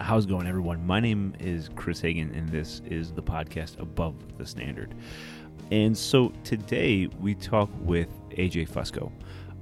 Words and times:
How's 0.00 0.24
it 0.24 0.30
going, 0.30 0.46
everyone? 0.46 0.86
My 0.86 0.98
name 0.98 1.34
is 1.38 1.68
Chris 1.76 2.00
Hagan, 2.00 2.34
and 2.34 2.48
this 2.48 2.80
is 2.86 3.12
the 3.12 3.22
podcast 3.22 3.78
Above 3.78 4.14
the 4.38 4.46
Standard. 4.46 4.94
And 5.70 5.96
so 5.96 6.32
today 6.42 7.06
we 7.20 7.34
talk 7.34 7.68
with 7.82 8.08
AJ 8.30 8.70
Fusco 8.70 9.12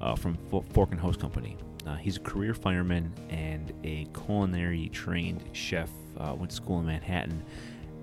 uh, 0.01 0.15
from 0.15 0.39
Fork 0.71 0.93
and 0.93 1.01
Hose 1.01 1.17
Company. 1.17 1.57
Uh, 1.85 1.97
he's 1.97 2.19
a 2.19 2.21
career 2.21 2.55
fireman 2.55 3.13
and 3.29 3.73
a 3.83 4.07
culinary 4.15 4.89
trained 4.91 5.43
chef. 5.53 5.91
Uh, 6.17 6.35
went 6.37 6.51
to 6.51 6.57
school 6.57 6.79
in 6.79 6.87
Manhattan, 6.87 7.43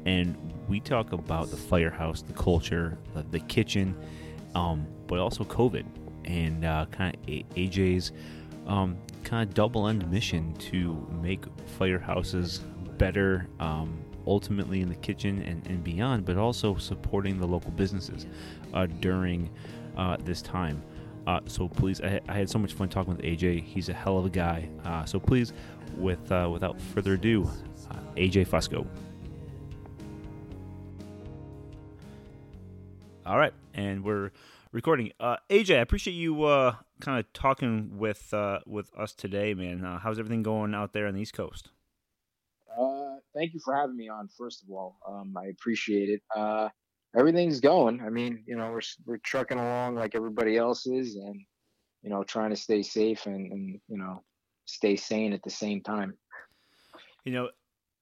and 0.06 0.36
we 0.68 0.82
talk 0.82 1.14
about 1.14 1.50
the 1.52 1.58
firehouse, 1.58 2.22
the 2.22 2.34
culture, 2.34 2.98
the, 3.14 3.24
the 3.32 3.40
kitchen, 3.40 3.96
um, 4.56 4.86
but 5.08 5.20
also 5.20 5.46
COVID 5.46 5.86
and 6.26 6.66
uh, 6.66 6.86
kind 6.92 7.16
of 7.16 7.22
AJ's 7.56 8.12
um, 8.68 8.98
kind 9.26 9.48
of 9.48 9.54
double 9.54 9.88
end 9.88 10.10
mission 10.10 10.54
to 10.54 11.06
make 11.22 11.44
firehouses 11.78 12.62
better, 12.98 13.48
um, 13.60 14.00
ultimately 14.26 14.82
in 14.82 14.88
the 14.88 14.96
kitchen 14.96 15.42
and, 15.42 15.66
and, 15.68 15.84
beyond, 15.84 16.26
but 16.26 16.38
also 16.38 16.76
supporting 16.78 17.40
the 17.40 17.46
local 17.46 17.72
businesses 17.72 18.26
uh, 18.74 18.86
during 19.02 19.50
uh, 19.98 20.16
this 20.24 20.42
time. 20.42 20.82
Uh, 21.28 21.40
so 21.48 21.68
please, 21.68 22.02
I, 22.02 22.22
I, 22.30 22.34
had 22.34 22.50
so 22.50 22.60
much 22.60 22.74
fun 22.74 22.88
talking 22.88 23.16
with 23.16 23.26
AJ. 23.26 23.64
He's 23.64 23.90
a 23.90 23.94
hell 23.94 24.18
of 24.18 24.26
a 24.26 24.30
guy. 24.30 24.70
Uh, 24.84 25.06
so 25.06 25.20
please, 25.20 25.54
with 25.98 26.32
uh, 26.32 26.48
without 26.52 26.80
further 26.80 27.14
ado, 27.14 27.50
uh, 27.90 27.96
AJ 28.16 28.48
Fusco. 28.48 28.86
All 33.26 33.40
right, 33.40 33.54
and 33.74 34.04
we're 34.04 34.30
recording. 34.76 35.10
AJ, 35.22 35.78
I 35.78 35.80
appreciate 35.80 36.14
you 36.14 36.36
kind 37.00 37.18
of 37.18 37.32
talking 37.32 37.98
with 37.98 38.34
uh, 38.34 38.60
with 38.68 38.92
us 38.96 39.14
today, 39.14 39.54
man. 39.54 39.84
Uh, 39.84 40.00
how's 40.00 40.20
everything 40.20 40.44
going 40.44 40.76
out 40.76 40.92
there 40.92 41.08
on 41.08 41.16
the 41.16 41.22
East 41.22 41.34
Coast? 41.34 41.70
Uh, 42.78 43.16
thank 43.34 43.54
you 43.54 43.62
for 43.64 43.74
having 43.74 43.96
me 43.96 44.10
on. 44.10 44.28
First 44.38 44.64
of 44.64 44.70
all, 44.70 44.98
um, 45.08 45.34
I 45.38 45.46
appreciate 45.46 46.10
it. 46.10 46.22
Uh, 46.36 46.68
everything's 47.18 47.62
going. 47.62 48.02
I 48.02 48.10
mean, 48.10 48.44
you 48.46 48.58
know, 48.58 48.70
we're 48.70 48.82
we're 49.06 49.18
trucking 49.18 49.58
along 49.58 49.96
like 49.96 50.14
everybody 50.14 50.58
else 50.58 50.86
is, 50.86 51.16
and 51.16 51.40
you 52.04 52.10
know, 52.10 52.24
trying 52.24 52.50
to 52.50 52.58
stay 52.58 52.84
safe 52.84 53.26
and 53.28 53.52
and 53.54 53.80
you 53.88 53.98
know, 53.98 54.24
stay 54.66 54.98
sane 54.98 55.32
at 55.32 55.42
the 55.42 55.50
same 55.50 55.82
time. 55.82 56.18
You 57.24 57.32
know, 57.32 57.50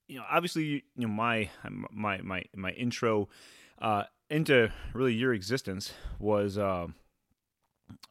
you 0.08 0.18
know, 0.18 0.24
obviously, 0.28 0.64
you 0.64 0.82
know, 0.96 1.08
my 1.08 1.48
my 1.92 2.20
my 2.20 2.42
my 2.56 2.70
intro 2.72 3.28
uh, 3.80 4.04
into 4.30 4.70
really 4.92 5.14
your 5.14 5.34
existence 5.34 5.92
was. 6.18 6.58
Uh, 6.58 6.88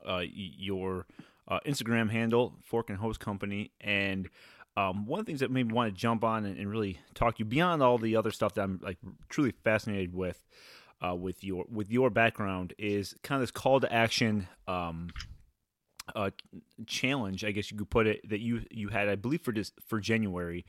uh, 0.07 0.21
your 0.25 1.05
uh, 1.47 1.59
Instagram 1.65 2.09
handle, 2.09 2.53
Fork 2.63 2.89
and 2.89 2.99
Hose 2.99 3.17
Company, 3.17 3.71
and 3.81 4.29
um, 4.75 5.05
one 5.05 5.19
of 5.19 5.25
the 5.25 5.29
things 5.29 5.41
that 5.41 5.51
made 5.51 5.67
me 5.67 5.73
want 5.73 5.93
to 5.93 5.99
jump 5.99 6.23
on 6.23 6.45
and, 6.45 6.57
and, 6.57 6.69
really 6.69 6.99
talk 7.13 7.35
to 7.35 7.39
you 7.39 7.45
beyond 7.45 7.83
all 7.83 7.97
the 7.97 8.15
other 8.15 8.31
stuff 8.31 8.55
that 8.55 8.63
I'm 8.63 8.79
like 8.81 8.97
truly 9.29 9.53
fascinated 9.63 10.15
with, 10.15 10.43
uh, 11.05 11.15
with 11.15 11.43
your 11.43 11.65
with 11.71 11.91
your 11.91 12.09
background 12.09 12.73
is 12.79 13.13
kind 13.23 13.37
of 13.37 13.43
this 13.43 13.51
call 13.51 13.79
to 13.79 13.91
action. 13.91 14.47
Um, 14.67 15.09
uh, 16.15 16.31
challenge, 16.85 17.45
I 17.45 17.51
guess 17.51 17.71
you 17.71 17.77
could 17.77 17.89
put 17.89 18.07
it, 18.07 18.27
that 18.29 18.39
you 18.39 18.63
you 18.71 18.89
had, 18.89 19.07
I 19.07 19.15
believe, 19.15 19.41
for 19.41 19.53
this 19.53 19.71
for 19.87 19.99
January, 19.99 20.65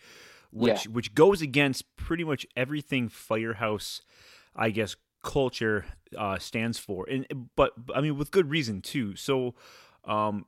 which 0.50 0.86
yeah. 0.86 0.92
which 0.92 1.14
goes 1.14 1.40
against 1.40 1.96
pretty 1.96 2.24
much 2.24 2.46
everything 2.56 3.08
Firehouse, 3.08 4.02
I 4.54 4.70
guess, 4.70 4.96
culture 5.24 5.86
uh, 6.16 6.38
stands 6.38 6.78
for, 6.78 7.06
and 7.10 7.26
but 7.56 7.72
I 7.94 8.00
mean 8.00 8.16
with 8.16 8.30
good 8.30 8.50
reason 8.50 8.80
too. 8.80 9.16
So, 9.16 9.54
um, 10.04 10.44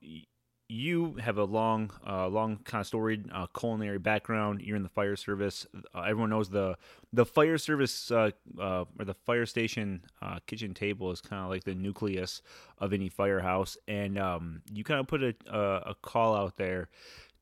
you 0.68 1.14
have 1.20 1.38
a 1.38 1.44
long, 1.44 1.92
uh, 2.06 2.26
long 2.28 2.58
kind 2.64 2.80
of 2.80 2.86
storied 2.86 3.30
uh, 3.32 3.46
culinary 3.56 3.98
background. 3.98 4.62
You're 4.62 4.76
in 4.76 4.82
the 4.82 4.88
fire 4.88 5.14
service. 5.14 5.66
Uh, 5.94 6.00
everyone 6.00 6.30
knows 6.30 6.50
the 6.50 6.76
the 7.12 7.24
fire 7.24 7.58
service 7.58 8.10
uh, 8.10 8.30
uh, 8.60 8.84
or 8.98 9.04
the 9.04 9.14
fire 9.14 9.46
station 9.46 10.02
uh, 10.20 10.38
kitchen 10.46 10.74
table 10.74 11.10
is 11.12 11.20
kind 11.20 11.44
of 11.44 11.50
like 11.50 11.64
the 11.64 11.74
nucleus 11.74 12.42
of 12.78 12.92
any 12.92 13.08
firehouse, 13.08 13.76
and 13.86 14.18
um, 14.18 14.62
you 14.72 14.82
kind 14.82 15.00
of 15.00 15.06
put 15.06 15.22
a, 15.22 15.34
a, 15.48 15.90
a 15.90 15.94
call 16.02 16.34
out 16.34 16.56
there 16.56 16.88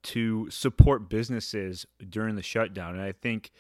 to 0.03 0.51
support 0.51 1.09
businesses 1.09 1.87
during 2.11 2.37
the 2.37 2.43
shutdown, 2.43 2.95
and 2.95 3.03
I 3.03 3.13
think. 3.13 3.51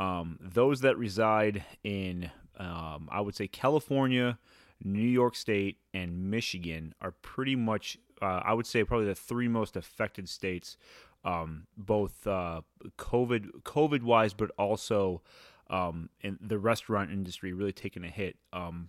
Um, 0.00 0.38
those 0.40 0.82
that 0.82 0.96
reside 0.96 1.64
in 1.82 2.30
um, 2.58 3.08
I 3.10 3.20
would 3.20 3.34
say 3.34 3.46
California, 3.46 4.38
New 4.82 5.00
York 5.00 5.34
State, 5.34 5.78
and 5.94 6.30
Michigan 6.30 6.94
are 7.00 7.12
pretty 7.22 7.56
much, 7.56 7.98
uh, 8.20 8.40
I 8.44 8.54
would 8.54 8.66
say, 8.66 8.84
probably 8.84 9.06
the 9.06 9.14
three 9.14 9.48
most 9.48 9.76
affected 9.76 10.28
states, 10.28 10.76
um, 11.24 11.66
both 11.76 12.26
uh, 12.26 12.62
COVID 12.98 13.62
COVID 13.62 14.02
wise, 14.02 14.34
but 14.34 14.50
also 14.58 15.22
um, 15.70 16.10
in 16.20 16.38
the 16.40 16.58
restaurant 16.58 17.10
industry 17.10 17.52
really 17.52 17.72
taking 17.72 18.04
a 18.04 18.08
hit. 18.08 18.36
Um, 18.52 18.88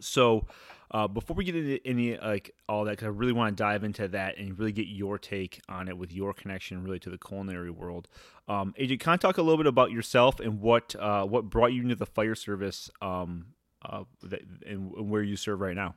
so, 0.00 0.46
uh, 0.94 1.08
before 1.08 1.34
we 1.34 1.44
get 1.44 1.56
into 1.56 1.84
any 1.84 2.16
like 2.16 2.54
all 2.68 2.84
that, 2.84 2.92
because 2.92 3.06
I 3.06 3.08
really 3.08 3.32
want 3.32 3.54
to 3.56 3.60
dive 3.60 3.82
into 3.82 4.06
that 4.08 4.38
and 4.38 4.56
really 4.56 4.70
get 4.70 4.86
your 4.86 5.18
take 5.18 5.60
on 5.68 5.88
it 5.88 5.98
with 5.98 6.12
your 6.12 6.32
connection 6.32 6.84
really 6.84 7.00
to 7.00 7.10
the 7.10 7.18
culinary 7.18 7.72
world. 7.72 8.06
Um, 8.46 8.74
AJ, 8.78 9.00
can 9.00 9.14
I 9.14 9.16
talk 9.16 9.36
a 9.36 9.42
little 9.42 9.56
bit 9.56 9.66
about 9.66 9.90
yourself 9.90 10.38
and 10.38 10.60
what 10.60 10.94
uh, 10.94 11.24
what 11.24 11.50
brought 11.50 11.72
you 11.72 11.82
into 11.82 11.96
the 11.96 12.06
fire 12.06 12.36
service 12.36 12.90
um, 13.02 13.46
uh, 13.84 14.04
that, 14.22 14.42
and, 14.64 14.92
and, 14.94 15.10
where 15.10 15.24
you 15.24 15.34
serve 15.34 15.60
right 15.60 15.74
now? 15.74 15.96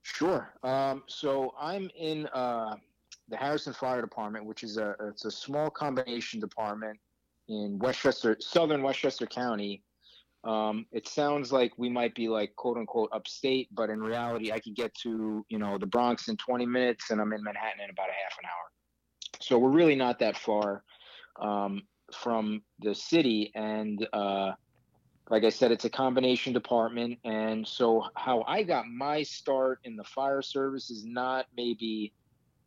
Sure. 0.00 0.48
Um, 0.62 1.02
so 1.08 1.52
I'm 1.60 1.90
in 1.94 2.26
uh, 2.28 2.76
the 3.28 3.36
Harrison 3.36 3.74
Fire 3.74 4.00
Department, 4.00 4.46
which 4.46 4.62
is 4.62 4.78
a 4.78 4.96
it's 5.08 5.26
a 5.26 5.30
small 5.30 5.68
combination 5.68 6.40
department 6.40 6.98
in 7.48 7.78
Westchester, 7.78 8.38
southern 8.40 8.82
Westchester 8.82 9.26
County 9.26 9.82
um, 10.44 10.86
it 10.90 11.06
sounds 11.06 11.52
like 11.52 11.72
we 11.78 11.88
might 11.88 12.14
be 12.14 12.28
like 12.28 12.56
quote 12.56 12.76
unquote 12.76 13.10
upstate, 13.12 13.68
but 13.72 13.90
in 13.90 14.00
reality, 14.00 14.50
I 14.50 14.58
could 14.58 14.74
get 14.74 14.94
to 15.02 15.44
you 15.48 15.58
know 15.58 15.78
the 15.78 15.86
Bronx 15.86 16.28
in 16.28 16.36
20 16.36 16.66
minutes, 16.66 17.10
and 17.10 17.20
I'm 17.20 17.32
in 17.32 17.42
Manhattan 17.42 17.80
in 17.82 17.90
about 17.90 18.08
a 18.08 18.12
half 18.12 18.38
an 18.38 18.46
hour. 18.46 19.40
So 19.40 19.58
we're 19.58 19.70
really 19.70 19.94
not 19.94 20.18
that 20.18 20.36
far 20.36 20.82
um, 21.40 21.82
from 22.12 22.62
the 22.80 22.94
city, 22.94 23.52
and 23.54 24.06
uh, 24.12 24.52
like 25.30 25.44
I 25.44 25.50
said, 25.50 25.70
it's 25.70 25.84
a 25.84 25.90
combination 25.90 26.52
department. 26.52 27.18
And 27.24 27.66
so 27.66 28.04
how 28.16 28.42
I 28.48 28.64
got 28.64 28.86
my 28.88 29.22
start 29.22 29.78
in 29.84 29.94
the 29.94 30.04
fire 30.04 30.42
service 30.42 30.90
is 30.90 31.04
not 31.04 31.46
maybe 31.56 32.12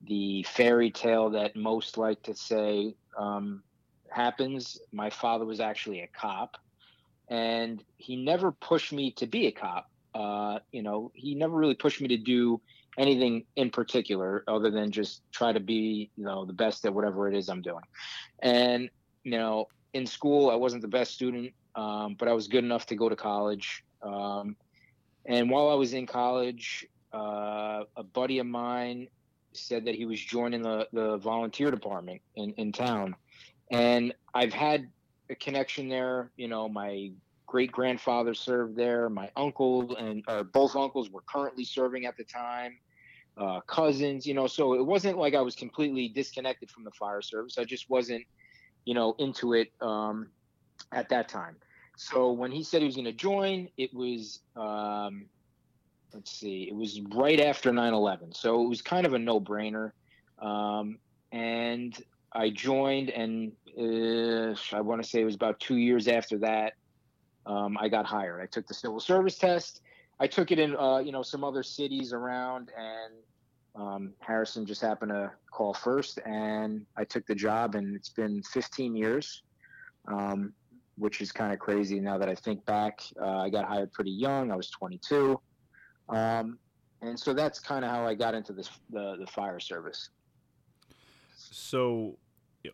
the 0.08 0.44
fairy 0.44 0.92
tale 0.92 1.30
that 1.32 1.58
most 1.58 1.98
like 1.98 2.24
to 2.24 2.36
say 2.36 2.96
um, 3.20 3.64
happens. 4.10 4.80
My 4.94 5.10
father 5.10 5.46
was 5.46 5.60
actually 5.60 6.02
a 6.02 6.08
cop 6.08 6.58
and 7.30 7.84
he 7.98 8.16
never 8.16 8.52
pushed 8.52 8.94
me 8.94 9.12
to 9.12 9.28
be 9.28 9.48
a 9.48 9.52
cop. 9.52 9.90
Uh, 10.14 10.60
you 10.72 10.82
know, 10.82 11.12
he 11.14 11.36
never 11.36 11.56
really 11.56 11.76
pushed 11.76 12.02
me 12.02 12.08
to 12.08 12.18
do 12.18 12.62
anything 12.98 13.44
in 13.56 13.70
particular 13.70 14.44
other 14.48 14.72
than 14.72 14.92
just 14.92 15.22
try 15.32 15.52
to 15.52 15.60
be, 15.60 16.10
you 16.16 16.24
know, 16.24 16.46
the 16.46 16.54
best 16.54 16.86
at 16.86 16.94
whatever 16.94 17.28
it 17.28 17.36
is 17.36 17.50
I'm 17.50 17.62
doing. 17.62 17.84
And, 18.42 18.90
you 19.24 19.32
know, 19.32 19.68
in 19.94 20.06
school, 20.06 20.50
I 20.50 20.56
wasn't 20.56 20.82
the 20.82 20.88
best 20.88 21.14
student, 21.14 21.54
um, 21.76 22.16
but 22.18 22.28
I 22.28 22.34
was 22.34 22.48
good 22.48 22.64
enough 22.64 22.86
to 22.88 22.96
go 22.96 23.10
to 23.10 23.16
college. 23.16 23.84
Um, 24.02 24.56
and 25.26 25.50
while 25.50 25.70
I 25.70 25.74
was 25.74 25.94
in 25.94 26.06
college, 26.06 26.86
uh, 27.14 27.84
a 27.96 28.04
buddy 28.04 28.40
of 28.40 28.46
mine 28.46 29.08
said 29.54 29.86
that 29.86 29.96
he 29.96 30.06
was 30.06 30.20
joining 30.20 30.62
the, 30.62 30.88
the 30.94 31.18
volunteer 31.18 31.72
department 31.72 32.22
in, 32.36 32.52
in 32.54 32.72
town. 32.72 33.16
And 33.72 34.14
I've 34.34 34.54
had 34.54 34.90
connection 35.34 35.90
there. 35.90 36.30
You 36.38 36.48
know, 36.48 36.70
my 36.70 37.12
great 37.48 37.72
grandfather 37.72 38.34
served 38.34 38.76
there. 38.76 39.10
My 39.10 39.32
uncle 39.36 39.96
and 39.96 40.24
or 40.28 40.44
both 40.44 40.76
uncles 40.76 41.10
were 41.10 41.22
currently 41.22 41.64
serving 41.64 42.06
at 42.06 42.18
the 42.18 42.24
time. 42.24 42.78
Uh, 43.38 43.60
cousins, 43.62 44.26
you 44.26 44.34
know, 44.34 44.48
so 44.48 44.74
it 44.76 44.86
wasn't 44.86 45.18
like 45.18 45.36
I 45.36 45.42
was 45.42 45.56
completely 45.56 46.08
disconnected 46.08 46.70
from 46.70 46.84
the 46.84 46.92
fire 46.92 47.22
service. 47.22 47.58
I 47.58 47.66
just 47.66 47.90
wasn't, 47.90 48.24
you 48.86 48.94
know, 48.94 49.16
into 49.18 49.54
it 49.54 49.74
um, 49.82 50.28
at 50.94 51.10
that 51.10 51.28
time. 51.28 51.58
So 51.98 52.32
when 52.32 52.52
he 52.52 52.64
said 52.64 52.82
he 52.82 52.86
was 52.86 52.96
going 52.96 53.06
to 53.06 53.14
join, 53.14 53.70
it 53.78 53.94
was, 53.94 54.40
um, 54.56 55.26
let's 56.14 56.32
see, 56.32 56.64
it 56.70 56.76
was 56.76 57.02
right 57.14 57.40
after 57.40 57.74
9 57.74 57.94
11. 57.94 58.34
So 58.34 58.64
it 58.64 58.70
was 58.70 58.82
kind 58.82 59.06
of 59.06 59.14
a 59.14 59.20
no 59.20 59.40
brainer. 59.40 59.92
Um, 60.40 61.00
and 61.32 61.98
I 62.36 62.50
joined, 62.50 63.10
and 63.10 63.54
uh, 63.78 64.56
I 64.76 64.82
want 64.82 65.02
to 65.02 65.08
say 65.08 65.22
it 65.22 65.26
was 65.26 65.36
about 65.36 65.60
two 65.60 65.78
years 65.78 66.08
after 66.08 66.38
that, 66.40 66.74
um, 67.46 67.78
I 67.80 67.88
got 67.88 68.06
hired. 68.06 68.42
I 68.42 68.46
took 68.48 68.68
the 68.68 68.74
civil 68.74 69.00
service 69.00 69.38
test. 69.38 69.82
I 70.20 70.28
took 70.28 70.52
it 70.52 70.60
in, 70.60 70.76
uh, 70.76 71.00
you 71.00 71.12
know, 71.12 71.22
some 71.22 71.44
other 71.44 71.64
cities 71.64 72.14
around, 72.14 72.72
and 72.78 73.14
um, 73.76 74.14
Harrison 74.20 74.66
just 74.66 74.82
happened 74.82 75.12
to 75.12 75.32
call 75.52 75.74
first, 75.74 76.20
and 76.26 76.86
I 76.98 77.06
took 77.06 77.26
the 77.26 77.36
job, 77.36 77.76
and 77.76 77.96
it's 77.96 78.10
been 78.10 78.42
15 78.44 78.96
years, 78.96 79.44
um, 80.08 80.54
which 80.98 81.22
is 81.22 81.32
kind 81.32 81.54
of 81.54 81.60
crazy 81.60 82.00
now 82.00 82.18
that 82.18 82.30
I 82.30 82.36
think 82.36 82.66
back. 82.66 83.02
Uh, 83.22 83.38
I 83.38 83.50
got 83.50 83.66
hired 83.66 83.92
pretty 83.92 84.12
young. 84.12 84.52
I 84.52 84.56
was 84.56 84.70
22, 84.70 85.40
um, 86.10 86.58
and 87.02 87.20
so 87.20 87.34
that's 87.34 87.60
kind 87.60 87.84
of 87.86 87.92
how 87.92 88.06
I 88.06 88.14
got 88.14 88.34
into 88.34 88.54
this 88.54 88.70
the 88.90 89.18
the 89.20 89.28
fire 89.28 89.60
service. 89.60 90.10
So 91.36 92.18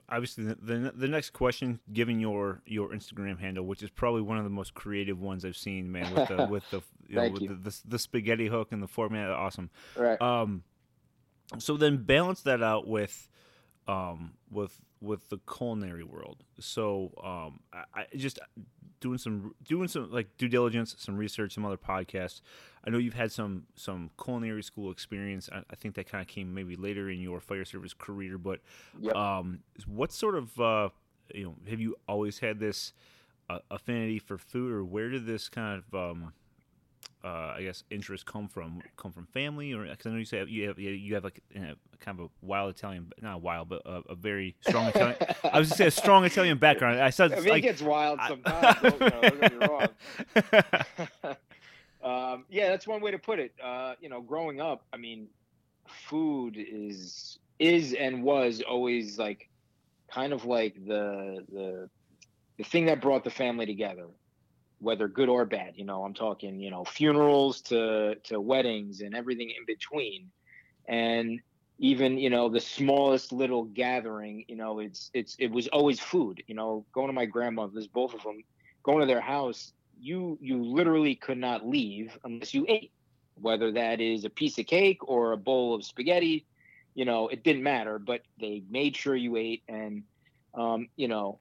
obviously 0.09 0.45
the, 0.45 0.55
the, 0.55 0.93
the 0.95 1.07
next 1.07 1.31
question, 1.31 1.79
given 1.91 2.19
your 2.19 2.61
your 2.65 2.89
Instagram 2.89 3.39
handle, 3.39 3.65
which 3.65 3.83
is 3.83 3.89
probably 3.89 4.21
one 4.21 4.37
of 4.37 4.43
the 4.43 4.49
most 4.49 4.73
creative 4.73 5.19
ones 5.19 5.45
I've 5.45 5.57
seen, 5.57 5.91
man, 5.91 6.13
with 6.13 6.27
the 6.27 6.47
with 6.47 6.69
the 6.69 6.81
you 7.07 7.15
know, 7.15 7.29
with 7.29 7.41
you. 7.41 7.47
the, 7.49 7.55
the, 7.55 7.81
the 7.85 7.99
spaghetti 7.99 8.47
hook 8.47 8.71
and 8.71 8.81
the 8.81 8.87
format, 8.87 9.29
awesome. 9.29 9.69
Right. 9.95 10.21
Um, 10.21 10.63
so 11.59 11.77
then 11.77 11.97
balance 11.97 12.41
that 12.41 12.63
out 12.63 12.87
with, 12.87 13.27
um, 13.87 14.33
with 14.49 14.81
with 15.01 15.29
the 15.29 15.39
culinary 15.51 16.03
world. 16.03 16.43
So 16.59 17.11
um, 17.23 17.59
I, 17.73 18.01
I 18.01 18.05
just 18.15 18.39
doing 18.99 19.17
some 19.17 19.55
doing 19.67 19.87
some 19.87 20.11
like 20.11 20.37
due 20.37 20.47
diligence, 20.47 20.95
some 20.99 21.17
research, 21.17 21.53
some 21.53 21.65
other 21.65 21.77
podcasts. 21.77 22.41
I 22.85 22.89
know 22.89 22.97
you've 22.99 23.15
had 23.15 23.31
some 23.31 23.63
some 23.75 24.11
culinary 24.21 24.63
school 24.63 24.91
experience. 24.91 25.49
I, 25.51 25.63
I 25.69 25.75
think 25.75 25.95
that 25.95 26.09
kind 26.09 26.21
of 26.21 26.27
came 26.27 26.53
maybe 26.53 26.75
later 26.75 27.09
in 27.09 27.19
your 27.19 27.39
fire 27.39 27.65
service 27.65 27.93
career. 27.93 28.37
But 28.37 28.59
Yep. 28.99 29.15
um, 29.15 29.59
what 29.87 30.11
sort 30.11 30.35
of 30.35 30.59
uh, 30.59 30.89
you 31.33 31.45
know 31.45 31.55
have 31.69 31.79
you 31.79 31.95
always 32.07 32.39
had 32.39 32.59
this 32.59 32.93
uh, 33.49 33.59
affinity 33.69 34.19
for 34.19 34.37
food, 34.37 34.71
or 34.71 34.83
where 34.83 35.09
did 35.09 35.25
this 35.25 35.49
kind 35.49 35.81
of 35.83 36.11
um, 36.11 36.33
uh, 37.23 37.53
I 37.57 37.61
guess 37.63 37.83
interests 37.91 38.23
come 38.23 38.47
from? 38.47 38.81
Come 38.97 39.11
from 39.11 39.27
family, 39.27 39.73
or 39.73 39.85
because 39.85 40.07
I 40.07 40.09
know 40.09 40.17
you 40.17 40.25
say 40.25 40.43
you 40.47 40.67
have 40.67 40.79
you 40.79 41.13
have 41.13 41.23
like 41.23 41.41
a, 41.55 41.75
kind 41.99 42.19
of 42.19 42.25
a 42.25 42.29
wild 42.41 42.75
Italian, 42.75 43.11
not 43.21 43.41
wild, 43.41 43.69
but 43.69 43.83
a, 43.85 44.01
a 44.09 44.15
very 44.15 44.55
strong 44.61 44.87
Italian. 44.87 45.17
I 45.43 45.59
was 45.59 45.69
gonna 45.69 45.77
say 45.77 45.87
a 45.87 45.91
strong 45.91 46.25
Italian 46.25 46.57
background. 46.57 46.99
I 46.99 47.11
said 47.11 47.31
I 47.33 47.39
mean, 47.41 47.49
like, 47.49 47.63
it 47.63 47.67
gets 47.67 47.81
wild 47.81 48.19
sometimes. 48.27 48.81
don't, 48.81 48.93
you 48.93 48.99
know, 48.99 49.21
don't 49.21 49.41
get 49.41 49.59
me 49.59 49.67
wrong. 49.67 49.87
um, 52.33 52.45
yeah, 52.49 52.69
that's 52.69 52.87
one 52.87 53.01
way 53.01 53.11
to 53.11 53.19
put 53.19 53.39
it. 53.39 53.53
Uh, 53.63 53.93
you 54.01 54.09
know, 54.09 54.21
growing 54.21 54.59
up, 54.59 54.83
I 54.91 54.97
mean, 54.97 55.27
food 56.09 56.55
is 56.57 57.37
is 57.59 57.93
and 57.93 58.23
was 58.23 58.63
always 58.67 59.19
like 59.19 59.47
kind 60.11 60.33
of 60.33 60.45
like 60.45 60.73
the 60.87 61.45
the 61.51 61.89
the 62.57 62.63
thing 62.63 62.85
that 62.85 63.01
brought 63.01 63.23
the 63.23 63.29
family 63.29 63.65
together, 63.65 64.07
whether 64.81 65.07
good 65.07 65.29
or 65.29 65.45
bad. 65.45 65.73
You 65.75 65.85
know, 65.85 66.03
I'm 66.03 66.13
talking 66.13 66.59
you 66.59 66.71
know 66.71 66.83
funerals 66.83 67.61
to 67.63 68.15
to 68.23 68.41
weddings 68.41 69.01
and 69.01 69.15
everything 69.15 69.49
in 69.49 69.65
between, 69.65 70.31
and 70.87 71.39
even 71.81 72.17
you 72.17 72.29
know 72.29 72.47
the 72.47 72.59
smallest 72.59 73.31
little 73.31 73.63
gathering 73.63 74.45
you 74.47 74.55
know 74.55 74.79
it's 74.79 75.09
it's 75.13 75.35
it 75.39 75.47
was 75.51 75.67
always 75.69 75.99
food 75.99 76.43
you 76.47 76.53
know 76.53 76.85
going 76.93 77.07
to 77.07 77.13
my 77.13 77.25
grandmother's 77.25 77.87
both 77.87 78.13
of 78.13 78.21
them 78.21 78.43
going 78.83 78.99
to 78.99 79.07
their 79.07 79.19
house 79.19 79.73
you 79.99 80.37
you 80.41 80.63
literally 80.63 81.15
could 81.15 81.39
not 81.39 81.67
leave 81.67 82.17
unless 82.23 82.53
you 82.53 82.65
ate. 82.69 82.91
Whether 83.35 83.71
that 83.71 83.99
is 84.01 84.25
a 84.25 84.29
piece 84.29 84.59
of 84.59 84.67
cake 84.67 84.99
or 85.07 85.31
a 85.31 85.37
bowl 85.37 85.73
of 85.73 85.83
spaghetti 85.83 86.45
you 86.93 87.05
know 87.05 87.27
it 87.29 87.43
didn't 87.43 87.63
matter 87.63 87.97
but 87.97 88.21
they 88.39 88.63
made 88.69 88.95
sure 88.95 89.15
you 89.15 89.35
ate. 89.35 89.63
And 89.67 90.03
um, 90.53 90.87
you 90.95 91.07
know 91.07 91.39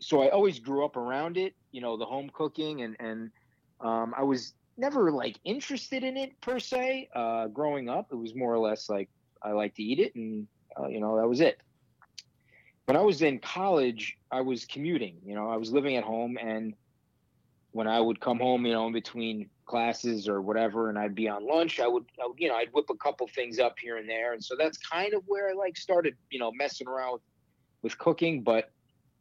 so 0.00 0.22
i 0.22 0.28
always 0.30 0.58
grew 0.58 0.84
up 0.84 0.96
around 0.96 1.36
it 1.36 1.54
you 1.72 1.80
know 1.80 1.96
the 1.96 2.04
home 2.04 2.30
cooking 2.32 2.82
and 2.82 2.96
and 3.00 3.30
um, 3.80 4.14
i 4.16 4.22
was 4.22 4.54
never 4.76 5.10
like 5.10 5.38
interested 5.44 6.04
in 6.04 6.16
it 6.16 6.40
per 6.40 6.58
se 6.58 7.08
uh, 7.14 7.46
growing 7.48 7.88
up 7.88 8.08
it 8.12 8.16
was 8.16 8.34
more 8.34 8.52
or 8.52 8.58
less 8.58 8.88
like 8.88 9.08
I 9.44 9.52
like 9.52 9.74
to 9.74 9.82
eat 9.82 9.98
it, 9.98 10.14
and 10.14 10.46
uh, 10.78 10.86
you 10.88 11.00
know 11.00 11.16
that 11.16 11.28
was 11.28 11.40
it. 11.40 11.60
When 12.86 12.96
I 12.96 13.00
was 13.00 13.22
in 13.22 13.38
college, 13.38 14.16
I 14.30 14.40
was 14.40 14.64
commuting. 14.64 15.16
You 15.24 15.34
know, 15.34 15.48
I 15.48 15.56
was 15.56 15.72
living 15.72 15.96
at 15.96 16.04
home, 16.04 16.38
and 16.40 16.74
when 17.72 17.86
I 17.86 18.00
would 18.00 18.20
come 18.20 18.38
home, 18.38 18.66
you 18.66 18.72
know, 18.72 18.86
in 18.86 18.92
between 18.92 19.48
classes 19.66 20.28
or 20.28 20.42
whatever, 20.42 20.90
and 20.90 20.98
I'd 20.98 21.14
be 21.14 21.28
on 21.28 21.46
lunch, 21.46 21.80
I 21.80 21.86
would, 21.86 22.04
I 22.22 22.26
would, 22.26 22.38
you 22.38 22.48
know, 22.48 22.56
I'd 22.56 22.72
whip 22.72 22.86
a 22.90 22.96
couple 22.96 23.26
things 23.28 23.58
up 23.58 23.78
here 23.78 23.96
and 23.96 24.08
there, 24.08 24.32
and 24.32 24.44
so 24.44 24.54
that's 24.58 24.78
kind 24.78 25.14
of 25.14 25.22
where 25.26 25.50
I 25.50 25.52
like 25.52 25.76
started, 25.76 26.16
you 26.30 26.38
know, 26.38 26.52
messing 26.52 26.88
around 26.88 27.14
with, 27.14 27.22
with 27.82 27.98
cooking. 27.98 28.42
But 28.42 28.70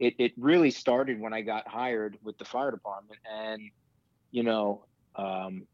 it 0.02 0.16
it 0.18 0.34
really 0.38 0.72
started 0.72 1.22
when 1.22 1.34
I 1.34 1.42
got 1.42 1.68
hired 1.68 2.18
with 2.24 2.38
the 2.40 2.46
fire 2.46 2.72
department, 2.72 3.20
and 3.32 3.62
you 4.32 4.44
know, 4.44 4.86
um, 5.16 5.68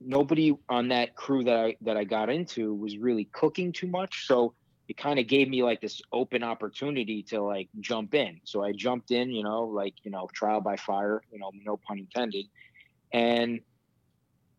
nobody 0.00 0.54
on 0.68 0.88
that 0.88 1.16
crew 1.16 1.42
that 1.44 1.56
I 1.56 1.76
that 1.80 1.96
I 1.96 2.04
got 2.04 2.28
into 2.28 2.74
was 2.74 2.98
really 2.98 3.24
cooking 3.24 3.72
too 3.72 3.88
much. 3.88 4.26
So 4.26 4.54
it 4.86 4.98
kind 4.98 5.18
of 5.18 5.26
gave 5.26 5.48
me 5.48 5.62
like 5.62 5.80
this 5.80 6.02
open 6.12 6.42
opportunity 6.42 7.22
to 7.22 7.42
like 7.42 7.70
jump 7.80 8.14
in. 8.14 8.38
So 8.44 8.62
I 8.62 8.72
jumped 8.72 9.10
in, 9.10 9.30
you 9.30 9.42
know, 9.42 9.62
like, 9.62 9.94
you 10.02 10.10
know, 10.10 10.28
trial 10.34 10.60
by 10.60 10.76
fire, 10.76 11.22
you 11.32 11.38
know, 11.38 11.50
no 11.64 11.78
pun 11.78 11.98
intended. 11.98 12.44
And 13.10 13.60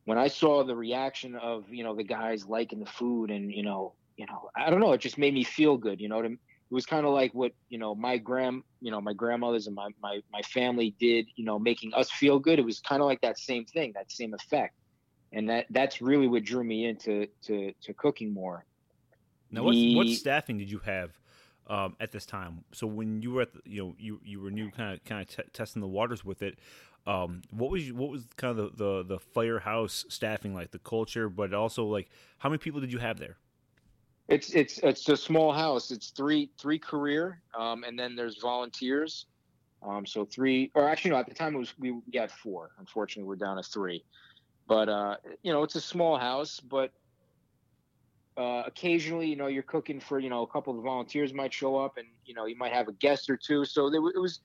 when 0.06 0.18
I 0.18 0.30
saw 0.30 0.64
the 0.64 0.76
reaction 0.76 1.36
of, 1.36 1.66
you 1.70 1.84
know, 1.84 1.96
the 1.96 2.04
guys 2.04 2.48
liking 2.48 2.80
the 2.80 2.88
food 2.88 3.30
and, 3.30 3.52
you 3.52 3.62
know, 3.62 3.94
you 4.18 4.26
know, 4.26 4.50
I 4.56 4.72
don't 4.72 4.80
know, 4.80 4.94
it 4.94 5.02
just 5.02 5.20
made 5.20 5.34
me 5.34 5.44
feel 5.44 5.78
good, 5.78 6.02
you 6.02 6.10
know, 6.10 6.24
to, 6.24 6.38
it 6.70 6.74
was 6.74 6.86
kind 6.86 7.06
of 7.06 7.14
like 7.14 7.34
what, 7.34 7.52
you 7.70 7.78
know, 7.78 7.94
my 7.96 8.18
grand, 8.18 8.64
you 8.82 8.92
know, 8.92 9.00
my 9.00 9.14
grandmothers 9.14 9.68
and 9.68 9.76
my, 9.76 9.90
my, 10.02 10.20
my 10.32 10.42
family 10.42 10.96
did, 11.00 11.28
you 11.36 11.46
know, 11.46 11.60
making 11.60 11.94
us 11.94 12.10
feel 12.12 12.40
good. 12.40 12.60
It 12.60 12.66
was 12.66 12.80
kind 12.80 13.02
of 13.02 13.06
like 13.06 13.22
that 13.22 13.38
same 13.38 13.66
thing, 13.66 13.92
that 13.96 14.12
same 14.12 14.34
effect 14.34 14.74
and 15.36 15.50
that 15.50 15.66
that's 15.70 16.02
really 16.02 16.28
what 16.28 16.44
drew 16.44 16.64
me 16.64 16.86
into 16.86 17.28
to 17.44 17.72
to 17.82 17.94
cooking 17.94 18.34
more. 18.34 18.66
Now, 19.52 19.64
what 19.64 19.76
what 19.94 20.08
staffing 20.10 20.58
did 20.58 20.72
you 20.72 20.80
have 20.80 21.12
um, 21.68 21.96
at 22.00 22.12
this 22.12 22.26
time? 22.26 22.64
So 22.74 22.88
when 22.88 23.22
you 23.22 23.32
were 23.32 23.44
at 23.44 23.54
the, 23.54 23.60
you 23.66 23.84
know 23.84 23.96
you 24.00 24.20
you 24.24 24.42
were 24.42 24.50
new, 24.50 24.72
kind 24.72 24.96
of 24.96 25.04
kind 25.04 25.22
of 25.22 25.36
t- 25.36 25.50
testing 25.54 25.82
the 25.82 25.88
waters 25.88 26.26
with 26.26 26.42
it. 26.42 26.58
Um, 27.06 27.44
what 27.52 27.70
was 27.70 27.92
what 27.92 28.10
was 28.10 28.26
kind 28.38 28.58
of 28.58 28.78
the, 28.78 28.84
the 28.84 29.04
the 29.04 29.20
firehouse 29.20 30.06
staffing 30.10 30.56
like 30.56 30.72
the 30.72 30.80
culture, 30.80 31.30
but 31.30 31.54
also 31.54 31.86
like 31.86 32.10
how 32.40 32.50
many 32.50 32.58
people 32.58 32.82
did 32.82 32.92
you 32.92 33.00
have 33.00 33.20
there? 33.20 33.38
It's 34.28 34.50
it's 34.52 34.80
it's 34.80 35.08
a 35.10 35.18
small 35.18 35.54
house. 35.54 35.92
It's 35.92 36.10
three 36.10 36.50
three 36.60 36.80
career, 36.80 37.42
um, 37.58 37.84
and 37.84 37.98
then 37.98 38.16
there's 38.16 38.40
volunteers. 38.42 39.28
Um, 39.84 40.06
so 40.06 40.26
three, 40.26 40.72
or 40.74 40.90
actually 40.90 41.12
no, 41.12 41.18
at 41.18 41.28
the 41.28 41.36
time 41.36 41.56
it 41.56 41.60
was 41.60 41.78
we, 41.78 41.92
we 41.92 42.02
had 42.16 42.32
four. 42.32 42.72
Unfortunately, 42.80 43.28
we're 43.28 43.36
down 43.36 43.58
to 43.58 43.64
three. 43.64 44.04
But 44.68 44.90
uh, 44.90 45.18
you 45.44 45.54
know, 45.54 45.62
it's 45.64 45.76
a 45.76 45.82
small 45.82 46.18
house, 46.18 46.60
but 46.60 46.92
uh, 48.38 48.64
occasionally, 48.66 49.28
you 49.28 49.36
know, 49.36 49.48
you're 49.48 49.64
cooking 49.64 50.00
for 50.00 50.20
you 50.20 50.30
know 50.30 50.42
a 50.42 50.48
couple 50.48 50.76
of 50.76 50.84
volunteers 50.84 51.32
might 51.34 51.54
show 51.54 51.78
up, 51.78 51.98
and 51.98 52.08
you 52.26 52.34
know 52.34 52.48
you 52.48 52.58
might 52.58 52.74
have 52.74 52.88
a 52.88 52.94
guest 52.94 53.30
or 53.30 53.38
two. 53.38 53.64
So 53.64 53.92
there, 53.92 54.02
it 54.16 54.20
was 54.20 54.40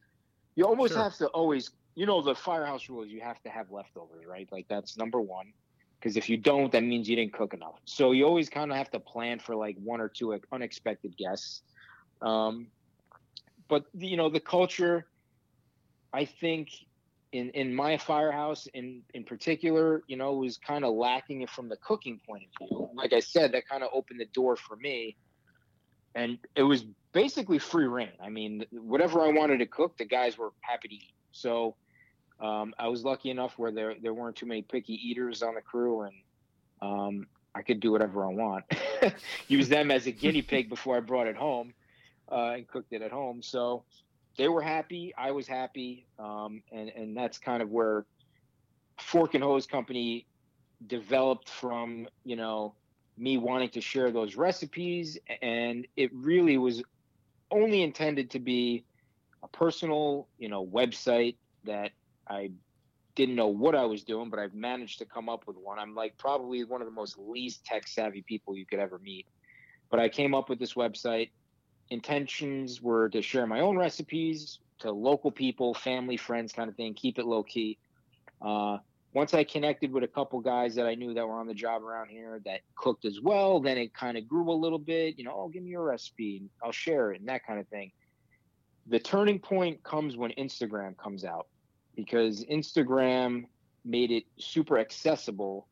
you 0.56 0.67
almost 0.67 0.93
Sure. 0.93 1.03
have 1.03 1.17
to 1.17 1.29
always, 1.29 1.71
you 1.94 2.05
know, 2.05 2.21
the 2.21 2.35
firehouse 2.35 2.88
rule 2.91 3.03
is 3.03 3.11
you 3.11 3.21
have 3.23 3.41
to 3.43 3.49
have 3.49 3.71
leftovers, 3.71 4.27
right? 4.27 4.49
Like 4.53 4.67
that's 4.69 4.99
number 4.99 5.21
one. 5.21 5.53
Because 6.00 6.17
if 6.17 6.31
you 6.31 6.38
don't, 6.38 6.73
that 6.73 6.82
means 6.82 7.08
you 7.08 7.17
didn't 7.17 7.35
cook 7.35 7.52
enough. 7.52 7.74
So 7.84 8.13
you 8.13 8.24
always 8.24 8.48
kind 8.48 8.70
of 8.70 8.77
have 8.79 8.91
to 8.93 9.01
plan 9.01 9.39
for 9.39 9.55
like 9.55 9.77
one 9.82 10.01
or 10.01 10.08
two 10.08 10.39
unexpected 10.51 11.15
guests. 11.17 11.63
Um, 12.22 12.69
but 13.69 13.84
you 13.94 14.17
know, 14.17 14.31
the 14.31 14.41
culture, 14.41 15.06
I 16.13 16.24
think, 16.24 16.70
in 17.32 17.51
in 17.51 17.74
my 17.74 17.98
firehouse 17.98 18.67
in 18.72 19.03
in 19.15 19.24
particular, 19.24 20.03
you 20.08 20.17
know, 20.17 20.32
was 20.32 20.56
kind 20.56 20.84
of 20.84 20.94
lacking 20.94 21.43
it 21.43 21.51
from 21.51 21.69
the 21.69 21.77
cooking 21.77 22.19
point 22.27 22.44
of 22.44 22.69
view. 22.69 22.89
Like 22.94 23.13
I 23.13 23.20
said, 23.20 23.53
that 23.53 23.69
kind 23.69 23.82
of 23.82 23.91
opened 23.93 24.20
the 24.20 24.27
door 24.27 24.56
for 24.56 24.77
me, 24.77 25.17
and 26.15 26.39
it 26.56 26.63
was 26.63 26.86
basically 27.13 27.58
free 27.58 27.86
reign. 27.86 28.13
I 28.22 28.31
mean, 28.31 28.65
whatever 28.72 29.20
I 29.20 29.29
wanted 29.29 29.58
to 29.58 29.67
cook, 29.67 29.98
the 29.98 30.06
guys 30.06 30.39
were 30.39 30.53
happy 30.63 30.89
to 30.89 30.94
eat. 30.94 31.15
So 31.32 31.77
um, 32.41 32.75
I 32.79 32.89
was 32.89 33.05
lucky 33.05 33.31
enough 33.31 33.59
where 33.59 33.70
there 33.70 33.94
there 34.01 34.15
weren't 34.15 34.37
too 34.37 34.47
many 34.47 34.63
picky 34.63 34.94
eaters 34.94 35.43
on 35.43 35.55
the 35.55 35.61
crew, 35.61 36.03
and 36.03 36.15
um, 36.81 37.27
I 37.55 37.63
could 37.63 37.81
do 37.81 37.93
whatever 37.93 38.25
I 38.25 38.29
want. 38.29 38.65
Use 39.49 39.69
them 39.69 39.91
as 39.91 40.06
a 40.06 40.11
guinea 40.11 40.43
pig 40.43 40.69
before 40.69 40.97
I 40.97 41.01
brought 41.01 41.27
it 41.27 41.37
home 41.37 41.75
uh, 42.31 42.53
and 42.56 42.67
cooked 42.67 42.93
it 42.93 43.03
at 43.03 43.11
home. 43.11 43.43
So 43.43 43.85
they 44.39 44.49
were 44.49 44.63
happy, 44.63 45.13
I 45.19 45.32
was 45.32 45.47
happy, 45.47 46.06
um, 46.19 46.63
and 46.73 46.89
and 46.91 47.17
that's 47.17 47.39
kind 47.39 47.63
of 47.63 47.70
where 47.70 48.06
Fork 48.99 49.35
and 49.35 49.44
Hose 49.44 49.67
Company 49.67 50.27
developed 50.87 51.51
from. 51.51 52.09
You 52.25 52.37
know, 52.37 52.75
me 53.19 53.37
wanting 53.37 53.69
to 53.70 53.82
share 53.82 54.11
those 54.11 54.37
recipes, 54.37 55.19
and 55.43 55.87
it 55.97 56.11
really 56.15 56.56
was 56.56 56.82
only 57.51 57.82
intended 57.82 58.31
to 58.31 58.39
be 58.39 58.85
a 59.43 59.49
personal, 59.49 60.29
you 60.39 60.49
know, 60.49 60.65
website 60.65 61.37
that 61.65 61.91
I 62.31 62.53
didn't 63.17 63.34
know 63.34 63.49
what 63.49 63.75
I 63.75 63.84
was 63.84 64.05
doing, 64.05 64.31
but 64.31 64.39
I've 64.39 64.55
managed 64.55 64.99
to 65.01 65.05
come 65.05 65.29
up 65.29 65.46
with 65.46 65.56
one. 65.56 65.79
I'm 65.79 65.94
like 65.94 66.17
probably 66.17 66.65
one 66.65 66.81
of 66.81 66.87
the 66.87 66.94
most 66.94 67.19
least 67.19 67.65
tech 67.65 67.89
savvy 67.89 68.22
people 68.22 68.56
you 68.56 68.65
could 68.65 68.79
ever 68.79 68.99
meet. 68.99 69.27
But 69.91 69.99
I 69.99 70.08
came 70.08 70.34
up 70.34 70.49
with 70.49 70.60
this 70.60 70.75
website. 70.75 71.31
Intentions 71.91 72.81
were 72.81 73.08
to 73.08 73.20
share 73.20 73.46
my 73.46 73.60
own 73.60 73.77
recipes 73.77 74.60
to 74.79 74.93
local 74.93 75.32
people, 75.32 75.75
family, 75.75 76.17
friends, 76.17 76.53
kind 76.53 76.70
of 76.70 76.77
thing, 76.77 76.94
keep 76.94 77.19
it 77.19 77.27
low 77.27 77.43
key. 77.43 77.79
Uh, 78.41 78.79
once 79.13 79.34
I 79.34 79.43
connected 79.43 79.93
with 79.93 80.05
a 80.05 80.08
couple 80.08 80.41
guys 80.41 80.77
that 80.77 80.87
I 80.87 80.94
knew 80.94 81.13
that 81.15 81.27
were 81.27 81.34
on 81.34 81.49
the 81.49 81.55
job 81.55 81.82
around 81.82 82.10
here 82.10 82.41
that 82.44 82.60
cooked 82.77 83.05
as 83.05 83.20
well, 83.20 83.58
then 83.58 83.77
it 83.77 83.93
kind 83.93 84.17
of 84.17 84.29
grew 84.29 84.51
a 84.51 84.55
little 84.55 84.79
bit. 84.79 85.19
You 85.19 85.25
know, 85.25 85.34
oh, 85.37 85.49
give 85.49 85.65
me 85.65 85.70
your 85.70 85.82
recipe, 85.82 86.37
and 86.37 86.51
I'll 86.63 86.70
share 86.70 87.10
it, 87.10 87.19
and 87.19 87.29
that 87.29 87.44
kind 87.44 87.58
of 87.58 87.67
thing. 87.69 87.91
The 88.87 89.01
turning 89.01 89.41
point 89.41 89.82
comes 89.82 90.17
when 90.17 90.31
Instagram 90.39 90.96
comes 90.96 91.25
out 91.25 91.49
because 92.04 92.44
Instagram 92.44 93.44
made 93.84 94.10
it 94.10 94.24
super 94.38 94.78
accessible 94.78 95.66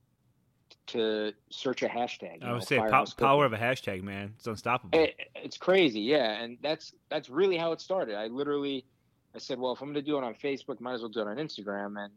to 0.88 1.32
search 1.50 1.82
a 1.82 1.88
hashtag. 1.88 2.42
I 2.42 2.52
would 2.52 2.64
say 2.64 2.78
po- 2.78 3.04
power 3.16 3.44
of 3.44 3.52
a 3.52 3.58
hashtag, 3.58 4.02
man. 4.02 4.35
It's 4.38 4.47
unstoppable. 4.47 4.99
It, 4.99 5.16
it's 5.35 5.58
crazy, 5.58 6.00
yeah, 6.00 6.42
and 6.42 6.58
that's 6.62 6.94
that's 7.11 7.28
really 7.28 7.56
how 7.56 7.73
it 7.73 7.80
started. 7.80 8.16
I 8.16 8.26
literally, 8.26 8.87
I 9.35 9.38
said, 9.38 9.58
well, 9.58 9.73
if 9.73 9.80
I'm 9.80 9.88
going 9.88 10.02
to 10.02 10.02
do 10.02 10.16
it 10.16 10.25
on 10.25 10.35
Facebook, 10.35 10.80
might 10.80 10.94
as 10.94 11.00
well 11.00 11.11
do 11.11 11.20
it 11.20 11.26
on 11.26 11.37
Instagram, 11.37 12.02
and 12.02 12.12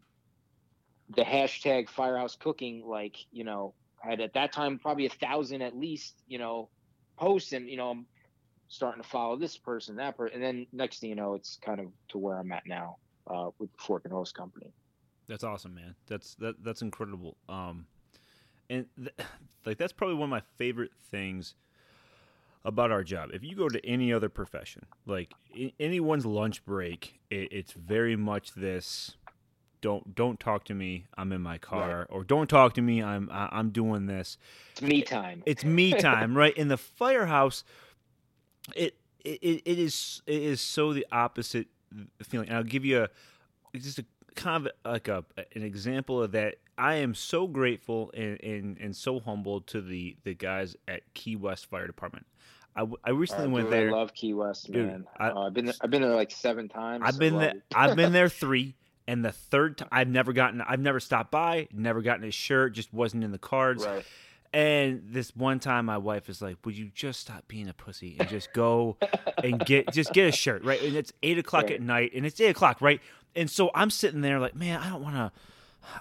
the 1.15 1.23
hashtag 1.23 1.89
Firehouse 1.89 2.35
Cooking, 2.35 2.83
like 2.85 3.17
you 3.31 3.43
know, 3.43 3.73
had 3.99 4.21
at 4.21 4.33
that 4.33 4.53
time 4.53 4.79
probably 4.79 5.05
a 5.05 5.09
thousand 5.09 5.61
at 5.61 5.77
least, 5.77 6.15
you 6.27 6.39
know, 6.39 6.69
posts, 7.17 7.51
and 7.51 7.69
you 7.69 7.75
know, 7.75 7.89
I'm 7.89 8.05
starting 8.69 9.03
to 9.03 9.07
follow 9.07 9.35
this 9.35 9.57
person, 9.57 9.97
that 9.97 10.15
person, 10.15 10.35
and 10.35 10.43
then 10.43 10.67
next 10.71 10.99
thing 10.99 11.09
you 11.09 11.15
know, 11.15 11.33
it's 11.33 11.57
kind 11.61 11.81
of 11.81 11.87
to 12.09 12.17
where 12.17 12.37
I'm 12.37 12.51
at 12.53 12.65
now 12.65 12.97
uh, 13.27 13.49
with 13.59 13.71
the 13.71 13.77
Fork 13.77 14.03
and 14.05 14.13
Hose 14.13 14.31
Company. 14.31 14.73
That's 15.27 15.43
awesome, 15.43 15.73
man. 15.73 15.95
That's 16.07 16.35
that 16.35 16.63
that's 16.63 16.81
incredible. 16.81 17.37
Um, 17.47 17.85
and 18.69 18.85
th- 18.97 19.15
like 19.65 19.77
that's 19.77 19.93
probably 19.93 20.15
one 20.15 20.25
of 20.25 20.29
my 20.29 20.41
favorite 20.57 20.91
things 21.09 21.55
about 22.63 22.91
our 22.91 23.03
job. 23.03 23.29
If 23.33 23.43
you 23.43 23.55
go 23.55 23.69
to 23.69 23.83
any 23.85 24.13
other 24.13 24.29
profession, 24.29 24.85
like 25.05 25.33
I- 25.55 25.73
anyone's 25.79 26.25
lunch 26.25 26.65
break, 26.65 27.19
it, 27.29 27.51
it's 27.51 27.73
very 27.73 28.15
much 28.15 28.53
this 28.53 29.15
don't 29.81 30.13
don't 30.13 30.39
talk 30.39 30.63
to 30.63 30.75
me 30.75 31.05
i'm 31.17 31.31
in 31.31 31.41
my 31.41 31.57
car 31.57 31.99
right. 31.99 32.07
or 32.09 32.23
don't 32.23 32.47
talk 32.47 32.75
to 32.75 32.81
me 32.81 33.01
i'm 33.01 33.27
i'm 33.31 33.71
doing 33.71 34.05
this 34.05 34.37
it's 34.73 34.81
me 34.83 35.01
time 35.01 35.41
it's 35.45 35.65
me 35.65 35.91
time 35.91 36.37
right 36.37 36.55
in 36.55 36.67
the 36.67 36.77
firehouse 36.77 37.63
it, 38.75 38.95
it 39.25 39.63
it 39.65 39.79
is 39.79 40.21
it 40.27 40.41
is 40.41 40.61
so 40.61 40.93
the 40.93 41.05
opposite 41.11 41.67
feeling 42.23 42.47
and 42.47 42.57
i'll 42.57 42.63
give 42.63 42.85
you 42.85 43.03
a 43.03 43.77
just 43.77 43.99
a 43.99 44.05
kind 44.35 44.65
of 44.65 44.71
like 44.89 45.07
a 45.07 45.23
an 45.55 45.63
example 45.63 46.21
of 46.21 46.31
that 46.31 46.55
i 46.77 46.95
am 46.95 47.13
so 47.13 47.47
grateful 47.47 48.11
and 48.13 48.41
and, 48.41 48.77
and 48.77 48.95
so 48.95 49.19
humbled 49.19 49.67
to 49.67 49.81
the 49.81 50.15
the 50.23 50.33
guys 50.33 50.75
at 50.87 51.01
key 51.13 51.35
west 51.35 51.65
fire 51.65 51.87
department 51.87 52.25
I, 52.75 52.85
I 53.03 53.09
recently 53.09 53.49
went 53.49 53.65
dude, 53.65 53.73
there. 53.73 53.89
I 53.89 53.91
love 53.91 54.13
Key 54.13 54.33
West, 54.33 54.69
man. 54.69 54.99
Dude, 54.99 55.07
I, 55.17 55.25
have 55.25 55.37
uh, 55.37 55.49
been 55.49 55.65
there, 55.65 55.73
I've 55.81 55.89
been 55.89 56.01
there 56.01 56.15
like 56.15 56.31
seven 56.31 56.69
times. 56.69 57.03
I've 57.05 57.19
been 57.19 57.37
there. 57.37 57.55
I've 57.75 57.95
been 57.95 58.13
there 58.13 58.29
three. 58.29 58.75
And 59.07 59.25
the 59.25 59.31
third 59.31 59.79
time, 59.79 59.89
I've 59.91 60.07
never 60.07 60.31
gotten, 60.31 60.61
I've 60.61 60.79
never 60.79 60.99
stopped 60.99 61.31
by, 61.31 61.67
never 61.73 62.01
gotten 62.01 62.23
his 62.23 62.35
shirt, 62.35 62.73
just 62.73 62.93
wasn't 62.93 63.23
in 63.23 63.31
the 63.31 63.37
cards. 63.37 63.85
Right. 63.91 64.05
And 64.53 65.03
this 65.05 65.33
one 65.35 65.59
time, 65.59 65.85
my 65.85 65.97
wife 65.97 66.29
is 66.29 66.41
like, 66.41 66.57
"Would 66.65 66.77
you 66.77 66.91
just 66.93 67.21
stop 67.21 67.47
being 67.47 67.69
a 67.69 67.73
pussy 67.73 68.17
and 68.19 68.27
just 68.27 68.51
go 68.51 68.97
and 69.41 69.63
get 69.65 69.93
just 69.93 70.11
get 70.11 70.27
a 70.27 70.31
shirt, 70.31 70.65
right?" 70.65 70.81
And 70.81 70.95
it's 70.95 71.13
eight 71.23 71.37
o'clock 71.37 71.63
right. 71.63 71.73
at 71.73 71.81
night, 71.81 72.11
and 72.13 72.25
it's 72.25 72.39
eight 72.41 72.49
o'clock, 72.49 72.81
right? 72.81 72.99
And 73.33 73.49
so 73.49 73.71
I'm 73.73 73.89
sitting 73.89 74.19
there 74.19 74.39
like, 74.39 74.55
"Man, 74.55 74.79
I 74.79 74.89
don't 74.89 75.01
want 75.01 75.15
to." 75.15 75.31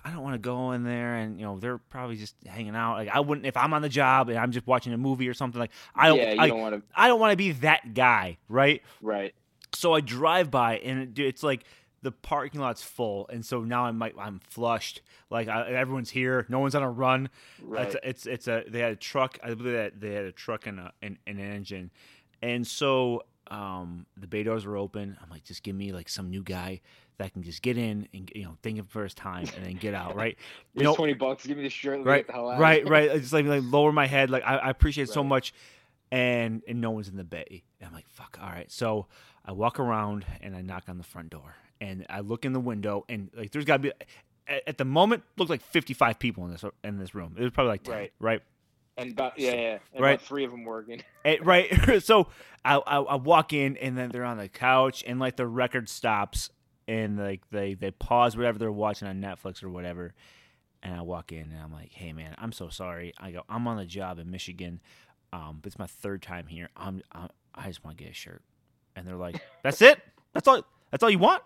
I 0.05 0.11
don't 0.11 0.23
want 0.23 0.35
to 0.35 0.39
go 0.39 0.73
in 0.73 0.85
there 0.85 1.17
and 1.17 1.39
you 1.41 1.47
know 1.47 1.59
they're 1.59 1.79
probably 1.79 2.17
just 2.17 2.35
hanging 2.47 2.77
out. 2.77 2.97
Like 2.97 3.09
I 3.09 3.21
wouldn't 3.21 3.47
if 3.47 3.57
I'm 3.57 3.73
on 3.73 3.81
the 3.81 3.89
job 3.89 4.29
and 4.29 4.39
I'm 4.39 4.53
just 4.53 4.67
watching 4.67 4.93
a 4.93 4.99
movie 4.99 5.27
or 5.27 5.33
something. 5.33 5.59
Like 5.59 5.71
I 5.95 6.09
don't. 6.09 6.19
Yeah, 6.19 6.35
I, 6.39 6.49
don't 6.49 6.61
want 6.61 6.75
to. 6.75 6.83
I 6.95 7.09
don't 7.09 7.19
want 7.19 7.33
to 7.33 7.37
be 7.37 7.53
that 7.53 7.95
guy, 7.95 8.37
right? 8.49 8.83
Right. 9.01 9.35
So 9.73 9.95
I 9.95 10.01
drive 10.01 10.51
by 10.51 10.79
and 10.79 11.19
it, 11.19 11.23
it's 11.23 11.43
like 11.43 11.65
the 12.03 12.13
parking 12.13 12.61
lot's 12.61 12.83
full, 12.83 13.29
and 13.29 13.45
so 13.45 13.63
now 13.63 13.85
I'm 13.85 13.99
like 13.99 14.15
I'm 14.19 14.41
flushed. 14.49 15.03
Like 15.29 15.49
I, 15.49 15.71
everyone's 15.73 16.11
here, 16.11 16.47
no 16.49 16.59
one's 16.59 16.75
on 16.75 16.83
a 16.83 16.91
run. 16.91 17.29
Right. 17.63 17.87
It's, 17.87 17.97
it's 18.03 18.27
it's 18.27 18.49
a 18.49 18.65
they 18.69 18.81
had 18.81 18.93
a 18.93 18.97
truck. 18.97 19.39
I 19.43 19.55
believe 19.55 19.75
that 19.75 20.01
they 20.01 20.15
had 20.15 20.25
a 20.25 20.33
truck 20.33 20.67
and 20.67 20.81
a 20.81 20.93
and, 21.03 21.19
an 21.27 21.39
engine, 21.39 21.91
and 22.43 22.67
so 22.67 23.25
um, 23.51 24.07
the 24.17 24.27
bay 24.27 24.43
doors 24.43 24.65
were 24.65 24.77
open. 24.77 25.17
I'm 25.23 25.29
like, 25.29 25.45
just 25.45 25.63
give 25.63 25.77
me 25.77 25.93
like 25.93 26.09
some 26.09 26.31
new 26.31 26.43
guy 26.43 26.81
that 27.19 27.35
can 27.35 27.43
just 27.43 27.61
get 27.61 27.77
in 27.77 28.09
and 28.15 28.33
you 28.35 28.45
know 28.45 28.57
think 28.63 28.79
of 28.79 28.89
first 28.89 29.19
time 29.19 29.47
and 29.57 29.67
then 29.67 29.75
get 29.75 29.93
out. 29.93 30.17
Right? 30.17 30.39
you 30.75 30.85
know, 30.85 30.95
twenty 30.95 31.15
bucks. 31.15 31.47
Give 31.47 31.57
me 31.59 31.65
the 31.65 31.69
shirt. 31.69 32.05
Right. 32.05 32.25
Right. 32.33 32.89
Right. 32.89 33.11
It's 33.11 33.33
like 33.33 33.45
like 33.45 33.63
lower 33.65 33.93
my 33.93 34.07
head. 34.07 34.31
Like 34.31 34.45
I, 34.45 34.57
I 34.57 34.71
appreciate 34.71 35.09
right. 35.09 35.15
so 35.15 35.23
much, 35.23 35.53
and 36.11 36.63
and 36.67 36.81
no 36.81 36.93
one's 36.93 37.09
in 37.09 37.17
the 37.17 37.25
bay. 37.25 37.65
And 37.79 37.89
I'm 37.89 37.95
like, 37.95 38.09
fuck. 38.09 38.39
All 38.41 38.49
right. 38.49 38.71
So 38.73 39.07
I 39.45 39.53
walk 39.53 39.79
around 39.79 40.25
and 40.41 40.57
I 40.57 40.63
knock 40.63 40.85
on 40.89 40.97
the 40.97 41.05
front 41.05 41.29
door 41.31 41.57
and 41.81 42.07
I 42.11 42.21
look 42.21 42.45
in 42.45 42.53
the 42.53 42.61
window, 42.61 43.05
and 43.09 43.31
like 43.35 43.51
there's 43.51 43.65
got 43.65 43.79
to 43.79 43.83
be 43.83 43.93
at, 44.67 44.79
the 44.79 44.85
moment 44.85 45.23
looked 45.37 45.51
like 45.51 45.63
55 45.63 46.19
people 46.19 46.45
in 46.45 46.51
this 46.51 46.65
in 46.85 46.99
this 46.99 47.15
room. 47.15 47.35
It 47.39 47.43
was 47.43 47.53
probably 47.53 47.71
like 47.71 47.85
10, 47.85 47.95
right? 47.95 48.13
right? 48.19 48.43
And 48.97 49.13
about 49.13 49.39
yeah, 49.39 49.55
yeah, 49.55 49.79
and 49.95 50.03
right. 50.03 50.21
three 50.21 50.45
of 50.45 50.51
them 50.51 50.65
working. 50.65 51.03
And, 51.25 51.47
right. 51.47 51.71
so 52.03 52.29
I, 52.65 52.77
I, 52.77 52.99
I 52.99 53.15
walk 53.17 53.53
in, 53.53 53.77
and 53.77 53.97
then 53.97 54.11
they're 54.11 54.25
on 54.25 54.37
the 54.37 54.49
couch, 54.49 55.05
and 55.07 55.19
like 55.19 55.37
the 55.37 55.47
record 55.47 55.89
stops, 55.89 56.51
and 56.87 57.17
like 57.17 57.49
they 57.51 57.75
they 57.75 57.91
pause 57.93 58.37
whatever 58.37 58.59
they're 58.59 58.73
watching 58.73 59.09
on 59.09 59.21
Netflix 59.21 59.63
or 59.63 59.71
whatever. 59.71 60.15
And 60.83 60.95
I 60.95 61.03
walk 61.03 61.33
in, 61.33 61.43
and 61.43 61.59
I'm 61.63 61.73
like, 61.73 61.93
"Hey, 61.93 62.13
man, 62.13 62.35
I'm 62.39 62.53
so 62.53 62.69
sorry. 62.69 63.13
I 63.19 63.31
go, 63.31 63.43
I'm 63.49 63.67
on 63.69 63.77
the 63.77 63.85
job 63.85 64.19
in 64.19 64.31
Michigan, 64.31 64.81
um, 65.33 65.59
but 65.63 65.69
it's 65.69 65.79
my 65.79 65.87
third 65.87 66.23
time 66.23 66.47
here. 66.47 66.69
I'm, 66.77 67.03
I'm 67.13 67.29
I 67.55 67.69
just 67.69 67.85
want 67.85 67.97
to 67.99 68.05
get 68.05 68.11
a 68.13 68.15
shirt." 68.15 68.43
And 68.97 69.07
they're 69.07 69.17
like, 69.17 69.41
"That's 69.63 69.81
it? 69.83 70.01
That's 70.33 70.49
all." 70.49 70.65
That's 70.91 71.03
all 71.03 71.11
you 71.11 71.19
want? 71.19 71.43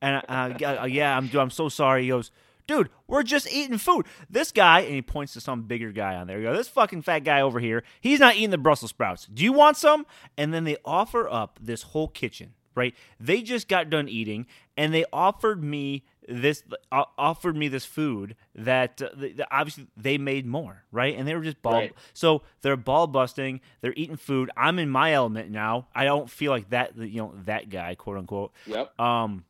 And 0.00 0.22
uh, 0.28 0.86
yeah, 0.88 1.16
I'm 1.16 1.30
I'm 1.36 1.50
so 1.50 1.68
sorry. 1.68 2.02
He 2.02 2.08
goes, 2.08 2.30
dude, 2.66 2.90
we're 3.06 3.22
just 3.22 3.52
eating 3.52 3.78
food. 3.78 4.06
This 4.28 4.52
guy, 4.52 4.80
and 4.80 4.94
he 4.94 5.02
points 5.02 5.32
to 5.34 5.40
some 5.40 5.62
bigger 5.62 5.92
guy 5.92 6.16
on 6.16 6.26
there. 6.26 6.38
He 6.38 6.44
goes, 6.44 6.56
this 6.56 6.68
fucking 6.68 7.02
fat 7.02 7.20
guy 7.20 7.40
over 7.40 7.60
here, 7.60 7.84
he's 8.00 8.20
not 8.20 8.36
eating 8.36 8.50
the 8.50 8.58
Brussels 8.58 8.90
sprouts. 8.90 9.26
Do 9.26 9.44
you 9.44 9.52
want 9.52 9.76
some? 9.76 10.06
And 10.36 10.52
then 10.52 10.64
they 10.64 10.76
offer 10.84 11.28
up 11.28 11.58
this 11.62 11.82
whole 11.82 12.08
kitchen, 12.08 12.54
right? 12.74 12.94
They 13.20 13.42
just 13.42 13.68
got 13.68 13.90
done 13.90 14.08
eating, 14.08 14.46
and 14.76 14.92
they 14.92 15.04
offered 15.12 15.62
me 15.62 16.04
this 16.28 16.62
uh, 16.92 17.04
offered 17.18 17.56
me 17.56 17.68
this 17.68 17.84
food 17.84 18.36
that, 18.54 19.02
uh, 19.02 19.44
obviously 19.50 19.88
they 19.96 20.18
made 20.18 20.46
more, 20.46 20.84
right? 20.92 21.16
And 21.16 21.26
they 21.26 21.34
were 21.34 21.42
just 21.42 21.60
ball. 21.62 21.72
Right. 21.74 21.94
So 22.12 22.42
they're 22.60 22.76
ball 22.76 23.06
busting. 23.06 23.60
They're 23.80 23.94
eating 23.96 24.16
food. 24.16 24.50
I'm 24.56 24.78
in 24.78 24.88
my 24.88 25.12
element 25.12 25.50
now. 25.50 25.88
I 25.94 26.04
don't 26.04 26.30
feel 26.30 26.52
like 26.52 26.70
that, 26.70 26.96
you 26.96 27.20
know, 27.20 27.34
that 27.44 27.70
guy, 27.70 27.94
quote 27.96 28.18
unquote. 28.18 28.52
Yep. 28.66 28.98
Um. 29.00 29.44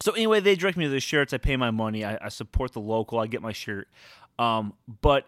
So 0.00 0.12
anyway, 0.12 0.40
they 0.40 0.54
direct 0.54 0.76
me 0.76 0.84
to 0.84 0.90
the 0.90 1.00
shirts. 1.00 1.32
I 1.32 1.38
pay 1.38 1.56
my 1.56 1.70
money. 1.70 2.04
I, 2.04 2.18
I 2.26 2.28
support 2.28 2.72
the 2.72 2.80
local. 2.80 3.18
I 3.18 3.26
get 3.26 3.42
my 3.42 3.52
shirt. 3.52 3.88
Um. 4.38 4.74
But 5.00 5.26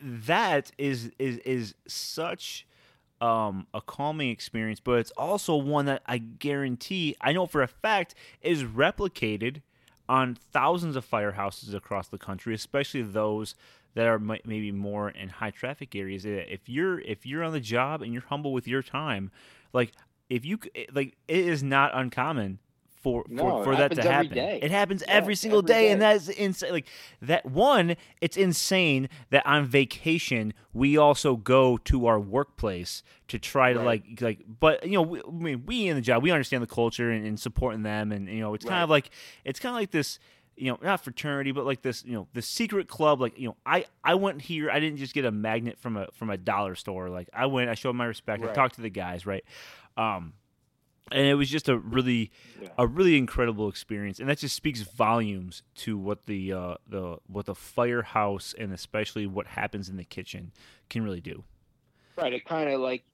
that 0.00 0.72
is 0.78 1.10
is 1.18 1.38
is 1.38 1.74
such 1.86 2.66
um, 3.20 3.66
a 3.72 3.80
calming 3.80 4.30
experience, 4.30 4.80
but 4.80 4.98
it's 4.98 5.10
also 5.12 5.56
one 5.56 5.86
that 5.86 6.02
I 6.06 6.18
guarantee, 6.18 7.16
I 7.20 7.32
know 7.32 7.46
for 7.46 7.62
a 7.62 7.68
fact, 7.68 8.14
is 8.42 8.62
replicated 8.62 9.62
on 10.08 10.36
thousands 10.52 10.96
of 10.96 11.08
firehouses 11.08 11.74
across 11.74 12.08
the 12.08 12.18
country, 12.18 12.54
especially 12.54 13.02
those 13.02 13.54
that 13.94 14.06
are 14.06 14.18
maybe 14.18 14.70
more 14.70 15.08
in 15.08 15.28
high 15.30 15.50
traffic 15.50 15.96
areas. 15.96 16.24
If 16.26 16.68
you're 16.68 17.00
if 17.00 17.24
you're 17.24 17.42
on 17.42 17.52
the 17.52 17.60
job 17.60 18.02
and 18.02 18.12
you're 18.12 18.22
humble 18.22 18.52
with 18.52 18.68
your 18.68 18.82
time, 18.82 19.30
like 19.72 19.92
if 20.28 20.44
you 20.44 20.58
like, 20.92 21.16
it 21.26 21.46
is 21.46 21.62
not 21.62 21.92
uncommon 21.94 22.58
for 23.06 23.24
no, 23.28 23.62
for, 23.62 23.64
for 23.64 23.76
that 23.76 23.92
to 23.92 24.02
happen. 24.02 24.36
It 24.36 24.72
happens 24.72 25.04
yeah, 25.06 25.14
every 25.14 25.36
single 25.36 25.60
every 25.60 25.68
day, 25.68 25.82
day, 25.82 25.92
and 25.92 26.02
that's 26.02 26.28
insane. 26.28 26.72
Like 26.72 26.88
that 27.22 27.46
one, 27.46 27.94
it's 28.20 28.36
insane 28.36 29.08
that 29.30 29.46
on 29.46 29.64
vacation 29.64 30.52
we 30.72 30.96
also 30.96 31.36
go 31.36 31.76
to 31.84 32.06
our 32.06 32.18
workplace 32.18 33.04
to 33.28 33.38
try 33.38 33.72
to 33.72 33.78
right. 33.78 33.86
like 33.86 34.20
like. 34.20 34.40
But 34.58 34.84
you 34.84 34.94
know, 34.94 35.02
we, 35.02 35.20
I 35.20 35.30
mean, 35.30 35.62
we 35.66 35.86
in 35.86 35.94
the 35.94 36.02
job, 36.02 36.20
we 36.24 36.32
understand 36.32 36.64
the 36.64 36.66
culture 36.66 37.12
and, 37.12 37.24
and 37.24 37.38
supporting 37.38 37.84
them, 37.84 38.10
and 38.10 38.28
you 38.28 38.40
know, 38.40 38.54
it's 38.54 38.64
right. 38.64 38.72
kind 38.72 38.82
of 38.82 38.90
like 38.90 39.10
it's 39.44 39.60
kind 39.60 39.72
of 39.72 39.80
like 39.80 39.92
this 39.92 40.18
you 40.56 40.72
know, 40.72 40.78
not 40.82 41.04
fraternity, 41.04 41.52
but 41.52 41.66
like 41.66 41.82
this, 41.82 42.02
you 42.02 42.14
know, 42.14 42.26
the 42.32 42.40
secret 42.40 42.88
club. 42.88 43.20
Like, 43.20 43.38
you 43.38 43.46
know, 43.46 43.56
I 43.64 43.84
I 44.02 44.14
went 44.14 44.40
here. 44.40 44.68
I 44.68 44.80
didn't 44.80 44.96
just 44.96 45.14
get 45.14 45.24
a 45.24 45.30
magnet 45.30 45.78
from 45.78 45.96
a 45.96 46.08
from 46.14 46.30
a 46.30 46.36
dollar 46.36 46.74
store. 46.74 47.08
Like, 47.08 47.28
I 47.32 47.46
went. 47.46 47.70
I 47.70 47.74
showed 47.74 47.94
my 47.94 48.06
respect. 48.06 48.42
Right. 48.42 48.50
I 48.50 48.54
talked 48.54 48.76
to 48.76 48.80
the 48.80 48.90
guys. 48.90 49.26
Right. 49.26 49.44
Um, 49.98 50.32
and 51.12 51.26
it 51.26 51.34
was 51.34 51.48
just 51.48 51.68
a 51.68 51.78
really 51.78 52.32
yeah. 52.60 52.68
a 52.78 52.86
really 52.86 53.16
incredible 53.16 53.68
experience. 53.68 54.18
And 54.18 54.28
that 54.28 54.38
just 54.38 54.56
speaks 54.56 54.82
volumes 54.82 55.62
to 55.76 55.96
what 55.96 56.26
the 56.26 56.52
uh, 56.52 56.74
the 56.88 57.18
what 57.26 57.46
the 57.46 57.54
firehouse 57.54 58.54
and 58.58 58.72
especially 58.72 59.26
what 59.26 59.46
happens 59.46 59.88
in 59.88 59.96
the 59.96 60.04
kitchen 60.04 60.52
can 60.88 61.04
really 61.04 61.20
do. 61.20 61.44
Right. 62.16 62.32
It 62.32 62.44
kind 62.44 62.70
of 62.70 62.80
like 62.80 63.04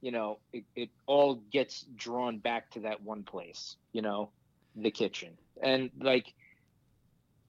you 0.00 0.10
know 0.10 0.38
it, 0.52 0.64
it 0.74 0.90
all 1.06 1.36
gets 1.52 1.84
drawn 1.96 2.38
back 2.38 2.70
to 2.72 2.80
that 2.80 3.02
one 3.02 3.22
place 3.22 3.76
you 3.92 4.02
know 4.02 4.30
the 4.76 4.90
kitchen. 4.90 5.36
And 5.62 5.90
like 6.00 6.32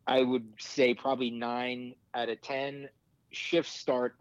i 0.07 0.21
would 0.21 0.45
say 0.59 0.93
probably 0.93 1.31
nine 1.31 1.95
out 2.13 2.29
of 2.29 2.39
ten 2.41 2.87
shifts 3.31 3.71
start 3.71 4.15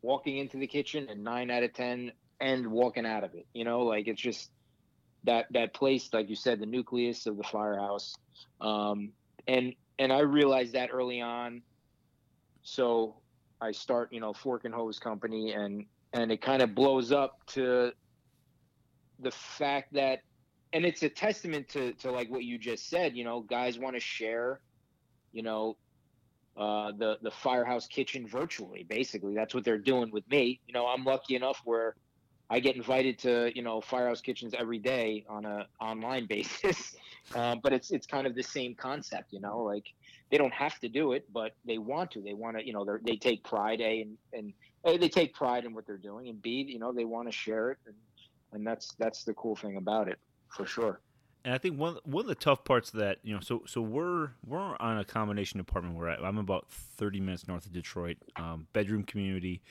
walking 0.00 0.38
into 0.38 0.56
the 0.56 0.68
kitchen 0.68 1.08
and 1.10 1.24
nine 1.24 1.50
out 1.50 1.64
of 1.64 1.72
ten 1.72 2.12
end 2.40 2.64
walking 2.64 3.04
out 3.04 3.24
of 3.24 3.34
it 3.34 3.44
you 3.52 3.64
know? 3.64 3.80
Like 3.80 4.06
it's 4.06 4.20
just 4.20 4.50
that 5.26 5.46
that 5.52 5.74
place, 5.74 6.08
like 6.12 6.28
you 6.28 6.36
said, 6.36 6.60
the 6.60 6.66
nucleus 6.66 7.26
of 7.26 7.36
the 7.36 7.44
firehouse. 7.44 8.14
Um, 8.60 9.12
and 9.46 9.74
and 9.98 10.12
I 10.12 10.20
realized 10.20 10.72
that 10.72 10.90
early 10.92 11.20
on. 11.20 11.62
So 12.62 13.16
I 13.60 13.72
start, 13.72 14.12
you 14.12 14.20
know, 14.20 14.32
Fork 14.32 14.64
and 14.64 14.74
Hose 14.74 14.98
Company, 14.98 15.52
and 15.52 15.86
and 16.12 16.32
it 16.32 16.40
kind 16.40 16.62
of 16.62 16.74
blows 16.74 17.12
up 17.12 17.44
to 17.48 17.92
the 19.20 19.30
fact 19.30 19.92
that, 19.94 20.20
and 20.72 20.84
it's 20.84 21.02
a 21.02 21.08
testament 21.08 21.68
to 21.70 21.92
to 21.94 22.10
like 22.10 22.30
what 22.30 22.44
you 22.44 22.58
just 22.58 22.88
said. 22.88 23.16
You 23.16 23.24
know, 23.24 23.40
guys 23.40 23.78
want 23.78 23.94
to 23.96 24.00
share, 24.00 24.60
you 25.32 25.42
know, 25.42 25.76
uh, 26.56 26.92
the 26.98 27.18
the 27.22 27.30
firehouse 27.30 27.86
kitchen 27.86 28.26
virtually. 28.26 28.84
Basically, 28.88 29.34
that's 29.34 29.54
what 29.54 29.64
they're 29.64 29.78
doing 29.78 30.10
with 30.10 30.28
me. 30.28 30.60
You 30.66 30.72
know, 30.74 30.86
I'm 30.86 31.04
lucky 31.04 31.36
enough 31.36 31.60
where 31.64 31.96
I 32.48 32.60
get 32.60 32.76
invited 32.76 33.18
to 33.20 33.50
you 33.54 33.62
know 33.62 33.80
firehouse 33.80 34.20
kitchens 34.20 34.54
every 34.56 34.78
day 34.78 35.24
on 35.28 35.44
a 35.44 35.66
online 35.80 36.26
basis. 36.28 36.96
um, 37.34 37.60
but 37.62 37.72
it's 37.72 37.90
it's 37.90 38.06
kind 38.06 38.26
of 38.26 38.34
the 38.34 38.42
same 38.42 38.74
concept. 38.74 39.32
You 39.32 39.40
know, 39.40 39.60
like 39.62 39.92
they 40.30 40.38
don't 40.38 40.54
have 40.54 40.78
to 40.80 40.88
do 40.88 41.12
it, 41.12 41.24
but 41.32 41.52
they 41.64 41.78
want 41.78 42.10
to. 42.12 42.20
They 42.20 42.34
want 42.34 42.58
to. 42.58 42.66
You 42.66 42.72
know, 42.72 42.84
they 42.84 43.12
they 43.12 43.16
take 43.16 43.44
pride 43.44 43.80
a 43.80 44.02
and 44.02 44.18
and 44.32 44.52
a, 44.84 44.96
they 44.96 45.08
take 45.08 45.34
pride 45.34 45.64
in 45.64 45.74
what 45.74 45.86
they're 45.86 45.96
doing, 45.96 46.28
and 46.28 46.40
b 46.40 46.64
you 46.68 46.78
know 46.78 46.92
they 46.92 47.04
want 47.04 47.28
to 47.28 47.32
share 47.32 47.72
it, 47.72 47.78
and 47.86 47.94
and 48.52 48.66
that's 48.66 48.94
that's 48.98 49.24
the 49.24 49.34
cool 49.34 49.56
thing 49.56 49.76
about 49.76 50.08
it 50.08 50.18
for 50.48 50.66
sure. 50.66 51.00
And 51.44 51.54
I 51.54 51.58
think 51.58 51.78
one 51.78 51.96
one 52.02 52.24
of 52.24 52.28
the 52.28 52.34
tough 52.34 52.64
parts 52.64 52.92
of 52.92 52.98
that, 52.98 53.18
you 53.22 53.32
know, 53.32 53.40
so 53.40 53.62
so 53.66 53.80
we're 53.80 54.30
we're 54.44 54.76
on 54.80 54.98
a 54.98 55.04
combination 55.04 55.60
apartment 55.60 55.96
where 55.96 56.08
I'm 56.08 56.38
about 56.38 56.68
30 56.68 57.20
minutes 57.20 57.46
north 57.46 57.66
of 57.66 57.72
Detroit, 57.72 58.16
um, 58.34 58.66
bedroom 58.72 59.04
community, 59.04 59.62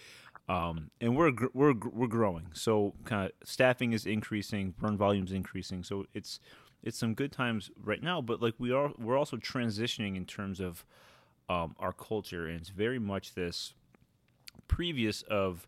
um, 0.48 0.92
and 1.02 1.16
we're 1.16 1.32
we're 1.54 1.74
we're 1.74 2.08
growing. 2.08 2.48
So 2.54 2.94
kind 3.06 3.26
of 3.26 3.48
staffing 3.48 3.94
is 3.94 4.06
increasing, 4.06 4.74
run 4.80 4.98
volumes 4.98 5.32
increasing. 5.32 5.84
So 5.84 6.06
it's 6.14 6.40
it's 6.84 6.98
some 6.98 7.16
good 7.16 7.32
times 7.32 7.72
right 7.82 8.02
now, 8.02 8.22
but 8.22 8.42
like 8.42 8.54
we 8.60 8.72
are 8.72 8.92
we're 8.98 9.18
also 9.18 9.38
transitioning 9.38 10.16
in 10.16 10.26
terms 10.26 10.60
of 10.60 10.86
um, 11.50 11.76
our 11.80 11.94
culture, 11.94 12.48
and 12.48 12.60
it's 12.60 12.70
very 12.70 13.00
much 13.00 13.34
this 13.34 13.74
previous 14.68 15.24
of 15.24 15.68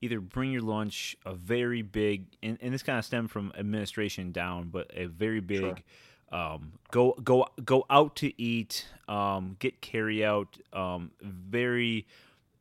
either 0.00 0.20
bring 0.20 0.52
your 0.52 0.62
lunch 0.62 1.16
a 1.24 1.34
very 1.34 1.82
big 1.82 2.26
and, 2.42 2.58
and 2.60 2.72
this 2.72 2.82
kind 2.82 2.98
of 2.98 3.04
stemmed 3.04 3.30
from 3.30 3.52
administration 3.58 4.30
down 4.30 4.68
but 4.68 4.88
a 4.94 5.06
very 5.06 5.40
big 5.40 5.82
sure. 6.30 6.40
um, 6.40 6.72
go 6.92 7.12
go 7.24 7.46
go 7.64 7.84
out 7.90 8.14
to 8.14 8.40
eat 8.40 8.86
um, 9.08 9.56
get 9.58 9.80
carry 9.80 10.24
out 10.24 10.56
um, 10.72 11.10
very 11.20 12.06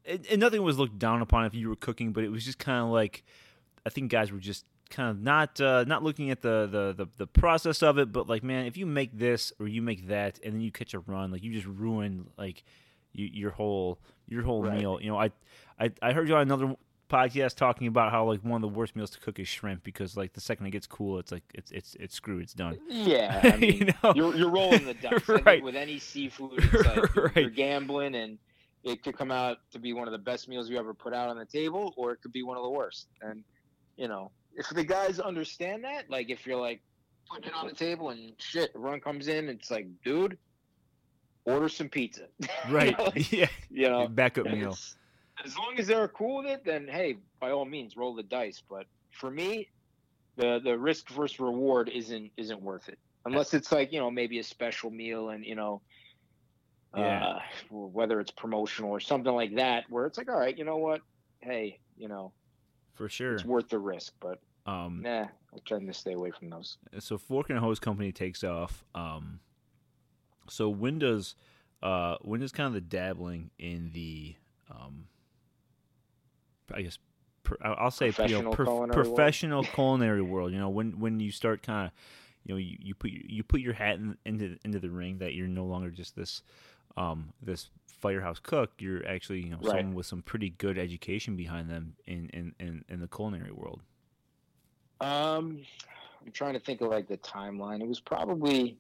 and, 0.08 0.26
and, 0.32 0.40
nothing 0.40 0.62
was 0.64 0.78
looked 0.78 0.98
down 0.98 1.22
upon 1.22 1.46
if 1.46 1.54
you 1.54 1.70
were 1.70 1.76
cooking 1.76 2.12
but 2.12 2.24
it 2.24 2.30
was 2.30 2.46
just 2.46 2.60
kind 2.60 2.84
of 2.84 2.90
like 2.90 3.24
i 3.86 3.90
think 3.90 4.12
guys 4.12 4.32
were 4.32 4.40
just 4.40 4.66
kind 4.90 5.10
of 5.10 5.22
not 5.22 5.60
uh, 5.60 5.84
not 5.86 6.02
looking 6.02 6.32
at 6.32 6.42
the, 6.42 6.66
the, 6.72 6.94
the 6.94 7.10
the 7.18 7.28
process 7.28 7.84
of 7.84 7.98
it 7.98 8.12
but 8.12 8.28
like 8.28 8.44
man 8.44 8.66
if 8.66 8.78
you 8.78 8.86
make 8.86 9.18
this 9.18 9.52
or 9.60 9.68
you 9.68 9.82
make 9.82 10.08
that 10.08 10.40
and 10.44 10.54
then 10.54 10.62
you 10.62 10.72
catch 10.72 10.94
a 10.94 11.00
run 11.00 11.32
like 11.32 11.44
you 11.44 11.52
just 11.52 11.66
ruin 11.66 12.28
like 12.38 12.64
you, 13.12 13.30
your 13.32 13.52
whole 13.52 14.00
your 14.28 14.44
whole 14.44 14.64
right. 14.64 14.80
meal 14.80 14.98
you 15.02 15.10
know 15.10 15.20
I, 15.20 15.32
I 15.80 15.92
I 16.02 16.14
heard 16.14 16.30
you 16.30 16.36
on 16.36 16.42
another 16.42 16.76
podcast 17.08 17.56
talking 17.56 17.88
about 17.88 18.12
how 18.12 18.26
like 18.26 18.44
one 18.44 18.56
of 18.56 18.62
the 18.62 18.76
worst 18.76 18.96
meals 18.96 19.10
to 19.12 19.20
cook 19.20 19.40
is 19.40 19.48
shrimp 19.48 19.84
because 19.84 20.18
like 20.18 20.34
the 20.34 20.42
second 20.42 20.66
it 20.68 20.72
gets 20.72 20.88
cool, 20.88 21.20
it's 21.20 21.32
like 21.32 21.44
it's 21.54 21.72
it's 21.72 21.96
it's 22.00 22.16
screwed, 22.16 22.44
it's 22.44 22.54
done. 22.54 22.80
Yeah, 22.88 23.40
I 23.54 23.58
mean, 23.58 23.74
you 23.74 23.86
know? 24.04 24.14
you're 24.16 24.36
you're 24.36 24.50
rolling 24.50 24.86
the 24.86 24.94
dice. 25.02 25.28
right. 25.46 25.64
with 25.64 25.76
any 25.76 26.00
seafood, 26.00 26.54
it's 26.58 26.86
like 26.86 27.16
right. 27.16 27.36
you're 27.38 27.50
gambling, 27.50 28.16
and 28.16 28.38
it 28.84 29.04
could 29.04 29.18
come 29.18 29.32
out 29.32 29.58
to 29.72 29.80
be 29.80 29.94
one 29.94 30.08
of 30.08 30.12
the 30.12 30.18
best 30.18 30.48
meals 30.48 30.70
you 30.70 30.78
ever 30.78 30.94
put 30.94 31.14
out 31.14 31.30
on 31.30 31.38
the 31.38 31.46
table, 31.46 31.94
or 31.98 32.12
it 32.12 32.22
could 32.22 32.32
be 32.32 32.44
one 32.44 32.58
of 32.58 32.64
the 32.64 32.70
worst. 32.70 33.08
And 33.22 33.44
you 33.96 34.08
know, 34.08 34.32
if 34.56 34.70
the 34.70 34.84
guys 34.84 35.20
understand 35.20 35.84
that, 35.84 36.10
like 36.10 36.30
if 36.30 36.46
you're 36.46 36.60
like 36.60 36.82
putting 37.30 37.50
it 37.50 37.56
on 37.56 37.68
the 37.68 37.74
table 37.74 38.10
and 38.10 38.34
shit, 38.38 38.72
run 38.76 39.00
comes 39.00 39.28
in, 39.28 39.50
it's 39.50 39.72
like, 39.72 39.88
dude, 40.04 40.38
order 41.46 41.70
some 41.70 41.90
pizza. 41.90 42.28
Right. 42.70 42.92
you 42.92 42.98
know, 42.98 43.04
like, 43.04 43.32
yeah. 43.32 43.48
You 43.70 43.90
know, 43.90 44.08
backup 44.08 44.46
meal 44.46 44.78
as 45.46 45.56
long 45.56 45.76
as 45.78 45.88
they're 45.88 46.08
cool 46.08 46.38
with 46.38 46.48
it, 46.48 46.66
then 46.66 46.88
hey, 46.88 47.18
by 47.40 47.52
all 47.52 47.66
means, 47.66 47.96
roll 47.96 48.16
the 48.16 48.24
dice. 48.24 48.64
But 48.68 48.86
for 49.12 49.30
me, 49.30 49.70
the 50.36 50.60
the 50.64 50.78
risk 50.78 51.10
versus 51.10 51.40
reward 51.40 51.90
isn't 51.90 52.32
isn't 52.38 52.62
worth 52.62 52.90
it 52.90 53.00
unless 53.26 53.54
it's 53.54 53.72
like 53.72 53.92
you 53.92 54.00
know 54.00 54.10
maybe 54.10 54.40
a 54.40 54.44
special 54.44 54.90
meal 54.90 55.30
and 55.30 55.46
you 55.46 55.56
know 55.56 55.82
yeah. 56.96 57.26
uh, 57.26 57.40
whether 57.70 58.20
it's 58.20 58.32
promotional 58.32 58.92
or 58.92 59.00
something 59.00 59.34
like 59.34 59.56
that 59.56 59.84
where 59.90 60.06
it's 60.06 60.18
like 60.18 60.30
all 60.30 60.40
right 60.40 60.58
you 60.58 60.64
know 60.64 60.78
what 60.78 61.02
hey 61.42 61.80
you 61.98 62.08
know 62.08 62.32
for 62.94 63.10
sure 63.10 63.36
it's 63.36 63.46
worth 63.46 63.70
the 63.70 63.78
risk 63.78 64.14
but 64.20 64.40
um 64.66 65.02
nah 65.02 65.26
I'm 65.54 65.60
trying 65.66 65.88
to 65.88 65.94
stay 65.94 66.14
away 66.14 66.32
from 66.32 66.50
those 66.50 66.78
so 67.00 67.18
fork 67.18 67.50
and 67.50 67.60
hose 67.60 67.80
company 67.80 68.12
takes 68.12 68.44
off 68.44 68.84
um 68.96 69.40
so 70.50 70.70
when 70.70 71.00
does 71.00 71.36
uh 71.84 72.16
when 72.22 72.40
does 72.40 72.52
kind 72.52 72.68
of 72.68 72.74
the 72.74 72.82
dabbling 72.82 73.52
in 73.60 73.92
the 73.94 74.36
um 74.72 75.08
I 76.74 76.82
guess 76.82 76.98
I'll 77.62 77.92
say 77.92 78.12
professional, 78.12 78.42
you 78.42 78.50
know, 78.50 78.56
culinary, 78.56 78.90
professional 78.90 79.62
world. 79.62 79.74
culinary 79.74 80.22
world. 80.22 80.52
You 80.52 80.60
know, 80.60 80.70
when 80.70 81.00
when 81.00 81.20
you 81.20 81.32
start 81.32 81.64
kind 81.64 81.88
of, 81.88 81.94
you 82.44 82.54
know, 82.54 82.58
you, 82.58 82.78
you 82.80 82.96
put 82.96 83.12
you 83.12 83.44
put 83.44 83.62
your 83.62 83.74
hat 83.74 83.96
in, 83.96 84.18
into 84.26 84.58
into 84.66 84.80
the 84.80 84.90
ring 84.90 85.20
that 85.20 85.34
you're 85.34 85.48
no 85.48 85.66
longer 85.66 85.90
just 85.90 86.16
this 86.16 86.42
um, 86.98 87.32
this 87.42 87.70
firehouse 87.86 88.40
cook. 88.40 88.72
You're 88.80 89.08
actually 89.08 89.42
you 89.42 89.52
know 89.52 89.58
right. 89.58 89.78
someone 89.78 89.94
with 89.94 90.06
some 90.06 90.22
pretty 90.22 90.50
good 90.50 90.78
education 90.78 91.36
behind 91.36 91.70
them 91.70 91.94
in 92.06 92.30
in, 92.34 92.54
in, 92.60 92.86
in 92.90 93.00
the 93.00 93.08
culinary 93.08 93.52
world. 93.52 93.82
Um, 95.00 95.62
I'm 96.26 96.32
trying 96.34 96.54
to 96.54 96.60
think 96.60 96.82
of 96.82 96.90
like 96.90 97.08
the 97.08 97.18
timeline. 97.18 97.82
It 97.82 97.88
was 97.88 98.00
probably 98.00 98.78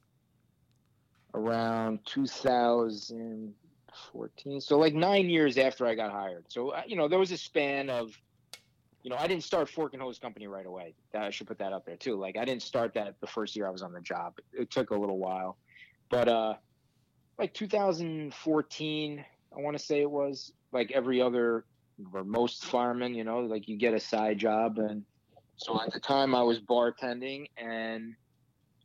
around 1.33 1.99
2000 2.05 3.53
14 4.11 4.61
so 4.61 4.77
like 4.77 4.93
nine 4.93 5.29
years 5.29 5.57
after 5.57 5.85
i 5.85 5.95
got 5.95 6.11
hired 6.11 6.45
so 6.47 6.69
uh, 6.69 6.81
you 6.85 6.95
know 6.95 7.07
there 7.07 7.19
was 7.19 7.31
a 7.31 7.37
span 7.37 7.89
of 7.89 8.11
you 9.03 9.09
know 9.09 9.15
i 9.17 9.27
didn't 9.27 9.43
start 9.43 9.69
fork 9.69 9.93
and 9.93 10.01
hose 10.01 10.19
company 10.19 10.47
right 10.47 10.65
away 10.65 10.93
i 11.15 11.29
should 11.29 11.47
put 11.47 11.57
that 11.57 11.73
up 11.73 11.85
there 11.85 11.95
too 11.95 12.15
like 12.15 12.37
i 12.37 12.45
didn't 12.45 12.61
start 12.61 12.93
that 12.93 13.15
the 13.21 13.27
first 13.27 13.55
year 13.55 13.65
i 13.65 13.69
was 13.69 13.81
on 13.81 13.91
the 13.91 14.01
job 14.01 14.37
it 14.53 14.69
took 14.69 14.91
a 14.91 14.95
little 14.95 15.17
while 15.17 15.57
but 16.09 16.27
uh 16.27 16.53
like 17.37 17.53
2014 17.53 19.25
i 19.55 19.61
want 19.61 19.77
to 19.77 19.83
say 19.83 20.01
it 20.01 20.09
was 20.09 20.51
like 20.71 20.91
every 20.91 21.21
other 21.21 21.65
or 22.13 22.23
most 22.23 22.65
firemen 22.65 23.13
you 23.13 23.23
know 23.23 23.39
like 23.39 23.67
you 23.67 23.77
get 23.77 23.93
a 23.93 23.99
side 23.99 24.37
job 24.37 24.77
and 24.77 25.03
so 25.57 25.81
at 25.81 25.91
the 25.91 25.99
time 25.99 26.35
i 26.35 26.41
was 26.41 26.59
bartending 26.59 27.47
and 27.57 28.15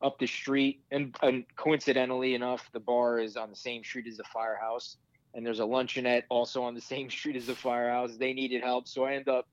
up 0.02 0.18
the 0.18 0.26
street, 0.26 0.82
and, 0.90 1.16
and 1.22 1.44
coincidentally 1.56 2.34
enough, 2.34 2.68
the 2.72 2.80
bar 2.80 3.18
is 3.20 3.36
on 3.36 3.50
the 3.50 3.56
same 3.56 3.84
street 3.84 4.06
as 4.06 4.16
the 4.16 4.24
firehouse, 4.24 4.96
and 5.34 5.46
there's 5.46 5.60
a 5.60 5.64
luncheonette 5.64 6.24
also 6.28 6.62
on 6.62 6.74
the 6.74 6.80
same 6.92 7.08
street 7.08 7.36
as 7.36 7.46
the 7.46 7.54
firehouse. 7.54 8.16
They 8.16 8.32
needed 8.32 8.62
help, 8.62 8.88
so 8.88 9.04
I 9.04 9.14
end 9.14 9.28
up 9.28 9.48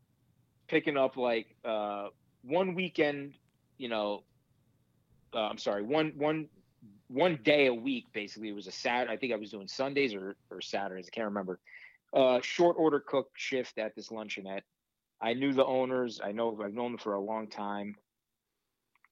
picking 0.67 0.97
up 0.97 1.17
like 1.17 1.55
uh, 1.63 2.07
one 2.43 2.73
weekend, 2.73 3.35
you 3.77 3.89
know, 3.89 4.23
uh, 5.33 5.47
I'm 5.47 5.59
sorry, 5.59 5.83
one 5.83 6.13
one 6.17 6.47
one 7.09 7.39
day 7.43 7.67
a 7.67 7.73
week 7.73 8.05
basically. 8.13 8.49
It 8.49 8.55
was 8.55 8.67
a 8.67 8.71
Saturday. 8.71 9.13
I 9.13 9.17
think 9.17 9.33
I 9.33 9.37
was 9.37 9.51
doing 9.51 9.67
Sundays 9.67 10.13
or 10.13 10.35
or 10.49 10.61
Saturdays. 10.61 11.09
I 11.11 11.15
can't 11.15 11.25
remember. 11.25 11.59
Uh, 12.13 12.39
short 12.41 12.75
order 12.79 12.99
cook 12.99 13.29
shift 13.35 13.77
at 13.77 13.95
this 13.95 14.09
luncheonette. 14.09 14.61
I 15.21 15.33
knew 15.33 15.53
the 15.53 15.65
owners. 15.65 16.21
I 16.23 16.31
know 16.31 16.57
I've 16.63 16.73
known 16.73 16.93
them 16.93 16.97
for 16.97 17.13
a 17.13 17.19
long 17.19 17.47
time. 17.47 17.95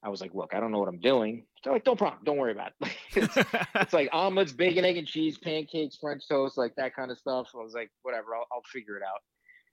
I 0.02 0.08
was 0.08 0.20
like, 0.20 0.32
look, 0.32 0.54
I 0.54 0.60
don't 0.60 0.70
know 0.70 0.78
what 0.78 0.88
I'm 0.88 1.00
doing. 1.00 1.44
They're 1.62 1.72
like, 1.72 1.84
no 1.84 1.96
problem. 1.96 2.22
Don't 2.24 2.36
worry 2.36 2.52
about 2.52 2.72
it. 2.80 2.96
it's, 3.16 3.36
it's, 3.74 3.92
like 3.92 4.08
omelets, 4.12 4.52
bacon, 4.52 4.84
egg, 4.84 4.96
and 4.96 5.06
cheese, 5.06 5.36
pancakes, 5.38 5.96
French 5.96 6.28
toast, 6.28 6.56
like 6.56 6.74
that 6.76 6.94
kind 6.94 7.10
of 7.10 7.18
stuff. 7.18 7.48
I 7.54 7.58
was 7.58 7.74
like, 7.74 7.90
whatever, 8.02 8.36
I'll, 8.36 8.46
I'll 8.52 8.62
figure 8.72 8.96
it 8.96 9.02
out. 9.02 9.20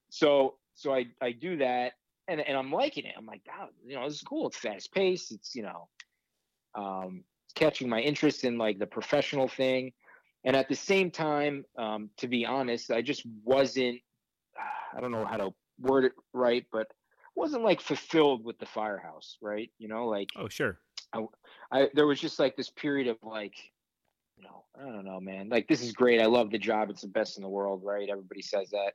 So, 0.10 0.56
so 0.74 0.94
I, 0.94 1.06
I 1.22 1.32
do 1.32 1.58
that 1.58 1.94
and, 2.28 2.42
and 2.42 2.58
I'm 2.58 2.72
liking 2.72 3.06
it. 3.06 3.14
I'm 3.16 3.28
like, 3.28 3.42
oh, 3.50 3.68
you 3.86 3.96
know, 3.96 4.06
this 4.06 4.16
is 4.16 4.24
cool. 4.24 4.48
It's 4.48 4.58
fast 4.58 4.92
paced. 4.92 5.32
It's, 5.32 5.56
you 5.56 5.64
know, 5.64 5.88
um, 6.74 7.24
catching 7.56 7.90
my 7.90 8.00
interest 8.00 8.44
in 8.44 8.58
like 8.58 8.80
the 8.80 8.86
professional 8.86 9.48
thing. 9.48 9.92
And 10.44 10.56
at 10.56 10.70
the 10.70 10.76
same 10.76 11.10
time, 11.10 11.66
um, 11.78 12.10
to 12.18 12.28
be 12.28 12.46
honest, 12.46 12.92
I 12.92 13.02
just 13.02 13.24
wasn't, 13.44 14.00
I 14.96 15.02
don't 15.02 15.12
know 15.12 15.26
how 15.26 15.38
to 15.38 15.54
word 15.80 16.06
it 16.06 16.14
right, 16.34 16.66
but 16.72 16.88
wasn't 17.36 17.64
like 17.64 17.82
fulfilled 17.82 18.46
with 18.46 18.58
the 18.60 18.66
firehouse, 18.66 19.38
right? 19.42 19.70
You 19.78 19.88
know, 19.88 20.08
like 20.08 20.30
oh 20.38 20.48
sure. 20.48 20.80
I, 21.14 21.26
I 21.72 21.90
there 21.94 22.08
was 22.08 22.20
just 22.20 22.40
like 22.40 22.56
this 22.56 22.70
period 22.70 23.08
of 23.08 23.18
like, 23.24 23.56
you 24.38 24.44
know, 24.44 24.64
I 24.80 24.86
don't 24.86 25.06
know, 25.06 25.20
man. 25.20 25.50
Like 25.50 25.68
this 25.68 25.82
is 25.82 25.92
great. 25.92 26.22
I 26.22 26.26
love 26.26 26.52
the 26.52 26.58
job. 26.58 26.90
It's 26.90 27.02
the 27.02 27.08
best 27.08 27.38
in 27.38 27.44
the 27.44 27.50
world, 27.50 27.82
right? 27.84 28.08
Everybody 28.10 28.42
says 28.42 28.70
that. 28.72 28.94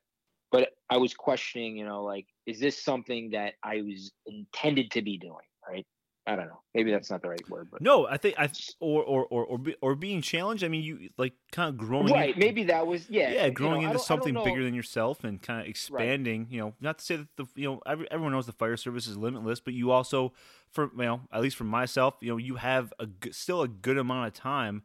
But 0.53 0.71
I 0.89 0.97
was 0.97 1.15
questioning, 1.15 1.77
you 1.77 1.85
know, 1.85 2.03
like, 2.03 2.27
is 2.47 2.59
this 2.59 2.83
something 2.83 3.31
that 3.31 3.55
I 3.63 3.83
was 3.83 4.11
intended 4.27 4.91
to 4.93 5.03
be 5.03 5.17
doing, 5.17 5.47
right? 5.69 5.87
I 6.27 6.37
don't 6.37 6.49
know. 6.49 6.61
Maybe 6.75 6.91
that's 6.91 7.11
not 7.11 7.23
the 7.23 7.29
right 7.29 7.51
word, 7.51 7.69
but 7.73 7.81
no, 7.81 8.07
I 8.07 8.17
think 8.19 8.37
I 8.39 8.51
or 8.79 9.03
or 9.03 9.25
or 9.27 9.45
or, 9.45 9.59
be, 9.59 9.75
or 9.81 9.95
being 9.95 10.21
challenged. 10.21 10.63
I 10.63 10.69
mean, 10.69 10.83
you 10.83 11.09
like 11.17 11.33
kind 11.51 11.71
of 11.71 11.79
growing. 11.79 12.13
Right. 12.13 12.37
Maybe 12.37 12.65
that 12.65 12.87
was 12.87 13.09
yeah. 13.09 13.31
Yeah, 13.33 13.49
growing 13.49 13.81
you 13.81 13.87
know, 13.87 13.95
into 13.95 14.05
something 14.05 14.35
bigger 14.35 14.63
than 14.63 14.75
yourself 14.75 15.25
and 15.25 15.41
kind 15.41 15.63
of 15.63 15.67
expanding. 15.67 16.43
Right. 16.43 16.53
You 16.53 16.61
know, 16.61 16.75
not 16.81 16.99
to 16.99 17.05
say 17.05 17.17
that 17.17 17.29
the 17.37 17.47
you 17.57 17.69
know 17.69 18.05
everyone 18.11 18.33
knows 18.33 18.47
the 18.47 18.53
fire 18.53 18.77
service 18.77 19.07
is 19.07 19.17
limitless, 19.17 19.61
but 19.61 19.73
you 19.73 19.91
also, 19.91 20.33
for 20.71 20.91
you 20.97 21.05
know, 21.05 21.23
at 21.33 21.41
least 21.41 21.57
for 21.57 21.65
myself, 21.65 22.15
you 22.21 22.29
know, 22.29 22.37
you 22.37 22.57
have 22.57 22.93
a 23.01 23.09
still 23.33 23.63
a 23.63 23.69
good 23.69 23.97
amount 23.97 24.29
of 24.29 24.35
time 24.35 24.83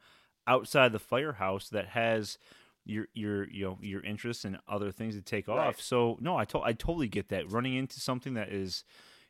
outside 0.48 0.94
the 0.94 1.00
firehouse 1.00 1.70
that 1.70 1.90
has 1.90 2.38
your 2.86 3.08
your 3.14 3.50
you 3.50 3.66
know 3.66 3.78
your 3.82 4.02
interests 4.02 4.46
and 4.46 4.58
other 4.68 4.92
things 4.92 5.16
to 5.16 5.22
take 5.22 5.48
right. 5.48 5.58
off. 5.58 5.82
So 5.82 6.18
no, 6.22 6.38
I 6.38 6.46
to- 6.46 6.62
I 6.62 6.72
totally 6.74 7.08
get 7.10 7.30
that. 7.30 7.52
Running 7.52 7.76
into 7.76 8.00
something 8.00 8.36
that 8.36 8.50
is 8.50 8.84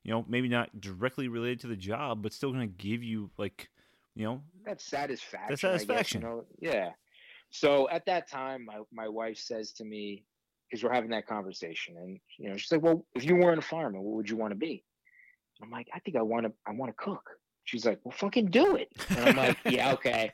you 0.05 0.11
know, 0.11 0.23
maybe 0.29 0.47
not 0.47 0.79
directly 0.79 1.27
related 1.27 1.59
to 1.61 1.67
the 1.67 1.75
job, 1.75 2.21
but 2.21 2.31
still 2.31 2.51
going 2.51 2.61
to 2.69 2.77
give 2.77 3.03
you 3.03 3.31
like, 3.39 3.69
you 4.13 4.23
know, 4.23 4.41
that 4.63 4.79
satisfaction. 4.79 5.47
That 5.49 5.59
satisfaction. 5.59 6.21
Guess, 6.21 6.29
you 6.29 6.35
know? 6.35 6.45
Yeah. 6.59 6.91
so 7.49 7.89
at 7.89 8.05
that 8.05 8.29
time, 8.29 8.65
my 8.65 8.81
my 8.93 9.09
wife 9.09 9.39
says 9.39 9.71
to 9.73 9.83
me, 9.83 10.23
because 10.69 10.83
we're 10.83 10.93
having 10.93 11.09
that 11.09 11.25
conversation, 11.25 11.97
and 11.97 12.19
you 12.37 12.49
know, 12.49 12.55
she's 12.55 12.71
like, 12.71 12.83
"Well, 12.83 13.03
if 13.15 13.25
you 13.25 13.35
weren't 13.35 13.57
a 13.57 13.63
fireman, 13.63 14.03
what 14.03 14.15
would 14.15 14.29
you 14.29 14.37
want 14.37 14.51
to 14.51 14.57
be?" 14.57 14.83
I'm 15.61 15.71
like, 15.71 15.87
"I 15.91 15.99
think 15.99 16.17
I 16.17 16.21
want 16.21 16.45
to. 16.45 16.53
I 16.67 16.71
want 16.71 16.95
to 16.95 17.03
cook." 17.03 17.27
She's 17.63 17.83
like, 17.83 17.99
"Well, 18.03 18.15
fucking 18.15 18.51
do 18.51 18.75
it." 18.75 18.89
And 19.09 19.29
I'm 19.29 19.35
like, 19.35 19.57
"Yeah, 19.65 19.93
okay." 19.93 20.31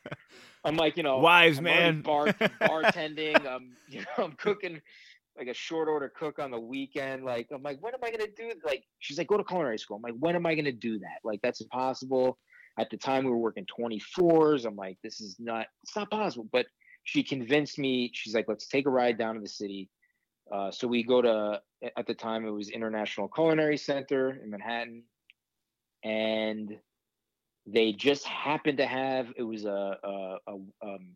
I'm 0.66 0.76
like, 0.76 0.98
you 0.98 1.04
know, 1.04 1.18
wives, 1.20 1.60
I'm 1.60 1.64
man, 1.64 2.02
bar, 2.02 2.28
bartending. 2.28 3.48
I'm, 3.48 3.72
you 3.88 4.02
know, 4.02 4.26
I'm 4.26 4.34
cooking 4.34 4.82
like 5.38 5.48
a 5.48 5.54
short 5.54 5.88
order 5.88 6.12
cook 6.16 6.40
on 6.40 6.52
the 6.52 6.60
weekend. 6.60 7.24
Like, 7.24 7.48
I'm 7.54 7.64
like, 7.64 7.82
when 7.82 7.94
am 7.94 8.02
I 8.04 8.12
gonna 8.12 8.32
do? 8.36 8.52
Like, 8.66 8.84
she's 9.00 9.18
like, 9.18 9.28
go 9.28 9.38
to 9.38 9.44
culinary 9.44 9.80
school. 9.80 9.98
I'm 9.98 10.04
like, 10.04 10.20
when 10.20 10.36
am 10.36 10.46
I 10.46 10.56
gonna 10.56 10.72
do 10.72 11.00
that? 11.00 11.20
Like, 11.24 11.40
that's 11.42 11.62
impossible. 11.62 12.38
At 12.80 12.90
the 12.90 12.98
time, 12.98 13.26
we 13.26 13.32
were 13.32 13.38
working 13.38 13.66
24s. 13.66 14.66
I'm 14.66 14.76
like, 14.76 14.98
this 15.04 15.20
is 15.22 15.38
not. 15.40 15.68
It's 15.84 15.96
not 15.96 16.10
possible. 16.10 16.48
But 16.52 16.68
she 17.04 17.24
convinced 17.24 17.80
me. 17.80 18.12
She's 18.14 18.36
like, 18.36 18.46
let's 18.48 18.68
take 18.68 18.86
a 18.86 18.90
ride 18.90 19.18
down 19.18 19.36
to 19.36 19.42
the 19.42 19.50
city. 19.50 19.90
Uh, 20.52 20.72
so 20.72 20.88
we 20.88 21.04
go 21.04 21.22
to. 21.22 21.62
At 21.98 22.06
the 22.06 22.14
time, 22.14 22.46
it 22.46 22.52
was 22.52 22.70
International 22.70 23.28
Culinary 23.28 23.78
Center 23.78 24.40
in 24.44 24.52
Manhattan, 24.52 25.04
and 26.04 26.78
they 27.66 27.92
just 27.94 28.26
happened 28.26 28.78
to 28.78 28.86
have 28.86 29.34
it 29.36 29.44
was 29.44 29.66
a 29.66 29.98
a, 30.04 30.38
a, 30.48 30.54
um, 30.84 31.16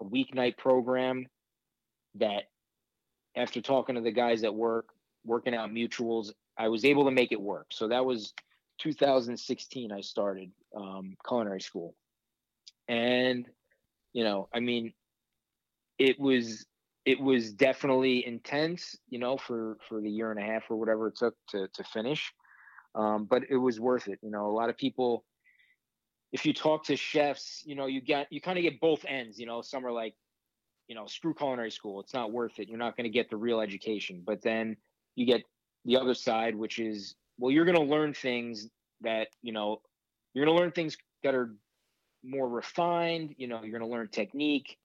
a 0.00 0.04
weeknight 0.04 0.58
program 0.58 1.26
that 2.16 2.44
after 3.36 3.60
talking 3.60 3.94
to 3.94 4.00
the 4.00 4.10
guys 4.10 4.44
at 4.44 4.54
work 4.54 4.86
working 5.24 5.54
out 5.54 5.70
mutuals 5.70 6.32
i 6.58 6.68
was 6.68 6.84
able 6.84 7.04
to 7.04 7.10
make 7.10 7.32
it 7.32 7.40
work 7.40 7.66
so 7.70 7.88
that 7.88 8.04
was 8.04 8.32
2016 8.78 9.92
i 9.92 10.00
started 10.00 10.50
um, 10.76 11.16
culinary 11.26 11.60
school 11.60 11.94
and 12.88 13.46
you 14.12 14.24
know 14.24 14.48
i 14.54 14.60
mean 14.60 14.92
it 15.98 16.18
was 16.18 16.66
it 17.04 17.20
was 17.20 17.52
definitely 17.52 18.26
intense 18.26 18.96
you 19.08 19.18
know 19.18 19.36
for 19.36 19.76
for 19.88 20.00
the 20.00 20.10
year 20.10 20.30
and 20.30 20.40
a 20.40 20.44
half 20.44 20.64
or 20.70 20.76
whatever 20.76 21.08
it 21.08 21.16
took 21.16 21.34
to 21.48 21.68
to 21.74 21.84
finish 21.84 22.32
um, 22.94 23.24
but 23.24 23.42
it 23.48 23.56
was 23.56 23.80
worth 23.80 24.08
it 24.08 24.18
you 24.22 24.30
know 24.30 24.46
a 24.46 24.52
lot 24.52 24.68
of 24.68 24.76
people 24.76 25.24
if 26.32 26.46
you 26.46 26.54
talk 26.54 26.84
to 26.84 26.96
chefs, 26.96 27.62
you 27.64 27.74
know, 27.74 27.86
you 27.86 28.00
get 28.00 28.26
you 28.30 28.40
kind 28.40 28.58
of 28.58 28.62
get 28.62 28.80
both 28.80 29.04
ends. 29.06 29.38
You 29.38 29.46
know, 29.46 29.60
some 29.60 29.86
are 29.86 29.92
like, 29.92 30.14
you 30.88 30.94
know, 30.94 31.06
screw 31.06 31.34
culinary 31.34 31.70
school. 31.70 32.00
It's 32.00 32.14
not 32.14 32.32
worth 32.32 32.58
it. 32.58 32.68
You're 32.68 32.78
not 32.78 32.96
going 32.96 33.04
to 33.04 33.10
get 33.10 33.30
the 33.30 33.36
real 33.36 33.60
education. 33.60 34.22
But 34.24 34.42
then 34.42 34.76
you 35.14 35.26
get 35.26 35.42
the 35.84 35.96
other 35.96 36.14
side, 36.14 36.54
which 36.54 36.78
is, 36.78 37.14
well, 37.38 37.50
you're 37.50 37.64
going 37.64 37.76
to 37.76 37.82
learn 37.82 38.14
things 38.14 38.68
that 39.00 39.28
you 39.42 39.52
know, 39.52 39.80
you're 40.34 40.44
going 40.44 40.56
to 40.56 40.62
learn 40.62 40.72
things 40.72 40.96
that 41.22 41.34
are 41.34 41.54
more 42.24 42.48
refined. 42.48 43.34
You 43.38 43.48
know, 43.48 43.60
you're 43.62 43.78
going 43.78 43.88
to 43.88 43.94
learn 43.94 44.08
technique. 44.08 44.78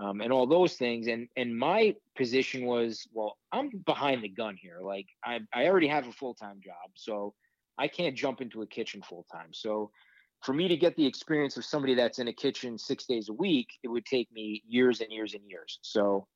Um, 0.00 0.20
and 0.20 0.32
all 0.32 0.46
those 0.46 0.74
things. 0.74 1.08
And 1.08 1.26
and 1.36 1.58
my 1.58 1.96
position 2.16 2.66
was, 2.66 3.08
well, 3.12 3.36
I'm 3.50 3.70
behind 3.84 4.22
the 4.22 4.28
gun 4.28 4.56
here. 4.56 4.78
Like 4.80 5.06
I 5.24 5.40
I 5.52 5.66
already 5.66 5.88
have 5.88 6.06
a 6.06 6.12
full 6.12 6.34
time 6.34 6.60
job, 6.64 6.90
so 6.94 7.34
I 7.78 7.88
can't 7.88 8.14
jump 8.16 8.40
into 8.40 8.62
a 8.62 8.66
kitchen 8.66 9.02
full 9.02 9.26
time. 9.32 9.48
So 9.52 9.90
for 10.42 10.52
me 10.52 10.68
to 10.68 10.76
get 10.76 10.96
the 10.96 11.06
experience 11.06 11.56
of 11.56 11.64
somebody 11.64 11.94
that's 11.94 12.18
in 12.18 12.28
a 12.28 12.32
kitchen 12.32 12.78
six 12.78 13.06
days 13.06 13.28
a 13.28 13.32
week, 13.32 13.68
it 13.82 13.88
would 13.88 14.06
take 14.06 14.30
me 14.32 14.62
years 14.68 15.00
and 15.00 15.12
years 15.12 15.34
and 15.34 15.42
years. 15.48 15.78
So, 15.82 16.26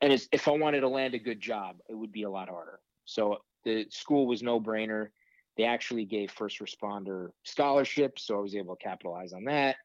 and 0.00 0.12
if 0.32 0.48
I 0.48 0.52
wanted 0.52 0.80
to 0.80 0.88
land 0.88 1.14
a 1.14 1.18
good 1.18 1.40
job, 1.40 1.76
it 1.88 1.94
would 1.94 2.12
be 2.12 2.22
a 2.22 2.30
lot 2.30 2.48
harder. 2.48 2.80
So 3.04 3.38
the 3.64 3.86
school 3.90 4.26
was 4.26 4.42
no 4.42 4.60
brainer. 4.60 5.08
They 5.56 5.64
actually 5.64 6.04
gave 6.04 6.30
first 6.30 6.60
responder 6.60 7.30
scholarships, 7.44 8.24
so 8.26 8.38
I 8.38 8.40
was 8.40 8.54
able 8.54 8.76
to 8.76 8.82
capitalize 8.82 9.32
on 9.32 9.44
that, 9.44 9.76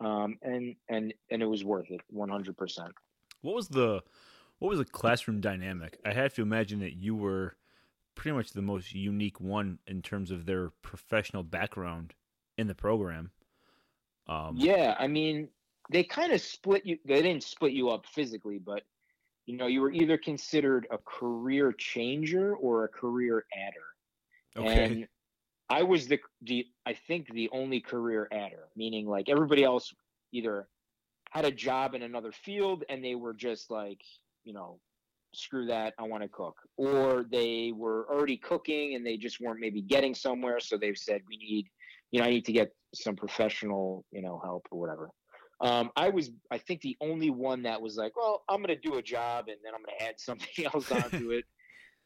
um, 0.00 0.38
and 0.42 0.76
and 0.88 1.12
and 1.30 1.42
it 1.42 1.46
was 1.46 1.64
worth 1.64 1.90
it, 1.90 2.00
one 2.08 2.28
hundred 2.28 2.56
percent. 2.56 2.92
What 3.42 3.56
was 3.56 3.68
the 3.68 4.02
what 4.60 4.68
was 4.68 4.78
the 4.78 4.84
classroom 4.84 5.40
dynamic? 5.40 5.98
I 6.06 6.12
have 6.12 6.32
to 6.34 6.42
imagine 6.42 6.78
that 6.80 6.94
you 6.94 7.14
were 7.16 7.56
pretty 8.14 8.36
much 8.36 8.52
the 8.52 8.62
most 8.62 8.94
unique 8.94 9.40
one 9.40 9.78
in 9.86 10.00
terms 10.00 10.30
of 10.30 10.46
their 10.46 10.70
professional 10.82 11.42
background 11.42 12.14
in 12.60 12.66
the 12.66 12.74
program. 12.74 13.30
Um, 14.28 14.54
yeah, 14.56 14.94
I 14.98 15.08
mean, 15.08 15.48
they 15.90 16.04
kind 16.04 16.32
of 16.32 16.40
split 16.40 16.86
you. 16.86 16.98
They 17.04 17.22
didn't 17.22 17.42
split 17.42 17.72
you 17.72 17.88
up 17.88 18.06
physically, 18.06 18.58
but 18.58 18.82
you 19.46 19.56
know, 19.56 19.66
you 19.66 19.80
were 19.80 19.90
either 19.90 20.16
considered 20.16 20.86
a 20.92 20.98
career 20.98 21.72
changer 21.72 22.54
or 22.54 22.84
a 22.84 22.88
career 22.88 23.44
adder. 23.52 24.64
Okay. 24.64 24.84
And 24.84 25.08
I 25.68 25.82
was 25.82 26.06
the 26.06 26.20
the 26.42 26.66
I 26.86 26.92
think 26.92 27.32
the 27.32 27.48
only 27.52 27.80
career 27.80 28.28
adder, 28.30 28.68
meaning 28.76 29.06
like 29.08 29.28
everybody 29.28 29.64
else 29.64 29.92
either 30.32 30.68
had 31.30 31.44
a 31.44 31.50
job 31.50 31.94
in 31.94 32.02
another 32.02 32.32
field 32.32 32.84
and 32.88 33.04
they 33.04 33.14
were 33.14 33.32
just 33.32 33.70
like, 33.70 34.00
you 34.44 34.52
know, 34.52 34.78
screw 35.32 35.66
that, 35.66 35.94
I 35.98 36.02
want 36.02 36.22
to 36.22 36.28
cook. 36.28 36.56
Or 36.76 37.24
they 37.30 37.72
were 37.74 38.06
already 38.10 38.36
cooking 38.36 38.94
and 38.94 39.06
they 39.06 39.16
just 39.16 39.40
weren't 39.40 39.60
maybe 39.60 39.80
getting 39.80 40.14
somewhere, 40.14 40.60
so 40.60 40.76
they've 40.76 40.98
said 40.98 41.22
we 41.28 41.36
need 41.36 41.66
you 42.10 42.20
know, 42.20 42.26
I 42.26 42.30
need 42.30 42.44
to 42.46 42.52
get 42.52 42.72
some 42.94 43.16
professional, 43.16 44.04
you 44.10 44.22
know, 44.22 44.40
help 44.42 44.66
or 44.70 44.80
whatever. 44.80 45.10
Um, 45.60 45.90
I 45.94 46.08
was, 46.08 46.30
I 46.50 46.58
think, 46.58 46.80
the 46.80 46.96
only 47.00 47.30
one 47.30 47.62
that 47.62 47.80
was 47.80 47.96
like, 47.96 48.16
well, 48.16 48.42
I'm 48.48 48.62
going 48.62 48.74
to 48.74 48.88
do 48.88 48.96
a 48.96 49.02
job 49.02 49.48
and 49.48 49.58
then 49.62 49.74
I'm 49.74 49.82
going 49.84 49.98
to 49.98 50.04
add 50.06 50.14
something 50.18 50.66
else 50.66 50.90
onto 50.90 51.32
it, 51.32 51.44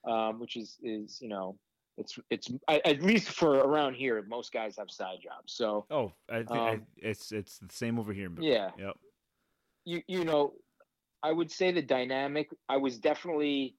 um, 0.09 0.41
which 0.41 0.57
is, 0.57 0.77
is 0.83 1.19
you 1.21 1.29
know, 1.29 1.57
it's, 1.97 2.19
it's 2.31 2.51
at 2.69 3.03
least 3.03 3.29
for 3.29 3.59
around 3.59 3.95
here, 3.95 4.25
most 4.29 4.53
guys 4.53 4.75
have 4.79 4.91
side 4.91 5.19
jobs. 5.23 5.55
So, 5.55 5.87
oh, 5.91 6.13
I 6.29 6.39
think 6.39 6.51
um, 6.51 6.59
I, 6.59 6.81
it's 6.97 7.31
it's 7.31 7.59
the 7.59 7.73
same 7.73 8.01
over 8.01 8.13
here. 8.13 8.31
Yeah. 8.41 8.71
Yep. 8.77 8.97
You 9.85 10.03
you 10.09 10.25
know, 10.25 10.55
I 11.23 11.31
would 11.31 11.53
say 11.53 11.71
the 11.71 11.83
dynamic. 11.83 12.49
I 12.69 12.79
was 12.79 12.99
definitely, 12.99 13.77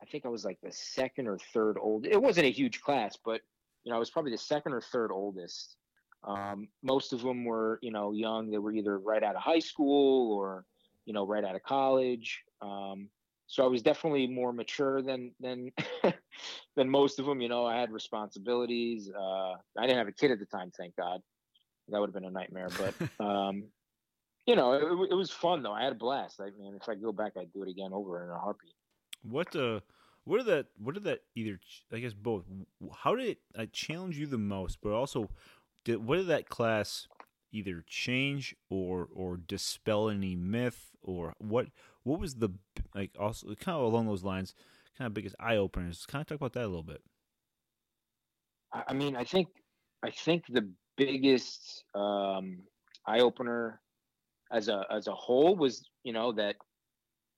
I 0.00 0.06
think 0.06 0.24
I 0.24 0.28
was 0.28 0.46
like 0.46 0.58
the 0.62 0.72
second 0.72 1.28
or 1.28 1.36
third 1.52 1.76
old. 1.78 2.06
It 2.06 2.20
wasn't 2.20 2.46
a 2.46 2.50
huge 2.50 2.80
class, 2.80 3.18
but 3.22 3.42
you 3.86 3.90
know, 3.90 3.96
I 3.96 4.00
was 4.00 4.10
probably 4.10 4.32
the 4.32 4.38
second 4.38 4.72
or 4.72 4.80
third 4.80 5.12
oldest. 5.12 5.76
Um, 6.24 6.66
most 6.82 7.12
of 7.12 7.22
them 7.22 7.44
were, 7.44 7.78
you 7.82 7.92
know, 7.92 8.12
young. 8.12 8.50
They 8.50 8.58
were 8.58 8.72
either 8.72 8.98
right 8.98 9.22
out 9.22 9.36
of 9.36 9.42
high 9.42 9.60
school 9.60 10.36
or, 10.36 10.64
you 11.04 11.14
know, 11.14 11.24
right 11.24 11.44
out 11.44 11.54
of 11.54 11.62
college. 11.62 12.42
Um, 12.60 13.08
so 13.46 13.62
I 13.62 13.68
was 13.68 13.82
definitely 13.82 14.26
more 14.26 14.52
mature 14.52 15.02
than 15.02 15.30
than 15.38 15.70
than 16.76 16.90
most 16.90 17.20
of 17.20 17.26
them. 17.26 17.40
You 17.40 17.48
know, 17.48 17.64
I 17.64 17.78
had 17.78 17.92
responsibilities. 17.92 19.08
Uh, 19.08 19.52
I 19.78 19.82
didn't 19.82 19.98
have 19.98 20.08
a 20.08 20.12
kid 20.12 20.32
at 20.32 20.40
the 20.40 20.46
time, 20.46 20.72
thank 20.76 20.96
God. 20.96 21.20
That 21.88 22.00
would 22.00 22.08
have 22.08 22.14
been 22.14 22.24
a 22.24 22.30
nightmare. 22.30 22.70
But 22.76 23.24
um, 23.24 23.68
you 24.46 24.56
know, 24.56 24.72
it, 24.72 25.10
it, 25.12 25.14
was 25.14 25.30
fun 25.30 25.62
though. 25.62 25.72
I 25.72 25.84
had 25.84 25.92
a 25.92 25.96
blast. 25.96 26.40
I 26.40 26.50
mean, 26.58 26.76
if 26.80 26.88
I 26.88 26.96
go 26.96 27.12
back, 27.12 27.34
I'd 27.38 27.52
do 27.52 27.62
it 27.62 27.68
again 27.68 27.92
over 27.92 28.24
in 28.24 28.30
a 28.30 28.38
heartbeat. 28.38 28.74
What 29.22 29.54
uh 29.54 29.78
what 30.26 30.38
did 30.38 30.46
that? 30.46 30.66
What 30.76 30.94
did 30.94 31.04
that 31.04 31.20
either? 31.36 31.60
I 31.92 32.00
guess 32.00 32.12
both. 32.12 32.44
How 32.92 33.14
did 33.14 33.28
it 33.28 33.38
uh, 33.56 33.66
challenge 33.72 34.18
you 34.18 34.26
the 34.26 34.36
most? 34.36 34.78
But 34.82 34.92
also, 34.92 35.30
did 35.84 36.04
what 36.04 36.16
did 36.16 36.26
that 36.26 36.48
class 36.48 37.06
either 37.52 37.84
change 37.86 38.54
or 38.68 39.08
or 39.14 39.36
dispel 39.36 40.10
any 40.10 40.34
myth 40.34 40.90
or 41.00 41.34
what? 41.38 41.68
What 42.02 42.18
was 42.18 42.34
the 42.34 42.50
like? 42.92 43.12
Also, 43.18 43.54
kind 43.54 43.78
of 43.78 43.84
along 43.84 44.08
those 44.08 44.24
lines, 44.24 44.52
kind 44.98 45.06
of 45.06 45.14
biggest 45.14 45.36
eye 45.38 45.56
openers. 45.56 46.04
Kind 46.06 46.22
of 46.22 46.26
talk 46.26 46.36
about 46.36 46.54
that 46.54 46.64
a 46.64 46.66
little 46.66 46.82
bit. 46.82 47.02
I 48.72 48.92
mean, 48.94 49.14
I 49.14 49.22
think 49.22 49.46
I 50.02 50.10
think 50.10 50.44
the 50.48 50.68
biggest 50.96 51.84
um, 51.94 52.58
eye 53.06 53.20
opener 53.20 53.80
as 54.52 54.66
a 54.66 54.84
as 54.90 55.06
a 55.06 55.14
whole 55.14 55.54
was 55.54 55.88
you 56.02 56.12
know 56.12 56.32
that 56.32 56.56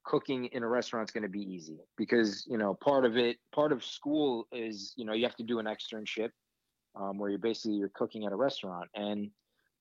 cooking 0.08 0.46
in 0.46 0.62
a 0.62 0.68
restaurant 0.68 1.06
is 1.06 1.12
going 1.12 1.22
to 1.22 1.28
be 1.28 1.42
easy 1.42 1.76
because 1.98 2.46
you 2.48 2.56
know 2.56 2.72
part 2.72 3.04
of 3.04 3.18
it 3.18 3.36
part 3.52 3.72
of 3.72 3.84
school 3.84 4.48
is 4.50 4.94
you 4.96 5.04
know 5.04 5.12
you 5.12 5.22
have 5.22 5.36
to 5.36 5.42
do 5.42 5.58
an 5.58 5.66
externship 5.66 6.30
um, 6.98 7.18
where 7.18 7.28
you're 7.28 7.38
basically 7.38 7.74
you're 7.74 7.90
cooking 7.90 8.24
at 8.24 8.32
a 8.32 8.36
restaurant 8.36 8.88
and 8.94 9.30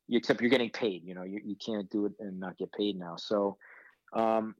you, 0.09 0.17
except 0.17 0.41
you're 0.41 0.49
getting 0.49 0.69
paid 0.69 1.01
you 1.05 1.15
know 1.15 1.23
you, 1.23 1.39
you 1.45 1.55
can't 1.65 1.89
do 1.89 2.05
it 2.05 2.11
and 2.19 2.37
not 2.41 2.57
get 2.57 2.69
paid 2.73 2.99
now. 2.99 3.15
So 3.15 3.57
um 4.11 4.53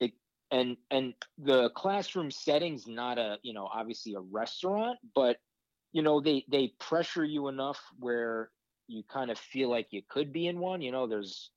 it 0.00 0.12
and 0.50 0.78
and 0.90 1.12
the 1.36 1.68
classroom 1.76 2.30
setting's 2.30 2.86
not 2.86 3.18
a 3.18 3.36
you 3.42 3.52
know 3.52 3.66
obviously 3.66 4.14
a 4.14 4.20
restaurant 4.20 4.98
but 5.14 5.36
you 5.92 6.00
know 6.00 6.18
they 6.18 6.46
they 6.50 6.72
pressure 6.80 7.24
you 7.24 7.48
enough 7.48 7.78
where 7.98 8.50
you 8.88 9.02
kind 9.12 9.30
of 9.30 9.36
feel 9.38 9.68
like 9.68 9.88
you 9.90 10.00
could 10.08 10.32
be 10.32 10.46
in 10.46 10.58
one 10.58 10.80
you 10.80 10.92
know 10.92 11.06
there's 11.06 11.50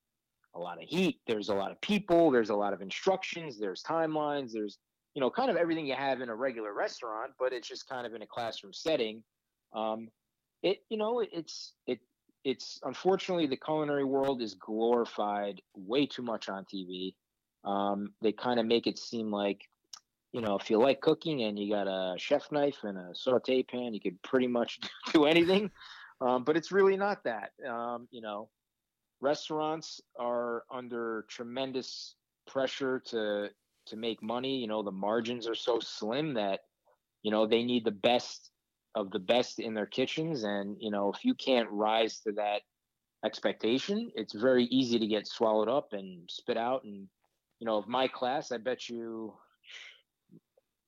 a 0.56 0.60
lot 0.60 0.82
of 0.82 0.88
heat 0.88 1.20
there's 1.28 1.50
a 1.50 1.54
lot 1.54 1.72
of 1.72 1.80
people 1.82 2.32
there's 2.32 2.50
a 2.50 2.56
lot 2.56 2.74
of 2.74 2.82
instructions 2.82 3.60
there's 3.60 3.84
timelines 3.84 4.52
there's 4.54 4.78
you 5.14 5.22
know 5.22 5.30
kind 5.30 5.50
of 5.50 5.58
everything 5.58 5.86
you 5.86 5.96
have 5.96 6.22
in 6.22 6.30
a 6.30 6.36
regular 6.36 6.74
restaurant 6.74 7.32
but 7.40 7.54
it's 7.54 7.68
just 7.68 7.88
kind 7.88 8.06
of 8.06 8.14
in 8.14 8.22
a 8.22 8.28
classroom 8.28 8.74
setting. 8.74 9.24
Um 9.74 10.10
it 10.64 10.80
you 10.90 10.98
know 10.98 11.20
it's 11.20 11.74
it 11.88 12.00
it's 12.44 12.80
unfortunately 12.84 13.48
the 13.48 13.58
culinary 13.58 14.04
world 14.04 14.42
is 14.42 14.54
glorified 14.54 15.62
way 15.76 16.06
too 16.06 16.22
much 16.22 16.48
on 16.48 16.66
tv 16.66 17.16
um 17.66 18.14
they 18.22 18.32
kind 18.32 18.60
of 18.60 18.66
make 18.66 18.88
it 18.88 18.98
seem 18.98 19.32
like 19.32 19.62
you 20.32 20.42
know 20.42 20.56
if 20.56 20.70
you 20.70 20.78
like 20.78 21.02
cooking 21.02 21.44
and 21.44 21.60
you 21.60 21.70
got 21.74 21.88
a 21.88 22.16
chef 22.18 22.52
knife 22.52 22.78
and 22.84 22.98
a 22.98 23.14
saute 23.14 23.64
pan 23.64 23.94
you 23.94 24.00
could 24.00 24.22
pretty 24.22 24.48
much 24.48 24.80
do 25.14 25.26
anything. 25.26 25.72
Um, 26.22 26.46
but 26.46 26.56
it's 26.56 26.72
really 26.72 26.96
not 26.96 27.26
that. 27.26 27.52
Um, 27.68 28.08
you 28.10 28.22
know 28.22 28.50
restaurants 29.22 30.02
are 30.20 30.64
under 30.72 31.26
tremendous 31.30 32.16
pressure 32.48 33.02
to 33.08 33.50
to 33.88 33.96
make 33.96 34.22
money. 34.22 34.58
You 34.58 34.68
know, 34.68 34.84
the 34.84 34.92
margins 34.92 35.48
are 35.48 35.56
so 35.56 35.80
slim 35.80 36.34
that 36.36 36.62
you 37.24 37.32
know 37.32 37.46
they 37.46 37.64
need 37.64 37.86
the 37.86 37.92
best 37.92 38.52
of 38.96 39.12
the 39.12 39.20
best 39.20 39.60
in 39.60 39.74
their 39.74 39.86
kitchens, 39.86 40.44
and 40.44 40.78
you 40.80 40.92
know 40.92 41.12
if 41.12 41.24
you 41.24 41.34
can't 41.36 41.70
rise 41.70 42.20
to 42.22 42.32
that 42.34 42.62
expectation, 43.26 44.12
it's 44.16 44.34
very 44.34 44.66
easy 44.66 45.00
to 45.00 45.08
get 45.08 45.28
swallowed 45.28 45.70
up 45.70 45.94
and 45.94 46.30
spit 46.30 46.58
out. 46.58 46.84
And 46.84 47.08
you 47.60 47.66
know, 47.66 47.78
of 47.78 47.88
my 47.88 48.08
class, 48.08 48.52
I 48.52 48.58
bet 48.58 48.90
you 48.90 49.34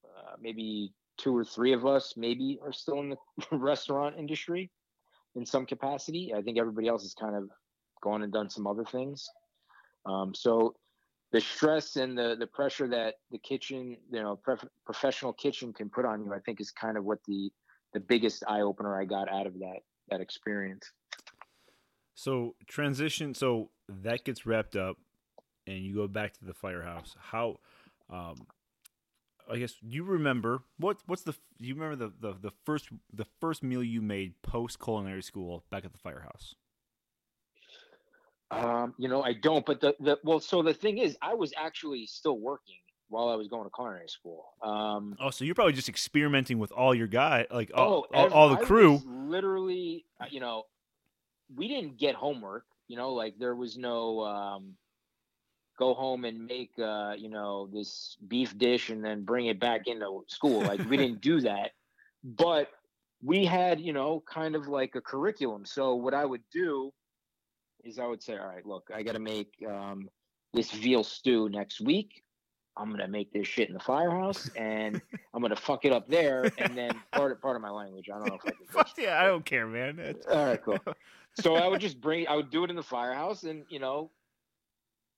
uh, 0.05 0.35
maybe 0.39 0.93
two 1.17 1.35
or 1.35 1.43
three 1.43 1.73
of 1.73 1.85
us 1.85 2.13
maybe 2.15 2.59
are 2.63 2.73
still 2.73 2.99
in 2.99 3.09
the 3.09 3.17
restaurant 3.57 4.15
industry 4.17 4.71
in 5.35 5.45
some 5.45 5.65
capacity. 5.65 6.33
I 6.35 6.41
think 6.41 6.57
everybody 6.57 6.87
else 6.87 7.03
is 7.03 7.13
kind 7.13 7.35
of 7.35 7.49
gone 8.01 8.23
and 8.23 8.31
done 8.31 8.49
some 8.49 8.67
other 8.67 8.85
things. 8.85 9.27
Um, 10.05 10.33
so 10.33 10.75
the 11.31 11.41
stress 11.41 11.97
and 11.97 12.17
the 12.17 12.35
the 12.39 12.47
pressure 12.47 12.87
that 12.87 13.15
the 13.31 13.37
kitchen, 13.39 13.97
you 14.11 14.21
know, 14.21 14.35
pref- 14.35 14.65
professional 14.85 15.33
kitchen 15.33 15.73
can 15.73 15.89
put 15.89 16.05
on 16.05 16.23
you, 16.23 16.33
I 16.33 16.39
think 16.39 16.61
is 16.61 16.71
kind 16.71 16.97
of 16.97 17.03
what 17.03 17.19
the 17.27 17.51
the 17.93 17.99
biggest 17.99 18.43
eye 18.47 18.61
opener 18.61 18.99
I 18.99 19.05
got 19.05 19.29
out 19.31 19.47
of 19.47 19.53
that 19.59 19.79
that 20.09 20.21
experience. 20.21 20.91
So 22.15 22.55
transition. 22.67 23.33
So 23.33 23.69
that 23.87 24.23
gets 24.23 24.45
wrapped 24.45 24.75
up, 24.75 24.97
and 25.65 25.79
you 25.79 25.95
go 25.95 26.07
back 26.07 26.33
to 26.33 26.45
the 26.45 26.53
firehouse. 26.53 27.15
How? 27.19 27.57
Um, 28.09 28.47
I 29.49 29.57
guess 29.57 29.75
you 29.81 30.03
remember 30.03 30.63
what? 30.77 30.97
What's 31.05 31.23
the? 31.23 31.35
You 31.59 31.75
remember 31.75 31.95
the, 31.95 32.13
the 32.19 32.37
the 32.49 32.51
first 32.65 32.89
the 33.13 33.25
first 33.39 33.63
meal 33.63 33.83
you 33.83 34.01
made 34.01 34.41
post 34.41 34.79
culinary 34.79 35.23
school 35.23 35.63
back 35.69 35.85
at 35.85 35.91
the 35.91 35.99
firehouse? 35.99 36.55
Um, 38.49 38.93
you 38.97 39.09
know, 39.09 39.23
I 39.23 39.33
don't. 39.33 39.65
But 39.65 39.81
the 39.81 39.95
the 39.99 40.19
well, 40.23 40.39
so 40.39 40.61
the 40.61 40.73
thing 40.73 40.97
is, 40.99 41.17
I 41.21 41.33
was 41.33 41.53
actually 41.57 42.05
still 42.07 42.37
working 42.37 42.77
while 43.09 43.29
I 43.29 43.35
was 43.35 43.47
going 43.47 43.63
to 43.63 43.69
culinary 43.69 44.07
school. 44.07 44.45
Um, 44.61 45.15
oh, 45.19 45.29
so 45.29 45.45
you're 45.45 45.55
probably 45.55 45.73
just 45.73 45.89
experimenting 45.89 46.59
with 46.59 46.71
all 46.71 46.93
your 46.93 47.07
guy, 47.07 47.45
like 47.51 47.71
all, 47.73 48.07
oh, 48.13 48.17
all, 48.17 48.33
all 48.33 48.49
the 48.49 48.57
crew. 48.57 49.01
literally, 49.05 50.05
uh, 50.19 50.25
you 50.29 50.39
know, 50.39 50.63
we 51.55 51.67
didn't 51.67 51.97
get 51.97 52.15
homework. 52.15 52.65
You 52.87 52.97
know, 52.97 53.13
like 53.13 53.37
there 53.37 53.55
was 53.55 53.77
no 53.77 54.21
um, 54.21 54.75
go 55.77 55.93
home 55.93 56.25
and 56.25 56.45
make 56.45 56.71
uh, 56.79 57.13
you 57.17 57.29
know 57.29 57.67
this 57.71 58.17
beef 58.27 58.57
dish 58.57 58.89
and 58.89 59.03
then 59.03 59.23
bring 59.23 59.47
it 59.47 59.59
back 59.59 59.87
into 59.87 60.23
school. 60.27 60.61
Like 60.61 60.87
we 60.89 60.97
didn't 60.97 61.21
do 61.21 61.41
that, 61.41 61.71
but 62.23 62.69
we 63.21 63.45
had 63.45 63.79
you 63.81 63.93
know 63.93 64.23
kind 64.31 64.55
of 64.55 64.67
like 64.67 64.95
a 64.95 65.01
curriculum. 65.01 65.65
So 65.65 65.95
what 65.95 66.13
I 66.13 66.25
would 66.25 66.43
do 66.51 66.93
is 67.83 67.99
I 67.99 68.05
would 68.05 68.21
say, 68.21 68.37
all 68.37 68.47
right, 68.47 68.65
look, 68.65 68.89
I 68.93 69.03
got 69.03 69.13
to 69.13 69.19
make 69.19 69.53
um, 69.67 70.09
this 70.53 70.71
veal 70.71 71.03
stew 71.03 71.49
next 71.49 71.81
week. 71.81 72.23
I'm 72.77 72.91
gonna 72.91 73.07
make 73.07 73.33
this 73.33 73.47
shit 73.47 73.67
in 73.69 73.73
the 73.73 73.79
firehouse, 73.79 74.49
and 74.55 75.01
I'm 75.33 75.41
gonna 75.41 75.55
fuck 75.55 75.85
it 75.85 75.91
up 75.91 76.07
there. 76.07 76.51
And 76.57 76.77
then 76.77 76.91
part 77.11 77.31
of, 77.31 77.41
part 77.41 77.55
of 77.55 77.61
my 77.61 77.69
language, 77.69 78.07
I 78.09 78.17
don't 78.17 78.27
know 78.27 78.35
if 78.35 78.41
I 78.45 78.51
can. 78.51 78.67
Fuck 78.69 78.89
yeah, 78.97 79.21
I 79.21 79.25
don't 79.25 79.45
care, 79.45 79.65
man. 79.67 79.99
It's... 79.99 80.27
All 80.27 80.45
right, 80.45 80.63
cool. 80.63 80.79
So 81.39 81.53
I 81.53 81.67
would 81.67 81.81
just 81.81 82.01
bring, 82.01 82.27
I 82.27 82.35
would 82.35 82.49
do 82.49 82.63
it 82.63 82.71
in 82.71 82.75
the 82.75 82.81
firehouse, 82.81 83.43
and 83.43 83.63
you 83.69 83.77
know, 83.77 84.09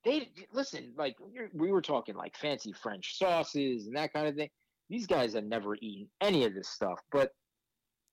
they 0.03 0.29
listen. 0.51 0.91
Like 0.97 1.15
we 1.53 1.71
were 1.71 1.81
talking, 1.81 2.13
like 2.13 2.35
fancy 2.35 2.73
French 2.73 3.17
sauces 3.17 3.87
and 3.87 3.95
that 3.95 4.11
kind 4.11 4.27
of 4.27 4.35
thing. 4.35 4.49
These 4.89 5.07
guys 5.07 5.33
had 5.33 5.47
never 5.47 5.75
eaten 5.75 6.09
any 6.19 6.43
of 6.43 6.53
this 6.53 6.67
stuff, 6.67 6.99
but 7.09 7.31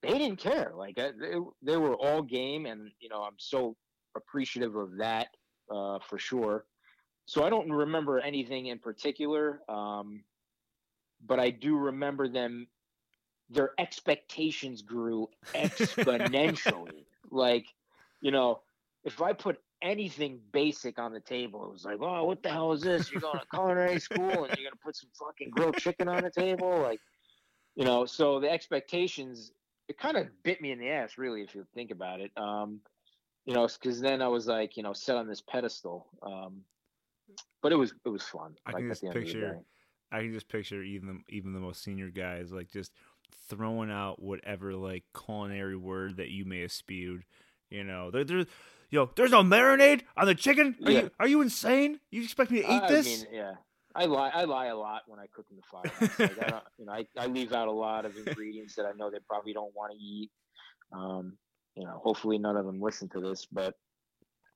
they 0.02 0.18
didn't 0.18 0.38
care. 0.38 0.70
Like 0.76 0.94
they, 0.94 1.34
they 1.62 1.76
were 1.76 1.96
all 1.96 2.22
game, 2.22 2.66
and 2.66 2.92
you 3.00 3.08
know, 3.08 3.22
I'm 3.22 3.34
so 3.38 3.74
appreciative 4.16 4.76
of 4.76 4.96
that 4.96 5.28
uh, 5.70 5.98
for 6.00 6.18
sure 6.18 6.64
so 7.26 7.44
I 7.44 7.50
don't 7.50 7.70
remember 7.70 8.20
anything 8.20 8.66
in 8.66 8.78
particular, 8.78 9.60
um, 9.68 10.22
but 11.26 11.40
I 11.40 11.50
do 11.50 11.76
remember 11.76 12.28
them. 12.28 12.68
Their 13.50 13.72
expectations 13.78 14.82
grew 14.82 15.28
exponentially. 15.54 17.04
like, 17.30 17.66
you 18.20 18.30
know, 18.30 18.60
if 19.04 19.20
I 19.20 19.32
put 19.32 19.58
anything 19.82 20.40
basic 20.52 20.98
on 20.98 21.12
the 21.12 21.20
table, 21.20 21.64
it 21.64 21.72
was 21.72 21.84
like, 21.84 21.98
oh, 22.00 22.24
what 22.24 22.42
the 22.42 22.48
hell 22.48 22.72
is 22.72 22.82
this? 22.82 23.10
You're 23.10 23.20
going 23.20 23.38
to 23.38 23.46
culinary 23.52 24.00
school 24.00 24.24
and 24.24 24.56
you're 24.56 24.68
going 24.68 24.72
to 24.72 24.84
put 24.84 24.96
some 24.96 25.10
fucking 25.18 25.50
grilled 25.50 25.76
chicken 25.76 26.08
on 26.08 26.22
the 26.22 26.30
table, 26.30 26.80
like, 26.80 27.00
you 27.74 27.84
know. 27.84 28.06
So 28.06 28.40
the 28.40 28.50
expectations, 28.50 29.52
it 29.88 29.98
kind 29.98 30.16
of 30.16 30.28
bit 30.44 30.60
me 30.60 30.70
in 30.70 30.78
the 30.78 30.88
ass, 30.88 31.18
really, 31.18 31.42
if 31.42 31.54
you 31.54 31.66
think 31.74 31.90
about 31.90 32.20
it. 32.20 32.30
Um, 32.36 32.80
you 33.46 33.54
know, 33.54 33.68
because 33.80 34.00
then 34.00 34.20
I 34.20 34.28
was 34.28 34.46
like, 34.46 34.76
you 34.76 34.82
know, 34.82 34.92
set 34.92 35.16
on 35.16 35.28
this 35.28 35.40
pedestal. 35.40 36.06
Um, 36.22 36.62
but 37.62 37.72
it 37.72 37.76
was 37.76 37.94
it 38.04 38.08
was 38.08 38.22
fun. 38.22 38.54
I 38.66 38.72
like, 38.72 38.80
can 38.80 38.88
just 38.90 39.02
picture. 39.12 39.60
I 40.12 40.20
can 40.20 40.32
just 40.32 40.48
picture 40.48 40.82
even 40.82 41.08
the, 41.08 41.34
even 41.34 41.52
the 41.52 41.60
most 41.60 41.82
senior 41.82 42.10
guys 42.10 42.52
like 42.52 42.70
just 42.70 42.92
throwing 43.48 43.90
out 43.90 44.22
whatever 44.22 44.74
like 44.74 45.04
culinary 45.26 45.76
word 45.76 46.18
that 46.18 46.28
you 46.28 46.44
may 46.44 46.60
have 46.60 46.72
spewed. 46.72 47.24
You 47.70 47.82
know, 47.82 48.10
there, 48.12 48.22
there's, 48.22 48.46
you 48.90 49.00
know, 49.00 49.10
there's 49.16 49.32
no 49.32 49.42
marinade 49.42 50.02
on 50.16 50.26
the 50.26 50.34
chicken. 50.34 50.76
Are 50.84 50.90
yeah. 50.90 51.00
you 51.00 51.10
are 51.20 51.28
you 51.28 51.40
insane? 51.40 52.00
You 52.10 52.22
expect 52.22 52.50
me 52.50 52.62
to 52.62 52.72
eat 52.72 52.82
I 52.82 52.88
this? 52.88 53.06
Mean, 53.06 53.26
yeah, 53.32 53.54
I 53.94 54.06
lie. 54.06 54.30
I 54.32 54.44
lie 54.44 54.66
a 54.66 54.76
lot 54.76 55.02
when 55.06 55.18
I 55.18 55.26
cook 55.32 55.46
in 55.50 55.56
the 55.56 55.62
fire. 55.62 56.18
like 56.38 56.52
I 56.52 56.60
you 56.78 56.86
know, 56.86 56.92
I, 56.92 57.06
I 57.16 57.26
leave 57.26 57.52
out 57.52 57.68
a 57.68 57.72
lot 57.72 58.04
of 58.04 58.16
ingredients 58.16 58.74
that 58.74 58.86
I 58.86 58.92
know 58.92 59.10
they 59.10 59.18
probably 59.28 59.52
don't 59.52 59.74
want 59.74 59.92
to 59.92 59.98
eat. 59.98 60.30
Um, 60.92 61.36
you 61.76 61.84
know, 61.84 62.00
hopefully 62.02 62.38
none 62.38 62.56
of 62.56 62.66
them 62.66 62.80
listen 62.80 63.08
to 63.10 63.20
this, 63.20 63.46
but 63.50 63.74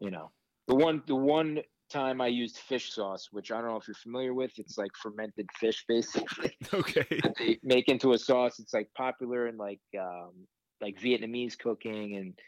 you 0.01 0.11
know, 0.11 0.31
the 0.67 0.75
one 0.75 1.03
the 1.07 1.15
one 1.15 1.61
time 1.91 2.21
I 2.21 2.29
used 2.29 2.57
fish 2.57 2.93
sauce, 2.93 3.29
which 3.33 3.51
I 3.51 3.61
don't 3.61 3.71
know 3.71 3.77
if 3.77 3.89
you're 3.89 3.95
familiar 3.95 4.33
with. 4.33 4.53
It's 4.59 4.79
like 4.79 4.93
fermented 4.97 5.49
fish, 5.59 5.85
basically. 5.87 6.57
Okay. 6.73 7.05
they 7.39 7.59
make 7.63 7.89
into 7.89 8.13
a 8.13 8.19
sauce. 8.19 8.61
It's 8.61 8.73
like 8.73 8.89
popular 8.97 9.49
in 9.49 9.57
like 9.57 9.81
um, 9.99 10.33
like 10.81 10.99
Vietnamese 11.01 11.59
cooking 11.59 12.17
and 12.17 12.39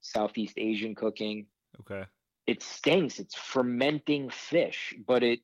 Southeast 0.00 0.54
Asian 0.58 0.94
cooking. 0.94 1.46
Okay. 1.80 2.04
It 2.46 2.62
stinks. 2.62 3.18
It's 3.18 3.34
fermenting 3.34 4.30
fish, 4.30 4.94
but 5.06 5.22
it 5.22 5.40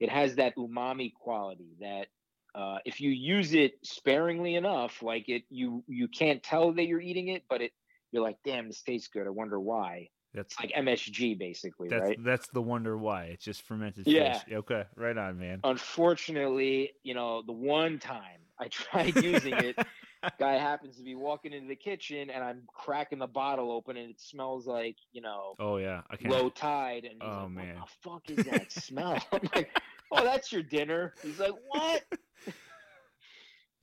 it 0.00 0.10
has 0.10 0.34
that 0.36 0.56
umami 0.56 1.14
quality 1.14 1.76
that 1.80 2.08
uh, 2.54 2.78
if 2.84 3.00
you 3.00 3.10
use 3.10 3.54
it 3.54 3.74
sparingly 3.84 4.56
enough, 4.56 5.02
like 5.02 5.28
it, 5.28 5.44
you 5.48 5.84
you 5.86 6.08
can't 6.08 6.42
tell 6.42 6.72
that 6.72 6.86
you're 6.86 7.00
eating 7.00 7.28
it, 7.28 7.44
but 7.48 7.60
it 7.60 7.72
you're 8.16 8.24
like, 8.24 8.38
damn, 8.44 8.66
this 8.66 8.82
tastes 8.82 9.08
good. 9.08 9.26
I 9.26 9.30
wonder 9.30 9.60
why. 9.60 10.08
That's 10.32 10.58
like 10.60 10.72
MSG, 10.72 11.38
basically, 11.38 11.88
that's, 11.88 12.02
right? 12.02 12.24
That's 12.24 12.48
the 12.48 12.60
wonder 12.60 12.96
why. 12.96 13.24
It's 13.24 13.44
just 13.44 13.62
fermented 13.62 14.06
yeah. 14.06 14.38
fish. 14.38 14.52
Okay, 14.52 14.84
right 14.94 15.16
on, 15.16 15.38
man. 15.38 15.60
Unfortunately, 15.64 16.92
you 17.02 17.14
know, 17.14 17.42
the 17.42 17.52
one 17.52 17.98
time 17.98 18.40
I 18.58 18.68
tried 18.70 19.16
using 19.16 19.54
it, 19.54 19.78
guy 20.38 20.54
happens 20.54 20.96
to 20.96 21.02
be 21.02 21.14
walking 21.14 21.52
into 21.52 21.68
the 21.68 21.76
kitchen, 21.76 22.28
and 22.30 22.42
I'm 22.42 22.62
cracking 22.68 23.18
the 23.18 23.26
bottle 23.26 23.70
open, 23.70 23.96
and 23.96 24.10
it 24.10 24.20
smells 24.20 24.66
like, 24.66 24.96
you 25.12 25.22
know, 25.22 25.54
oh 25.58 25.76
yeah, 25.76 26.02
I 26.10 26.16
can't... 26.16 26.30
low 26.30 26.48
tide, 26.48 27.04
and 27.04 27.14
he's 27.14 27.22
oh 27.22 27.42
like, 27.42 27.50
man, 27.50 27.76
what 27.76 27.88
the 27.88 28.10
fuck 28.10 28.38
is 28.38 28.44
that 28.46 28.72
smell? 28.82 29.22
I'm 29.32 29.48
like, 29.54 29.70
oh, 30.12 30.24
that's 30.24 30.52
your 30.52 30.62
dinner. 30.62 31.14
He's 31.22 31.38
like, 31.38 31.54
what? 31.68 32.02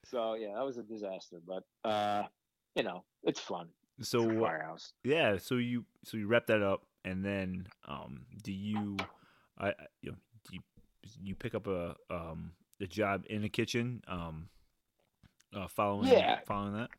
so 0.06 0.36
yeah, 0.36 0.54
that 0.56 0.65
was 0.65 0.78
a 0.78 0.84
disaster, 0.84 1.38
but 1.48 1.63
uh, 1.88 2.24
you 2.76 2.84
know, 2.84 3.04
it's 3.24 3.39
fun 3.39 3.69
so 4.01 4.23
firehouse. 4.39 4.93
Yeah, 5.03 5.38
so 5.38 5.56
you 5.56 5.86
so 6.03 6.17
you 6.17 6.27
wrap 6.27 6.47
that 6.47 6.62
up, 6.62 6.86
and 7.06 7.23
then 7.23 7.67
um, 7.88 8.25
do 8.43 8.51
you, 8.51 8.97
I 9.60 9.73
you 10.01 10.12
know, 10.12 10.17
do 10.49 10.56
you, 10.56 10.62
you 11.21 11.36
pick 11.36 11.56
up 11.56 11.67
a 11.67 11.95
um 12.10 12.51
a 12.82 12.88
job 12.88 13.23
in 13.29 13.41
the 13.41 13.49
kitchen 13.49 14.01
um, 14.08 14.49
uh, 15.56 15.67
following 15.67 16.12
yeah 16.12 16.39
following 16.45 16.73
that. 16.73 16.89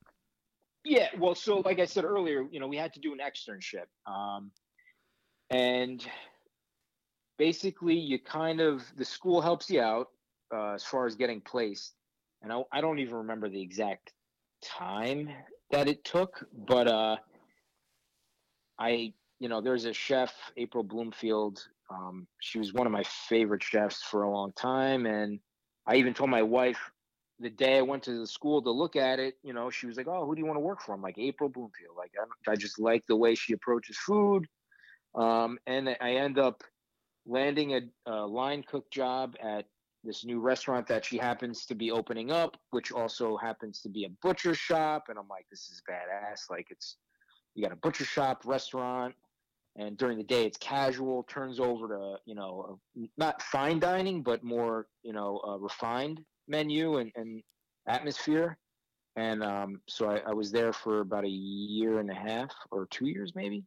Yeah, 0.84 1.08
well, 1.18 1.34
so 1.34 1.60
like 1.60 1.80
I 1.80 1.86
said 1.86 2.04
earlier, 2.04 2.44
you 2.50 2.60
know, 2.60 2.66
we 2.66 2.76
had 2.76 2.92
to 2.94 3.00
do 3.00 3.14
an 3.14 3.18
externship, 3.18 3.86
um, 4.06 4.50
and 5.48 6.06
basically, 7.38 7.94
you 7.94 8.18
kind 8.18 8.60
of 8.60 8.84
the 8.96 9.04
school 9.04 9.40
helps 9.40 9.70
you 9.70 9.80
out 9.80 10.08
uh, 10.54 10.72
as 10.72 10.84
far 10.84 11.06
as 11.06 11.14
getting 11.14 11.40
placed, 11.40 11.94
and 12.42 12.52
I, 12.52 12.62
I 12.70 12.80
don't 12.82 12.98
even 12.98 13.14
remember 13.14 13.48
the 13.48 13.62
exact 13.62 14.12
time 14.62 15.30
that 15.70 15.88
it 15.88 16.04
took, 16.04 16.46
but 16.52 16.88
uh, 16.88 17.16
I, 18.78 19.12
you 19.40 19.48
know, 19.48 19.60
there's 19.60 19.84
a 19.84 19.92
chef, 19.92 20.32
April 20.56 20.84
Bloomfield. 20.84 21.66
Um, 21.90 22.26
she 22.40 22.58
was 22.58 22.72
one 22.72 22.86
of 22.86 22.92
my 22.92 23.04
favorite 23.04 23.62
chefs 23.62 24.02
for 24.02 24.22
a 24.22 24.30
long 24.30 24.52
time, 24.52 25.06
and 25.06 25.40
I 25.86 25.96
even 25.96 26.14
told 26.14 26.30
my 26.30 26.42
wife 26.42 26.78
the 27.40 27.50
day 27.50 27.78
I 27.78 27.82
went 27.82 28.04
to 28.04 28.18
the 28.18 28.26
school 28.26 28.62
to 28.62 28.70
look 28.70 28.96
at 28.96 29.18
it. 29.18 29.34
You 29.42 29.52
know, 29.52 29.70
she 29.70 29.86
was 29.86 29.96
like, 29.96 30.06
"Oh, 30.08 30.24
who 30.24 30.34
do 30.34 30.40
you 30.40 30.46
want 30.46 30.56
to 30.56 30.60
work 30.60 30.80
for?" 30.82 30.94
I'm 30.94 31.02
like, 31.02 31.18
"April 31.18 31.48
Bloomfield." 31.48 31.96
Like, 31.96 32.12
I, 32.48 32.52
I 32.52 32.56
just 32.56 32.78
like 32.78 33.04
the 33.06 33.16
way 33.16 33.34
she 33.34 33.52
approaches 33.52 33.96
food, 33.98 34.46
um, 35.14 35.58
and 35.66 35.96
I 36.00 36.12
end 36.14 36.38
up 36.38 36.62
landing 37.26 37.74
a, 37.74 38.10
a 38.10 38.26
line 38.26 38.62
cook 38.62 38.90
job 38.90 39.36
at 39.42 39.66
this 40.04 40.24
new 40.24 40.40
restaurant 40.40 40.86
that 40.88 41.04
she 41.04 41.16
happens 41.16 41.66
to 41.66 41.74
be 41.74 41.90
opening 41.90 42.30
up, 42.30 42.56
which 42.70 42.92
also 42.92 43.36
happens 43.36 43.80
to 43.80 43.88
be 43.88 44.04
a 44.04 44.10
butcher 44.22 44.54
shop. 44.54 45.04
And 45.08 45.18
I'm 45.18 45.28
like, 45.28 45.46
this 45.50 45.70
is 45.70 45.82
badass. 45.90 46.50
Like 46.50 46.68
it's 46.70 46.96
you 47.54 47.62
got 47.62 47.72
a 47.72 47.76
butcher 47.76 48.04
shop, 48.04 48.42
restaurant, 48.44 49.14
and 49.76 49.96
during 49.96 50.18
the 50.18 50.24
day 50.24 50.44
it's 50.44 50.58
casual. 50.58 51.24
Turns 51.24 51.60
over 51.60 51.88
to 51.88 52.16
you 52.26 52.34
know 52.34 52.78
not 53.16 53.42
fine 53.42 53.80
dining, 53.80 54.22
but 54.22 54.44
more 54.44 54.86
you 55.02 55.12
know 55.12 55.40
refined 55.60 56.20
menu 56.48 56.98
and, 56.98 57.10
and 57.16 57.42
atmosphere. 57.88 58.58
And 59.16 59.44
um, 59.44 59.80
so 59.88 60.10
I, 60.10 60.22
I, 60.26 60.32
was 60.32 60.50
there 60.50 60.72
for 60.72 61.00
about 61.00 61.24
a 61.24 61.28
year 61.28 62.00
and 62.00 62.10
a 62.10 62.14
half 62.14 62.52
or 62.72 62.88
two 62.90 63.06
years 63.06 63.32
maybe. 63.36 63.62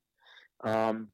Um, 0.65 1.07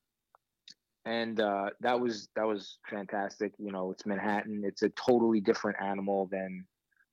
and 1.06 1.39
uh, 1.39 1.70
that 1.82 2.00
was 2.00 2.30
that 2.36 2.48
was 2.48 2.78
fantastic. 2.89 3.54
You 3.58 3.72
know, 3.72 3.92
it's 3.92 4.06
Manhattan. 4.06 4.63
It's 4.66 4.84
a 4.84 4.89
totally 4.89 5.42
different 5.42 5.78
animal 5.82 6.28
than 6.32 6.66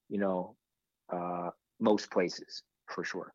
you 0.09 0.18
know 0.18 0.57
uh, 1.12 1.50
most 1.81 2.11
places 2.11 2.62
for 2.87 3.05
sure. 3.05 3.33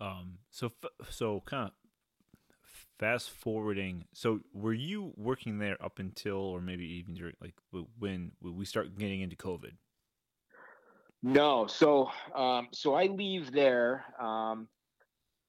Um, 0.00 0.38
so 0.50 0.72
so 1.10 1.42
kind 1.46 1.68
of 1.68 1.72
fast 2.98 3.30
forwarding. 3.30 4.04
So 4.12 4.40
were 4.52 4.74
you 4.74 5.12
working 5.16 5.58
there 5.58 5.82
up 5.82 5.98
until, 5.98 6.36
or 6.36 6.60
maybe 6.60 6.84
even 6.84 7.14
during, 7.14 7.34
like 7.40 7.54
when 7.98 8.32
we 8.40 8.64
start 8.64 8.98
getting 8.98 9.20
into 9.20 9.36
COVID? 9.36 9.72
No. 11.22 11.66
So 11.66 12.10
um, 12.34 12.68
so 12.72 12.94
I 12.94 13.06
leave 13.06 13.52
there. 13.52 14.04
Um, 14.20 14.68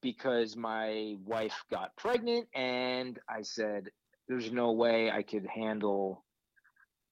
because 0.04 0.56
my 0.56 1.16
wife 1.26 1.64
got 1.72 1.96
pregnant 1.98 2.48
and 2.54 3.18
I 3.28 3.42
said, 3.42 3.90
there's 4.28 4.52
no 4.52 4.72
way 4.74 5.10
I 5.10 5.24
could 5.24 5.48
handle, 5.48 6.24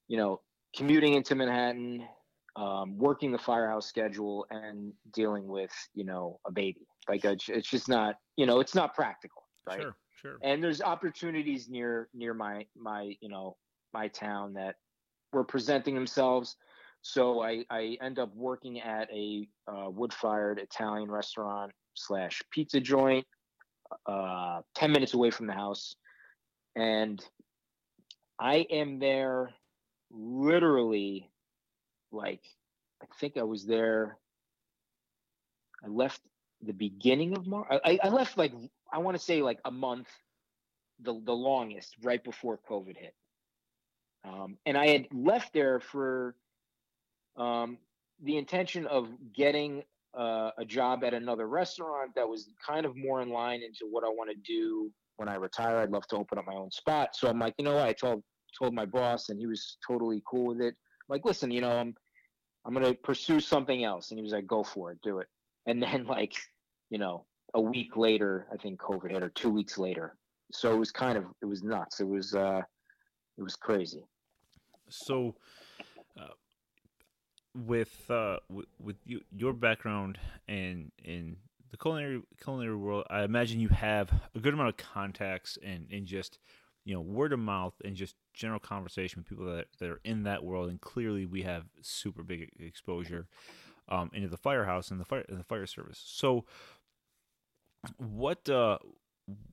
you 0.07 0.17
know, 0.17 0.41
commuting 0.75 1.13
into 1.13 1.33
Manhattan, 1.33 2.05
um, 2.55 2.97
working 2.97 3.31
the 3.31 3.39
firehouse 3.39 3.87
schedule 3.87 4.45
and 4.51 4.93
dealing 5.13 5.47
with, 5.47 5.71
you 5.93 6.03
know, 6.03 6.39
a 6.45 6.51
baby. 6.51 6.85
Like 7.09 7.25
it's 7.25 7.69
just 7.69 7.89
not, 7.89 8.15
you 8.35 8.45
know, 8.45 8.59
it's 8.59 8.75
not 8.75 8.93
practical. 8.93 9.43
Right. 9.67 9.81
Sure. 9.81 9.95
Sure. 10.21 10.37
And 10.43 10.63
there's 10.63 10.81
opportunities 10.81 11.67
near, 11.67 12.09
near 12.13 12.35
my, 12.35 12.65
my, 12.77 13.15
you 13.21 13.29
know, 13.29 13.57
my 13.91 14.07
town 14.09 14.53
that 14.53 14.75
were 15.33 15.43
presenting 15.43 15.95
themselves. 15.95 16.57
So 17.01 17.41
I, 17.41 17.65
I 17.71 17.97
end 18.01 18.19
up 18.19 18.31
working 18.35 18.79
at 18.81 19.09
a 19.11 19.47
uh, 19.67 19.89
wood 19.89 20.13
fired 20.13 20.59
Italian 20.59 21.09
restaurant 21.09 21.71
slash 21.93 22.41
pizza 22.51 22.79
joint, 22.79 23.25
uh, 24.05 24.61
10 24.75 24.91
minutes 24.91 25.13
away 25.13 25.31
from 25.31 25.47
the 25.47 25.53
house. 25.53 25.95
And 26.75 27.23
I 28.39 28.65
am 28.69 28.99
there 28.99 29.51
literally 30.09 31.29
like, 32.11 32.43
I 33.01 33.05
think 33.19 33.37
I 33.37 33.43
was 33.43 33.65
there. 33.65 34.17
I 35.83 35.87
left 35.87 36.21
the 36.61 36.73
beginning 36.73 37.35
of 37.35 37.47
March. 37.47 37.67
I, 37.83 37.99
I 38.03 38.09
left 38.09 38.37
like, 38.37 38.53
I 38.91 38.99
want 38.99 39.17
to 39.17 39.23
say 39.23 39.41
like 39.41 39.59
a 39.65 39.71
month, 39.71 40.07
the, 41.01 41.19
the 41.23 41.33
longest, 41.33 41.95
right 42.03 42.23
before 42.23 42.59
COVID 42.69 42.97
hit. 42.97 43.15
Um, 44.23 44.57
and 44.65 44.77
I 44.77 44.87
had 44.89 45.07
left 45.11 45.53
there 45.53 45.79
for 45.79 46.35
um, 47.35 47.77
the 48.21 48.37
intention 48.37 48.85
of 48.85 49.07
getting 49.33 49.83
uh, 50.17 50.51
a 50.57 50.65
job 50.65 51.03
at 51.03 51.13
another 51.13 51.47
restaurant 51.47 52.11
that 52.15 52.27
was 52.27 52.49
kind 52.65 52.85
of 52.85 52.95
more 52.95 53.21
in 53.21 53.29
line 53.29 53.61
into 53.63 53.85
what 53.89 54.03
I 54.03 54.09
want 54.09 54.29
to 54.29 54.35
do 54.35 54.91
when 55.17 55.29
I 55.29 55.35
retire. 55.35 55.77
I'd 55.77 55.91
love 55.91 56.07
to 56.07 56.17
open 56.17 56.37
up 56.37 56.45
my 56.47 56.55
own 56.55 56.71
spot. 56.71 57.15
So 57.15 57.29
I'm 57.29 57.39
like, 57.39 57.53
you 57.57 57.65
know 57.65 57.75
what? 57.75 57.87
I 57.87 57.93
told 57.93 58.23
told 58.59 58.73
my 58.73 58.85
boss, 58.85 59.29
and 59.29 59.39
he 59.39 59.47
was 59.47 59.77
totally 59.85 60.21
cool 60.29 60.47
with 60.47 60.61
it. 60.61 60.75
I'm 60.75 61.13
like, 61.15 61.25
listen, 61.25 61.51
you 61.51 61.61
know, 61.61 61.71
I'm 61.71 61.95
I'm 62.65 62.73
gonna 62.73 62.93
pursue 62.93 63.39
something 63.39 63.83
else, 63.83 64.11
and 64.11 64.17
he 64.17 64.23
was 64.23 64.33
like, 64.33 64.47
go 64.47 64.63
for 64.63 64.91
it, 64.91 64.99
do 65.01 65.19
it. 65.19 65.27
And 65.67 65.81
then 65.81 66.05
like, 66.07 66.33
you 66.89 66.97
know, 66.97 67.25
a 67.53 67.61
week 67.61 67.97
later, 67.97 68.47
I 68.53 68.57
think 68.57 68.79
COVID 68.79 69.11
hit, 69.11 69.23
or 69.23 69.29
two 69.29 69.49
weeks 69.49 69.77
later. 69.77 70.15
So 70.51 70.73
it 70.73 70.77
was 70.77 70.91
kind 70.91 71.17
of 71.17 71.25
it 71.41 71.45
was 71.45 71.63
nuts. 71.63 72.01
It 72.01 72.07
was 72.07 72.35
uh, 72.35 72.61
it 73.37 73.43
was 73.43 73.55
crazy. 73.55 74.03
So 74.89 75.35
with 77.55 78.09
uh 78.09 78.37
with, 78.49 78.65
with 78.79 78.95
you, 79.05 79.21
your 79.35 79.53
background 79.53 80.17
and 80.47 80.91
in 81.03 81.37
the 81.71 81.77
culinary 81.77 82.21
culinary 82.41 82.75
world, 82.75 83.05
I 83.09 83.23
imagine 83.23 83.59
you 83.59 83.69
have 83.69 84.11
a 84.35 84.39
good 84.39 84.53
amount 84.53 84.69
of 84.69 84.77
contacts 84.77 85.57
and 85.63 85.87
and 85.91 86.05
just 86.05 86.39
you 86.85 86.93
know 86.93 87.01
word 87.01 87.33
of 87.33 87.39
mouth 87.39 87.73
and 87.83 87.95
just 87.95 88.15
general 88.33 88.59
conversation 88.59 89.19
with 89.19 89.29
people 89.29 89.45
that 89.53 89.67
that 89.79 89.89
are 89.89 90.01
in 90.03 90.23
that 90.23 90.43
world. 90.43 90.69
And 90.69 90.79
clearly, 90.79 91.25
we 91.25 91.43
have 91.43 91.65
super 91.81 92.23
big 92.23 92.49
exposure 92.59 93.27
um, 93.89 94.11
into 94.13 94.27
the 94.27 94.37
firehouse 94.37 94.91
and 94.91 94.99
the 94.99 95.05
fire 95.05 95.25
and 95.27 95.39
the 95.39 95.43
fire 95.43 95.65
service. 95.65 96.01
So, 96.05 96.45
what 97.97 98.49
uh 98.49 98.77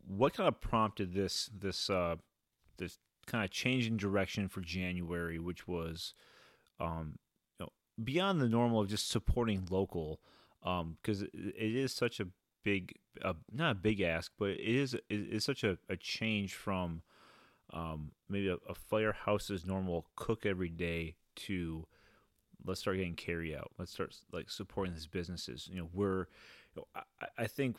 what 0.06 0.34
kind 0.34 0.48
of 0.48 0.60
prompted 0.60 1.14
this 1.14 1.50
this 1.56 1.88
uh 1.88 2.16
this 2.78 2.98
kind 3.26 3.44
of 3.44 3.50
change 3.50 3.86
in 3.86 3.96
direction 3.96 4.48
for 4.48 4.60
January, 4.60 5.38
which 5.38 5.68
was 5.68 6.14
um, 6.80 7.18
beyond 8.02 8.40
the 8.40 8.48
normal 8.48 8.80
of 8.80 8.88
just 8.88 9.08
supporting 9.08 9.66
local, 9.70 10.20
because 10.62 11.22
um, 11.22 11.28
it, 11.34 11.76
is 11.76 11.92
such 11.92 12.20
a 12.20 12.26
big, 12.62 12.94
not 13.52 13.72
a 13.72 13.74
big 13.74 14.00
ask, 14.00 14.32
but 14.38 14.50
it 14.50 14.60
is 14.60 14.94
it 14.94 15.04
is 15.08 15.44
such 15.44 15.64
a, 15.64 15.78
a 15.88 15.96
change 15.96 16.54
from 16.54 17.02
um, 17.72 18.12
maybe 18.28 18.48
a, 18.48 18.56
a 18.68 18.74
firehouse's 18.74 19.64
normal 19.66 20.06
cook 20.16 20.46
every 20.46 20.70
day 20.70 21.16
to 21.36 21.86
let's 22.64 22.80
start 22.80 22.96
getting 22.96 23.14
carry 23.14 23.56
out. 23.56 23.70
Let's 23.78 23.92
start 23.92 24.16
like 24.32 24.50
supporting 24.50 24.94
these 24.94 25.06
businesses. 25.06 25.68
You 25.70 25.80
know, 25.80 25.88
we're, 25.92 26.26
you 26.74 26.76
know, 26.76 26.86
I, 27.20 27.26
I 27.44 27.46
think 27.46 27.76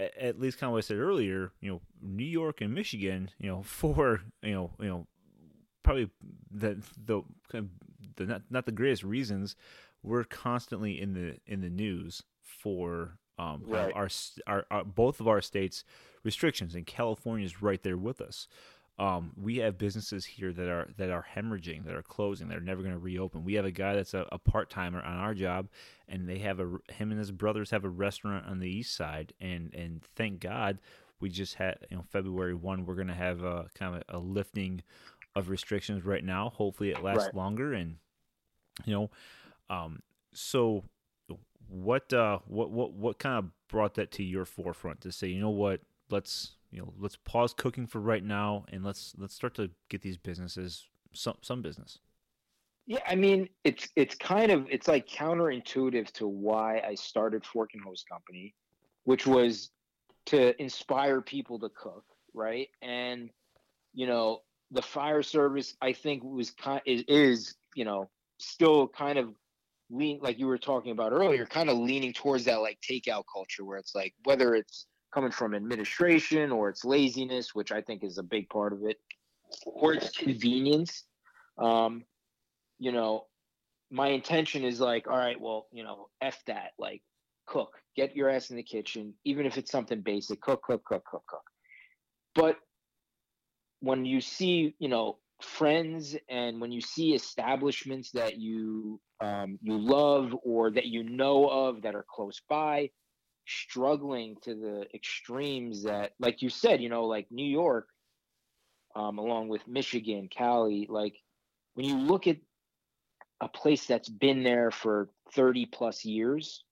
at 0.00 0.38
least 0.38 0.58
kind 0.58 0.68
of 0.68 0.72
what 0.72 0.78
I 0.78 0.86
said 0.86 0.98
earlier, 0.98 1.52
you 1.60 1.70
know, 1.70 1.80
New 2.00 2.24
York 2.24 2.60
and 2.60 2.74
Michigan, 2.74 3.30
you 3.38 3.48
know, 3.48 3.62
for 3.64 4.22
you 4.42 4.52
know, 4.52 4.70
you 4.80 4.88
know, 4.88 5.06
probably 5.82 6.10
the 6.50 6.82
the 7.04 7.22
the 8.18 8.26
not, 8.26 8.42
not 8.50 8.66
the 8.66 8.72
greatest 8.72 9.02
reasons, 9.02 9.56
we're 10.02 10.24
constantly 10.24 11.00
in 11.00 11.14
the 11.14 11.36
in 11.46 11.60
the 11.60 11.70
news 11.70 12.22
for 12.42 13.18
um, 13.38 13.62
right. 13.66 13.92
our, 13.94 14.08
our, 14.46 14.66
our, 14.70 14.84
both 14.84 15.20
of 15.20 15.28
our 15.28 15.40
states 15.40 15.84
restrictions, 16.24 16.74
and 16.74 16.86
California 16.86 17.46
is 17.46 17.62
right 17.62 17.82
there 17.82 17.96
with 17.96 18.20
us. 18.20 18.48
Um, 18.98 19.30
we 19.40 19.58
have 19.58 19.78
businesses 19.78 20.24
here 20.24 20.52
that 20.52 20.68
are 20.68 20.88
that 20.96 21.10
are 21.10 21.24
hemorrhaging, 21.36 21.84
that 21.84 21.94
are 21.94 22.02
closing, 22.02 22.48
that 22.48 22.58
are 22.58 22.62
never 22.62 22.82
going 22.82 22.94
to 22.94 22.98
reopen. 22.98 23.44
We 23.44 23.54
have 23.54 23.64
a 23.64 23.70
guy 23.70 23.94
that's 23.94 24.12
a, 24.12 24.26
a 24.32 24.38
part 24.38 24.70
timer 24.70 25.00
on 25.00 25.16
our 25.16 25.34
job, 25.34 25.68
and 26.08 26.28
they 26.28 26.38
have 26.38 26.58
a 26.58 26.64
him 26.92 27.10
and 27.10 27.18
his 27.18 27.30
brothers 27.30 27.70
have 27.70 27.84
a 27.84 27.88
restaurant 27.88 28.46
on 28.46 28.58
the 28.58 28.68
east 28.68 28.96
side, 28.96 29.32
and 29.40 29.72
and 29.72 30.02
thank 30.16 30.40
God 30.40 30.78
we 31.20 31.28
just 31.28 31.54
had 31.54 31.78
you 31.90 31.96
know 31.96 32.04
February 32.10 32.54
one. 32.54 32.86
We're 32.86 32.96
going 32.96 33.06
to 33.06 33.14
have 33.14 33.44
a 33.44 33.66
kind 33.74 33.94
of 33.94 34.02
a, 34.08 34.16
a 34.16 34.18
lifting 34.18 34.82
of 35.36 35.48
restrictions 35.48 36.04
right 36.04 36.24
now. 36.24 36.50
Hopefully, 36.50 36.90
it 36.90 37.02
lasts 37.02 37.26
right. 37.26 37.34
longer, 37.36 37.74
and 37.74 37.96
you 38.84 38.94
know, 38.94 39.10
um, 39.70 40.00
so 40.32 40.84
what 41.68 42.12
uh, 42.12 42.38
what 42.46 42.70
what 42.70 42.92
what 42.92 43.18
kind 43.18 43.38
of 43.38 43.50
brought 43.68 43.94
that 43.94 44.10
to 44.12 44.22
your 44.22 44.44
forefront 44.44 45.00
to 45.02 45.12
say, 45.12 45.28
you 45.28 45.40
know 45.40 45.50
what, 45.50 45.80
let's 46.10 46.52
you 46.70 46.80
know 46.80 46.92
let's 46.98 47.16
pause 47.16 47.52
cooking 47.52 47.86
for 47.86 48.00
right 48.00 48.24
now, 48.24 48.64
and 48.72 48.84
let's 48.84 49.14
let's 49.18 49.34
start 49.34 49.54
to 49.54 49.70
get 49.88 50.02
these 50.02 50.16
businesses 50.16 50.86
some 51.12 51.36
some 51.42 51.62
business. 51.62 51.98
Yeah, 52.86 53.00
I 53.06 53.16
mean, 53.16 53.48
it's 53.64 53.88
it's 53.96 54.14
kind 54.14 54.50
of 54.50 54.66
it's 54.70 54.88
like 54.88 55.06
counterintuitive 55.06 56.10
to 56.12 56.26
why 56.26 56.80
I 56.80 56.94
started 56.94 57.44
Fork 57.44 57.70
and 57.74 57.82
Hose 57.84 58.04
Company, 58.10 58.54
which 59.04 59.26
was 59.26 59.70
to 60.26 60.60
inspire 60.60 61.20
people 61.20 61.58
to 61.58 61.68
cook, 61.70 62.04
right? 62.32 62.68
And 62.80 63.30
you 63.92 64.06
know, 64.06 64.40
the 64.70 64.82
fire 64.82 65.22
service 65.22 65.76
I 65.82 65.92
think 65.92 66.24
was 66.24 66.50
kind 66.50 66.80
is, 66.86 67.04
is 67.08 67.56
you 67.74 67.84
know 67.84 68.08
still 68.38 68.88
kind 68.88 69.18
of 69.18 69.34
lean 69.90 70.20
like 70.22 70.38
you 70.38 70.46
were 70.46 70.58
talking 70.58 70.92
about 70.92 71.12
earlier, 71.12 71.46
kind 71.46 71.70
of 71.70 71.78
leaning 71.78 72.12
towards 72.12 72.44
that 72.44 72.56
like 72.60 72.78
takeout 72.80 73.24
culture 73.32 73.64
where 73.64 73.78
it's 73.78 73.94
like 73.94 74.14
whether 74.24 74.54
it's 74.54 74.86
coming 75.12 75.30
from 75.30 75.54
administration 75.54 76.52
or 76.52 76.68
it's 76.68 76.84
laziness, 76.84 77.54
which 77.54 77.72
I 77.72 77.80
think 77.80 78.04
is 78.04 78.18
a 78.18 78.22
big 78.22 78.48
part 78.48 78.72
of 78.72 78.84
it, 78.84 78.98
or 79.64 79.94
it's 79.94 80.10
convenience. 80.10 81.04
Um, 81.56 82.04
you 82.78 82.92
know, 82.92 83.26
my 83.90 84.08
intention 84.08 84.64
is 84.64 84.80
like, 84.80 85.08
all 85.08 85.16
right, 85.16 85.40
well, 85.40 85.66
you 85.72 85.82
know, 85.82 86.08
F 86.20 86.42
that, 86.46 86.72
like 86.78 87.02
cook, 87.46 87.80
get 87.96 88.14
your 88.14 88.28
ass 88.28 88.50
in 88.50 88.56
the 88.56 88.62
kitchen, 88.62 89.14
even 89.24 89.46
if 89.46 89.56
it's 89.56 89.70
something 89.70 90.02
basic, 90.02 90.40
cook, 90.40 90.62
cook, 90.62 90.84
cook, 90.84 91.04
cook, 91.04 91.24
cook. 91.26 91.42
But 92.34 92.56
when 93.80 94.04
you 94.04 94.20
see, 94.20 94.74
you 94.78 94.88
know, 94.88 95.18
friends 95.40 96.16
and 96.28 96.60
when 96.60 96.72
you 96.72 96.80
see 96.80 97.14
establishments 97.14 98.10
that 98.12 98.38
you 98.38 99.00
um, 99.20 99.58
you 99.62 99.78
love 99.78 100.34
or 100.42 100.70
that 100.70 100.86
you 100.86 101.02
know 101.04 101.48
of 101.48 101.82
that 101.82 101.94
are 101.94 102.06
close 102.08 102.40
by 102.48 102.90
struggling 103.46 104.36
to 104.42 104.54
the 104.54 104.86
extremes 104.94 105.84
that 105.84 106.12
like 106.18 106.42
you 106.42 106.50
said 106.50 106.82
you 106.82 106.88
know 106.88 107.04
like 107.06 107.26
new 107.30 107.46
york 107.46 107.88
um, 108.96 109.18
along 109.18 109.48
with 109.48 109.66
michigan 109.66 110.28
cali 110.28 110.86
like 110.90 111.14
when 111.74 111.86
you 111.86 111.96
look 111.96 112.26
at 112.26 112.36
a 113.40 113.48
place 113.48 113.86
that's 113.86 114.08
been 114.08 114.42
there 114.42 114.70
for 114.70 115.08
30 115.34 115.66
plus 115.66 116.04
years 116.04 116.64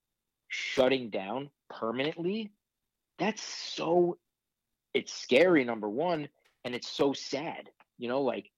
shutting 0.49 1.09
down 1.09 1.49
permanently 1.69 2.51
that's 3.17 3.41
so 3.41 4.17
it's 4.93 5.13
scary 5.13 5.63
number 5.63 5.89
one 5.89 6.27
and 6.65 6.75
it's 6.75 6.89
so 6.89 7.13
sad 7.13 7.69
you 7.97 8.07
know 8.07 8.21
like 8.21 8.51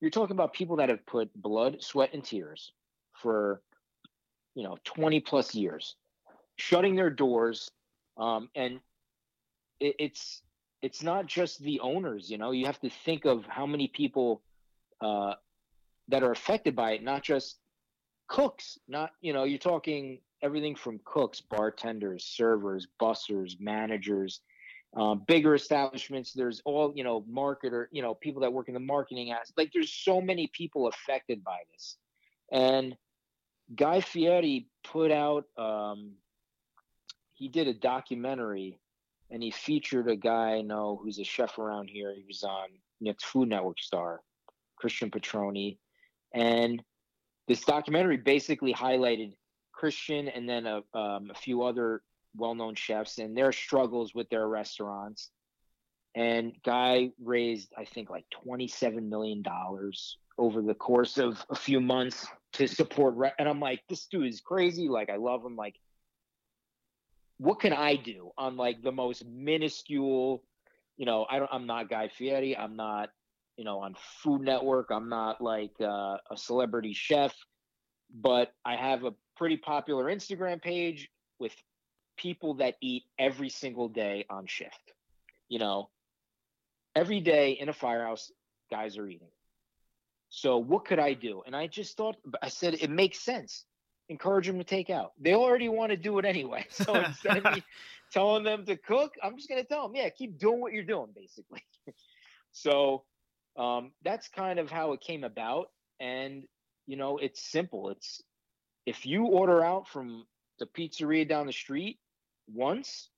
you're 0.00 0.10
talking 0.10 0.36
about 0.36 0.52
people 0.52 0.76
that 0.76 0.88
have 0.88 1.04
put 1.06 1.30
blood 1.34 1.82
sweat 1.82 2.10
and 2.12 2.24
tears 2.24 2.72
for 3.14 3.62
you 4.54 4.62
know 4.62 4.76
20 4.84 5.20
plus 5.20 5.54
years 5.54 5.96
shutting 6.56 6.96
their 6.96 7.10
doors 7.10 7.70
um, 8.18 8.48
and 8.54 8.80
it, 9.80 9.94
it's 9.98 10.42
it's 10.82 11.02
not 11.02 11.26
just 11.26 11.60
the 11.62 11.80
owners 11.80 12.30
you 12.30 12.38
know? 12.38 12.50
You 12.50 12.66
have 12.66 12.80
to 12.80 12.90
think 12.90 13.24
of 13.24 13.44
how 13.46 13.66
many 13.66 13.88
people 13.88 14.42
uh, 15.00 15.34
that 16.08 16.22
are 16.22 16.32
affected 16.32 16.76
by 16.76 16.92
it 16.92 17.02
not 17.02 17.22
just 17.22 17.58
cooks 18.28 18.78
not 18.88 19.10
you 19.20 19.32
know 19.32 19.44
you're 19.44 19.58
talking 19.58 20.18
everything 20.42 20.74
from 20.74 21.00
cooks 21.04 21.40
bartenders 21.40 22.24
servers 22.24 22.86
bussers 23.00 23.58
managers 23.60 24.40
uh, 24.94 25.14
bigger 25.14 25.54
establishments 25.54 26.32
there's 26.32 26.60
all 26.64 26.92
you 26.94 27.04
know 27.04 27.22
marketer 27.22 27.86
you 27.90 28.02
know 28.02 28.14
people 28.14 28.42
that 28.42 28.52
work 28.52 28.68
in 28.68 28.74
the 28.74 28.80
marketing 28.80 29.32
as 29.32 29.52
like 29.56 29.70
there's 29.72 29.92
so 29.92 30.20
many 30.20 30.50
people 30.52 30.88
affected 30.88 31.42
by 31.42 31.58
this 31.72 31.96
and 32.52 32.96
guy 33.74 34.00
fieri 34.00 34.68
put 34.84 35.10
out 35.10 35.44
um, 35.58 36.12
he 37.36 37.48
did 37.48 37.68
a 37.68 37.74
documentary 37.74 38.78
and 39.30 39.42
he 39.42 39.50
featured 39.50 40.08
a 40.08 40.16
guy 40.16 40.54
I 40.54 40.62
know 40.62 40.98
who's 41.02 41.18
a 41.18 41.24
chef 41.24 41.58
around 41.58 41.88
here. 41.88 42.14
He 42.14 42.24
was 42.26 42.42
on 42.42 42.68
Next 43.00 43.24
Food 43.24 43.48
Network 43.48 43.78
star, 43.78 44.20
Christian 44.76 45.10
Petroni. 45.10 45.78
And 46.32 46.82
this 47.48 47.62
documentary 47.64 48.16
basically 48.18 48.72
highlighted 48.72 49.34
Christian 49.72 50.28
and 50.28 50.48
then 50.48 50.66
a, 50.66 50.76
um, 50.94 51.30
a 51.30 51.34
few 51.34 51.62
other 51.62 52.02
well 52.36 52.54
known 52.54 52.74
chefs 52.74 53.18
and 53.18 53.36
their 53.36 53.52
struggles 53.52 54.14
with 54.14 54.28
their 54.28 54.48
restaurants. 54.48 55.30
And 56.14 56.54
Guy 56.64 57.10
raised, 57.22 57.72
I 57.76 57.84
think, 57.84 58.08
like 58.08 58.24
$27 58.46 59.08
million 59.08 59.42
over 60.38 60.62
the 60.62 60.74
course 60.74 61.18
of 61.18 61.44
a 61.50 61.54
few 61.54 61.80
months 61.80 62.26
to 62.54 62.66
support. 62.66 63.14
Re- 63.16 63.32
and 63.38 63.48
I'm 63.48 63.60
like, 63.60 63.82
this 63.88 64.06
dude 64.06 64.26
is 64.26 64.40
crazy. 64.40 64.88
Like, 64.88 65.10
I 65.10 65.16
love 65.16 65.44
him. 65.44 65.56
Like, 65.56 65.74
what 67.38 67.60
can 67.60 67.72
I 67.72 67.96
do 67.96 68.30
on 68.38 68.56
like 68.56 68.82
the 68.82 68.92
most 68.92 69.24
minuscule, 69.26 70.42
you 70.96 71.06
know, 71.06 71.26
I 71.28 71.38
don't 71.38 71.50
I'm 71.52 71.66
not 71.66 71.90
Guy 71.90 72.08
Fieri, 72.08 72.56
I'm 72.56 72.76
not, 72.76 73.10
you 73.56 73.64
know, 73.64 73.80
on 73.80 73.94
Food 74.22 74.42
Network, 74.42 74.88
I'm 74.90 75.08
not 75.08 75.40
like 75.40 75.72
uh, 75.80 76.16
a 76.30 76.36
celebrity 76.36 76.94
chef, 76.94 77.34
but 78.14 78.52
I 78.64 78.76
have 78.76 79.04
a 79.04 79.12
pretty 79.36 79.58
popular 79.58 80.06
Instagram 80.06 80.62
page 80.62 81.08
with 81.38 81.54
people 82.16 82.54
that 82.54 82.76
eat 82.80 83.04
every 83.18 83.48
single 83.48 83.88
day 83.88 84.24
on 84.30 84.46
shift. 84.46 84.92
You 85.48 85.58
know, 85.58 85.90
every 86.94 87.20
day 87.20 87.52
in 87.52 87.68
a 87.68 87.72
firehouse, 87.72 88.30
guys 88.70 88.98
are 88.98 89.08
eating. 89.08 89.28
So 90.28 90.58
what 90.58 90.84
could 90.84 90.98
I 90.98 91.14
do? 91.14 91.42
And 91.46 91.54
I 91.54 91.66
just 91.66 91.96
thought 91.96 92.16
I 92.42 92.48
said 92.48 92.74
it 92.74 92.90
makes 92.90 93.20
sense 93.20 93.64
encourage 94.08 94.46
them 94.46 94.58
to 94.58 94.64
take 94.64 94.90
out. 94.90 95.12
They 95.20 95.34
already 95.34 95.68
want 95.68 95.90
to 95.90 95.96
do 95.96 96.18
it 96.18 96.24
anyway. 96.24 96.66
So 96.70 96.94
instead 96.94 97.38
of 97.38 97.54
me 97.54 97.62
telling 98.12 98.44
them 98.44 98.64
to 98.66 98.76
cook, 98.76 99.14
I'm 99.22 99.36
just 99.36 99.48
going 99.48 99.60
to 99.60 99.66
tell 99.66 99.86
them, 99.86 99.96
yeah, 99.96 100.08
keep 100.10 100.38
doing 100.38 100.60
what 100.60 100.72
you're 100.72 100.84
doing, 100.84 101.08
basically. 101.14 101.62
so 102.52 103.04
um, 103.56 103.92
that's 104.04 104.28
kind 104.28 104.58
of 104.58 104.70
how 104.70 104.92
it 104.92 105.00
came 105.00 105.24
about. 105.24 105.70
And, 105.98 106.44
you 106.86 106.96
know, 106.96 107.18
it's 107.18 107.50
simple. 107.50 107.88
It's 107.90 108.22
if 108.84 109.06
you 109.06 109.26
order 109.26 109.64
out 109.64 109.88
from 109.88 110.24
the 110.58 110.66
pizzeria 110.66 111.28
down 111.28 111.46
the 111.46 111.52
street 111.52 111.98
once, 112.52 113.10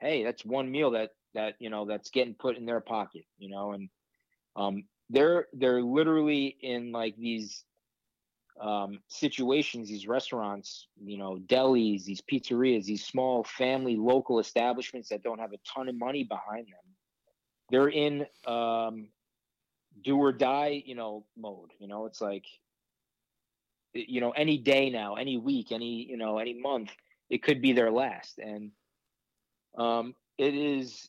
hey, 0.00 0.24
that's 0.24 0.44
one 0.44 0.70
meal 0.70 0.90
that, 0.92 1.10
that, 1.34 1.54
you 1.58 1.70
know, 1.70 1.84
that's 1.84 2.10
getting 2.10 2.34
put 2.34 2.56
in 2.56 2.66
their 2.66 2.80
pocket, 2.80 3.24
you 3.38 3.48
know, 3.48 3.72
and 3.72 3.88
um, 4.56 4.84
they're, 5.10 5.46
they're 5.52 5.82
literally 5.82 6.56
in 6.60 6.92
like 6.92 7.16
these 7.16 7.64
um, 8.60 9.00
situations, 9.08 9.88
these 9.88 10.06
restaurants, 10.06 10.86
you 11.02 11.18
know, 11.18 11.38
delis, 11.46 12.04
these 12.04 12.20
pizzerias, 12.20 12.84
these 12.84 13.04
small 13.04 13.44
family 13.44 13.96
local 13.96 14.38
establishments 14.38 15.08
that 15.08 15.22
don't 15.22 15.40
have 15.40 15.52
a 15.52 15.58
ton 15.74 15.88
of 15.88 15.98
money 15.98 16.24
behind 16.24 16.66
them, 16.66 16.96
they're 17.70 17.88
in 17.88 18.26
um, 18.46 19.08
do 20.04 20.16
or 20.16 20.32
die, 20.32 20.82
you 20.84 20.94
know, 20.94 21.24
mode. 21.36 21.70
You 21.78 21.88
know, 21.88 22.06
it's 22.06 22.20
like, 22.20 22.44
you 23.94 24.20
know, 24.20 24.30
any 24.30 24.58
day 24.58 24.90
now, 24.90 25.14
any 25.14 25.38
week, 25.38 25.72
any, 25.72 26.06
you 26.08 26.16
know, 26.16 26.38
any 26.38 26.54
month, 26.54 26.90
it 27.32 27.42
could 27.42 27.62
be 27.62 27.72
their 27.72 27.90
last. 27.90 28.38
And 28.38 28.70
um, 29.78 30.14
it 30.36 30.54
is, 30.54 31.08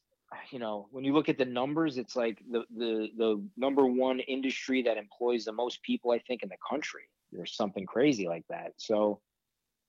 you 0.52 0.58
know, 0.58 0.88
when 0.92 1.04
you 1.04 1.14
look 1.14 1.28
at 1.28 1.38
the 1.38 1.46
numbers, 1.46 1.98
it's 1.98 2.16
like 2.16 2.40
the 2.50 2.64
the 2.76 3.10
the 3.18 3.44
number 3.58 3.86
one 3.86 4.22
industry 4.22 4.82
that 4.84 4.96
employs 4.96 5.44
the 5.44 5.52
most 5.52 5.84
people, 5.84 6.12
I 6.12 6.20
think, 6.20 6.42
in 6.42 6.48
the 6.48 6.56
country 6.68 7.04
or 7.38 7.46
something 7.46 7.86
crazy 7.86 8.26
like 8.26 8.46
that. 8.50 8.72
So, 8.78 9.20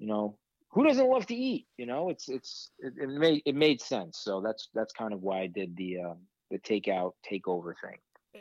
you 0.01 0.09
know, 0.09 0.37
who 0.71 0.85
doesn't 0.85 1.09
love 1.09 1.25
to 1.27 1.37
eat? 1.37 1.69
You 1.79 1.87
know, 1.87 2.09
it's 2.09 2.29
it's 2.29 2.73
it, 2.81 2.95
it 3.01 3.09
made 3.09 3.43
it 3.47 3.55
made 3.55 3.81
sense. 3.81 4.19
So 4.19 4.41
that's 4.41 4.71
that's 4.75 4.93
kind 4.93 5.15
of 5.15 5.23
why 5.23 5.43
I 5.43 5.47
did 5.47 5.77
the 5.77 6.01
um, 6.01 6.19
the 6.51 6.59
takeout 6.59 7.13
takeover 7.31 7.75
thing. 7.81 7.99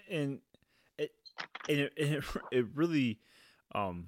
And 0.09 0.39
it 0.97 1.11
and 1.69 1.77
it, 1.77 1.93
it, 1.95 2.23
it 2.51 2.65
really 2.73 3.19
um 3.75 4.07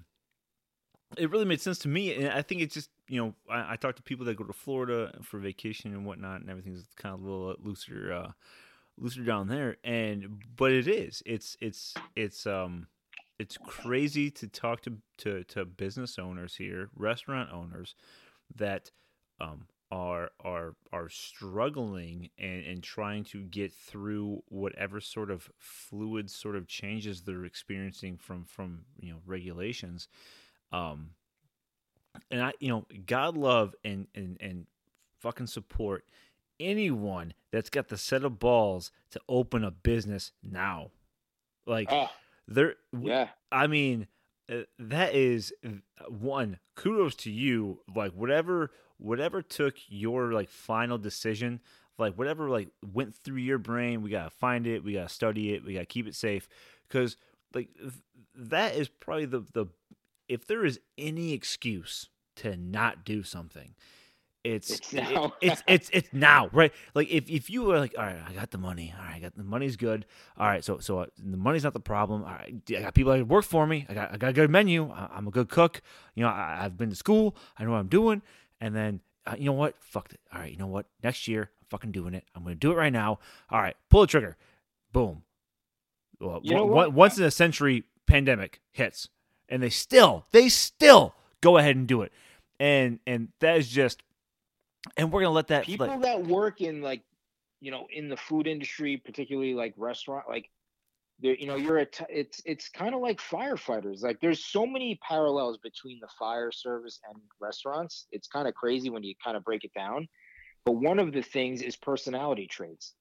it 1.18 1.30
really 1.30 1.46
made 1.46 1.62
sense 1.62 1.80
to 1.80 1.88
me 1.88 2.14
and 2.14 2.30
i 2.30 2.42
think 2.42 2.62
it 2.62 2.72
just 2.72 2.90
you 3.08 3.24
know 3.24 3.34
I, 3.50 3.74
I 3.74 3.76
talk 3.76 3.96
to 3.98 4.04
people 4.04 4.26
that 4.26 4.38
go 4.38 4.44
to 4.44 4.54
florida 4.54 5.18
for 5.22 5.40
vacation 5.40 5.94
and 5.94 6.06
whatnot 6.06 6.42
and 6.42 6.50
everything's 6.50 6.86
kind 6.96 7.14
of 7.14 7.22
a 7.22 7.24
little 7.24 7.56
looser 7.64 8.12
uh 8.14 8.32
looser 8.98 9.24
down 9.24 9.48
there 9.48 9.78
and 9.84 10.42
but 10.56 10.72
it 10.72 10.88
is 10.88 11.22
it's 11.26 11.58
it's 11.60 11.94
it's 12.16 12.46
um 12.48 12.88
it's 13.38 13.58
crazy 13.58 14.32
to 14.32 14.48
talk 14.48 14.82
to, 14.82 14.98
to, 15.18 15.44
to 15.46 15.66
business 15.66 16.18
owners 16.18 16.56
here, 16.56 16.90
restaurant 16.96 17.50
owners 17.52 17.96
that 18.56 18.92
um, 19.42 19.68
are 19.92 20.32
are 20.40 20.76
are 20.94 21.10
struggling 21.10 22.30
and, 22.40 22.66
and 22.66 22.84
trying 22.84 23.24
to 23.24 23.44
get 23.44 23.74
through 23.74 24.42
whatever 24.48 25.00
sort 25.02 25.30
of 25.30 25.50
fluid 25.60 26.30
sort 26.30 26.56
of 26.56 26.68
changes 26.68 27.22
they're 27.22 27.46
experiencing 27.46 28.18
from 28.18 28.46
from 28.46 28.86
you 29.00 29.12
know 29.12 29.20
regulations. 29.26 30.08
Um, 30.72 31.12
and 32.32 32.42
I 32.42 32.54
you 32.60 32.70
know 32.70 32.86
God 33.06 33.38
love 33.38 33.76
and 33.84 34.08
and 34.16 34.38
and 34.40 34.68
fucking 35.20 35.48
support 35.48 36.06
anyone 36.60 37.34
that's 37.52 37.70
got 37.70 37.90
the 37.90 37.98
set 37.98 38.24
of 38.24 38.40
balls 38.40 38.92
to 39.12 39.20
open 39.28 39.64
a 39.64 39.72
business 39.72 40.32
now. 40.44 40.92
Like 41.66 41.92
uh 41.92 42.08
there, 42.48 42.76
yeah. 42.98 43.30
I 43.52 43.68
mean, 43.68 44.08
uh, 44.52 44.62
that 44.80 45.16
is 45.16 45.54
uh, 45.66 45.70
one. 46.10 46.60
Kudos 46.76 47.16
to 47.16 47.32
you. 47.32 47.80
Like 47.94 48.12
whatever, 48.12 48.72
whatever 48.98 49.42
took 49.42 49.76
your 49.88 50.32
like 50.32 50.50
final 50.50 50.98
decision, 50.98 51.60
like 51.98 52.16
whatever 52.16 52.50
like 52.50 52.70
went 52.94 53.16
through 53.16 53.38
your 53.38 53.58
brain. 53.58 54.02
We 54.02 54.10
gotta 54.12 54.30
find 54.30 54.68
it. 54.68 54.84
We 54.84 54.94
gotta 54.94 55.10
study 55.10 55.54
it. 55.54 55.66
We 55.66 55.74
gotta 55.74 55.86
keep 55.86 56.08
it 56.08 56.16
safe 56.16 56.48
because 56.88 57.18
like 57.54 57.70
that 58.36 58.76
is 58.76 58.90
probably 58.90 59.26
the 59.26 59.46
the 59.54 59.66
if 60.28 60.46
there 60.46 60.66
is 60.66 60.80
any 60.98 61.34
excuse 61.34 62.10
to 62.36 62.56
not 62.58 63.06
do 63.06 63.24
something 63.24 63.76
it's 64.46 64.70
it's 64.70 64.94
now. 64.94 65.34
It, 65.42 65.52
it's, 65.52 65.64
it's 65.68 65.90
it's 65.92 66.14
now, 66.14 66.50
right? 66.54 66.72
Like 66.94 67.10
if, 67.10 67.30
if 67.30 67.50
you 67.50 67.64
were 67.64 67.80
like, 67.80 67.96
all 67.98 68.06
right, 68.06 68.22
I 68.28 68.34
got 68.34 68.52
the 68.52 68.60
money. 68.60 68.94
All 68.98 69.04
right, 69.04 69.16
I 69.16 69.20
got 69.20 69.36
the 69.36 69.44
money's 69.44 69.76
good. 69.76 70.06
All 70.38 70.46
right, 70.46 70.64
so 70.64 70.78
so 70.78 71.00
uh, 71.00 71.06
the 71.18 71.36
money's 71.36 71.64
not 71.64 71.74
the 71.74 71.80
problem. 71.80 72.24
All 72.24 72.30
right, 72.30 72.54
I 72.70 72.82
got 72.82 72.94
people 72.94 73.12
that 73.14 73.28
work 73.28 73.44
for 73.44 73.66
me. 73.66 73.88
I 73.90 73.96
got 73.96 74.14
I 74.14 74.18
got 74.18 74.30
a 74.30 74.34
good 74.34 74.52
menu. 74.52 74.92
I, 74.92 75.18
am 75.18 75.28
a 75.28 75.32
good 75.32 75.50
cook. 75.50 75.82
You 76.14 76.24
know, 76.24 76.30
I, 76.30 76.60
have 76.62 76.78
been 76.78 76.92
to 76.92 76.96
school. 76.96 77.36
I 77.58 77.64
know 77.64 77.72
what 77.72 77.78
I'm 77.78 77.88
doing. 77.88 78.22
And 78.62 78.76
then 78.76 79.02
uh, 79.26 79.36
you 79.38 79.46
know 79.46 79.54
what? 79.54 79.76
Fuck 79.80 80.14
it. 80.14 80.20
All 80.32 80.40
right, 80.40 80.52
you 80.52 80.58
know 80.58 80.68
what? 80.68 80.86
Next 81.04 81.28
year, 81.28 81.50
I'm 81.62 81.68
fucking 81.70 81.92
doing 81.92 82.14
it. 82.14 82.26
I'm 82.36 82.44
gonna 82.44 82.56
do 82.56 82.72
it 82.72 82.76
right 82.76 82.94
now. 82.94 83.18
All 83.50 83.62
right, 83.62 83.76
pull 83.90 84.02
the 84.02 84.08
trigger. 84.08 84.38
Boom. 84.92 85.24
Well, 86.20 86.42
you 86.44 86.54
know 86.54 86.66
one, 86.66 86.94
once 86.94 87.18
in 87.18 87.24
a 87.24 87.32
century 87.32 87.86
pandemic 88.06 88.62
hits, 88.72 89.10
and 89.50 89.62
they 89.62 89.70
still 89.70 90.26
they 90.32 90.50
still 90.50 91.14
go 91.42 91.58
ahead 91.58 91.76
and 91.76 91.88
do 91.88 92.02
it. 92.02 92.12
And 92.60 93.00
and 93.06 93.30
that 93.40 93.58
is 93.58 93.68
just 93.68 94.02
and 94.98 95.12
we're 95.12 95.22
gonna 95.22 95.34
let 95.34 95.48
that 95.48 95.66
people 95.66 95.88
like, 95.88 96.02
that 96.02 96.26
work 96.26 96.62
in 96.62 96.82
like 96.82 97.02
you 97.62 97.72
know 97.72 97.88
in 97.92 98.10
the 98.10 98.18
food 98.18 98.48
industry 98.48 98.98
particularly 98.98 99.54
like 99.54 99.74
restaurant 99.78 100.26
like 100.30 100.50
there 101.20 101.36
you 101.36 101.48
know 101.48 101.56
you're 101.56 101.80
a 101.80 101.86
t- 101.86 102.06
it's 102.10 102.42
it's 102.46 102.70
kind 102.70 102.94
of 102.94 103.02
like 103.02 103.20
firefighters. 103.20 104.04
Like 104.04 104.20
there's 104.20 104.44
so 104.44 104.66
many 104.66 105.00
parallels 105.08 105.58
between 105.58 106.00
the 106.02 106.10
fire 106.20 106.52
service 106.52 107.00
and 107.08 107.22
restaurants. 107.40 108.08
It's 108.12 108.28
kind 108.28 108.48
of 108.48 108.54
crazy 108.54 108.90
when 108.90 109.04
you 109.04 109.16
kind 109.24 109.38
of 109.38 109.44
break 109.44 109.64
it 109.64 109.74
down. 109.74 110.08
But 110.66 110.74
one 110.74 111.00
of 111.00 111.14
the 111.14 111.22
things 111.22 111.62
is 111.62 111.76
personality 111.76 112.48
traits. 112.48 112.94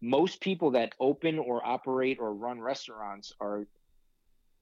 Most 0.00 0.40
people 0.40 0.72
that 0.72 0.94
open 0.98 1.38
or 1.38 1.64
operate 1.64 2.18
or 2.20 2.34
run 2.34 2.60
restaurants 2.60 3.32
are 3.40 3.66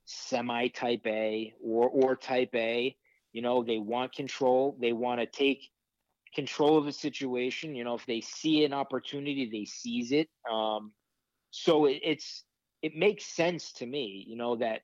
semi 0.05 0.69
type 0.69 1.07
a 1.07 1.53
or 1.63 1.89
or 1.89 2.17
type 2.17 2.55
a 2.55 2.97
you 3.33 3.43
know 3.43 3.63
they 3.63 3.79
want 3.79 4.13
control 4.13 4.77
they 4.81 4.93
want 4.93 5.21
to 5.21 5.27
take 5.27 5.71
control 6.35 6.79
of 6.79 6.85
the 6.85 6.93
situation. 6.93 7.75
You 7.75 7.85
know, 7.85 7.95
if 7.95 8.07
they 8.07 8.21
see 8.21 8.65
an 8.65 8.73
opportunity, 8.73 9.49
they 9.51 9.65
seize 9.65 10.13
it. 10.13 10.29
Um, 10.51 10.93
so 11.51 11.87
it, 11.87 12.01
it's 12.03 12.45
it 12.83 12.97
makes 12.97 13.25
sense 13.25 13.73
to 13.75 13.87
me, 13.87 14.25
you 14.27 14.37
know, 14.37 14.57
that 14.57 14.83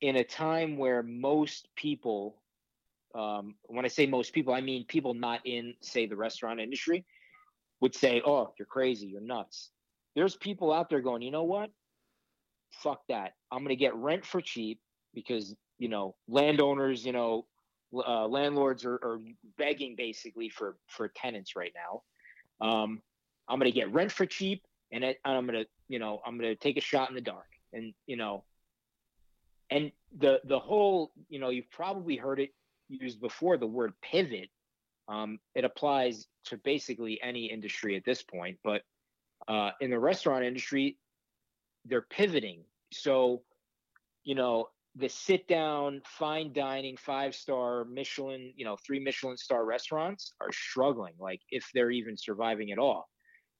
in 0.00 0.16
a 0.16 0.24
time 0.24 0.78
where 0.78 1.02
most 1.02 1.68
people, 1.76 2.42
um, 3.14 3.54
when 3.64 3.84
I 3.84 3.88
say 3.88 4.06
most 4.06 4.32
people, 4.32 4.54
I 4.54 4.60
mean 4.60 4.86
people 4.86 5.14
not 5.14 5.40
in, 5.44 5.74
say, 5.82 6.06
the 6.06 6.16
restaurant 6.16 6.60
industry, 6.60 7.04
would 7.80 7.94
say, 7.94 8.22
"Oh, 8.24 8.52
you're 8.58 8.66
crazy, 8.66 9.08
you're 9.08 9.20
nuts." 9.20 9.70
There's 10.14 10.36
people 10.36 10.72
out 10.72 10.90
there 10.90 11.00
going, 11.00 11.22
you 11.22 11.30
know 11.30 11.44
what? 11.44 11.70
Fuck 12.72 13.02
that. 13.08 13.34
I'm 13.50 13.62
gonna 13.62 13.76
get 13.76 13.94
rent 13.94 14.24
for 14.24 14.40
cheap 14.40 14.80
because 15.14 15.54
you 15.78 15.88
know 15.88 16.14
landowners, 16.28 17.04
you 17.04 17.12
know, 17.12 17.46
uh, 17.94 18.26
landlords 18.26 18.84
are, 18.84 18.94
are, 18.94 19.20
begging 19.58 19.94
basically 19.96 20.48
for 20.48 20.76
for 20.88 21.08
tenants 21.08 21.54
right 21.56 21.72
now. 21.74 22.02
Um, 22.66 23.02
I'm 23.48 23.58
gonna 23.58 23.70
get 23.70 23.92
rent 23.92 24.10
for 24.10 24.26
cheap, 24.26 24.62
and 24.90 25.04
it, 25.04 25.18
I'm 25.24 25.46
gonna 25.46 25.64
you 25.88 25.98
know 25.98 26.20
I'm 26.24 26.38
gonna 26.38 26.56
take 26.56 26.76
a 26.76 26.80
shot 26.80 27.08
in 27.08 27.14
the 27.14 27.20
dark, 27.20 27.48
and 27.72 27.92
you 28.06 28.16
know, 28.16 28.44
and 29.70 29.92
the 30.18 30.40
the 30.44 30.58
whole 30.58 31.12
you 31.28 31.38
know 31.38 31.50
you've 31.50 31.70
probably 31.70 32.16
heard 32.16 32.40
it 32.40 32.50
used 32.88 33.20
before 33.20 33.56
the 33.56 33.66
word 33.66 33.92
pivot. 34.02 34.48
Um, 35.08 35.40
it 35.54 35.64
applies 35.64 36.26
to 36.44 36.56
basically 36.58 37.20
any 37.22 37.46
industry 37.46 37.96
at 37.96 38.04
this 38.04 38.22
point, 38.22 38.58
but 38.62 38.82
uh, 39.48 39.70
in 39.80 39.90
the 39.90 39.98
restaurant 39.98 40.44
industry, 40.44 40.96
they're 41.84 42.06
pivoting. 42.10 42.64
So, 42.92 43.42
you 44.24 44.34
know, 44.34 44.68
the 44.96 45.08
sit 45.08 45.48
down, 45.48 46.02
fine 46.04 46.52
dining, 46.52 46.96
five 46.96 47.34
star 47.34 47.84
Michelin, 47.84 48.52
you 48.56 48.64
know, 48.64 48.76
three 48.86 49.00
Michelin 49.00 49.36
star 49.36 49.64
restaurants 49.64 50.32
are 50.40 50.52
struggling, 50.52 51.14
like 51.18 51.40
if 51.50 51.66
they're 51.74 51.90
even 51.90 52.16
surviving 52.16 52.72
at 52.72 52.78
all. 52.78 53.08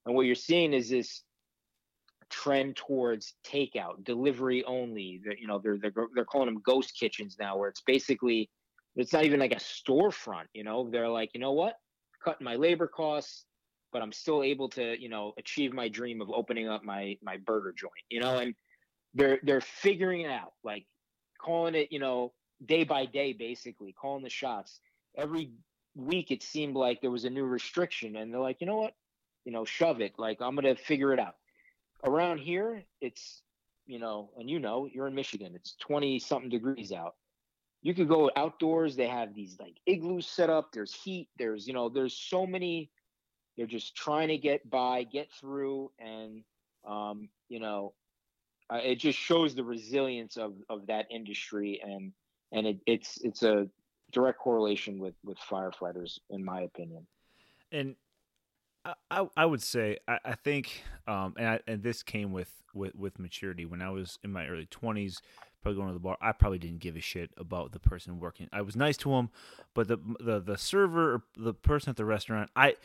And 0.04 0.14
what 0.14 0.26
you're 0.26 0.34
seeing 0.34 0.72
is 0.74 0.90
this 0.90 1.22
trend 2.28 2.76
towards 2.76 3.34
takeout, 3.46 4.04
delivery 4.04 4.64
only. 4.64 5.20
That 5.24 5.38
you 5.38 5.46
know, 5.46 5.60
they're 5.62 5.78
they're 5.78 5.92
they're 6.14 6.24
calling 6.24 6.46
them 6.46 6.62
ghost 6.64 6.92
kitchens 6.98 7.36
now, 7.38 7.56
where 7.56 7.68
it's 7.68 7.82
basically 7.86 8.50
it's 8.96 9.12
not 9.12 9.24
even 9.24 9.40
like 9.40 9.52
a 9.52 9.56
storefront. 9.56 10.46
You 10.52 10.64
know, 10.64 10.90
they're 10.90 11.08
like, 11.08 11.30
you 11.34 11.40
know 11.40 11.52
what, 11.52 11.74
cutting 12.24 12.44
my 12.44 12.56
labor 12.56 12.88
costs, 12.88 13.46
but 13.92 14.02
I'm 14.02 14.12
still 14.12 14.42
able 14.42 14.68
to, 14.70 15.00
you 15.00 15.08
know, 15.08 15.34
achieve 15.38 15.72
my 15.72 15.88
dream 15.88 16.20
of 16.20 16.30
opening 16.30 16.68
up 16.68 16.84
my 16.84 17.16
my 17.22 17.36
burger 17.36 17.72
joint. 17.72 17.92
You 18.10 18.20
know, 18.20 18.38
and 18.38 18.54
they're 19.14 19.38
they're 19.42 19.60
figuring 19.60 20.22
it 20.22 20.30
out. 20.30 20.52
Like 20.64 20.86
calling 21.38 21.74
it, 21.74 21.88
you 21.90 21.98
know, 21.98 22.32
day 22.64 22.84
by 22.84 23.06
day, 23.06 23.32
basically 23.32 23.92
calling 23.92 24.22
the 24.22 24.30
shots. 24.30 24.80
Every 25.16 25.50
week, 25.94 26.30
it 26.30 26.42
seemed 26.42 26.76
like 26.76 27.00
there 27.00 27.10
was 27.10 27.24
a 27.24 27.30
new 27.30 27.44
restriction, 27.44 28.16
and 28.16 28.32
they're 28.32 28.40
like, 28.40 28.60
you 28.60 28.66
know 28.66 28.78
what, 28.78 28.94
you 29.44 29.52
know, 29.52 29.64
shove 29.64 30.00
it. 30.00 30.14
Like 30.18 30.38
I'm 30.40 30.54
gonna 30.54 30.76
figure 30.76 31.12
it 31.12 31.20
out. 31.20 31.34
Around 32.04 32.38
here, 32.38 32.82
it's, 33.00 33.42
you 33.86 33.98
know, 33.98 34.30
and 34.38 34.48
you 34.50 34.58
know, 34.58 34.88
you're 34.92 35.06
in 35.06 35.14
Michigan. 35.14 35.52
It's 35.54 35.76
20 35.80 36.18
something 36.18 36.50
degrees 36.50 36.92
out. 36.92 37.14
You 37.82 37.94
could 37.94 38.08
go 38.08 38.30
outdoors. 38.36 38.96
They 38.96 39.08
have 39.08 39.34
these 39.34 39.56
like 39.60 39.74
igloos 39.86 40.26
set 40.26 40.50
up. 40.50 40.72
There's 40.72 40.94
heat. 40.94 41.28
There's, 41.38 41.66
you 41.66 41.74
know, 41.74 41.88
there's 41.88 42.14
so 42.16 42.46
many. 42.46 42.90
They're 43.56 43.66
just 43.66 43.94
trying 43.94 44.28
to 44.28 44.38
get 44.38 44.68
by, 44.68 45.04
get 45.04 45.30
through, 45.32 45.90
and 45.98 46.42
um, 46.86 47.28
you 47.48 47.60
know, 47.60 47.92
uh, 48.70 48.80
it 48.82 48.96
just 48.96 49.18
shows 49.18 49.54
the 49.54 49.64
resilience 49.64 50.36
of 50.36 50.54
of 50.68 50.86
that 50.86 51.06
industry, 51.10 51.80
and 51.84 52.12
and 52.52 52.66
it, 52.66 52.78
it's 52.86 53.18
it's 53.22 53.42
a 53.42 53.68
direct 54.12 54.38
correlation 54.38 54.98
with 54.98 55.14
with 55.24 55.38
firefighters, 55.38 56.18
in 56.30 56.44
my 56.44 56.62
opinion. 56.62 57.06
And 57.70 57.96
I, 59.10 59.28
I 59.36 59.46
would 59.46 59.62
say 59.62 59.98
I, 60.08 60.18
I 60.24 60.34
think 60.34 60.82
um, 61.06 61.34
and 61.36 61.48
I, 61.48 61.60
and 61.66 61.82
this 61.82 62.02
came 62.02 62.32
with, 62.32 62.50
with 62.74 62.94
with 62.94 63.18
maturity 63.18 63.64
when 63.64 63.82
I 63.82 63.90
was 63.90 64.18
in 64.24 64.32
my 64.32 64.46
early 64.46 64.66
twenties, 64.66 65.22
probably 65.62 65.76
going 65.76 65.88
to 65.88 65.94
the 65.94 66.00
bar. 66.00 66.16
I 66.20 66.32
probably 66.32 66.58
didn't 66.58 66.80
give 66.80 66.96
a 66.96 67.00
shit 67.00 67.30
about 67.36 67.72
the 67.72 67.78
person 67.78 68.18
working. 68.18 68.48
I 68.52 68.62
was 68.62 68.74
nice 68.74 68.96
to 68.98 69.12
him, 69.12 69.30
but 69.74 69.88
the 69.88 69.98
the 70.18 70.40
the 70.40 70.58
server, 70.58 71.22
the 71.36 71.54
person 71.54 71.90
at 71.90 71.96
the 71.96 72.04
restaurant, 72.04 72.50
I 72.56 72.76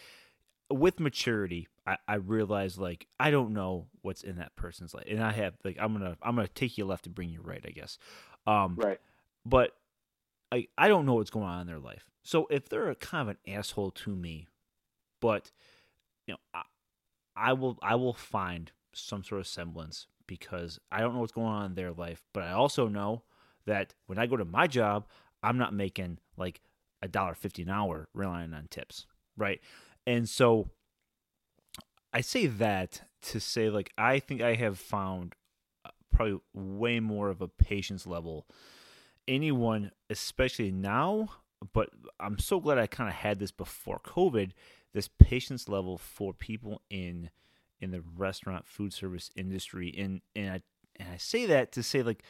with 0.69 0.99
maturity, 0.99 1.67
I, 1.85 1.97
I 2.07 2.15
realized 2.15 2.77
like 2.77 3.07
I 3.19 3.31
don't 3.31 3.53
know 3.53 3.87
what's 4.01 4.23
in 4.23 4.37
that 4.37 4.55
person's 4.55 4.93
life, 4.93 5.05
and 5.09 5.23
I 5.23 5.31
have 5.31 5.53
like 5.63 5.77
I'm 5.79 5.93
gonna 5.93 6.17
I'm 6.21 6.35
gonna 6.35 6.47
take 6.47 6.77
you 6.77 6.85
left 6.85 7.05
to 7.05 7.09
bring 7.09 7.29
you 7.29 7.41
right, 7.41 7.63
I 7.65 7.71
guess. 7.71 7.97
Um, 8.45 8.75
right. 8.75 8.99
But 9.45 9.71
I 10.51 10.67
I 10.77 10.87
don't 10.87 11.05
know 11.05 11.15
what's 11.15 11.29
going 11.29 11.45
on 11.45 11.61
in 11.61 11.67
their 11.67 11.79
life. 11.79 12.05
So 12.23 12.47
if 12.49 12.67
they're 12.67 12.89
a 12.89 12.95
kind 12.95 13.29
of 13.29 13.35
an 13.35 13.55
asshole 13.55 13.91
to 13.91 14.15
me, 14.15 14.47
but 15.21 15.51
you 16.25 16.33
know 16.33 16.39
I, 16.53 16.63
I 17.35 17.53
will 17.53 17.77
I 17.81 17.95
will 17.95 18.13
find 18.13 18.71
some 18.93 19.23
sort 19.23 19.41
of 19.41 19.47
semblance 19.47 20.07
because 20.25 20.79
I 20.91 20.99
don't 20.99 21.13
know 21.13 21.21
what's 21.21 21.31
going 21.31 21.47
on 21.47 21.65
in 21.67 21.75
their 21.75 21.91
life, 21.91 22.23
but 22.33 22.43
I 22.43 22.51
also 22.51 22.87
know 22.87 23.23
that 23.65 23.93
when 24.07 24.17
I 24.17 24.25
go 24.25 24.35
to 24.35 24.45
my 24.45 24.67
job, 24.67 25.07
I'm 25.41 25.57
not 25.57 25.73
making 25.73 26.19
like 26.35 26.61
a 27.01 27.07
dollar 27.07 27.35
fifty 27.35 27.61
an 27.61 27.69
hour 27.69 28.09
relying 28.13 28.53
on 28.53 28.67
tips, 28.69 29.05
right? 29.37 29.61
And 30.07 30.27
so 30.27 30.69
I 32.13 32.21
say 32.21 32.47
that 32.47 33.01
to 33.23 33.41
say, 33.41 33.69
like, 33.69 33.91
I 33.97 34.19
think 34.19 34.41
I 34.41 34.55
have 34.55 34.79
found 34.79 35.35
uh, 35.85 35.89
probably 36.11 36.39
way 36.53 37.01
more 37.01 37.29
of 37.29 37.41
a 37.41 37.49
patience 37.49 38.07
level. 38.07 38.47
Anyone, 39.27 39.91
especially 40.09 40.71
now, 40.71 41.27
but 41.73 41.89
I'm 42.21 42.39
so 42.39 42.61
glad 42.61 42.77
I 42.77 42.87
kind 42.87 43.09
of 43.09 43.15
had 43.15 43.39
this 43.39 43.51
before 43.51 43.99
COVID. 43.99 44.51
This 44.93 45.09
patience 45.09 45.67
level 45.67 45.97
for 45.97 46.33
people 46.33 46.81
in 46.89 47.29
in 47.81 47.91
the 47.91 48.01
restaurant 48.15 48.65
food 48.65 48.93
service 48.93 49.29
industry, 49.35 49.93
and 49.97 50.21
and 50.35 50.49
I 50.51 50.61
and 50.95 51.09
I 51.13 51.17
say 51.17 51.45
that 51.47 51.73
to 51.73 51.83
say 51.83 52.01
like 52.01 52.23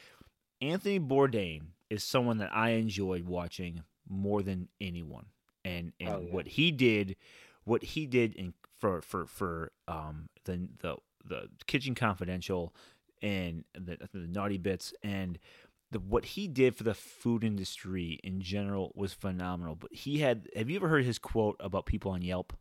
Anthony 0.60 0.98
Bourdain 0.98 1.68
is 1.88 2.02
someone 2.02 2.38
that 2.38 2.54
I 2.54 2.70
enjoyed 2.70 3.24
watching 3.26 3.84
more 4.08 4.42
than 4.42 4.68
anyone, 4.80 5.26
and 5.64 5.92
and 6.00 6.08
oh, 6.08 6.20
yeah. 6.20 6.34
what 6.34 6.48
he 6.48 6.72
did 6.72 7.14
what 7.68 7.82
he 7.82 8.06
did 8.06 8.34
in 8.34 8.54
for 8.78 9.00
for 9.02 9.26
for 9.26 9.72
um 9.86 10.28
the 10.44 10.68
the 10.80 10.96
the 11.24 11.48
Kitchen 11.66 11.94
Confidential 11.94 12.74
and 13.20 13.64
the, 13.74 13.98
the 14.12 14.26
Nasty 14.26 14.58
Bits 14.58 14.94
and 15.02 15.38
the 15.90 15.98
what 15.98 16.24
he 16.24 16.48
did 16.48 16.76
for 16.76 16.84
the 16.84 16.94
food 16.94 17.44
industry 17.44 18.18
in 18.22 18.40
general 18.40 18.92
was 18.94 19.12
phenomenal. 19.12 19.74
But 19.74 19.92
he 19.92 20.18
had 20.18 20.48
have 20.56 20.68
you 20.68 20.76
ever 20.76 20.88
heard 20.88 21.04
his 21.04 21.18
quote 21.18 21.56
about 21.60 21.86
people 21.86 22.12
on 22.12 22.22
Yelp? 22.22 22.52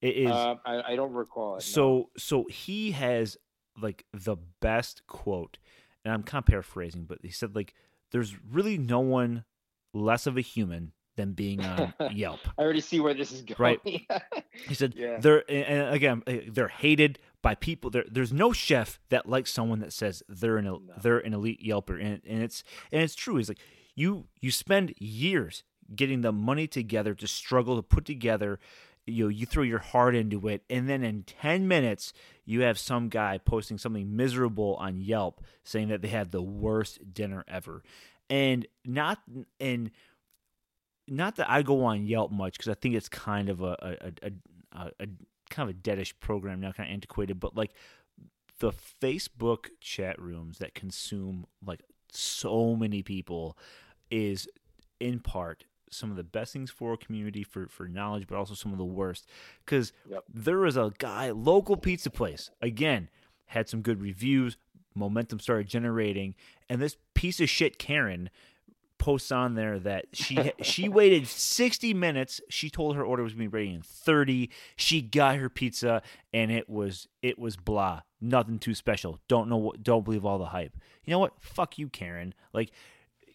It 0.00 0.16
is 0.16 0.30
uh, 0.30 0.56
I, 0.66 0.92
I, 0.92 0.96
don't 0.96 1.12
recall 1.12 1.56
it. 1.56 1.62
So 1.62 1.82
no. 1.82 2.10
so 2.16 2.44
he 2.50 2.90
has 2.92 3.38
like 3.80 4.04
the 4.12 4.36
best 4.60 5.06
quote, 5.06 5.58
and 6.04 6.12
I'm 6.12 6.22
kind 6.22 6.42
of 6.42 6.46
paraphrasing, 6.46 7.04
but 7.04 7.18
he 7.22 7.30
said 7.30 7.56
like 7.56 7.74
there's 8.12 8.34
really 8.50 8.76
no 8.76 9.00
one 9.00 9.44
less 9.94 10.26
of 10.26 10.36
a 10.36 10.42
human 10.42 10.92
than 11.16 11.32
being 11.32 11.64
on 11.64 11.94
Yelp. 12.12 12.40
I 12.58 12.62
already 12.62 12.80
see 12.80 13.00
where 13.00 13.14
this 13.14 13.32
is 13.32 13.42
going. 13.42 13.56
Right. 13.58 13.80
he 14.68 14.74
said 14.74 14.94
yeah. 14.96 15.18
they're 15.18 15.48
and 15.50 15.94
again 15.94 16.22
they're 16.48 16.68
hated 16.68 17.18
by 17.42 17.54
people. 17.54 17.90
There, 17.90 18.04
there's 18.10 18.32
no 18.32 18.52
chef 18.52 18.98
that 19.10 19.28
likes 19.28 19.52
someone 19.52 19.80
that 19.80 19.92
says 19.92 20.22
they're 20.28 20.56
an 20.56 20.64
no. 20.64 20.80
they're 21.00 21.18
an 21.18 21.34
elite 21.34 21.62
Yelper, 21.64 22.00
and, 22.00 22.20
and 22.26 22.42
it's 22.42 22.64
and 22.90 23.02
it's 23.02 23.14
true. 23.14 23.36
He's 23.36 23.48
like 23.48 23.60
you 23.94 24.26
you 24.40 24.50
spend 24.50 24.94
years 24.98 25.62
getting 25.94 26.22
the 26.22 26.32
money 26.32 26.66
together 26.66 27.14
to 27.14 27.26
struggle 27.26 27.76
to 27.76 27.82
put 27.82 28.04
together. 28.04 28.58
You 29.06 29.24
know, 29.24 29.28
you 29.28 29.44
throw 29.44 29.62
your 29.62 29.80
heart 29.80 30.14
into 30.14 30.48
it, 30.48 30.64
and 30.70 30.88
then 30.88 31.04
in 31.04 31.24
ten 31.24 31.68
minutes 31.68 32.12
you 32.46 32.62
have 32.62 32.78
some 32.78 33.08
guy 33.08 33.38
posting 33.38 33.78
something 33.78 34.16
miserable 34.16 34.76
on 34.76 35.00
Yelp 35.00 35.42
saying 35.62 35.88
that 35.88 36.02
they 36.02 36.08
had 36.08 36.32
the 36.32 36.42
worst 36.42 37.12
dinner 37.12 37.44
ever, 37.46 37.82
and 38.30 38.66
not 38.84 39.18
and 39.60 39.90
not 41.08 41.36
that 41.36 41.50
I 41.50 41.62
go 41.62 41.84
on 41.84 42.06
Yelp 42.06 42.30
much 42.30 42.54
because 42.54 42.68
I 42.68 42.74
think 42.74 42.94
it's 42.94 43.08
kind 43.08 43.48
of 43.48 43.60
a 43.60 43.76
a, 43.80 44.26
a, 44.26 44.30
a, 44.72 44.90
a 45.00 45.06
kind 45.50 45.68
of 45.70 45.76
a 45.76 45.78
deadish 45.78 46.12
program 46.20 46.60
now, 46.60 46.72
kind 46.72 46.88
of 46.88 46.94
antiquated. 46.94 47.40
But 47.40 47.56
like 47.56 47.72
the 48.58 48.72
Facebook 48.72 49.66
chat 49.80 50.20
rooms 50.20 50.58
that 50.58 50.74
consume 50.74 51.46
like 51.64 51.80
so 52.10 52.76
many 52.76 53.02
people 53.02 53.58
is 54.10 54.48
in 55.00 55.20
part 55.20 55.64
some 55.90 56.10
of 56.10 56.16
the 56.16 56.24
best 56.24 56.52
things 56.52 56.70
for 56.70 56.94
a 56.94 56.96
community 56.96 57.42
for 57.42 57.68
for 57.68 57.88
knowledge, 57.88 58.26
but 58.26 58.36
also 58.36 58.54
some 58.54 58.72
of 58.72 58.78
the 58.78 58.84
worst. 58.84 59.28
Because 59.64 59.92
yep. 60.08 60.24
there 60.32 60.58
was 60.58 60.76
a 60.76 60.92
guy, 60.98 61.30
local 61.30 61.76
pizza 61.76 62.10
place, 62.10 62.50
again 62.60 63.08
had 63.46 63.68
some 63.68 63.82
good 63.82 64.00
reviews, 64.00 64.56
momentum 64.94 65.38
started 65.38 65.68
generating, 65.68 66.34
and 66.68 66.80
this 66.80 66.96
piece 67.14 67.40
of 67.40 67.48
shit 67.48 67.78
Karen 67.78 68.30
posts 69.04 69.30
on 69.30 69.54
there 69.54 69.78
that 69.78 70.06
she 70.14 70.50
she 70.62 70.88
waited 70.88 71.28
60 71.28 71.92
minutes. 71.92 72.40
She 72.48 72.70
told 72.70 72.96
her 72.96 73.04
order 73.04 73.22
was 73.22 73.34
going 73.34 73.44
to 73.46 73.50
be 73.50 73.58
ready 73.58 73.74
in 73.74 73.82
30. 73.82 74.48
She 74.76 75.02
got 75.02 75.36
her 75.36 75.50
pizza 75.50 76.00
and 76.32 76.50
it 76.50 76.70
was 76.70 77.06
it 77.20 77.38
was 77.38 77.58
blah. 77.58 78.00
Nothing 78.22 78.58
too 78.58 78.74
special. 78.74 79.20
Don't 79.28 79.50
know 79.50 79.58
what 79.58 79.82
don't 79.82 80.06
believe 80.06 80.24
all 80.24 80.38
the 80.38 80.46
hype. 80.46 80.72
You 81.04 81.10
know 81.10 81.18
what? 81.18 81.34
Fuck 81.38 81.76
you, 81.76 81.90
Karen. 81.90 82.32
Like 82.54 82.70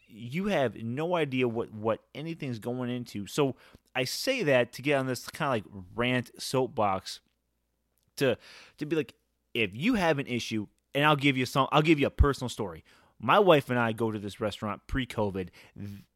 you 0.07 0.47
have 0.47 0.76
no 0.76 1.15
idea 1.15 1.47
what 1.47 1.72
what 1.72 1.99
anything's 2.15 2.57
going 2.57 2.89
into. 2.89 3.28
So 3.28 3.55
I 3.93 4.05
say 4.05 4.41
that 4.41 4.74
to 4.74 4.82
get 4.82 4.95
on 4.95 5.05
this 5.05 5.28
kind 5.28 5.49
of 5.49 5.72
like 5.72 5.84
rant 5.93 6.32
soapbox 6.41 7.20
to 8.17 8.39
to 8.80 8.86
be 8.88 8.95
like 8.95 9.13
if 9.53 9.70
you 9.76 9.93
have 9.93 10.17
an 10.17 10.26
issue 10.26 10.65
and 10.95 11.05
I'll 11.05 11.15
give 11.15 11.38
you 11.38 11.45
some 11.45 11.67
I'll 11.72 11.84
give 11.84 11.99
you 11.99 12.07
a 12.07 12.11
personal 12.11 12.49
story. 12.49 12.84
My 13.20 13.39
wife 13.39 13.70
and 13.70 13.78
I 13.78 13.91
go 13.91 14.11
to 14.11 14.20
this 14.20 14.39
restaurant 14.39 14.82
pre-COVID. 14.88 15.49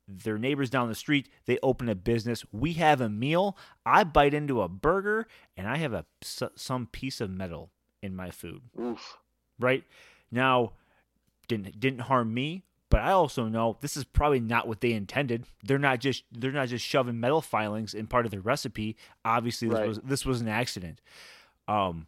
Their 0.07 0.37
neighbors 0.37 0.69
down 0.69 0.89
the 0.89 0.95
street, 0.95 1.29
they 1.45 1.57
open 1.63 1.87
a 1.89 1.95
business. 1.95 2.45
We 2.51 2.73
have 2.73 2.99
a 3.01 3.09
meal. 3.09 3.57
I 3.85 4.03
bite 4.03 4.33
into 4.33 4.61
a 4.61 4.67
burger 4.67 5.27
and 5.55 5.67
I 5.67 5.77
have 5.77 5.93
a 5.93 6.05
some 6.21 6.87
piece 6.87 7.21
of 7.21 7.29
metal 7.29 7.71
in 8.01 8.15
my 8.15 8.29
food. 8.31 8.63
Oof. 8.79 9.17
Right? 9.59 9.83
Now 10.31 10.73
didn't 11.47 11.79
didn't 11.79 12.01
harm 12.01 12.33
me, 12.33 12.63
but 12.89 12.99
I 13.01 13.11
also 13.11 13.47
know 13.47 13.77
this 13.81 13.95
is 13.95 14.03
probably 14.03 14.39
not 14.41 14.67
what 14.67 14.81
they 14.81 14.91
intended. 14.91 15.45
They're 15.63 15.79
not 15.79 15.99
just 15.99 16.23
they're 16.31 16.51
not 16.51 16.67
just 16.67 16.85
shoving 16.85 17.19
metal 17.19 17.41
filings 17.41 17.93
in 17.93 18.07
part 18.07 18.25
of 18.25 18.31
their 18.31 18.41
recipe. 18.41 18.97
Obviously, 19.23 19.69
this 19.69 19.77
Right. 19.79 19.87
was 19.87 19.99
this 20.03 20.25
was 20.25 20.41
an 20.41 20.47
accident. 20.49 20.99
Um, 21.67 22.07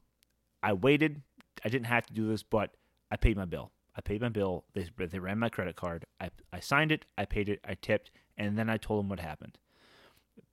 I 0.61 0.73
waited. 0.73 1.21
I 1.63 1.69
didn't 1.69 1.87
have 1.87 2.05
to 2.07 2.13
do 2.13 2.27
this, 2.27 2.43
but 2.43 2.75
I 3.09 3.15
paid 3.15 3.37
my 3.37 3.45
bill. 3.45 3.71
I 3.97 4.01
paid 4.01 4.21
my 4.21 4.29
bill. 4.29 4.65
They 4.73 4.87
they 4.97 5.19
ran 5.19 5.39
my 5.39 5.49
credit 5.49 5.75
card. 5.75 6.05
I 6.19 6.29
I 6.51 6.59
signed 6.59 6.91
it. 6.91 7.05
I 7.17 7.25
paid 7.25 7.49
it. 7.49 7.59
I 7.67 7.75
tipped, 7.75 8.11
and 8.37 8.57
then 8.57 8.69
I 8.69 8.77
told 8.77 8.99
them 9.03 9.09
what 9.09 9.19
happened 9.19 9.57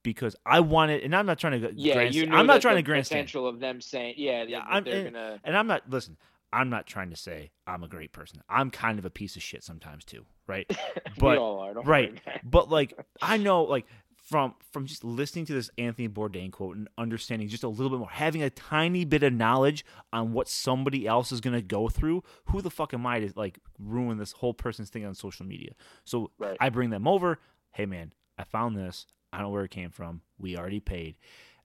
because 0.03 0.37
I 0.47 0.61
wanted. 0.61 1.03
And 1.03 1.15
I'm 1.15 1.27
not 1.27 1.39
trying 1.39 1.61
to. 1.61 1.73
Yeah, 1.75 1.95
grandstand- 1.95 2.15
you 2.15 2.27
knew 2.27 2.37
I'm 2.37 2.47
not 2.47 2.61
trying 2.63 2.77
the 2.77 2.83
to 2.83 2.87
grandstand. 2.87 3.19
potential 3.27 3.47
of 3.49 3.61
them 3.61 3.81
saying, 3.81 4.15
yeah, 4.17 4.45
Yeah, 4.45 4.61
I'm- 4.61 4.85
they're 4.85 5.07
and- 5.07 5.15
gonna. 5.15 5.41
And 5.45 5.57
I'm 5.57 5.67
not 5.67 5.89
listen. 5.91 6.17
I'm 6.55 6.69
not 6.69 6.87
trying 6.87 7.09
to 7.09 7.17
say 7.17 7.51
I'm 7.67 7.83
a 7.83 7.89
great 7.89 8.13
person. 8.13 8.43
I'm 8.47 8.71
kind 8.71 8.99
of 8.99 9.07
a 9.07 9.11
piece 9.11 9.37
of 9.37 9.43
shit 9.43 9.65
sometimes 9.65 10.05
too, 10.05 10.27
right? 10.47 10.67
we 10.69 11.13
but- 11.19 11.39
all 11.39 11.61
are, 11.61 11.73
don't 11.75 11.87
right. 11.87 12.21
But 12.45 12.69
like 12.71 12.93
I 13.23 13.39
know 13.39 13.65
like 13.65 13.87
from 14.33 14.55
from 14.73 14.87
just 14.87 15.05
listening 15.05 15.45
to 15.47 15.53
this 15.53 15.71
Anthony 15.79 16.09
Bourdain 16.09 16.51
quote 16.51 16.77
and 16.77 16.89
understanding 16.99 17.47
just 17.47 17.63
a 17.63 17.69
little 17.69 17.91
bit 17.91 17.99
more, 18.01 18.11
having 18.11 18.43
a 18.43 18.51
tiny 18.51 19.05
bit 19.05 19.23
of 19.23 19.33
knowledge 19.33 19.85
on 20.13 20.33
what 20.33 20.49
somebody 20.49 21.07
else 21.07 21.31
is 21.31 21.41
gonna 21.41 21.63
go 21.63 21.89
through, 21.89 22.25
who 22.47 22.61
the 22.61 22.71
fuck 22.71 22.93
am 22.95 23.07
I 23.07 23.21
to 23.21 23.33
like 23.37 23.61
ruin 23.79 24.19
this 24.19 24.33
whole 24.33 24.55
person's 24.55 24.91
thing 24.91 25.05
on 25.05 25.15
social 25.15 25.47
media? 25.47 25.75
So 26.05 26.33
Right. 26.39 26.57
I 26.59 26.71
bring 26.71 26.91
them 26.91 27.07
over. 27.07 27.39
Hey 27.71 27.87
man, 27.87 28.13
I 28.39 28.45
found 28.45 28.77
this. 28.77 29.07
I 29.33 29.39
don't 29.39 29.47
know 29.47 29.53
where 29.53 29.65
it 29.65 29.71
came 29.71 29.91
from. 29.91 30.23
We 30.39 30.57
already 30.57 30.81
paid. 30.81 31.17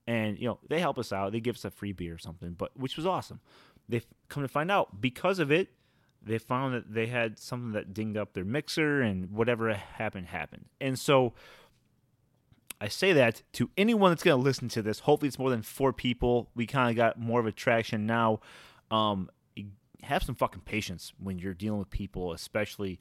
And 0.05 0.37
you 0.37 0.47
know, 0.47 0.59
they 0.69 0.79
help 0.79 0.99
us 0.99 1.11
out. 1.11 1.31
They 1.31 1.39
give 1.39 1.55
us 1.55 1.65
a 1.65 1.71
free 1.71 1.93
beer 1.93 2.13
or 2.15 2.19
something, 2.19 2.53
but 2.53 2.77
which 2.77 2.97
was 2.97 3.05
awesome. 3.05 3.39
They've 3.89 4.05
come 4.29 4.43
to 4.43 4.49
find 4.49 4.69
out 4.69 5.01
because 5.01 5.39
of 5.39 5.51
it, 5.51 5.69
they 6.21 6.37
found 6.37 6.73
that 6.73 6.93
they 6.93 7.07
had 7.07 7.39
something 7.39 7.71
that 7.71 7.93
dinged 7.93 8.17
up 8.17 8.33
their 8.33 8.43
mixer 8.45 9.01
and 9.01 9.31
whatever 9.31 9.73
happened 9.73 10.27
happened. 10.27 10.65
And 10.81 10.99
so 10.99 11.33
I 12.79 12.87
say 12.87 13.13
that 13.13 13.43
to 13.53 13.69
anyone 13.77 14.11
that's 14.11 14.23
going 14.23 14.37
to 14.37 14.43
listen 14.43 14.69
to 14.69 14.81
this. 14.81 14.99
Hopefully, 14.99 15.27
it's 15.27 15.39
more 15.39 15.49
than 15.49 15.61
four 15.61 15.93
people. 15.93 16.49
We 16.55 16.65
kind 16.67 16.89
of 16.89 16.95
got 16.95 17.19
more 17.19 17.39
of 17.39 17.45
a 17.45 17.51
traction 17.51 18.05
now. 18.05 18.39
Um, 18.91 19.29
have 20.03 20.23
some 20.23 20.35
fucking 20.35 20.61
patience 20.61 21.11
when 21.21 21.39
you're 21.39 21.53
dealing 21.53 21.79
with 21.79 21.89
people, 21.89 22.33
especially 22.33 22.99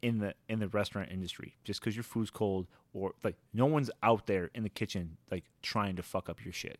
in 0.00 0.18
the 0.18 0.34
in 0.48 0.60
the 0.60 0.68
restaurant 0.68 1.10
industry. 1.10 1.56
Just 1.64 1.80
because 1.80 1.96
your 1.96 2.04
food's 2.04 2.30
cold, 2.30 2.68
or 2.94 3.14
like 3.24 3.36
no 3.52 3.66
one's 3.66 3.90
out 4.02 4.26
there 4.26 4.50
in 4.54 4.62
the 4.62 4.68
kitchen 4.68 5.16
like 5.30 5.44
trying 5.62 5.96
to 5.96 6.02
fuck 6.02 6.28
up 6.28 6.44
your 6.44 6.52
shit, 6.52 6.78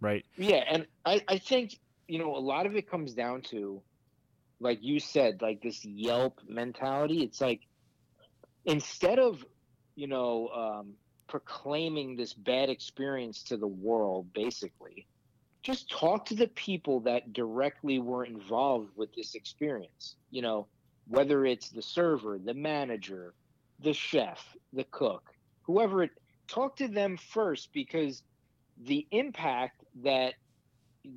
right? 0.00 0.24
Yeah, 0.36 0.62
and 0.68 0.86
I, 1.06 1.22
I 1.28 1.38
think, 1.38 1.78
you 2.06 2.18
know, 2.18 2.36
a 2.36 2.38
lot 2.38 2.66
of 2.66 2.76
it 2.76 2.90
comes 2.90 3.14
down 3.14 3.42
to, 3.42 3.80
like 4.60 4.78
you 4.82 5.00
said, 5.00 5.40
like 5.40 5.62
this 5.62 5.84
Yelp 5.84 6.40
mentality. 6.46 7.22
It's 7.22 7.40
like 7.40 7.60
instead 8.66 9.18
of, 9.18 9.44
you 9.96 10.06
know, 10.06 10.48
um, 10.48 10.94
proclaiming 11.28 12.16
this 12.16 12.34
bad 12.34 12.68
experience 12.68 13.42
to 13.44 13.56
the 13.56 13.66
world, 13.66 14.32
basically, 14.32 15.06
just 15.62 15.90
talk 15.90 16.26
to 16.26 16.34
the 16.34 16.48
people 16.48 17.00
that 17.00 17.32
directly 17.32 17.98
were 17.98 18.24
involved 18.24 18.90
with 18.96 19.14
this 19.14 19.34
experience. 19.34 20.16
You 20.30 20.42
know, 20.42 20.66
whether 21.08 21.44
it's 21.46 21.70
the 21.70 21.82
server, 21.82 22.38
the 22.38 22.54
manager, 22.54 23.34
the 23.80 23.92
chef, 23.92 24.44
the 24.72 24.84
cook, 24.84 25.22
whoever 25.62 26.04
it, 26.04 26.10
talk 26.48 26.76
to 26.76 26.88
them 26.88 27.16
first 27.16 27.72
because 27.72 28.22
the 28.84 29.06
impact 29.10 29.84
that 30.02 30.34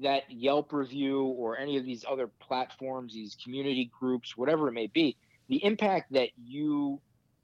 that 0.02 0.24
Yelp 0.32 0.74
review 0.74 1.24
or 1.24 1.58
any 1.58 1.78
of 1.78 1.86
these 1.86 2.04
other 2.10 2.28
platforms, 2.28 3.14
these 3.14 3.38
community 3.44 3.92
groups, 4.00 4.36
whatever 4.36 4.68
it 4.68 4.72
may 4.72 4.88
be, 4.88 5.16
the 5.48 5.64
impact 5.64 6.14
that 6.14 6.30
you 6.44 7.00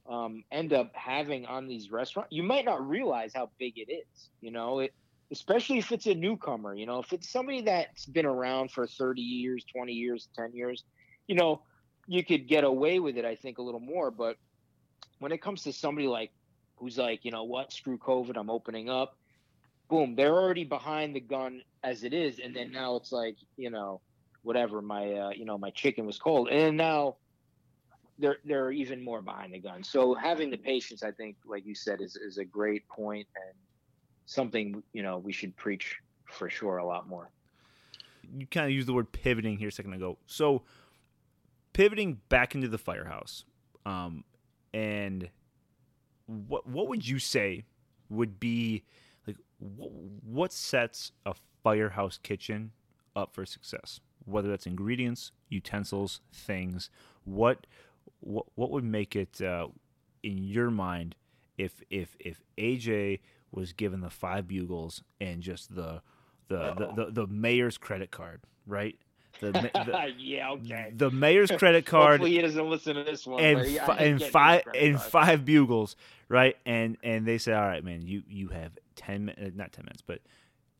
um, 0.10 0.44
end 0.52 0.74
up 0.74 0.92
having 0.96 1.46
on 1.46 1.68
these 1.68 1.92
restaurants, 1.92 2.32
you 2.32 2.44
might 2.44 2.66
not 2.66 2.88
realize 2.88 3.32
how 3.34 3.50
big 3.60 3.78
it 3.78 3.92
is. 3.92 4.30
You 4.42 4.52
know, 4.52 4.80
it 4.80 4.94
especially 5.32 5.78
if 5.78 5.92
it's 5.92 6.08
a 6.08 6.16
newcomer. 6.16 6.74
You 6.74 6.86
know, 6.86 7.00
if 7.00 7.14
it's 7.14 7.30
somebody 7.30 7.62
that's 7.62 8.06
been 8.06 8.26
around 8.26 8.72
for 8.72 8.86
30 8.86 9.22
years, 9.22 9.66
20 9.74 9.94
years, 9.94 10.28
10 10.36 10.54
years, 10.54 10.84
you 11.28 11.36
know, 11.36 11.62
you 12.08 12.24
could 12.24 12.48
get 12.48 12.64
away 12.64 13.00
with 13.00 13.18
it. 13.18 13.26
I 13.26 13.36
think 13.36 13.58
a 13.58 13.62
little 13.62 13.80
more, 13.80 14.12
but 14.12 14.38
when 15.20 15.32
it 15.32 15.42
comes 15.42 15.64
to 15.64 15.74
somebody 15.74 16.08
like 16.08 16.32
who's 16.76 16.98
like, 16.98 17.24
you 17.24 17.32
know 17.32 17.44
what, 17.44 17.72
screw 17.72 17.98
COVID, 17.98 18.38
I'm 18.38 18.50
opening 18.50 18.90
up 18.90 19.18
boom, 19.92 20.16
they're 20.16 20.34
already 20.34 20.64
behind 20.64 21.14
the 21.14 21.20
gun 21.20 21.62
as 21.84 22.04
it 22.04 22.14
is, 22.14 22.40
and 22.40 22.56
then 22.56 22.72
now 22.72 22.96
it's 22.96 23.12
like, 23.12 23.36
you 23.58 23.70
know, 23.70 24.00
whatever, 24.42 24.82
my 24.82 25.14
uh, 25.14 25.30
you 25.36 25.46
know, 25.46 25.58
my 25.58 25.70
chicken 25.70 26.06
was 26.08 26.18
cold. 26.18 26.48
And 26.50 26.78
now 26.78 27.18
they're 28.22 28.38
they're 28.46 28.72
even 28.72 29.04
more 29.04 29.22
behind 29.22 29.54
the 29.54 29.60
gun. 29.60 29.84
So 29.84 30.14
having 30.14 30.50
the 30.52 30.58
patience, 30.58 31.04
I 31.04 31.12
think, 31.12 31.38
like 31.46 31.66
you 31.66 31.76
said, 31.76 32.02
is 32.02 32.16
is 32.16 32.38
a 32.38 32.46
great 32.46 32.88
point 32.88 33.28
and 33.36 33.56
something, 34.26 34.84
you 34.94 35.04
know, 35.04 35.18
we 35.18 35.34
should 35.34 35.56
preach 35.58 35.98
for 36.26 36.50
sure 36.50 36.78
a 36.78 36.86
lot 36.86 37.08
more. 37.10 37.32
you 38.38 38.48
kind 38.48 38.66
of 38.66 38.72
used 38.72 38.88
the 38.88 38.94
word 38.94 39.12
pivoting 39.12 39.58
here 39.58 39.70
a 39.70 39.72
second 39.72 39.94
ago. 39.94 40.18
So 40.26 40.64
pivoting 41.74 42.22
back 42.30 42.56
into 42.56 42.68
the 42.68 42.78
firehouse, 42.78 43.46
um, 43.86 44.24
and 44.74 45.30
what 46.28 46.68
what 46.68 46.88
would 46.88 47.08
you 47.08 47.20
say 47.20 47.66
would 48.10 48.40
be 48.40 48.84
like 49.28 49.38
what, 49.60 49.92
what 50.24 50.54
sets 50.54 51.12
a 51.26 51.34
firehouse 51.64 52.18
kitchen 52.22 52.72
up 53.16 53.34
for 53.34 53.46
success? 53.46 54.00
Whether 54.26 54.50
that's 54.50 54.68
ingredients, 54.68 55.32
utensils, 55.50 56.22
things, 56.34 56.90
what 57.26 57.68
what 58.22 58.46
what 58.56 58.72
would 58.72 58.84
make 58.84 59.16
it 59.16 59.42
uh, 59.42 59.68
in 60.24 60.38
your 60.38 60.72
mind 60.72 61.16
if 61.58 61.82
if 61.90 62.16
if 62.20 62.42
AJ 62.58 63.20
was 63.52 63.74
given 63.74 64.02
the 64.02 64.10
five 64.10 64.48
bugles 64.48 65.04
and 65.20 65.42
just 65.42 65.76
the 65.76 66.02
the, 66.48 66.74
the, 66.74 67.06
the, 67.06 67.12
the 67.12 67.28
mayor's 67.28 67.78
credit 67.78 68.12
card, 68.12 68.42
right? 68.68 68.98
The, 69.40 69.52
the, 69.54 70.14
yeah, 70.18 70.52
okay. 70.52 70.92
the 70.94 71.10
mayor's 71.10 71.50
credit 71.50 71.86
card 71.86 72.20
Hopefully 72.20 72.32
he 72.32 72.42
doesn't 72.42 72.70
listen 72.70 72.96
to 72.96 73.04
this 73.04 73.26
one. 73.26 73.42
and 73.42 73.66
fi- 73.66 73.98
and 73.98 74.22
five 74.22 74.64
and 74.76 74.98
card. 74.98 75.12
five 75.12 75.46
bugles, 75.46 75.96
right? 76.28 76.58
And 76.66 76.98
and 77.04 77.26
they 77.26 77.38
say, 77.38 77.54
all 77.54 77.66
right, 77.66 77.84
man, 77.84 78.02
you 78.06 78.24
you 78.28 78.50
have 78.50 78.78
ten 78.96 79.26
mi- 79.26 79.34
uh, 79.42 79.50
not 79.56 79.72
ten 79.72 79.86
minutes, 79.86 80.04
but 80.06 80.20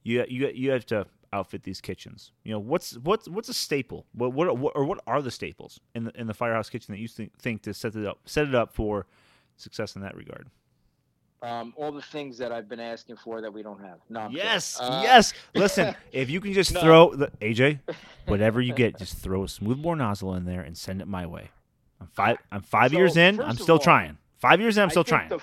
you 0.04 0.26
you 0.28 0.50
you 0.54 0.72
have 0.72 0.86
to 0.88 1.08
outfit 1.34 1.64
these 1.64 1.82
kitchens. 1.82 2.32
You 2.44 2.54
know 2.54 2.60
what's 2.60 2.98
what's 2.98 3.28
what's 3.28 3.50
a 3.50 3.54
staple? 3.54 4.06
What 4.14 4.34
what, 4.34 4.58
what 4.58 4.74
or 4.76 4.86
what 4.86 5.00
are 5.08 5.22
the 5.22 5.32
staples 5.32 5.80
in 5.96 6.06
the 6.06 6.12
in 6.20 6.28
the 6.28 6.34
firehouse 6.34 6.70
kitchen 6.70 6.94
that 6.94 7.00
you 7.00 7.08
think, 7.08 7.38
think 7.40 7.62
to 7.64 7.74
set 7.74 7.96
it 7.96 8.06
up 8.06 8.20
set 8.26 8.48
it 8.48 8.56
up 8.56 8.74
for 8.74 9.08
success 9.58 9.96
in 9.96 10.02
that 10.02 10.16
regard? 10.16 10.50
Um, 11.44 11.74
all 11.76 11.92
the 11.92 12.04
things 12.04 12.38
that 12.38 12.52
I've 12.52 12.70
been 12.70 12.80
asking 12.80 13.18
for 13.18 13.42
that 13.42 13.52
we 13.52 13.64
don't 13.64 13.82
have. 13.82 13.98
No, 14.10 14.20
I'm. 14.20 14.32
Yes, 14.32 14.78
Uh, 14.80 15.02
yes. 15.04 15.34
Listen, 15.56 15.96
if 16.12 16.30
you 16.30 16.40
can 16.40 16.54
just 16.54 16.72
No. 16.72 16.82
throw 16.82 17.16
the 17.16 17.32
AJ, 17.42 17.80
whatever 18.28 18.62
you 18.62 18.74
get, 18.76 18.98
just 19.00 19.18
throw 19.18 19.44
a 19.46 19.48
smoothbore 19.48 19.96
nozzle 19.96 20.36
in 20.36 20.46
there 20.46 20.62
and 20.62 20.78
send 20.78 21.02
it 21.02 21.08
my 21.08 21.26
way. 21.26 21.50
I'm 22.00 22.08
five. 22.08 22.38
I'm 22.52 22.62
five 22.62 22.92
So, 22.92 22.98
years 22.98 23.18
in. 23.18 23.42
I'm 23.42 23.58
still 23.58 23.76
all, 23.78 23.80
trying. 23.80 24.18
Five 24.38 24.60
years 24.62 24.78
in. 24.78 24.84
I'm 24.84 24.92
still 24.92 25.04
trying. 25.04 25.30
The, 25.30 25.40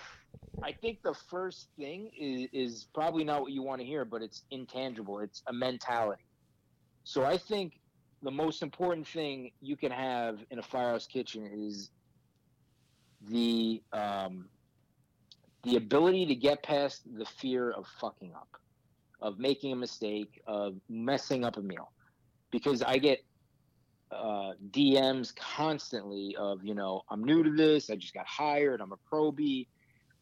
I 0.62 0.72
think 0.72 1.02
the 1.02 1.14
first 1.14 1.68
thing 1.78 2.10
is, 2.18 2.48
is 2.52 2.86
probably 2.94 3.24
not 3.24 3.42
what 3.42 3.52
you 3.52 3.62
want 3.62 3.80
to 3.80 3.86
hear, 3.86 4.04
but 4.04 4.22
it's 4.22 4.42
intangible. 4.50 5.20
It's 5.20 5.42
a 5.46 5.52
mentality. 5.52 6.24
So 7.04 7.24
I 7.24 7.38
think 7.38 7.80
the 8.22 8.30
most 8.30 8.62
important 8.62 9.06
thing 9.06 9.52
you 9.60 9.76
can 9.76 9.92
have 9.92 10.40
in 10.50 10.58
a 10.58 10.62
firehouse 10.62 11.06
kitchen 11.06 11.48
is 11.52 11.90
the 13.28 13.82
um, 13.92 14.48
the 15.64 15.76
ability 15.76 16.26
to 16.26 16.34
get 16.34 16.62
past 16.62 17.02
the 17.16 17.24
fear 17.24 17.70
of 17.70 17.86
fucking 18.00 18.32
up, 18.34 18.48
of 19.20 19.38
making 19.38 19.72
a 19.72 19.76
mistake, 19.76 20.40
of 20.46 20.74
messing 20.88 21.44
up 21.44 21.56
a 21.56 21.62
meal, 21.62 21.90
because 22.50 22.82
I 22.82 22.98
get 22.98 23.24
uh, 24.10 24.52
DMs 24.70 25.34
constantly 25.34 26.36
of 26.38 26.64
you 26.64 26.74
know 26.74 27.02
I'm 27.10 27.24
new 27.24 27.42
to 27.42 27.50
this, 27.50 27.90
I 27.90 27.96
just 27.96 28.14
got 28.14 28.26
hired, 28.26 28.80
I'm 28.80 28.92
a 28.92 28.98
probie, 29.12 29.66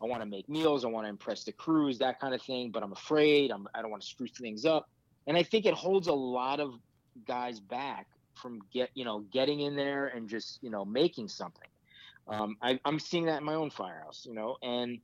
I 0.00 0.04
want 0.04 0.22
to 0.22 0.26
make 0.26 0.48
meals, 0.48 0.84
I 0.84 0.88
want 0.88 1.06
to 1.06 1.08
impress 1.08 1.44
the 1.44 1.52
crews, 1.52 1.98
that 1.98 2.20
kind 2.20 2.34
of 2.34 2.42
thing, 2.42 2.70
but 2.70 2.82
I'm 2.82 2.92
afraid, 2.92 3.50
I'm 3.50 3.66
I 3.74 3.82
don't 3.82 3.90
want 3.90 4.02
to 4.02 4.08
screw 4.08 4.26
things 4.26 4.64
up, 4.64 4.88
and 5.26 5.36
I 5.36 5.42
think 5.42 5.64
it 5.64 5.74
holds 5.74 6.08
a 6.08 6.12
lot 6.12 6.60
of 6.60 6.74
guys 7.26 7.60
back 7.60 8.06
from 8.34 8.60
get 8.72 8.90
you 8.94 9.04
know 9.04 9.20
getting 9.32 9.60
in 9.60 9.74
there 9.74 10.08
and 10.08 10.28
just 10.28 10.62
you 10.62 10.70
know 10.70 10.84
making 10.84 11.28
something. 11.28 11.68
Um, 12.28 12.56
I, 12.60 12.78
I'm 12.84 12.98
seeing 12.98 13.24
that 13.26 13.38
in 13.38 13.44
my 13.44 13.54
own 13.54 13.70
firehouse, 13.70 14.26
you 14.28 14.34
know, 14.34 14.56
and 14.62 14.98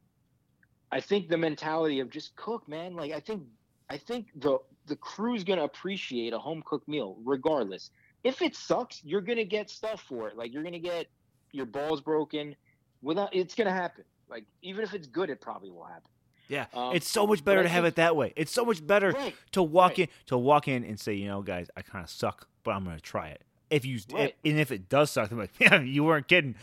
I 0.91 1.01
think 1.01 1.29
the 1.29 1.39
mentality 1.39 2.01
of 2.01 2.11
just 2.11 2.35
cook, 2.37 2.69
man. 2.69 2.95
Like 2.95 3.13
I 3.13 3.21
think 3.21 3.45
I 3.89 3.97
think 3.97 4.29
the 4.37 4.59
the 4.87 4.97
crew's 4.97 5.45
gonna 5.45 5.65
appreciate 5.65 6.33
a 6.33 6.39
home 6.39 6.63
cooked 6.67 6.89
meal 6.89 7.17
regardless. 7.25 7.91
If 8.25 8.43
it 8.43 8.55
sucks, 8.55 9.03
you're 9.05 9.21
gonna 9.21 9.45
get 9.45 9.71
stuff 9.71 10.03
for 10.03 10.29
it. 10.29 10.37
Like 10.37 10.53
you're 10.53 10.63
gonna 10.63 10.79
get 10.79 11.07
your 11.53 11.67
balls 11.67 12.01
broken. 12.01 12.55
Without 13.01 13.35
it's 13.35 13.55
gonna 13.55 13.73
happen. 13.73 14.05
Like 14.33 14.45
even 14.63 14.83
if 14.83 14.95
it's 14.95 15.07
good, 15.07 15.31
it 15.31 15.41
probably 15.41 15.71
will 15.71 15.85
happen. 15.85 16.09
Yeah, 16.49 16.67
Um, 16.75 16.95
it's 16.97 17.09
so 17.09 17.27
much 17.27 17.45
better 17.45 17.63
to 17.63 17.69
have 17.69 17.85
think- 17.85 17.93
it 17.93 17.97
that 17.97 18.17
way. 18.17 18.33
It's 18.37 18.53
so 18.53 18.65
much 18.65 18.85
better 18.87 19.11
Right. 19.13 19.35
to 19.53 19.63
walk 19.63 19.91
right. 19.91 20.01
in 20.01 20.09
to 20.27 20.37
walk 20.39 20.67
in 20.69 20.85
and 20.85 20.99
say, 20.99 21.15
you 21.15 21.29
know, 21.29 21.43
guys, 21.43 21.69
I 21.77 21.83
kind 21.83 22.03
of 22.03 22.11
suck, 22.11 22.49
but 22.65 22.73
I'm 22.73 22.85
gonna 22.85 22.99
try 23.01 23.29
it. 23.29 23.43
If 23.71 23.85
you 23.85 24.01
Right. 24.11 24.35
and 24.45 24.59
if 24.59 24.73
it 24.73 24.89
does 24.89 25.11
suck, 25.11 25.31
I'm 25.31 25.39
like, 25.39 25.53
yeah, 25.61 25.81
you 25.81 26.03
weren't 26.05 26.27
kidding. 26.29 26.57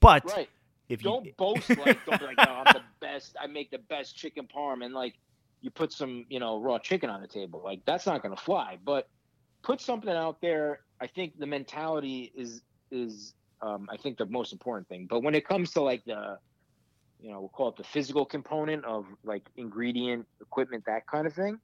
But 0.00 0.24
if 0.88 1.02
you 1.02 1.10
Don't 1.10 1.36
boast 1.36 1.68
like 1.78 2.04
don't 2.06 2.20
be 2.20 2.26
like, 2.26 2.36
no, 2.36 2.62
I'm 2.64 2.72
the 2.72 2.82
best. 3.00 3.36
I 3.40 3.46
make 3.46 3.70
the 3.70 3.78
best 3.78 4.16
chicken 4.16 4.46
parm, 4.46 4.84
and 4.84 4.94
like 4.94 5.14
you 5.62 5.70
put 5.70 5.92
some, 5.92 6.26
you 6.28 6.38
know, 6.40 6.60
raw 6.60 6.78
chicken 6.78 7.08
on 7.10 7.20
the 7.22 7.28
table. 7.28 7.60
Like 7.64 7.84
that's 7.86 8.06
not 8.06 8.22
gonna 8.22 8.36
fly. 8.36 8.78
But 8.84 9.08
put 9.62 9.80
something 9.80 10.10
out 10.10 10.40
there. 10.42 10.80
I 11.00 11.06
think 11.06 11.38
the 11.38 11.46
mentality 11.46 12.32
is 12.34 12.62
is 12.90 13.34
um, 13.62 13.88
I 13.90 13.96
think 13.96 14.16
the 14.18 14.26
most 14.26 14.52
important 14.52 14.88
thing. 14.88 15.06
But 15.06 15.22
when 15.22 15.34
it 15.34 15.46
comes 15.46 15.72
to 15.72 15.80
like 15.80 16.04
the 16.04 16.38
you 17.24 17.30
know, 17.30 17.40
we'll 17.40 17.48
call 17.48 17.70
it 17.70 17.76
the 17.76 17.84
physical 17.84 18.26
component 18.26 18.84
of 18.84 19.06
like 19.24 19.48
ingredient, 19.56 20.26
equipment, 20.42 20.84
that 20.86 21.06
kind 21.06 21.26
of 21.26 21.32
thing. 21.32 21.58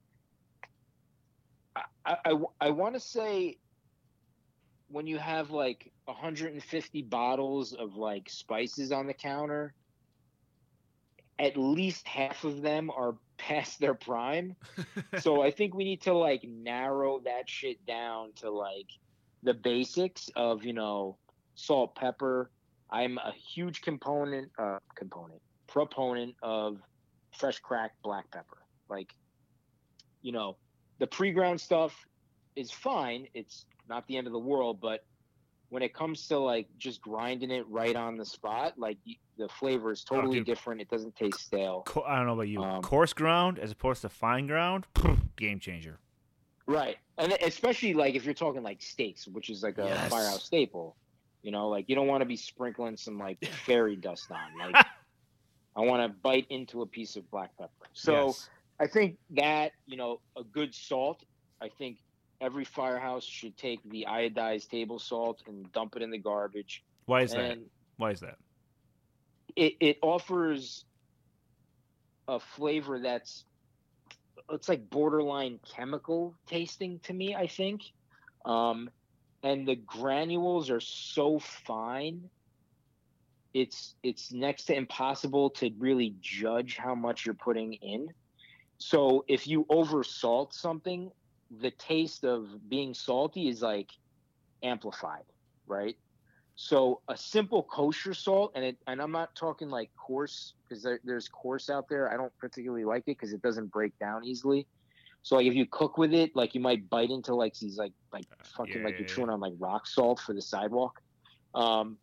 I, 1.75 2.17
I, 2.25 2.35
I 2.59 2.69
want 2.71 2.95
to 2.95 2.99
say 2.99 3.59
when 4.87 5.05
you 5.05 5.19
have 5.19 5.51
like 5.51 5.91
150 6.05 7.03
bottles 7.03 7.73
of 7.73 7.95
like 7.95 8.27
spices 8.27 8.91
on 8.91 9.05
the 9.05 9.13
counter, 9.13 9.75
at 11.37 11.55
least 11.55 12.07
half 12.07 12.43
of 12.43 12.63
them 12.63 12.89
are 12.89 13.15
past 13.37 13.79
their 13.79 13.93
prime. 13.93 14.55
so 15.19 15.43
I 15.43 15.51
think 15.51 15.75
we 15.75 15.83
need 15.83 16.01
to 16.01 16.13
like 16.15 16.43
narrow 16.43 17.19
that 17.25 17.47
shit 17.47 17.85
down 17.85 18.33
to 18.37 18.49
like 18.49 18.87
the 19.43 19.53
basics 19.53 20.27
of, 20.35 20.65
you 20.65 20.73
know, 20.73 21.17
salt, 21.53 21.93
pepper. 21.93 22.49
I'm 22.89 23.19
a 23.19 23.31
huge 23.53 23.81
component, 23.81 24.51
uh, 24.57 24.79
component, 24.95 25.41
proponent 25.71 26.35
of 26.43 26.77
fresh 27.37 27.59
cracked 27.59 28.01
black 28.03 28.29
pepper. 28.31 28.57
Like, 28.89 29.09
you 30.21 30.31
know, 30.31 30.57
the 30.99 31.07
pre-ground 31.07 31.59
stuff 31.59 31.95
is 32.55 32.71
fine. 32.71 33.27
It's 33.33 33.65
not 33.89 34.05
the 34.07 34.17
end 34.17 34.27
of 34.27 34.33
the 34.33 34.39
world, 34.39 34.79
but 34.81 35.05
when 35.69 35.81
it 35.81 35.93
comes 35.93 36.27
to 36.27 36.37
like 36.37 36.67
just 36.77 37.01
grinding 37.01 37.49
it 37.51 37.65
right 37.69 37.95
on 37.95 38.17
the 38.17 38.25
spot, 38.25 38.73
like 38.77 38.97
the 39.37 39.47
flavor 39.47 39.91
is 39.91 40.03
totally 40.03 40.39
dude. 40.39 40.45
different. 40.47 40.81
It 40.81 40.89
doesn't 40.89 41.15
taste 41.15 41.39
stale. 41.39 41.83
Co- 41.85 42.03
I 42.03 42.17
don't 42.17 42.27
know 42.27 42.33
about 42.33 42.49
you, 42.49 42.61
Um, 42.61 42.81
coarse 42.81 43.13
ground 43.13 43.57
as 43.57 43.71
opposed 43.71 44.01
to 44.01 44.09
fine 44.09 44.47
ground, 44.47 44.85
game 45.37 45.59
changer. 45.59 45.99
Right. 46.67 46.97
And 47.17 47.31
especially 47.41 47.93
like 47.93 48.15
if 48.15 48.25
you're 48.25 48.33
talking 48.33 48.63
like 48.63 48.81
steaks, 48.81 49.27
which 49.27 49.49
is 49.49 49.63
like 49.63 49.77
a 49.77 49.85
Yes. 49.85 50.09
firehouse 50.09 50.43
staple, 50.43 50.97
you 51.41 51.51
know, 51.51 51.69
like 51.69 51.85
you 51.87 51.95
don't 51.95 52.07
want 52.07 52.21
to 52.21 52.25
be 52.25 52.35
sprinkling 52.37 52.97
some 52.97 53.17
like 53.17 53.39
fairy 53.65 53.95
dust 53.95 54.29
on. 54.29 54.71
Like 54.71 54.85
I 55.75 55.81
want 55.81 56.03
to 56.03 56.17
bite 56.21 56.47
into 56.49 56.81
a 56.81 56.85
piece 56.85 57.15
of 57.15 57.29
black 57.31 57.51
pepper. 57.57 57.71
So 57.93 58.27
Yes. 58.27 58.49
I 58.79 58.87
think 58.87 59.17
that, 59.31 59.71
you 59.85 59.97
know, 59.97 60.21
a 60.37 60.43
good 60.43 60.73
salt, 60.73 61.23
I 61.61 61.69
think 61.69 61.97
every 62.41 62.65
firehouse 62.65 63.23
should 63.23 63.55
take 63.55 63.79
the 63.89 64.07
iodized 64.09 64.69
table 64.69 64.99
salt 64.99 65.43
and 65.47 65.71
dump 65.71 65.95
it 65.95 66.01
in 66.01 66.09
the 66.09 66.17
garbage. 66.17 66.83
why 67.05 67.21
is 67.21 67.31
that? 67.33 67.57
Why 67.97 68.11
is 68.11 68.19
that? 68.21 68.37
it, 69.55 69.73
it 69.79 69.97
offers 70.01 70.85
a 72.27 72.39
flavor 72.39 72.99
that's 72.99 73.45
it's 74.51 74.69
like 74.69 74.89
borderline 74.89 75.59
chemical 75.75 76.35
tasting 76.47 76.99
to 77.03 77.13
me 77.13 77.35
i 77.35 77.47
think 77.47 77.81
um, 78.45 78.89
and 79.43 79.67
the 79.67 79.75
granules 79.75 80.69
are 80.69 80.79
so 80.79 81.39
fine 81.39 82.29
it's 83.53 83.95
it's 84.03 84.31
next 84.31 84.65
to 84.65 84.75
impossible 84.75 85.49
to 85.49 85.71
really 85.77 86.15
judge 86.21 86.77
how 86.77 86.95
much 86.95 87.25
you're 87.25 87.35
putting 87.35 87.73
in 87.73 88.07
so 88.77 89.23
if 89.27 89.47
you 89.47 89.65
over 89.69 90.03
salt 90.03 90.53
something 90.53 91.11
the 91.59 91.71
taste 91.71 92.23
of 92.23 92.47
being 92.69 92.93
salty 92.93 93.49
is 93.49 93.61
like 93.61 93.89
amplified 94.63 95.23
right 95.67 95.97
so 96.55 97.01
a 97.07 97.17
simple 97.17 97.63
kosher 97.63 98.13
salt, 98.13 98.51
and 98.53 98.63
it, 98.63 98.77
and 98.85 99.01
I'm 99.01 99.11
not 99.11 99.35
talking 99.35 99.69
like 99.69 99.89
coarse 99.95 100.53
because 100.67 100.83
there, 100.83 100.99
there's 101.03 101.27
coarse 101.27 101.71
out 101.71 101.89
there. 101.89 102.13
I 102.13 102.17
don't 102.17 102.35
particularly 102.37 102.85
like 102.85 103.01
it 103.07 103.17
because 103.17 103.33
it 103.33 103.41
doesn't 103.41 103.71
break 103.71 103.97
down 103.97 104.23
easily. 104.23 104.67
So 105.23 105.37
like 105.37 105.47
if 105.47 105.55
you 105.55 105.65
cook 105.65 105.97
with 105.97 106.13
it, 106.13 106.35
like 106.35 106.53
you 106.53 106.61
might 106.61 106.87
bite 106.87 107.09
into 107.09 107.33
like 107.33 107.57
these 107.57 107.77
like 107.77 107.93
like 108.13 108.25
fucking 108.43 108.77
yeah, 108.77 108.83
like 108.83 108.93
yeah, 108.93 108.99
you're 108.99 109.07
yeah. 109.07 109.15
chewing 109.15 109.29
on 109.31 109.39
like 109.39 109.53
rock 109.57 109.87
salt 109.87 110.19
for 110.19 110.33
the 110.33 110.41
sidewalk. 110.41 111.01
Um, 111.55 111.97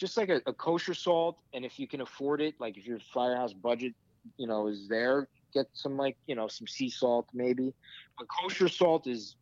just 0.00 0.16
like 0.16 0.30
a, 0.30 0.40
a 0.46 0.52
kosher 0.52 0.94
salt, 0.94 1.36
and 1.52 1.64
if 1.64 1.78
you 1.78 1.86
can 1.86 2.00
afford 2.00 2.40
it, 2.40 2.54
like 2.58 2.78
if 2.78 2.86
your 2.86 2.98
firehouse 3.12 3.52
budget, 3.52 3.92
you 4.38 4.46
know, 4.46 4.66
is 4.66 4.88
there, 4.88 5.28
get 5.52 5.66
some 5.74 5.98
like 5.98 6.16
you 6.26 6.34
know 6.34 6.48
some 6.48 6.66
sea 6.66 6.88
salt 6.88 7.28
maybe. 7.34 7.74
But 8.18 8.26
kosher 8.40 8.68
salt 8.68 9.06
is 9.06 9.36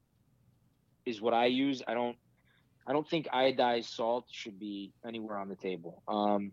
is 1.06 1.20
what 1.20 1.32
I 1.32 1.46
use. 1.46 1.80
I 1.86 1.94
don't 1.94 2.16
I 2.88 2.92
don't 2.92 3.08
think 3.08 3.28
iodized 3.28 3.84
salt 3.84 4.24
should 4.32 4.58
be 4.58 4.92
anywhere 5.06 5.38
on 5.38 5.48
the 5.48 5.54
table. 5.54 6.02
Um, 6.08 6.52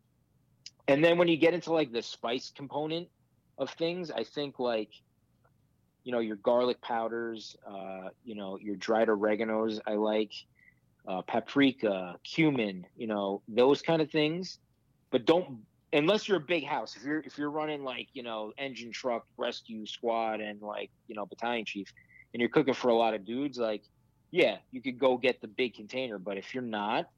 and 0.88 1.04
then 1.04 1.18
when 1.18 1.28
you 1.28 1.38
get 1.38 1.56
into 1.56 1.74
like 1.74 1.92
the 1.92 2.04
spice 2.04 2.52
component 2.56 3.08
of 3.58 3.72
things, 3.72 4.12
I 4.12 4.24
think 4.24 4.60
like, 4.60 4.90
you 6.04 6.12
know, 6.12 6.20
your 6.20 6.36
garlic 6.36 6.80
powders, 6.82 7.56
uh, 7.68 8.10
you 8.24 8.36
know, 8.36 8.60
your 8.62 8.76
dried 8.76 9.08
oreganos, 9.08 9.80
I 9.88 9.94
like 9.94 10.32
uh, 11.08 11.22
paprika, 11.22 12.16
cumin, 12.24 12.86
you 12.96 13.08
know, 13.08 13.42
those 13.48 13.82
kind 13.82 14.02
of 14.02 14.10
things. 14.12 14.60
But 15.12 15.26
don't 15.26 15.60
unless 15.94 16.28
you're 16.28 16.38
a 16.38 16.42
big 16.42 16.66
house. 16.66 16.96
If 16.96 17.04
you're 17.04 17.20
if 17.20 17.38
you're 17.38 17.52
running 17.52 17.84
like 17.84 18.08
you 18.14 18.24
know 18.24 18.52
engine 18.58 18.92
truck 18.92 19.26
rescue 19.38 19.86
squad 19.86 20.42
and 20.42 20.62
like 20.62 20.92
you 21.08 21.16
know 21.16 21.26
battalion 21.26 21.66
chief, 21.66 21.88
and 22.34 22.42
you're 22.42 22.50
cooking 22.50 22.74
for 22.74 22.90
a 22.90 22.96
lot 22.96 23.14
of 23.14 23.26
dudes, 23.26 23.58
like 23.58 23.84
yeah, 24.32 24.58
you 24.72 24.82
could 24.82 25.00
go 25.00 25.18
get 25.18 25.40
the 25.42 25.48
big 25.48 25.76
container, 25.76 26.20
but 26.20 26.38
if 26.38 26.54
you're 26.54 26.64
not, 26.64 27.10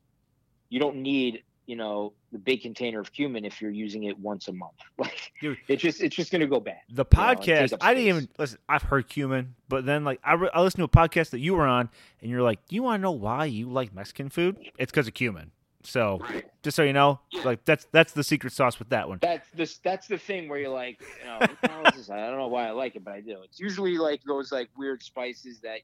you 0.69 0.79
don't 0.79 0.97
need, 0.97 1.41
you 1.67 1.75
know, 1.75 2.13
the 2.31 2.39
big 2.39 2.61
container 2.61 2.99
of 2.99 3.11
cumin 3.11 3.45
if 3.45 3.61
you're 3.61 3.71
using 3.71 4.03
it 4.03 4.17
once 4.17 4.47
a 4.47 4.53
month. 4.53 4.73
Like 4.97 5.31
Dude. 5.41 5.57
it's 5.67 5.83
just 5.83 6.01
it's 6.01 6.15
just 6.15 6.31
gonna 6.31 6.47
go 6.47 6.59
bad. 6.59 6.79
The 6.89 7.05
you 7.11 7.17
know, 7.19 7.25
podcast, 7.27 7.77
I 7.81 7.93
didn't 7.93 8.07
even 8.07 8.29
listen. 8.39 8.57
I've 8.67 8.81
heard 8.81 9.07
cumin, 9.07 9.53
but 9.69 9.85
then 9.85 10.03
like 10.03 10.19
I, 10.23 10.33
re- 10.33 10.49
I 10.51 10.61
listened 10.61 10.79
to 10.79 10.85
a 10.85 11.07
podcast 11.07 11.29
that 11.31 11.39
you 11.39 11.53
were 11.53 11.67
on, 11.67 11.89
and 12.21 12.31
you're 12.31 12.41
like, 12.41 12.59
you 12.69 12.81
want 12.81 12.99
to 12.99 13.03
know 13.03 13.11
why 13.11 13.45
you 13.45 13.69
like 13.69 13.93
Mexican 13.93 14.29
food? 14.29 14.57
It's 14.79 14.91
because 14.91 15.07
of 15.07 15.13
cumin." 15.13 15.51
So 15.83 16.19
just 16.63 16.75
so 16.75 16.83
you 16.83 16.93
know, 16.93 17.19
like 17.43 17.63
that's 17.63 17.85
that's 17.91 18.13
the 18.13 18.23
secret 18.23 18.53
sauce 18.53 18.79
with 18.79 18.89
that 18.89 19.07
one. 19.07 19.19
That's 19.21 19.47
this 19.51 19.77
that's 19.77 20.07
the 20.07 20.17
thing 20.17 20.49
where 20.49 20.59
you're 20.59 20.69
like, 20.69 20.99
you 21.21 21.27
know, 21.27 21.37
what 21.39 21.51
the 21.61 21.67
hell 21.69 21.85
is 21.85 21.93
this? 21.95 22.09
I 22.09 22.27
don't 22.27 22.37
know 22.37 22.47
why 22.47 22.67
I 22.67 22.71
like 22.71 22.95
it, 22.95 23.03
but 23.03 23.13
I 23.13 23.21
do. 23.21 23.41
It's 23.43 23.59
usually 23.59 23.97
like 23.97 24.21
those 24.25 24.51
like 24.51 24.69
weird 24.75 25.03
spices 25.03 25.59
that, 25.61 25.81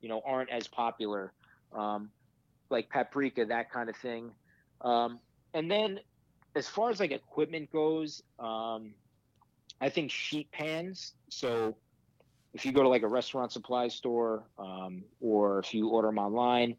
you 0.00 0.08
know, 0.08 0.20
aren't 0.26 0.50
as 0.50 0.66
popular. 0.66 1.32
Um, 1.72 2.10
like 2.70 2.90
paprika, 2.90 3.44
that 3.46 3.70
kind 3.70 3.88
of 3.88 3.96
thing. 3.96 4.32
Um, 4.80 5.20
and 5.54 5.70
then 5.70 6.00
as 6.54 6.68
far 6.68 6.90
as 6.90 7.00
like 7.00 7.10
equipment 7.10 7.70
goes, 7.70 8.22
um, 8.38 8.94
I 9.80 9.88
think 9.88 10.10
sheet 10.10 10.50
pans. 10.52 11.14
So 11.28 11.76
if 12.54 12.64
you 12.66 12.72
go 12.72 12.82
to 12.82 12.88
like 12.88 13.02
a 13.02 13.08
restaurant 13.08 13.52
supply 13.52 13.88
store, 13.88 14.44
um, 14.58 15.04
or 15.20 15.60
if 15.60 15.74
you 15.74 15.88
order 15.88 16.08
them 16.08 16.18
online, 16.18 16.76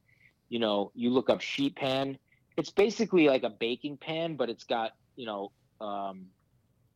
you 0.49 0.59
know, 0.59 0.91
you 0.95 1.09
look 1.09 1.29
up 1.29 1.41
sheet 1.41 1.75
pan. 1.75 2.17
It's 2.57 2.71
basically 2.71 3.27
like 3.27 3.43
a 3.43 3.49
baking 3.49 3.97
pan, 3.97 4.35
but 4.35 4.49
it's 4.49 4.65
got, 4.65 4.91
you 5.15 5.25
know, 5.25 5.51
um, 5.79 6.25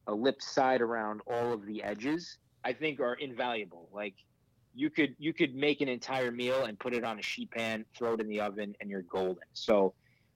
a 0.08 0.14
lip 0.14 0.42
side 0.42 0.82
around 0.82 1.22
all 1.28 1.54
of 1.54 1.66
the 1.66 1.84
edges. 1.84 2.38
I 2.66 2.74
think 2.74 3.00
are 3.00 3.14
invaluable. 3.14 3.90
Like 3.94 4.16
you 4.74 4.90
could 4.90 5.16
you 5.20 5.34
could 5.34 5.54
make 5.56 5.82
an 5.82 5.88
entire 5.88 6.32
meal 6.32 6.66
and 6.66 6.80
put 6.80 6.94
it 6.94 7.04
on 7.04 7.20
a 7.20 7.22
sheet 7.22 7.52
pan, 7.52 7.86
throw 7.96 8.14
it 8.14 8.22
in 8.22 8.28
the 8.28 8.42
oven, 8.42 8.76
and 8.82 8.90
you're 8.90 9.04
golden. 9.04 9.44
So 9.54 9.94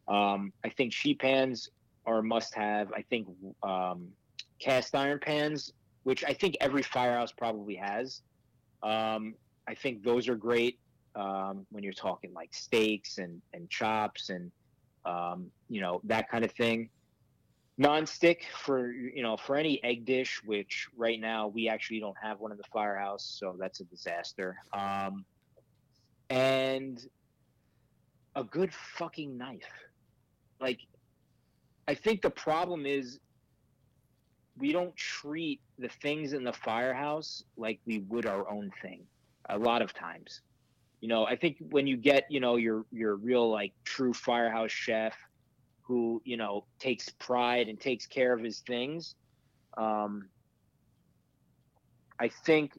um, 0.07 0.53
I 0.63 0.69
think 0.69 0.93
sheet 0.93 1.19
pans 1.19 1.69
are 2.05 2.21
must 2.21 2.55
have. 2.55 2.91
I 2.93 3.01
think 3.01 3.27
um, 3.63 4.07
cast 4.59 4.95
iron 4.95 5.19
pans, 5.19 5.73
which 6.03 6.23
I 6.23 6.33
think 6.33 6.57
every 6.61 6.83
firehouse 6.83 7.31
probably 7.31 7.75
has. 7.75 8.21
Um, 8.83 9.35
I 9.67 9.75
think 9.75 10.03
those 10.03 10.27
are 10.29 10.35
great 10.35 10.79
um, 11.15 11.65
when 11.71 11.83
you're 11.83 11.93
talking 11.93 12.33
like 12.33 12.53
steaks 12.53 13.17
and, 13.17 13.41
and 13.53 13.69
chops 13.69 14.29
and 14.29 14.51
um, 15.05 15.47
you 15.69 15.81
know 15.81 16.01
that 16.05 16.29
kind 16.29 16.45
of 16.45 16.51
thing. 16.51 16.89
Non-stick 17.79 18.43
for 18.57 18.91
you 18.91 19.21
know 19.21 19.37
for 19.37 19.55
any 19.55 19.83
egg 19.83 20.05
dish, 20.05 20.41
which 20.45 20.87
right 20.95 21.19
now 21.19 21.47
we 21.47 21.69
actually 21.69 21.99
don't 21.99 22.17
have 22.21 22.39
one 22.39 22.51
in 22.51 22.57
the 22.57 22.63
firehouse, 22.73 23.37
so 23.39 23.55
that's 23.59 23.81
a 23.81 23.83
disaster. 23.83 24.57
Um, 24.73 25.25
and 26.29 27.07
a 28.35 28.43
good 28.43 28.73
fucking 28.73 29.37
knife, 29.37 29.86
like 30.59 30.79
I 31.87 31.93
think 31.93 32.21
the 32.21 32.29
problem 32.29 32.85
is 32.85 33.19
we 34.57 34.71
don't 34.71 34.95
treat 34.95 35.61
the 35.77 35.89
things 35.89 36.33
in 36.33 36.43
the 36.43 36.53
firehouse 36.53 37.43
like 37.57 37.79
we 37.85 37.99
would 37.99 38.25
our 38.25 38.49
own 38.49 38.71
thing 38.81 39.05
a 39.49 39.57
lot 39.57 39.81
of 39.81 39.93
times. 39.93 40.41
You 41.01 41.09
know 41.09 41.25
i 41.25 41.35
think 41.35 41.57
when 41.69 41.85
you 41.85 41.95
get 41.95 42.25
you 42.29 42.39
know 42.39 42.55
your 42.55 42.85
your 42.91 43.15
real 43.17 43.49
like 43.51 43.73
true 43.83 44.13
firehouse 44.13 44.71
chef 44.71 45.15
who 45.83 46.21
you 46.25 46.37
know 46.37 46.65
takes 46.79 47.09
pride 47.19 47.69
and 47.69 47.79
takes 47.79 48.07
care 48.07 48.33
of 48.33 48.41
his 48.43 48.59
things 48.61 49.15
um 49.77 50.27
i 52.19 52.27
think 52.27 52.73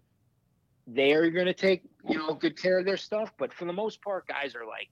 they're 0.89 1.31
going 1.31 1.47
to 1.47 1.55
take 1.55 1.83
you 2.09 2.19
know 2.19 2.35
good 2.35 2.61
care 2.61 2.79
of 2.79 2.85
their 2.85 2.97
stuff 2.97 3.33
but 3.39 3.55
for 3.55 3.67
the 3.67 3.73
most 3.73 4.03
part 4.03 4.27
guys 4.27 4.55
are 4.57 4.67
like 4.67 4.91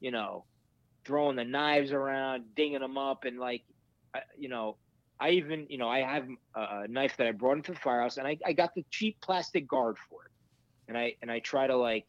you 0.00 0.10
know 0.10 0.44
throwing 1.06 1.36
the 1.36 1.44
knives 1.44 1.92
around 1.92 2.54
dinging 2.54 2.80
them 2.80 2.98
up 2.98 3.24
and 3.24 3.38
like 3.38 3.62
you 4.36 4.48
know 4.48 4.76
I 5.18 5.30
even, 5.30 5.66
you 5.70 5.78
know, 5.78 5.88
I 5.88 6.00
have 6.00 6.28
a 6.54 6.88
knife 6.88 7.16
that 7.16 7.26
I 7.26 7.32
brought 7.32 7.56
into 7.56 7.72
the 7.72 7.78
firehouse, 7.78 8.18
and 8.18 8.26
I, 8.26 8.36
I 8.44 8.52
got 8.52 8.74
the 8.74 8.84
cheap 8.90 9.18
plastic 9.22 9.66
guard 9.66 9.96
for 10.10 10.24
it, 10.24 10.30
and 10.88 10.98
I 10.98 11.14
and 11.22 11.30
I 11.30 11.38
try 11.38 11.66
to 11.66 11.76
like 11.76 12.06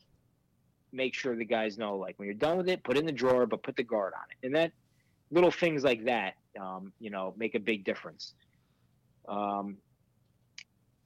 make 0.91 1.14
sure 1.14 1.36
the 1.36 1.45
guys 1.45 1.78
know, 1.78 1.95
like 1.95 2.20
when 2.20 2.26
you're 2.26 2.36
done 2.36 2.58
with 2.58 2.68
it, 2.68 2.84
put 2.84 2.98
it 2.98 3.02
in 3.02 3.06
the 3.06 3.12
drawer, 3.12 3.45
but 3.45 3.64
put 3.64 3.78
the 3.78 3.84
guard 3.84 4.14
on 4.14 4.24
it, 4.32 4.45
and 4.45 4.56
that 4.56 4.74
little 5.32 5.52
things 5.52 5.84
like 5.84 6.04
that, 6.06 6.34
um, 6.60 6.91
you 7.00 7.10
know, 7.10 7.34
make 7.38 7.56
a 7.56 7.60
big 7.60 7.86
difference. 7.86 8.34
Um, 9.28 9.78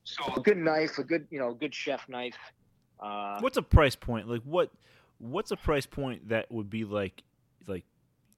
so 0.03 0.23
a 0.35 0.39
good 0.39 0.57
knife, 0.57 0.97
a 0.97 1.03
good, 1.03 1.27
you 1.29 1.39
know, 1.39 1.53
good 1.53 1.73
chef 1.73 2.09
knife. 2.09 2.37
Uh, 2.99 3.39
what's 3.41 3.57
a 3.57 3.63
price 3.63 3.95
point? 3.95 4.27
Like 4.27 4.41
what? 4.41 4.71
What's 5.19 5.51
a 5.51 5.55
price 5.55 5.85
point 5.85 6.29
that 6.29 6.51
would 6.51 6.71
be 6.71 6.83
like, 6.83 7.21
like, 7.67 7.85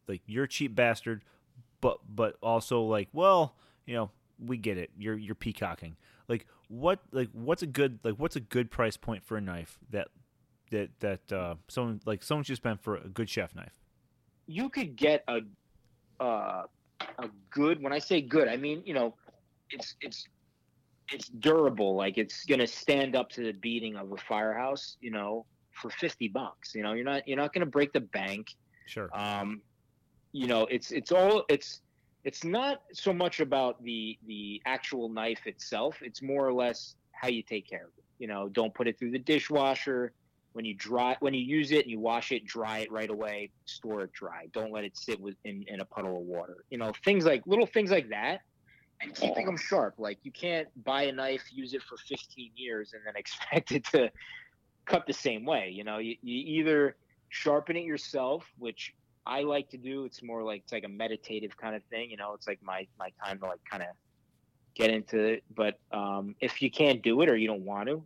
like 0.08 0.22
you're 0.26 0.46
a 0.46 0.50
cheap 0.50 0.76
bastard 0.76 1.22
but 1.84 2.00
but 2.10 2.38
also 2.42 2.84
like, 2.84 3.10
well, 3.12 3.56
you 3.86 3.94
know, 3.94 4.10
we 4.40 4.56
get 4.56 4.78
it. 4.78 4.90
You're 4.98 5.18
you're 5.18 5.36
peacocking. 5.36 5.98
Like 6.30 6.48
what 6.70 7.00
like 7.12 7.28
what's 7.34 7.62
a 7.62 7.68
good 7.68 8.00
like 8.06 8.16
what's 8.16 8.38
a 8.38 8.40
good 8.40 8.72
price 8.72 8.96
point 8.96 9.26
for 9.26 9.36
a 9.36 9.42
knife 9.42 9.78
that 9.90 10.08
that 10.72 10.90
that 11.02 11.32
uh 11.34 11.56
someone 11.68 12.00
like 12.06 12.24
someone 12.24 12.46
should 12.46 12.56
spend 12.56 12.80
for 12.80 12.96
a 12.96 13.10
good 13.10 13.30
chef 13.30 13.54
knife? 13.54 13.74
You 14.48 14.70
could 14.70 14.96
get 14.96 15.26
a 15.28 15.42
uh 16.24 16.64
a 17.02 17.30
good 17.50 17.84
when 17.84 17.92
I 17.92 18.00
say 18.00 18.22
good, 18.22 18.48
I 18.48 18.56
mean, 18.56 18.82
you 18.86 18.94
know, 18.94 19.16
it's 19.70 19.96
it's 20.00 20.26
it's 21.12 21.28
durable, 21.28 21.96
like 21.96 22.18
it's 22.18 22.46
gonna 22.46 22.66
stand 22.66 23.14
up 23.14 23.30
to 23.32 23.44
the 23.44 23.52
beating 23.52 23.98
of 23.98 24.10
a 24.14 24.18
firehouse, 24.18 24.96
you 25.02 25.12
know, 25.12 25.46
for 25.74 25.90
fifty 25.90 26.30
bucks. 26.30 26.74
You 26.74 26.84
know, 26.84 26.94
you're 26.94 27.04
not 27.04 27.28
you're 27.28 27.36
not 27.36 27.52
gonna 27.52 27.66
break 27.66 27.92
the 27.92 28.00
bank. 28.00 28.56
Sure. 28.86 29.10
Um, 29.14 29.62
you 30.34 30.48
know 30.48 30.66
it's 30.66 30.92
it's 30.92 31.12
all 31.12 31.46
it's 31.48 31.82
it's 32.26 32.44
not 32.44 32.82
so 32.92 33.14
much 33.14 33.40
about 33.40 33.82
the 33.84 34.18
the 34.28 34.62
actual 34.66 35.08
knife 35.08 35.46
itself. 35.46 35.98
It's 36.02 36.22
more 36.22 36.46
or 36.46 36.54
less 36.54 36.96
how 37.14 37.30
you 37.30 37.44
take 37.44 37.70
care 37.70 37.86
of 37.86 37.92
it. 37.98 38.04
You 38.20 38.28
know 38.28 38.50
don't 38.50 38.74
put 38.74 38.88
it 38.88 39.00
through 39.00 39.12
the 39.12 39.20
dishwasher. 39.20 40.12
When 40.54 40.66
you 40.66 40.76
dry 40.76 41.16
when 41.20 41.34
you 41.34 41.42
use 41.42 41.72
it 41.72 41.82
and 41.84 41.92
you 41.92 42.00
wash 42.00 42.32
it 42.32 42.46
dry 42.46 42.80
it 42.80 42.92
right 42.92 43.10
away 43.10 43.52
store 43.66 44.02
it 44.02 44.12
dry. 44.12 44.48
Don't 44.54 44.72
let 44.72 44.84
it 44.84 44.98
sit 44.98 45.20
with 45.20 45.36
in, 45.46 45.64
in 45.68 45.80
a 45.80 45.86
puddle 45.86 46.18
of 46.18 46.24
water. 46.24 46.58
You 46.70 46.78
know 46.80 46.92
things 47.06 47.26
like 47.26 47.44
little 47.46 47.68
things 47.68 47.92
like 47.92 48.10
that. 48.10 48.42
And 49.02 49.14
keeping 49.14 49.46
them 49.46 49.58
sharp. 49.58 49.96
Like 49.98 50.20
you 50.24 50.32
can't 50.32 50.68
buy 50.84 51.04
a 51.04 51.12
knife 51.12 51.44
use 51.52 51.74
it 51.74 51.82
for 51.84 51.98
15 51.98 52.52
years 52.56 52.94
and 52.94 53.02
then 53.06 53.16
expect 53.18 53.72
it 53.72 53.84
to 53.88 54.12
cut 54.86 55.06
the 55.06 55.14
same 55.14 55.46
way. 55.46 55.72
You 55.74 55.84
know 55.84 56.00
you, 56.00 56.16
you 56.22 56.62
either 56.62 56.96
sharpen 57.34 57.76
it 57.76 57.84
yourself 57.84 58.46
which 58.60 58.94
I 59.26 59.42
like 59.42 59.70
to 59.70 59.78
do. 59.78 60.06
It's 60.06 60.22
more 60.22 60.44
like 60.44 60.62
it's 60.64 60.74
like 60.74 60.84
a 60.84 60.90
meditative 60.90 61.56
kind 61.58 61.76
of 61.76 61.84
thing. 61.86 62.12
You 62.12 62.18
know, 62.18 62.34
it's 62.34 62.48
like 62.48 62.60
my 62.62 62.88
my 63.00 63.12
time 63.24 63.40
to 63.40 63.46
like 63.46 63.62
kind 63.70 63.84
of 63.84 63.90
get 64.76 64.90
into 64.90 65.20
it. 65.20 65.44
But 65.56 65.80
um, 65.92 66.36
if 66.42 66.62
you 66.62 66.70
can't 66.70 67.02
do 67.02 67.22
it 67.22 67.30
or 67.30 67.38
you 67.38 67.48
don't 67.48 67.64
want 67.64 67.88
to, 67.88 68.04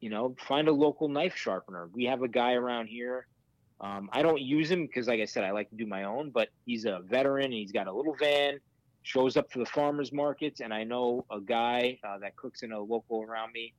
you 0.00 0.10
know, 0.10 0.36
find 0.46 0.68
a 0.68 0.72
local 0.72 1.08
knife 1.08 1.36
sharpener. 1.36 1.88
We 1.92 2.04
have 2.04 2.22
a 2.22 2.28
guy 2.28 2.52
around 2.52 2.86
here. 2.86 3.26
Um, 3.80 4.08
I 4.12 4.22
don't 4.22 4.40
use 4.40 4.70
him 4.70 4.86
because, 4.86 5.08
like 5.08 5.20
I 5.20 5.24
said, 5.24 5.42
I 5.44 5.50
like 5.50 5.68
to 5.70 5.76
do 5.76 5.86
my 5.86 6.04
own. 6.04 6.30
But 6.30 6.48
he's 6.64 6.84
a 6.84 7.00
veteran. 7.04 7.46
And 7.46 7.54
he's 7.54 7.72
got 7.72 7.88
a 7.88 7.92
little 7.92 8.14
van. 8.14 8.60
Shows 9.02 9.36
up 9.36 9.52
for 9.52 9.58
the 9.58 9.66
farmers 9.66 10.12
markets, 10.12 10.60
and 10.60 10.72
I 10.72 10.82
know 10.82 11.26
a 11.30 11.38
guy 11.38 11.98
uh, 12.02 12.18
that 12.20 12.36
cooks 12.36 12.62
in 12.62 12.72
a 12.72 12.80
local 12.80 13.22
around 13.22 13.52
me. 13.52 13.74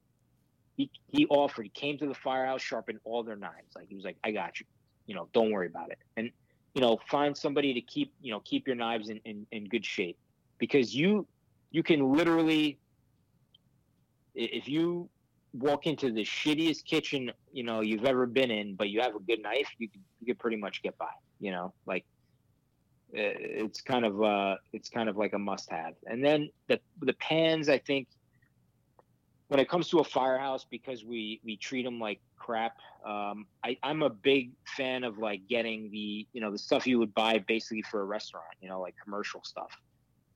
He 0.75 0.91
he 1.07 1.25
offered. 1.27 1.63
He 1.63 1.69
came 1.69 1.97
to 1.99 2.07
the 2.07 2.13
firehouse, 2.13 2.61
sharpened 2.61 2.99
all 3.03 3.23
their 3.23 3.35
knives. 3.35 3.75
Like 3.75 3.87
he 3.87 3.95
was 3.95 4.03
like, 4.03 4.17
"I 4.23 4.31
got 4.31 4.59
you." 4.59 4.65
you 5.05 5.15
know, 5.15 5.27
don't 5.33 5.51
worry 5.51 5.67
about 5.67 5.91
it. 5.91 5.99
And, 6.17 6.31
you 6.73 6.81
know, 6.81 6.99
find 7.09 7.35
somebody 7.35 7.73
to 7.73 7.81
keep, 7.81 8.13
you 8.21 8.31
know, 8.31 8.41
keep 8.43 8.67
your 8.67 8.75
knives 8.75 9.09
in, 9.09 9.19
in, 9.25 9.45
in 9.51 9.65
good 9.65 9.85
shape 9.85 10.17
because 10.57 10.95
you, 10.95 11.27
you 11.71 11.83
can 11.83 12.13
literally, 12.13 12.79
if 14.33 14.67
you 14.67 15.09
walk 15.53 15.87
into 15.87 16.11
the 16.11 16.23
shittiest 16.23 16.85
kitchen, 16.85 17.31
you 17.53 17.63
know, 17.63 17.81
you've 17.81 18.05
ever 18.05 18.25
been 18.25 18.51
in, 18.51 18.75
but 18.75 18.89
you 18.89 19.01
have 19.01 19.15
a 19.15 19.19
good 19.19 19.41
knife, 19.41 19.69
you 19.77 19.87
can, 19.89 20.01
you 20.19 20.27
can 20.27 20.35
pretty 20.35 20.57
much 20.57 20.81
get 20.81 20.97
by, 20.97 21.11
you 21.39 21.51
know, 21.51 21.73
like 21.85 22.05
it's 23.13 23.81
kind 23.81 24.03
of, 24.03 24.21
uh, 24.21 24.55
it's 24.73 24.89
kind 24.89 25.07
of 25.07 25.15
like 25.15 25.33
a 25.33 25.39
must 25.39 25.69
have. 25.69 25.93
And 26.05 26.23
then 26.23 26.49
the, 26.67 26.79
the 27.01 27.13
pans, 27.13 27.69
I 27.69 27.77
think, 27.77 28.07
when 29.47 29.59
it 29.59 29.69
comes 29.69 29.89
to 29.89 29.99
a 29.99 30.03
firehouse 30.03 30.65
because 30.69 31.05
we 31.05 31.39
we 31.43 31.55
treat 31.57 31.83
them 31.83 31.99
like 31.99 32.19
crap 32.37 32.77
um, 33.05 33.45
I, 33.63 33.77
i'm 33.83 34.01
a 34.01 34.09
big 34.09 34.51
fan 34.75 35.03
of 35.03 35.17
like 35.17 35.47
getting 35.47 35.91
the 35.91 36.27
you 36.33 36.41
know 36.41 36.51
the 36.51 36.57
stuff 36.57 36.87
you 36.87 36.99
would 36.99 37.13
buy 37.13 37.39
basically 37.47 37.83
for 37.83 38.01
a 38.01 38.05
restaurant 38.05 38.45
you 38.61 38.69
know 38.69 38.81
like 38.81 38.95
commercial 39.03 39.41
stuff 39.43 39.71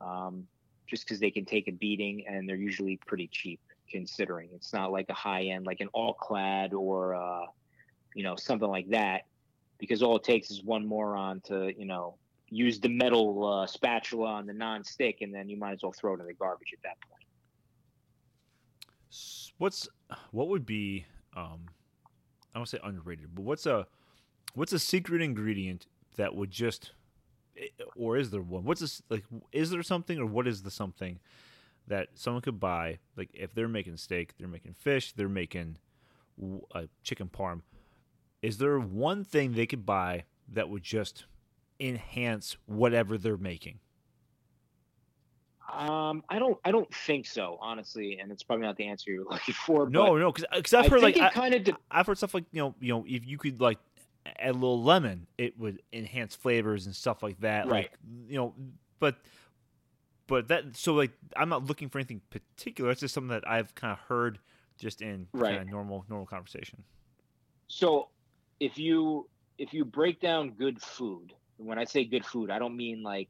um, 0.01 0.47
just 0.88 1.05
because 1.05 1.20
they 1.20 1.32
can 1.32 1.45
take 1.45 1.68
a 1.68 1.72
beating 1.72 2.26
and 2.28 2.47
they're 2.47 2.55
usually 2.55 2.97
pretty 3.05 3.28
cheap 3.32 3.60
considering. 3.89 4.49
It's 4.53 4.74
not 4.74 4.91
like 4.91 5.10
a 5.10 5.14
high 5.14 5.43
end 5.45 5.66
like 5.66 5.82
an 5.82 5.89
all 5.93 6.14
clad 6.14 6.74
or 6.74 7.16
uh, 7.16 7.45
you 8.16 8.24
know 8.24 8.36
something 8.36 8.70
like 8.70 8.89
that 8.89 9.24
because 9.78 10.01
all 10.01 10.18
it 10.18 10.24
takes 10.24 10.51
is 10.51 10.64
one 10.64 10.86
moron 10.86 11.41
to 11.41 11.74
you 11.78 11.86
know 11.86 12.16
use 12.49 12.80
the 12.80 12.89
metal 12.89 13.45
uh, 13.45 13.68
spatula 13.68 14.28
on 14.28 14.47
the 14.47 14.53
non-stick 14.53 15.18
and 15.22 15.34
then 15.34 15.47
you 15.47 15.57
might 15.57 15.74
as 15.74 15.84
well 15.84 15.93
throw 15.93 16.16
it 16.16 16.20
in 16.20 16.26
the 16.26 16.34
garbage 16.34 16.74
at 16.74 16.82
that 16.82 16.99
point 17.07 17.24
what's 19.60 19.88
what 20.32 20.47
would 20.47 20.66
be 20.66 21.05
um 21.36 21.68
I 22.53 22.57
don't 22.57 22.68
say 22.68 22.80
underrated, 22.84 23.36
but 23.36 23.43
what's 23.43 23.68
a 23.68 23.86
what's 24.55 24.74
a 24.74 24.80
secret 24.80 25.22
ingredient 25.22 25.86
that 26.18 26.36
would 26.36 26.49
just 26.49 26.93
eh, 27.55 27.68
or 27.95 28.18
is 28.18 28.32
there 28.32 28.41
one? 28.41 28.64
What's 28.64 28.82
this 28.82 29.03
like 29.10 29.26
is 29.51 29.70
there 29.70 29.84
something 29.84 30.18
or 30.18 30.26
what 30.26 30.47
is 30.47 30.64
the 30.64 30.72
something 30.72 31.20
that 31.88 32.10
someone 32.16 32.41
could 32.41 32.60
buy 32.60 32.97
like 33.16 33.30
if 33.34 33.53
they're 33.53 33.68
making 33.68 33.97
steak, 33.97 34.34
they're 34.38 34.47
making 34.47 34.74
fish, 34.74 35.14
they're 35.14 35.30
making 35.30 35.78
a 36.74 36.88
chicken 37.03 37.30
parm. 37.30 37.62
Is 38.41 38.57
there 38.57 38.80
one 38.80 39.24
thing 39.24 39.51
they 39.51 39.66
could 39.68 39.86
buy 39.86 40.24
that 40.47 40.70
would 40.70 40.84
just 40.84 41.26
enhance 41.80 42.55
whatever 42.66 43.18
they're 43.18 43.38
making? 43.38 43.80
Um, 45.72 46.24
I 46.30 46.39
don't, 46.39 46.57
I 46.65 46.72
don't 46.72 46.93
think 46.93 47.26
so, 47.26 47.57
honestly, 47.61 48.20
and 48.20 48.32
it's 48.32 48.43
probably 48.43 48.65
not 48.65 48.78
the 48.78 48.88
answer 48.88 49.11
you're 49.11 49.26
looking 49.30 49.53
for. 49.53 49.89
No, 49.89 50.17
no, 50.17 50.32
because 50.32 50.74
I've 50.74 50.88
heard 50.88 51.01
like 51.01 51.17
I, 51.17 51.30
kind 51.30 51.53
of, 51.53 51.63
de- 51.63 51.78
I've 51.91 52.07
heard 52.07 52.17
stuff 52.17 52.34
like 52.34 52.45
you 52.51 52.61
know, 52.61 52.76
you 52.80 52.93
know, 52.93 53.05
if 53.07 53.26
you 53.26 53.38
could 53.38 53.61
like 53.61 53.80
add 54.26 54.51
a 54.51 54.53
little 54.53 54.82
lemon, 54.82 55.28
it 55.38 55.57
would 55.59 55.82
enhance 55.93 56.36
flavors 56.36 56.86
and 56.86 56.95
stuff 56.95 57.24
like 57.24 57.39
that. 57.41 57.67
Right. 57.67 57.72
Like 57.72 57.91
you 58.28 58.38
know, 58.38 58.53
but 58.99 59.15
but 60.28 60.47
that 60.49 60.76
so 60.76 60.93
like 60.93 61.11
I'm 61.36 61.49
not 61.49 61.65
looking 61.65 61.89
for 61.89 61.99
anything 61.99 62.22
particular. 62.30 62.91
It's 62.91 63.01
just 63.01 63.13
something 63.13 63.30
that 63.30 63.47
I've 63.47 63.74
kind 63.76 63.91
of 63.91 63.99
heard 63.99 64.39
just 64.78 65.01
in 65.01 65.28
right. 65.34 65.51
kind 65.51 65.61
of 65.61 65.67
normal 65.70 66.05
normal 66.09 66.28
conversation. 66.28 66.84
So 67.67 68.09
if 68.59 68.78
you 68.78 69.28
if 69.57 69.74
you 69.74 69.86
break 69.86 70.22
down 70.22 70.51
good 70.51 70.82
food, 70.82 71.34
when 71.57 71.78
I 71.78 71.86
say 71.86 72.05
good 72.05 72.26
food, 72.26 72.49
I 72.49 72.59
don't 72.59 72.78
mean 72.78 73.03
like 73.03 73.30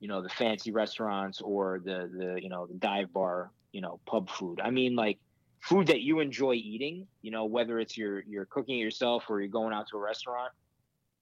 you 0.00 0.08
know 0.08 0.22
the 0.22 0.28
fancy 0.28 0.70
restaurants 0.70 1.40
or 1.40 1.80
the 1.84 2.10
the 2.16 2.42
you 2.42 2.48
know 2.48 2.66
the 2.66 2.74
dive 2.74 3.12
bar 3.12 3.50
you 3.72 3.80
know 3.80 4.00
pub 4.06 4.30
food. 4.30 4.60
I 4.62 4.70
mean 4.70 4.94
like 4.96 5.18
food 5.60 5.88
that 5.88 6.00
you 6.00 6.20
enjoy 6.20 6.54
eating 6.54 7.06
you 7.22 7.30
know 7.30 7.44
whether 7.44 7.78
it's 7.80 7.96
you're 7.96 8.20
you're 8.20 8.46
cooking 8.46 8.78
it 8.78 8.82
yourself 8.82 9.24
or 9.28 9.40
you're 9.40 9.48
going 9.48 9.72
out 9.72 9.88
to 9.88 9.96
a 9.96 10.00
restaurant 10.00 10.52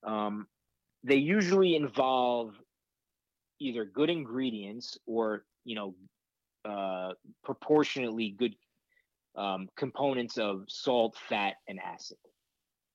um, 0.04 0.46
they 1.02 1.16
usually 1.16 1.76
involve 1.76 2.54
either 3.60 3.84
good 3.84 4.10
ingredients 4.10 4.98
or 5.06 5.44
you 5.64 5.74
know 5.74 5.94
uh, 6.64 7.12
proportionately 7.44 8.30
good 8.30 8.54
um, 9.36 9.68
components 9.76 10.38
of 10.38 10.64
salt 10.68 11.16
fat 11.28 11.54
and 11.68 11.80
acid. 11.80 12.18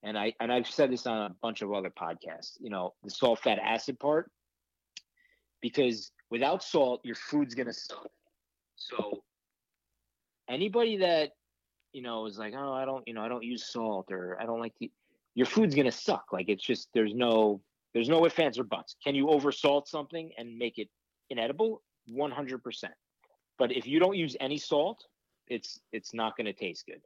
And 0.04 0.18
i 0.18 0.34
and 0.40 0.52
i've 0.52 0.68
said 0.68 0.92
this 0.92 1.06
on 1.08 1.32
a 1.32 1.36
bunch 1.42 1.62
of 1.62 1.74
other 1.74 1.90
podcasts 1.90 2.54
you 2.62 2.70
know 2.70 2.94
the 3.04 3.10
salt 3.10 3.40
fat 3.40 3.60
acid 3.62 4.00
part 4.00 4.32
because 5.62 6.12
without 6.30 6.64
salt, 6.64 7.02
your 7.04 7.16
food's 7.16 7.56
gonna 7.56 7.74
suck. 7.74 8.10
So 8.76 9.24
anybody 10.50 10.98
that 10.98 11.32
you 11.94 12.02
know 12.02 12.26
is 12.26 12.38
like, 12.38 12.54
oh, 12.56 12.74
I 12.74 12.86
don't, 12.86 13.08
you 13.08 13.14
know, 13.14 13.22
I 13.22 13.28
don't 13.28 13.44
use 13.44 13.72
salt 13.72 14.12
or 14.12 14.38
I 14.42 14.46
don't 14.46 14.60
like 14.60 14.76
to, 14.80 14.88
your 15.36 15.48
food's 15.48 15.76
gonna 15.76 15.92
suck. 15.92 16.26
Like 16.32 16.50
it's 16.50 16.64
just 16.64 16.90
there's 16.94 17.14
no 17.14 17.62
There's 17.94 18.10
no 18.10 18.26
ifs, 18.26 18.40
ands, 18.40 18.60
or 18.60 18.64
buts. 18.64 18.96
Can 19.04 19.16
you 19.16 19.28
oversalt 19.28 19.88
something 19.88 20.32
and 20.38 20.58
make 20.58 20.78
it 20.78 20.90
inedible? 21.30 21.82
100%. 22.08 22.62
But 23.58 23.72
if 23.72 23.88
you 23.88 24.00
don't 24.00 24.16
use 24.16 24.38
any 24.40 24.58
salt, 24.58 25.04
it's 25.48 25.80
it's 25.92 26.14
not 26.14 26.38
to 26.38 26.54
taste 26.54 26.86
good. 26.86 27.02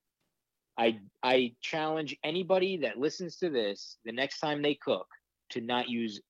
I 0.77 0.99
I 1.23 1.55
challenge 1.61 2.17
anybody 2.23 2.77
that 2.83 2.97
listens 2.97 3.37
to 3.37 3.49
this 3.49 3.97
the 4.03 4.11
next 4.11 4.39
time 4.39 4.61
they 4.61 4.75
cook 4.75 5.07
to 5.51 5.61
not 5.61 5.87
use 5.87 6.21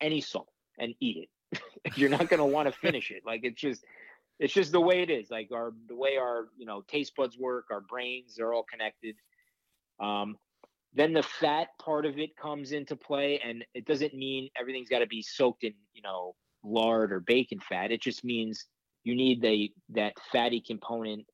any 0.00 0.20
salt 0.20 0.48
and 0.78 0.94
eat 1.00 1.16
it. 1.24 1.28
You're 1.94 2.10
not 2.10 2.28
going 2.28 2.38
to 2.38 2.44
want 2.44 2.72
to 2.72 2.78
finish 2.78 3.10
it. 3.10 3.22
Like 3.24 3.40
it's 3.44 3.60
just 3.60 3.84
it's 4.38 4.52
just 4.52 4.72
the 4.72 4.80
way 4.80 5.02
it 5.02 5.10
is. 5.10 5.30
Like 5.30 5.50
our 5.52 5.72
the 5.88 5.96
way 5.96 6.16
our 6.16 6.48
you 6.56 6.66
know 6.66 6.82
taste 6.88 7.14
buds 7.16 7.36
work, 7.38 7.66
our 7.70 7.80
brains 7.80 8.38
are 8.38 8.52
all 8.52 8.64
connected. 8.70 9.16
Um, 10.00 10.36
then 10.94 11.12
the 11.12 11.22
fat 11.22 11.68
part 11.82 12.06
of 12.06 12.18
it 12.18 12.36
comes 12.36 12.72
into 12.72 12.96
play, 12.96 13.40
and 13.44 13.64
it 13.74 13.84
doesn't 13.84 14.14
mean 14.14 14.48
everything's 14.58 14.88
got 14.88 15.00
to 15.00 15.06
be 15.06 15.22
soaked 15.22 15.64
in 15.64 15.74
you 15.92 16.02
know 16.02 16.34
lard 16.62 17.12
or 17.12 17.20
bacon 17.20 17.58
fat. 17.60 17.90
It 17.90 18.02
just 18.02 18.24
means 18.24 18.64
you 19.04 19.14
need 19.14 19.42
the 19.42 19.72
that 19.90 20.14
fatty 20.32 20.60
component, 20.60 21.26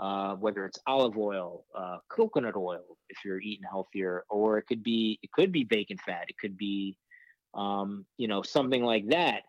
uh, 0.00 0.34
whether 0.36 0.64
it's 0.64 0.78
olive 0.86 1.16
oil, 1.16 1.64
uh, 1.76 1.98
coconut 2.08 2.56
oil, 2.56 2.96
if 3.08 3.18
you're 3.24 3.40
eating 3.40 3.66
healthier, 3.68 4.24
or 4.30 4.58
it 4.58 4.66
could 4.66 4.82
be 4.82 5.18
it 5.22 5.30
could 5.32 5.52
be 5.52 5.64
bacon 5.64 5.98
fat. 6.04 6.26
It 6.28 6.36
could 6.38 6.56
be 6.56 6.96
um, 7.54 8.06
you 8.16 8.28
know 8.28 8.42
something 8.42 8.82
like 8.82 9.08
that. 9.08 9.42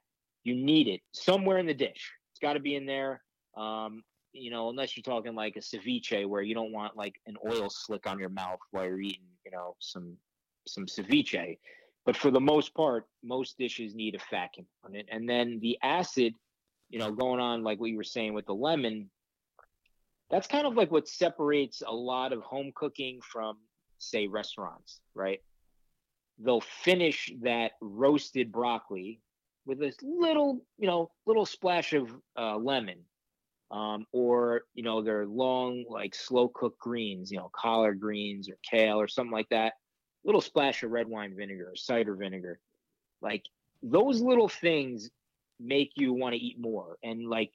You 0.47 0.55
need 0.55 0.87
it 0.87 1.01
somewhere 1.11 1.57
in 1.57 1.65
the 1.65 1.73
dish. 1.73 2.13
It's 2.31 2.39
got 2.41 2.53
to 2.53 2.61
be 2.61 2.75
in 2.75 2.85
there. 2.85 3.21
Um, 3.57 4.01
you 4.31 4.49
know, 4.49 4.69
unless 4.69 4.95
you're 4.95 5.03
talking 5.03 5.35
like 5.35 5.57
a 5.57 5.59
ceviche 5.59 6.25
where 6.25 6.41
you 6.41 6.55
don't 6.55 6.71
want 6.71 6.95
like 6.95 7.15
an 7.25 7.35
oil 7.45 7.69
slick 7.69 8.07
on 8.07 8.17
your 8.17 8.29
mouth 8.29 8.59
while 8.71 8.85
you're 8.85 9.01
eating, 9.01 9.27
you 9.45 9.51
know, 9.51 9.75
some 9.79 10.15
some 10.65 10.85
ceviche. 10.85 11.57
But 12.05 12.15
for 12.15 12.31
the 12.31 12.39
most 12.39 12.73
part, 12.73 13.03
most 13.21 13.57
dishes 13.57 13.93
need 13.93 14.15
a 14.15 14.19
fat 14.19 14.51
component. 14.53 15.09
And 15.11 15.27
then 15.27 15.59
the 15.61 15.77
acid, 15.83 16.33
you 16.89 16.97
know, 16.97 17.11
going 17.11 17.41
on 17.41 17.61
like 17.61 17.81
what 17.81 17.89
you 17.89 17.97
were 17.97 18.05
saying 18.05 18.33
with 18.33 18.45
the 18.45 18.55
lemon, 18.55 19.09
that's 20.31 20.47
kind 20.47 20.65
of 20.65 20.75
like 20.75 20.91
what 20.91 21.09
separates 21.09 21.83
a 21.85 21.93
lot 21.93 22.31
of 22.31 22.41
home 22.41 22.71
cooking 22.73 23.19
from, 23.21 23.57
say, 23.97 24.27
restaurants, 24.27 25.01
right? 25.13 25.41
They'll 26.39 26.61
finish 26.61 27.33
that 27.41 27.73
roasted 27.81 28.49
broccoli 28.49 29.19
with 29.67 29.79
this 29.79 29.97
little, 30.01 30.61
you 30.79 30.87
know, 30.87 31.11
little 31.25 31.45
splash 31.45 31.93
of 31.93 32.09
uh, 32.37 32.57
lemon, 32.57 32.99
um, 33.69 34.05
or 34.11 34.61
you 34.73 34.83
know, 34.83 35.01
their 35.01 35.25
long, 35.27 35.85
like 35.89 36.15
slow 36.15 36.47
cooked 36.47 36.79
greens, 36.79 37.31
you 37.31 37.37
know, 37.37 37.51
collard 37.53 37.99
greens 37.99 38.49
or 38.49 38.57
kale 38.63 38.99
or 38.99 39.07
something 39.07 39.31
like 39.31 39.49
that 39.49 39.73
little 40.27 40.41
splash 40.41 40.83
of 40.83 40.91
red 40.91 41.07
wine 41.07 41.33
vinegar 41.35 41.69
or 41.71 41.75
cider 41.75 42.15
vinegar. 42.15 42.59
Like 43.21 43.45
those 43.81 44.21
little 44.21 44.49
things 44.49 45.09
make 45.59 45.93
you 45.95 46.13
want 46.13 46.35
to 46.35 46.39
eat 46.39 46.59
more. 46.59 46.97
And 47.03 47.27
like 47.27 47.51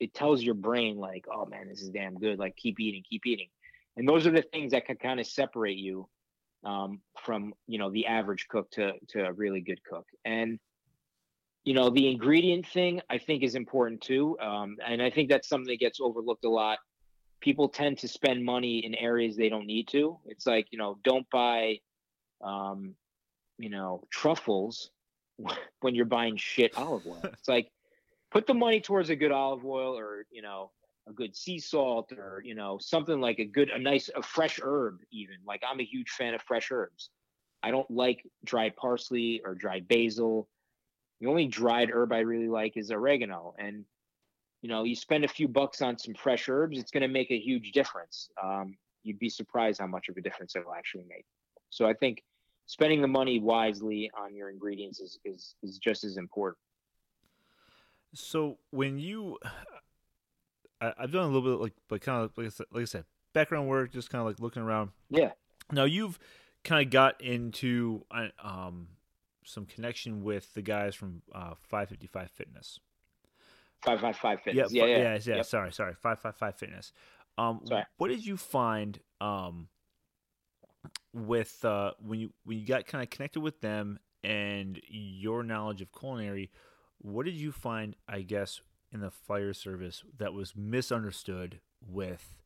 it 0.00 0.12
tells 0.12 0.42
your 0.42 0.54
brain, 0.54 0.98
like, 0.98 1.24
oh 1.32 1.46
man, 1.46 1.68
this 1.68 1.80
is 1.80 1.88
damn 1.88 2.18
good. 2.18 2.38
Like 2.38 2.56
keep 2.56 2.80
eating, 2.80 3.02
keep 3.08 3.24
eating. 3.24 3.48
And 3.96 4.06
those 4.06 4.26
are 4.26 4.32
the 4.32 4.42
things 4.42 4.72
that 4.72 4.84
can 4.84 4.96
kind 4.96 5.20
of 5.20 5.26
separate 5.26 5.78
you 5.78 6.06
um, 6.64 7.00
from, 7.24 7.54
you 7.66 7.78
know, 7.78 7.90
the 7.90 8.06
average 8.06 8.46
cook 8.48 8.70
to 8.72 8.92
to 9.08 9.24
a 9.24 9.32
really 9.32 9.60
good 9.60 9.82
cook. 9.84 10.06
And 10.24 10.58
you 11.66 11.74
know, 11.74 11.90
the 11.90 12.08
ingredient 12.08 12.66
thing 12.66 13.02
I 13.10 13.18
think 13.18 13.42
is 13.42 13.56
important 13.56 14.00
too. 14.00 14.38
Um, 14.40 14.78
and 14.86 15.02
I 15.02 15.10
think 15.10 15.28
that's 15.28 15.48
something 15.48 15.68
that 15.68 15.80
gets 15.80 16.00
overlooked 16.00 16.46
a 16.46 16.48
lot. 16.48 16.78
People 17.40 17.68
tend 17.68 17.98
to 17.98 18.08
spend 18.08 18.42
money 18.42 18.78
in 18.78 18.94
areas 18.94 19.36
they 19.36 19.50
don't 19.50 19.66
need 19.66 19.88
to. 19.88 20.18
It's 20.24 20.46
like, 20.46 20.68
you 20.70 20.78
know, 20.78 20.98
don't 21.04 21.28
buy 21.28 21.80
um, 22.42 22.94
you 23.58 23.68
know, 23.68 24.04
truffles 24.10 24.90
when 25.80 25.94
you're 25.94 26.04
buying 26.04 26.36
shit 26.36 26.76
olive 26.78 27.06
oil. 27.06 27.20
It's 27.24 27.48
like 27.48 27.70
put 28.30 28.46
the 28.46 28.54
money 28.54 28.80
towards 28.80 29.10
a 29.10 29.16
good 29.16 29.32
olive 29.32 29.64
oil 29.64 29.98
or, 29.98 30.26
you 30.30 30.42
know, 30.42 30.70
a 31.08 31.12
good 31.12 31.36
sea 31.36 31.58
salt 31.58 32.12
or, 32.12 32.42
you 32.44 32.54
know, 32.54 32.78
something 32.80 33.20
like 33.20 33.38
a 33.38 33.44
good, 33.44 33.70
a 33.70 33.78
nice, 33.78 34.08
a 34.14 34.22
fresh 34.22 34.58
herb, 34.62 34.98
even. 35.12 35.36
Like 35.46 35.62
I'm 35.68 35.80
a 35.80 35.84
huge 35.84 36.10
fan 36.10 36.34
of 36.34 36.42
fresh 36.42 36.70
herbs. 36.70 37.10
I 37.62 37.70
don't 37.70 37.90
like 37.90 38.24
dried 38.44 38.76
parsley 38.76 39.40
or 39.44 39.54
dried 39.54 39.88
basil. 39.88 40.48
The 41.20 41.26
only 41.26 41.46
dried 41.46 41.90
herb 41.90 42.12
I 42.12 42.20
really 42.20 42.48
like 42.48 42.76
is 42.76 42.90
oregano. 42.90 43.54
And, 43.58 43.84
you 44.62 44.68
know, 44.68 44.84
you 44.84 44.94
spend 44.94 45.24
a 45.24 45.28
few 45.28 45.48
bucks 45.48 45.80
on 45.82 45.98
some 45.98 46.14
fresh 46.14 46.48
herbs, 46.48 46.78
it's 46.78 46.90
going 46.90 47.02
to 47.02 47.08
make 47.08 47.30
a 47.30 47.38
huge 47.38 47.72
difference. 47.72 48.28
Um, 48.42 48.76
you'd 49.02 49.18
be 49.18 49.28
surprised 49.28 49.80
how 49.80 49.86
much 49.86 50.08
of 50.08 50.16
a 50.16 50.20
difference 50.20 50.56
it'll 50.56 50.74
actually 50.74 51.04
make. 51.08 51.24
So 51.70 51.86
I 51.86 51.94
think 51.94 52.22
spending 52.66 53.00
the 53.00 53.08
money 53.08 53.38
wisely 53.38 54.10
on 54.18 54.34
your 54.34 54.50
ingredients 54.50 55.00
is, 55.00 55.18
is, 55.24 55.54
is 55.62 55.78
just 55.78 56.04
as 56.04 56.16
important. 56.16 56.58
So 58.14 58.58
when 58.70 58.98
you, 58.98 59.38
I, 60.80 60.92
have 60.98 61.12
done 61.12 61.24
a 61.24 61.26
little 61.26 61.42
bit 61.42 61.60
like, 61.60 61.74
but 61.88 62.00
kind 62.00 62.24
of 62.24 62.36
like 62.36 62.46
I, 62.46 62.50
said, 62.50 62.66
like 62.72 62.82
I 62.82 62.86
said, 62.86 63.04
background 63.32 63.68
work, 63.68 63.92
just 63.92 64.10
kind 64.10 64.20
of 64.20 64.26
like 64.26 64.40
looking 64.40 64.62
around. 64.62 64.90
Yeah. 65.10 65.32
Now 65.70 65.84
you've 65.84 66.18
kind 66.64 66.84
of 66.84 66.90
got 66.90 67.20
into 67.20 68.04
um, 68.42 68.88
some 69.46 69.64
connection 69.64 70.22
with 70.22 70.52
the 70.54 70.62
guys 70.62 70.94
from 70.94 71.22
uh, 71.34 71.54
555 71.62 72.30
Fitness. 72.30 72.80
555 73.82 74.40
Fitness. 74.42 74.72
Yeah, 74.72 74.84
yeah, 74.84 74.90
yeah. 74.90 75.02
yeah, 75.02 75.18
yeah. 75.22 75.36
Yep. 75.36 75.46
Sorry, 75.46 75.72
sorry. 75.72 75.94
555 75.94 76.56
Fitness. 76.56 76.92
Um, 77.38 77.60
sorry. 77.64 77.84
What 77.96 78.08
did 78.08 78.26
you 78.26 78.36
find 78.36 78.98
um, 79.20 79.68
with 81.12 81.64
uh, 81.64 81.92
when 82.04 82.20
you 82.20 82.32
when 82.44 82.58
you 82.58 82.66
got 82.66 82.86
kind 82.86 83.02
of 83.02 83.10
connected 83.10 83.40
with 83.40 83.60
them 83.60 83.98
and 84.24 84.80
your 84.88 85.42
knowledge 85.42 85.80
of 85.80 85.88
culinary, 85.92 86.50
what 86.98 87.24
did 87.24 87.34
you 87.34 87.52
find? 87.52 87.94
I 88.08 88.22
guess 88.22 88.60
in 88.92 89.00
the 89.00 89.10
fire 89.10 89.52
service 89.52 90.02
that 90.18 90.32
was 90.32 90.54
misunderstood 90.56 91.60
with 91.86 92.36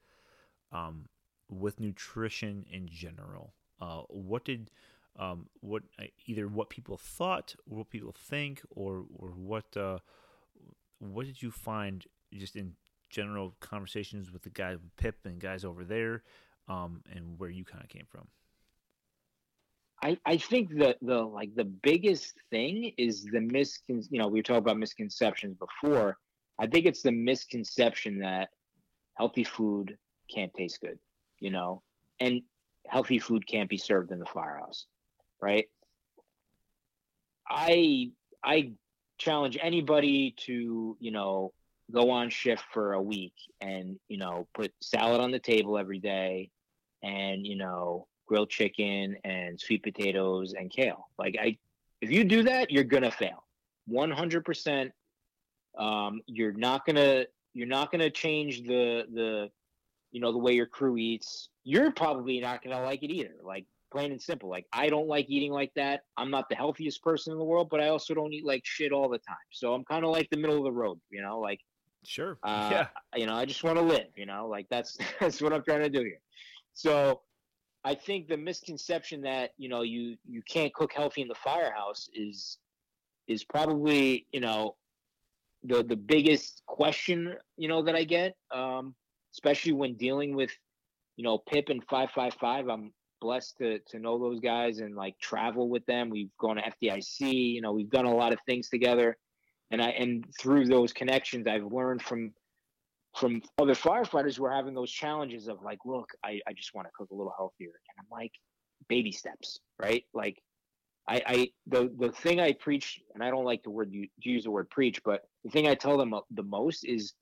um, 0.73 1.07
with 1.49 1.81
nutrition 1.81 2.67
in 2.71 2.89
general. 2.89 3.55
Uh, 3.81 4.03
what 4.09 4.45
did 4.45 4.71
um, 5.19 5.47
what 5.61 5.83
uh, 5.99 6.05
either 6.27 6.47
what 6.47 6.71
people 6.71 6.97
thought, 6.97 7.55
what 7.65 7.91
people 7.91 8.15
think, 8.17 8.63
or 8.71 9.05
or 9.17 9.29
what 9.31 9.77
uh, 9.77 9.99
what 10.99 11.27
did 11.27 11.43
you 11.43 11.51
find 11.51 12.07
just 12.33 12.57
in 12.57 12.75
general 13.11 13.55
conversations 13.61 14.31
with 14.31 14.43
the 14.43 14.51
guys 14.51 14.79
with 14.83 14.95
Pip 14.97 15.17
and 15.25 15.41
guys 15.41 15.65
over 15.65 15.85
there, 15.85 16.23
um, 16.69 17.03
and 17.13 17.39
where 17.39 17.51
you 17.51 17.65
kind 17.65 17.83
of 17.83 17.91
came 17.91 18.07
from? 18.09 18.29
I, 20.03 20.19
I 20.25 20.37
think 20.39 20.79
that 20.79 20.97
the 21.03 21.21
like 21.21 21.55
the 21.55 21.65
biggest 21.65 22.35
thing 22.51 22.93
is 22.97 23.25
the 23.25 23.39
miscon 23.39 24.07
you 24.11 24.19
know 24.19 24.29
we 24.29 24.43
talked 24.43 24.59
about 24.59 24.79
misconceptions 24.79 25.57
before 25.57 26.17
i 26.59 26.67
think 26.67 26.87
it's 26.87 27.03
the 27.03 27.13
misconception 27.13 28.19
that 28.21 28.49
healthy 29.15 29.45
food 29.45 29.97
can't 30.35 30.53
taste 30.55 30.81
good 30.81 30.99
you 31.39 31.51
know 31.51 31.83
and 32.19 32.41
healthy 32.87 33.19
food 33.19 33.47
can't 33.47 33.69
be 33.69 33.77
served 33.77 34.11
in 34.11 34.19
the 34.19 34.27
firehouse 34.27 34.87
right 35.41 35.69
i 37.49 38.11
i 38.45 38.73
challenge 39.19 39.59
anybody 39.61 40.35
to 40.39 40.97
you 41.01 41.11
know 41.11 41.53
go 41.91 42.11
on 42.11 42.31
shift 42.31 42.63
for 42.73 42.93
a 42.93 43.03
week 43.03 43.35
and 43.61 43.99
you 44.09 44.17
know 44.17 44.47
put 44.55 44.73
salad 44.81 45.21
on 45.21 45.31
the 45.31 45.39
table 45.39 45.77
every 45.77 45.99
day 45.99 46.51
and 47.03 47.47
you 47.47 47.57
know 47.57 48.07
grilled 48.31 48.49
chicken 48.49 49.17
and 49.25 49.61
sweet 49.61 49.83
potatoes 49.83 50.55
and 50.57 50.71
kale. 50.71 51.09
Like 51.19 51.37
I, 51.39 51.59
if 52.01 52.13
you 52.13 52.23
do 52.23 52.45
that, 52.45 52.71
you're 52.71 52.85
gonna 52.85 53.11
fail, 53.11 53.45
100. 53.87 54.45
percent 54.45 54.93
um, 55.77 56.21
You're 56.27 56.53
not 56.53 56.87
gonna 56.87 57.25
you're 57.55 57.67
not 57.67 57.91
gonna 57.91 58.09
change 58.11 58.63
the 58.63 59.05
the 59.13 59.51
you 60.13 60.21
know 60.21 60.31
the 60.31 60.39
way 60.39 60.53
your 60.53 60.67
crew 60.67 60.97
eats. 60.97 61.49
You're 61.65 61.91
probably 61.91 62.41
not 62.41 62.63
gonna 62.63 62.83
like 62.83 63.03
it 63.03 63.11
either. 63.11 63.35
Like 63.43 63.67
plain 63.91 64.13
and 64.13 64.21
simple. 64.21 64.49
Like 64.49 64.67
I 64.73 64.89
don't 64.89 65.09
like 65.09 65.27
eating 65.29 65.53
like 65.53 65.73
that. 65.77 66.03
I'm 66.17 66.31
not 66.31 66.49
the 66.49 66.57
healthiest 66.57 67.03
person 67.03 67.33
in 67.33 67.39
the 67.39 67.45
world, 67.45 67.69
but 67.71 67.81
I 67.81 67.89
also 67.89 68.15
don't 68.15 68.33
eat 68.33 68.45
like 68.45 68.63
shit 68.65 68.93
all 68.93 69.09
the 69.09 69.19
time. 69.19 69.37
So 69.51 69.75
I'm 69.75 69.85
kind 69.85 70.05
of 70.05 70.11
like 70.11 70.29
the 70.31 70.37
middle 70.37 70.57
of 70.59 70.65
the 70.65 70.73
road. 70.73 71.01
You 71.11 71.23
know, 71.23 71.39
like 71.41 71.61
sure, 72.05 72.39
uh, 72.43 72.69
yeah. 72.73 72.87
You 73.19 73.27
know, 73.27 73.35
I 73.35 73.45
just 73.45 73.65
want 73.65 73.77
to 73.77 73.83
live. 73.83 74.09
You 74.17 74.27
know, 74.27 74.49
like 74.49 74.67
that's 74.71 74.99
that's 75.21 75.41
what 75.41 75.53
I'm 75.53 75.63
trying 75.63 75.83
to 75.83 75.91
do 75.91 76.01
here. 76.01 76.21
So 76.73 77.23
I 77.85 77.95
think 77.95 78.29
the 78.29 78.37
misconception 78.37 79.23
that 79.23 79.53
you 79.57 79.69
know 79.69 79.83
you 79.83 80.17
you 80.27 80.43
can't 80.43 80.73
cook 80.75 80.93
healthy 80.93 81.23
in 81.23 81.29
the 81.29 81.35
firehouse 81.35 82.09
is 82.15 82.59
is 83.27 83.45
probably 83.45 84.27
you 84.33 84.41
know 84.41 84.77
the 85.65 85.83
the 85.83 85.97
biggest 85.97 86.63
question 86.67 87.35
you 87.57 87.69
know 87.69 87.83
that 87.83 87.95
I 87.95 88.05
get, 88.05 88.37
um, 88.51 88.95
especially 89.33 89.73
when 89.73 89.95
dealing 89.95 90.35
with 90.35 90.51
you 91.17 91.25
know 91.25 91.39
Pip 91.39 91.69
and 91.69 91.83
five 91.85 92.11
five 92.15 92.35
five. 92.35 92.69
I'm 92.69 92.93
blessed 93.21 93.59
to 93.59 93.79
to 93.89 93.99
know 93.99 94.19
those 94.19 94.41
guys 94.41 94.79
and 94.79 94.95
like 94.95 95.19
travel 95.19 95.69
with 95.69 95.85
them. 95.87 96.11
We've 96.11 96.37
gone 96.39 96.57
to 96.57 96.63
FDIC. 96.63 97.55
You 97.55 97.61
know, 97.61 97.73
we've 97.73 97.91
done 97.91 98.07
a 98.07 98.15
lot 98.15 98.33
of 98.33 98.39
things 98.47 98.69
together, 98.69 99.17
and 99.71 99.83
I 99.83 99.91
and 99.91 100.25
through 100.41 100.67
those 100.67 100.93
connections, 100.93 101.47
I've 101.47 101.73
learned 101.73 102.03
from 102.03 102.33
from 103.17 103.43
other 103.59 103.75
firefighters 103.75 104.37
who 104.37 104.45
are 104.45 104.55
having 104.55 104.75
those 104.75 104.91
challenges 104.91 105.49
of 105.49 105.63
like, 105.63 105.79
look, 105.85 106.09
I, 106.25 106.41
I 106.47 106.53
just 106.53 106.75
want 106.75 106.87
to 106.87 106.93
cook 106.97 107.11
a 107.11 107.15
little 107.15 107.35
healthier. 107.37 107.73
And 107.89 107.99
I'm 107.99 108.07
like, 108.11 108.33
baby 108.89 109.13
steps, 109.13 109.59
right? 109.81 110.05
Like, 110.15 110.41
I, 111.09 111.23
I 111.27 111.49
the 111.67 111.93
the 111.99 112.13
thing 112.13 112.41
I 112.41 112.53
preach, 112.53 113.01
and 113.15 113.25
I 113.25 113.31
don't 113.31 113.45
like 113.45 113.63
the 113.63 113.71
word 113.71 113.93
you 113.93 114.09
use 114.19 114.45
the 114.45 114.51
word 114.51 114.71
preach, 114.71 115.03
but 115.05 115.23
the 115.45 115.51
thing 115.51 115.67
I 115.67 115.75
tell 115.75 115.97
them 115.97 116.15
the 116.31 116.43
most 116.43 116.85
is 116.85 117.15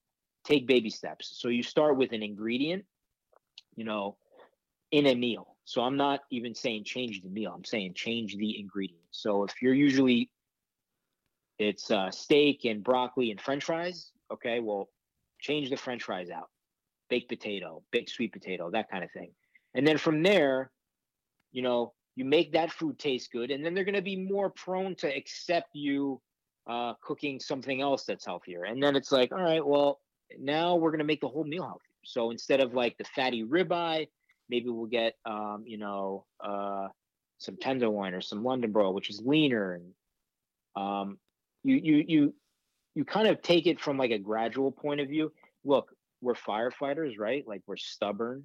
take 0.45 0.67
baby 0.67 0.91
steps. 0.91 1.39
So 1.41 1.49
you 1.49 1.63
start 1.63 1.97
with 1.97 2.13
an 2.13 2.23
ingredient, 2.23 2.85
you 3.77 3.85
know, 3.85 4.17
in 4.91 5.07
a 5.07 5.15
meal. 5.15 5.57
So 5.69 5.83
I'm 5.83 5.99
not 5.99 6.21
even 6.31 6.55
saying 6.55 6.85
change 6.85 7.21
the 7.21 7.29
meal. 7.29 7.53
I'm 7.55 7.63
saying 7.63 7.93
change 7.93 8.35
the 8.39 8.59
ingredient. 8.59 9.05
So 9.11 9.45
if 9.45 9.61
you're 9.61 9.75
usually 9.75 10.31
it's 11.59 11.91
uh, 11.91 12.11
steak 12.11 12.65
and 12.65 12.83
broccoli 12.83 13.31
and 13.31 13.39
French 13.39 13.65
fries, 13.65 14.11
okay, 14.33 14.61
well, 14.61 14.89
change 15.43 15.69
the 15.69 15.77
French 15.77 16.05
fries 16.05 16.31
out, 16.31 16.49
baked 17.11 17.29
potato, 17.29 17.83
baked 17.93 18.09
sweet 18.09 18.33
potato, 18.33 18.71
that 18.71 18.91
kind 18.91 19.05
of 19.05 19.11
thing, 19.13 19.31
and 19.75 19.87
then 19.87 19.99
from 19.99 20.23
there, 20.23 20.71
you 21.53 21.61
know, 21.61 21.93
you 22.17 22.25
make 22.25 22.53
that 22.53 22.73
food 22.73 22.99
taste 22.99 23.31
good, 23.31 23.51
and 23.51 23.63
then 23.63 23.75
they're 23.75 23.85
going 23.85 23.95
to 23.95 24.01
be 24.01 24.17
more 24.17 24.49
prone 24.49 24.95
to 24.95 25.15
accept 25.15 25.69
you 25.75 26.19
uh, 26.67 26.95
cooking 27.03 27.39
something 27.39 27.83
else 27.83 28.05
that's 28.05 28.25
healthier. 28.25 28.65
And 28.65 28.83
then 28.83 28.97
it's 28.97 29.13
like, 29.13 29.33
all 29.33 29.43
right, 29.43 29.65
well, 29.65 30.01
now 30.39 30.77
we're 30.77 30.93
going 30.93 31.01
to 31.01 31.05
make 31.05 31.21
the 31.21 31.29
whole 31.29 31.45
meal 31.45 31.65
healthier. 31.65 31.83
So 32.05 32.31
instead 32.31 32.61
of 32.61 32.73
like 32.73 32.97
the 32.97 33.05
fatty 33.05 33.45
ribeye, 33.45 34.07
maybe 34.49 34.69
we'll 34.69 34.87
get, 34.87 35.15
um, 35.25 35.65
you 35.67 35.79
know, 35.79 36.25
uh, 36.43 36.89
some 37.39 37.57
tenderloin 37.57 38.15
or 38.15 38.21
some 38.21 38.45
London 38.45 38.73
broil, 38.73 38.95
which 38.95 39.11
is 39.11 39.23
leaner. 39.25 39.75
And 39.75 39.93
um, 40.77 41.19
you, 41.63 41.77
you, 41.77 42.05
you, 42.07 42.35
you 42.95 43.05
kind 43.05 43.29
of 43.29 43.43
take 43.43 43.67
it 43.67 43.81
from 43.81 43.97
like 43.97 44.11
a 44.11 44.19
gradual 44.19 44.73
point 44.73 45.01
of 45.01 45.09
view. 45.09 45.33
Look, 45.65 45.93
we're 46.21 46.35
firefighters, 46.35 47.19
right? 47.19 47.47
Like 47.47 47.63
we're 47.67 47.77
stubborn. 47.77 48.45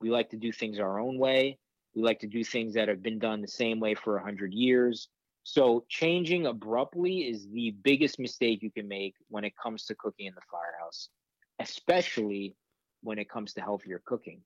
We 0.00 0.10
like 0.10 0.30
to 0.30 0.36
do 0.36 0.52
things 0.52 0.78
our 0.78 0.98
own 0.98 1.18
way. 1.18 1.58
We 1.94 2.02
like 2.02 2.20
to 2.20 2.26
do 2.26 2.44
things 2.44 2.74
that 2.74 2.88
have 2.88 3.02
been 3.02 3.18
done 3.18 3.40
the 3.40 3.48
same 3.48 3.80
way 3.80 3.94
for 3.94 4.16
a 4.16 4.22
hundred 4.22 4.52
years. 4.52 5.08
So 5.44 5.84
changing 5.88 6.46
abruptly 6.46 7.18
is 7.18 7.48
the 7.48 7.74
biggest 7.82 8.18
mistake 8.18 8.62
you 8.62 8.70
can 8.70 8.88
make 8.88 9.14
when 9.28 9.44
it 9.44 9.54
comes 9.62 9.84
to 9.86 9.94
cooking 9.94 10.26
in 10.26 10.34
the 10.34 10.40
firehouse, 10.50 11.08
especially 11.60 12.56
when 13.02 13.18
it 13.18 13.30
comes 13.30 13.54
to 13.54 13.60
healthier 13.60 14.02
cooking. 14.04 14.40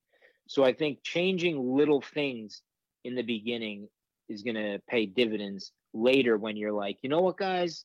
So 0.51 0.65
I 0.65 0.73
think 0.73 1.05
changing 1.05 1.77
little 1.77 2.01
things 2.01 2.63
in 3.05 3.15
the 3.15 3.23
beginning 3.23 3.89
is 4.29 4.43
going 4.43 4.57
to 4.57 4.81
pay 4.89 5.07
dividends 5.07 5.71
later 5.95 6.39
when 6.39 6.57
you're 6.57 6.73
like, 6.73 6.99
you 7.03 7.09
know 7.09 7.21
what, 7.21 7.37
guys, 7.37 7.85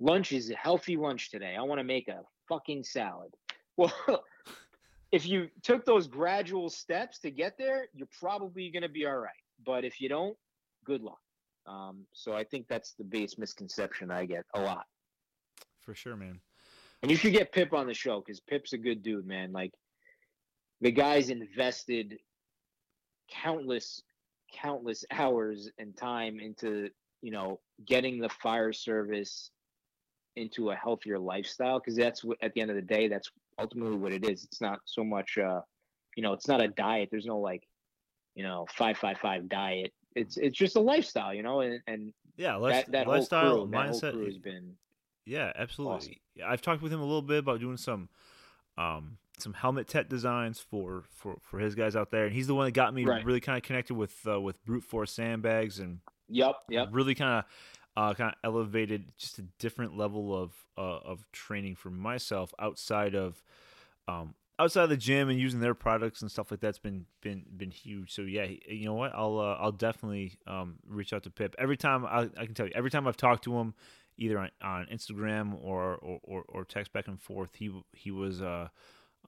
lunch 0.00 0.32
is 0.32 0.50
a 0.50 0.54
healthy 0.54 0.96
lunch 0.96 1.30
today. 1.30 1.54
I 1.58 1.60
want 1.60 1.78
to 1.78 1.84
make 1.84 2.08
a 2.08 2.22
fucking 2.48 2.84
salad. 2.84 3.34
Well, 3.76 3.92
if 5.12 5.26
you 5.26 5.48
took 5.62 5.84
those 5.84 6.06
gradual 6.06 6.70
steps 6.70 7.18
to 7.18 7.30
get 7.30 7.58
there, 7.58 7.88
you're 7.92 8.08
probably 8.18 8.70
going 8.70 8.84
to 8.84 8.88
be 8.88 9.04
all 9.04 9.18
right. 9.18 9.44
But 9.66 9.84
if 9.84 10.00
you 10.00 10.08
don't, 10.08 10.34
good 10.86 11.02
luck. 11.02 11.20
Um, 11.66 12.06
so 12.14 12.32
I 12.32 12.44
think 12.44 12.66
that's 12.66 12.94
the 12.94 13.04
biggest 13.04 13.38
misconception 13.38 14.10
I 14.10 14.24
get 14.24 14.46
a 14.54 14.62
lot. 14.62 14.86
For 15.82 15.94
sure, 15.94 16.16
man. 16.16 16.40
And 17.02 17.10
you 17.10 17.18
should 17.18 17.34
get 17.34 17.52
Pip 17.52 17.74
on 17.74 17.86
the 17.86 17.92
show 17.92 18.20
because 18.20 18.40
Pip's 18.40 18.72
a 18.72 18.78
good 18.78 19.02
dude, 19.02 19.26
man. 19.26 19.52
Like 19.52 19.74
the 20.80 20.92
guy's 20.92 21.30
invested 21.30 22.18
countless, 23.30 24.02
countless 24.52 25.04
hours 25.10 25.70
and 25.78 25.96
time 25.96 26.38
into 26.40 26.88
you 27.22 27.30
know 27.30 27.60
getting 27.86 28.18
the 28.18 28.28
fire 28.28 28.72
service 28.72 29.50
into 30.36 30.70
a 30.70 30.76
healthier 30.76 31.18
lifestyle 31.18 31.78
because 31.78 31.96
that's 31.96 32.22
what 32.22 32.36
at 32.42 32.52
the 32.54 32.60
end 32.60 32.70
of 32.70 32.76
the 32.76 32.82
day 32.82 33.08
that's 33.08 33.30
ultimately 33.58 33.96
what 33.96 34.12
it 34.12 34.24
is. 34.24 34.44
It's 34.44 34.60
not 34.60 34.80
so 34.84 35.02
much, 35.02 35.38
uh, 35.38 35.60
you 36.16 36.22
know, 36.22 36.32
it's 36.32 36.48
not 36.48 36.62
a 36.62 36.68
diet. 36.68 37.08
There's 37.10 37.26
no 37.26 37.38
like, 37.38 37.66
you 38.34 38.44
know, 38.44 38.66
five 38.70 38.98
five 38.98 39.18
five 39.18 39.48
diet. 39.48 39.92
It's 40.14 40.36
it's 40.36 40.56
just 40.56 40.76
a 40.76 40.80
lifestyle, 40.80 41.34
you 41.34 41.42
know, 41.42 41.60
and, 41.60 41.80
and 41.86 42.12
yeah, 42.36 42.58
that, 42.68 42.92
that 42.92 43.06
lifestyle 43.06 43.56
whole 43.56 43.66
crew, 43.66 43.78
mindset 43.78 44.00
that 44.00 44.12
whole 44.12 44.12
crew 44.12 44.24
has 44.26 44.38
been. 44.38 44.72
Yeah, 45.24 45.52
absolutely. 45.56 45.96
Awesome. 45.96 46.12
Yeah, 46.36 46.50
I've 46.50 46.62
talked 46.62 46.82
with 46.82 46.92
him 46.92 47.00
a 47.00 47.04
little 47.04 47.22
bit 47.22 47.38
about 47.38 47.60
doing 47.60 47.76
some, 47.76 48.08
um, 48.78 49.18
some 49.38 49.52
helmet 49.52 49.88
tech 49.88 50.08
designs 50.08 50.60
for 50.60 51.04
for 51.10 51.36
for 51.40 51.58
his 51.58 51.74
guys 51.74 51.96
out 51.96 52.10
there, 52.10 52.24
and 52.24 52.34
he's 52.34 52.46
the 52.46 52.54
one 52.54 52.66
that 52.66 52.72
got 52.72 52.94
me 52.94 53.04
right. 53.04 53.24
really 53.24 53.40
kind 53.40 53.56
of 53.56 53.62
connected 53.62 53.94
with 53.94 54.14
uh, 54.26 54.40
with 54.40 54.64
brute 54.64 54.84
force 54.84 55.12
sandbags 55.12 55.78
and. 55.78 56.00
Yep. 56.28 56.56
Yep. 56.70 56.88
Really 56.90 57.14
kind 57.14 57.38
of 57.38 57.44
uh, 57.96 58.14
kind 58.14 58.30
of 58.30 58.36
elevated 58.44 59.12
just 59.16 59.38
a 59.38 59.42
different 59.58 59.96
level 59.96 60.36
of 60.36 60.52
uh, 60.76 60.98
of 61.04 61.24
training 61.32 61.76
for 61.76 61.90
myself 61.90 62.52
outside 62.58 63.14
of 63.14 63.42
um, 64.08 64.34
outside 64.58 64.84
of 64.84 64.90
the 64.90 64.96
gym 64.96 65.28
and 65.28 65.38
using 65.38 65.60
their 65.60 65.74
products 65.74 66.22
and 66.22 66.30
stuff 66.30 66.50
like 66.50 66.60
that's 66.60 66.78
been 66.78 67.06
been 67.22 67.44
been 67.56 67.70
huge. 67.70 68.12
So 68.12 68.22
yeah, 68.22 68.46
you 68.68 68.84
know 68.84 68.94
what? 68.94 69.12
I'll 69.14 69.38
uh, 69.38 69.56
I'll 69.60 69.72
definitely 69.72 70.38
um, 70.46 70.76
reach 70.86 71.12
out 71.12 71.22
to 71.24 71.30
Pip 71.30 71.54
every 71.58 71.76
time. 71.76 72.04
I, 72.04 72.28
I, 72.36 72.44
can 72.44 72.54
tell 72.54 72.66
you 72.66 72.72
every 72.74 72.90
time 72.90 73.06
I've 73.06 73.16
talked 73.16 73.44
to 73.44 73.56
him, 73.58 73.74
either 74.18 74.38
on, 74.38 74.50
on 74.62 74.86
Instagram 74.92 75.56
or, 75.62 75.94
or, 75.96 76.20
or 76.22 76.44
or 76.48 76.64
text 76.64 76.92
back 76.92 77.08
and 77.08 77.20
forth. 77.20 77.50
He 77.54 77.70
he 77.92 78.10
was 78.10 78.42
uh, 78.42 78.68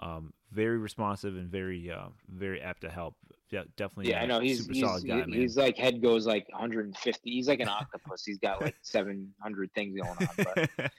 um, 0.00 0.32
very 0.52 0.78
responsive 0.78 1.36
and 1.36 1.48
very 1.50 1.90
uh, 1.90 2.08
very 2.28 2.60
apt 2.60 2.82
to 2.82 2.90
help 2.90 3.14
yeah, 3.50 3.62
definitely. 3.76 4.10
Yeah, 4.10 4.22
I 4.22 4.26
know 4.26 4.40
he's 4.40 4.66
he's, 4.66 5.04
guy, 5.04 5.24
he's 5.26 5.56
like 5.56 5.76
head 5.78 6.02
goes 6.02 6.26
like 6.26 6.46
150. 6.50 7.30
He's 7.30 7.48
like 7.48 7.60
an 7.60 7.68
octopus. 7.68 8.24
he's 8.24 8.38
got 8.38 8.60
like 8.60 8.76
700 8.82 9.72
things 9.74 9.98
going 9.98 10.10
on. 10.10 10.68
But 10.76 10.92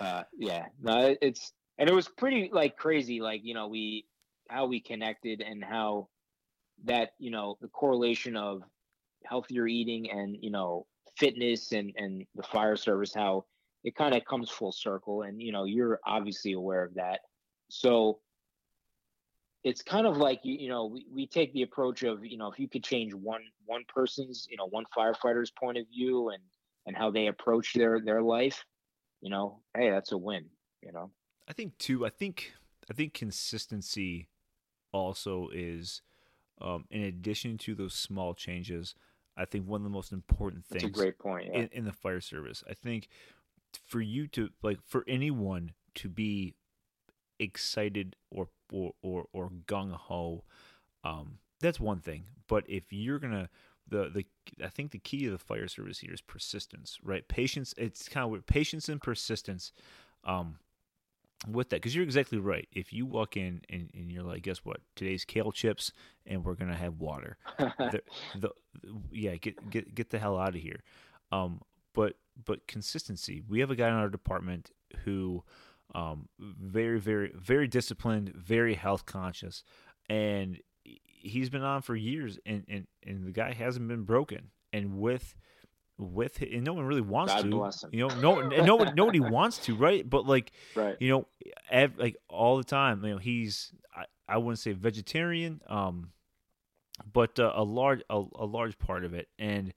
uh, 0.00 0.22
yeah, 0.36 0.66
no, 0.82 1.16
it's 1.22 1.52
and 1.78 1.88
it 1.88 1.94
was 1.94 2.08
pretty 2.08 2.50
like 2.52 2.76
crazy. 2.76 3.20
Like 3.20 3.40
you 3.42 3.54
know 3.54 3.68
we 3.68 4.06
how 4.48 4.66
we 4.66 4.80
connected 4.80 5.40
and 5.40 5.64
how 5.64 6.08
that 6.84 7.12
you 7.18 7.30
know 7.30 7.56
the 7.62 7.68
correlation 7.68 8.36
of 8.36 8.62
healthier 9.24 9.66
eating 9.66 10.10
and 10.10 10.36
you 10.40 10.50
know 10.50 10.86
fitness 11.16 11.72
and 11.72 11.92
and 11.96 12.26
the 12.34 12.42
fire 12.42 12.76
service 12.76 13.14
how 13.14 13.44
it 13.84 13.94
kind 13.94 14.14
of 14.14 14.24
comes 14.24 14.50
full 14.50 14.72
circle 14.72 15.22
and 15.22 15.40
you 15.40 15.52
know 15.52 15.64
you're 15.64 16.00
obviously 16.06 16.52
aware 16.52 16.82
of 16.82 16.92
that 16.94 17.20
so 17.72 18.18
it's 19.64 19.80
kind 19.80 20.06
of 20.06 20.18
like 20.18 20.40
you, 20.42 20.54
you 20.54 20.68
know 20.68 20.84
we, 20.84 21.06
we 21.10 21.26
take 21.26 21.52
the 21.54 21.62
approach 21.62 22.02
of 22.02 22.24
you 22.24 22.36
know 22.36 22.50
if 22.50 22.58
you 22.58 22.68
could 22.68 22.84
change 22.84 23.14
one 23.14 23.40
one 23.64 23.82
person's 23.88 24.46
you 24.50 24.58
know 24.58 24.66
one 24.66 24.84
firefighter's 24.96 25.50
point 25.50 25.78
of 25.78 25.86
view 25.88 26.28
and 26.28 26.42
and 26.86 26.94
how 26.94 27.10
they 27.10 27.28
approach 27.28 27.72
their 27.72 27.98
their 28.00 28.20
life 28.20 28.62
you 29.22 29.30
know 29.30 29.60
hey 29.74 29.88
that's 29.88 30.12
a 30.12 30.18
win 30.18 30.44
you 30.82 30.92
know 30.92 31.10
i 31.48 31.54
think 31.54 31.76
too 31.78 32.04
i 32.04 32.10
think 32.10 32.52
i 32.90 32.92
think 32.92 33.14
consistency 33.14 34.28
also 34.92 35.48
is 35.54 36.02
um, 36.60 36.84
in 36.90 37.02
addition 37.02 37.56
to 37.56 37.74
those 37.74 37.94
small 37.94 38.34
changes 38.34 38.94
i 39.38 39.46
think 39.46 39.66
one 39.66 39.80
of 39.80 39.84
the 39.84 39.90
most 39.90 40.12
important 40.12 40.66
things 40.66 40.82
that's 40.82 40.98
a 40.98 41.00
great 41.00 41.18
point 41.18 41.48
yeah. 41.50 41.60
in, 41.60 41.68
in 41.72 41.84
the 41.86 41.92
fire 41.92 42.20
service 42.20 42.62
i 42.68 42.74
think 42.74 43.08
for 43.86 44.02
you 44.02 44.28
to 44.28 44.50
like 44.62 44.78
for 44.86 45.04
anyone 45.08 45.72
to 45.94 46.10
be 46.10 46.54
excited 47.42 48.16
or 48.30 48.48
or 48.72 48.92
or, 49.02 49.26
or 49.32 49.50
gung 49.66 49.92
ho, 49.92 50.44
um, 51.04 51.38
that's 51.60 51.80
one 51.80 52.00
thing. 52.00 52.24
But 52.48 52.64
if 52.68 52.92
you're 52.92 53.18
gonna 53.18 53.48
the 53.88 54.08
the 54.08 54.26
I 54.64 54.68
think 54.68 54.90
the 54.90 54.98
key 54.98 55.24
to 55.24 55.30
the 55.30 55.38
fire 55.38 55.68
service 55.68 55.98
here 55.98 56.12
is 56.12 56.20
persistence, 56.20 56.98
right? 57.02 57.26
Patience. 57.26 57.74
It's 57.76 58.08
kind 58.08 58.24
of 58.24 58.30
weird. 58.30 58.46
Patience 58.46 58.88
and 58.88 59.00
persistence. 59.00 59.72
Um, 60.24 60.58
with 61.50 61.70
that, 61.70 61.76
because 61.76 61.92
you're 61.94 62.04
exactly 62.04 62.38
right. 62.38 62.68
If 62.72 62.92
you 62.92 63.04
walk 63.04 63.36
in 63.36 63.62
and, 63.68 63.90
and 63.94 64.12
you're 64.12 64.22
like, 64.22 64.42
guess 64.42 64.58
what? 64.58 64.80
Today's 64.94 65.24
kale 65.24 65.50
chips, 65.50 65.90
and 66.24 66.44
we're 66.44 66.54
gonna 66.54 66.76
have 66.76 67.00
water. 67.00 67.36
the, 67.58 68.00
the, 68.38 68.50
yeah, 69.10 69.34
get 69.36 69.68
get 69.68 69.92
get 69.92 70.10
the 70.10 70.20
hell 70.20 70.38
out 70.38 70.54
of 70.54 70.60
here. 70.60 70.84
Um, 71.32 71.60
but 71.94 72.14
but 72.44 72.66
consistency. 72.66 73.42
We 73.48 73.60
have 73.60 73.70
a 73.70 73.76
guy 73.76 73.88
in 73.88 73.94
our 73.94 74.08
department 74.08 74.70
who 75.04 75.42
um, 75.94 76.28
very, 76.38 77.00
very, 77.00 77.32
very 77.34 77.68
disciplined, 77.68 78.32
very 78.34 78.74
health 78.74 79.04
conscious, 79.06 79.62
and 80.08 80.58
he's 81.22 81.50
been 81.50 81.62
on 81.62 81.82
for 81.82 81.94
years, 81.94 82.38
and 82.46 82.64
and, 82.68 82.86
and 83.06 83.26
the 83.26 83.32
guy 83.32 83.52
hasn't 83.52 83.88
been 83.88 84.04
broken. 84.04 84.50
And 84.72 84.98
with 84.98 85.34
with 85.98 86.40
and 86.40 86.64
no 86.64 86.72
one 86.72 86.84
really 86.84 87.00
wants 87.00 87.32
God 87.32 87.42
to, 87.42 87.64
him. 87.64 87.90
you 87.92 88.08
know, 88.08 88.20
no, 88.20 88.40
no, 88.40 88.78
nobody 88.94 89.20
wants 89.20 89.58
to, 89.58 89.74
right? 89.76 90.08
But 90.08 90.26
like, 90.26 90.52
right. 90.74 90.96
you 91.00 91.10
know, 91.10 91.26
ev- 91.70 91.98
like 91.98 92.16
all 92.28 92.56
the 92.56 92.64
time, 92.64 93.04
you 93.04 93.12
know, 93.12 93.18
he's 93.18 93.72
I, 93.94 94.04
I 94.28 94.38
wouldn't 94.38 94.58
say 94.58 94.72
vegetarian, 94.72 95.60
um, 95.68 96.10
but 97.10 97.38
uh, 97.38 97.52
a 97.54 97.62
large 97.62 98.02
a, 98.10 98.22
a 98.36 98.46
large 98.46 98.78
part 98.78 99.04
of 99.04 99.14
it, 99.14 99.28
and 99.38 99.72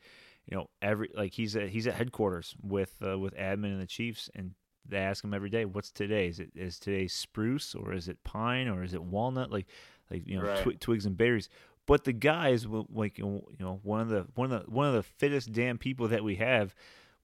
you 0.45 0.57
know, 0.57 0.69
every 0.82 1.10
like 1.15 1.34
he's 1.34 1.56
at 1.56 1.69
he's 1.69 1.88
at 1.88 1.94
headquarters 1.95 2.56
with 2.61 2.95
uh, 3.06 3.18
with 3.18 3.36
admin 3.36 3.73
and 3.73 3.82
the 3.82 3.88
chiefs, 3.88 4.30
and 4.36 4.52
they 4.88 4.98
ask 4.98 5.24
him 5.24 5.34
every 5.34 5.49
day, 5.49 5.66
"What's 5.66 5.91
today? 5.91 6.28
Is 6.28 6.40
it 6.40 6.52
is 6.56 6.80
today 6.80 7.07
spruce 7.07 7.76
or 7.76 7.94
is 7.94 8.07
it 8.07 8.24
pine 8.24 8.68
or 8.68 8.84
is 8.84 8.94
it 8.94 9.03
walnut? 9.03 9.52
Like, 9.52 9.68
like 10.10 10.28
you 10.28 10.40
know, 10.40 10.48
right. 10.48 10.64
tw- 10.64 10.80
twigs 10.80 11.06
and 11.06 11.18
berries." 11.18 11.49
But 11.86 12.03
the 12.03 12.14
guy 12.14 12.49
is 12.49 12.66
like 12.66 13.18
you 13.18 13.44
know 13.60 13.80
one 13.84 14.02
of 14.02 14.10
the 14.10 14.28
one 14.36 14.52
of 14.52 14.66
the 14.66 14.72
one 14.72 14.88
of 14.88 14.94
the 14.94 15.03
fittest 15.03 15.52
damn 15.52 15.78
people 15.78 16.07
that 16.10 16.24
we 16.24 16.36
have. 16.36 16.76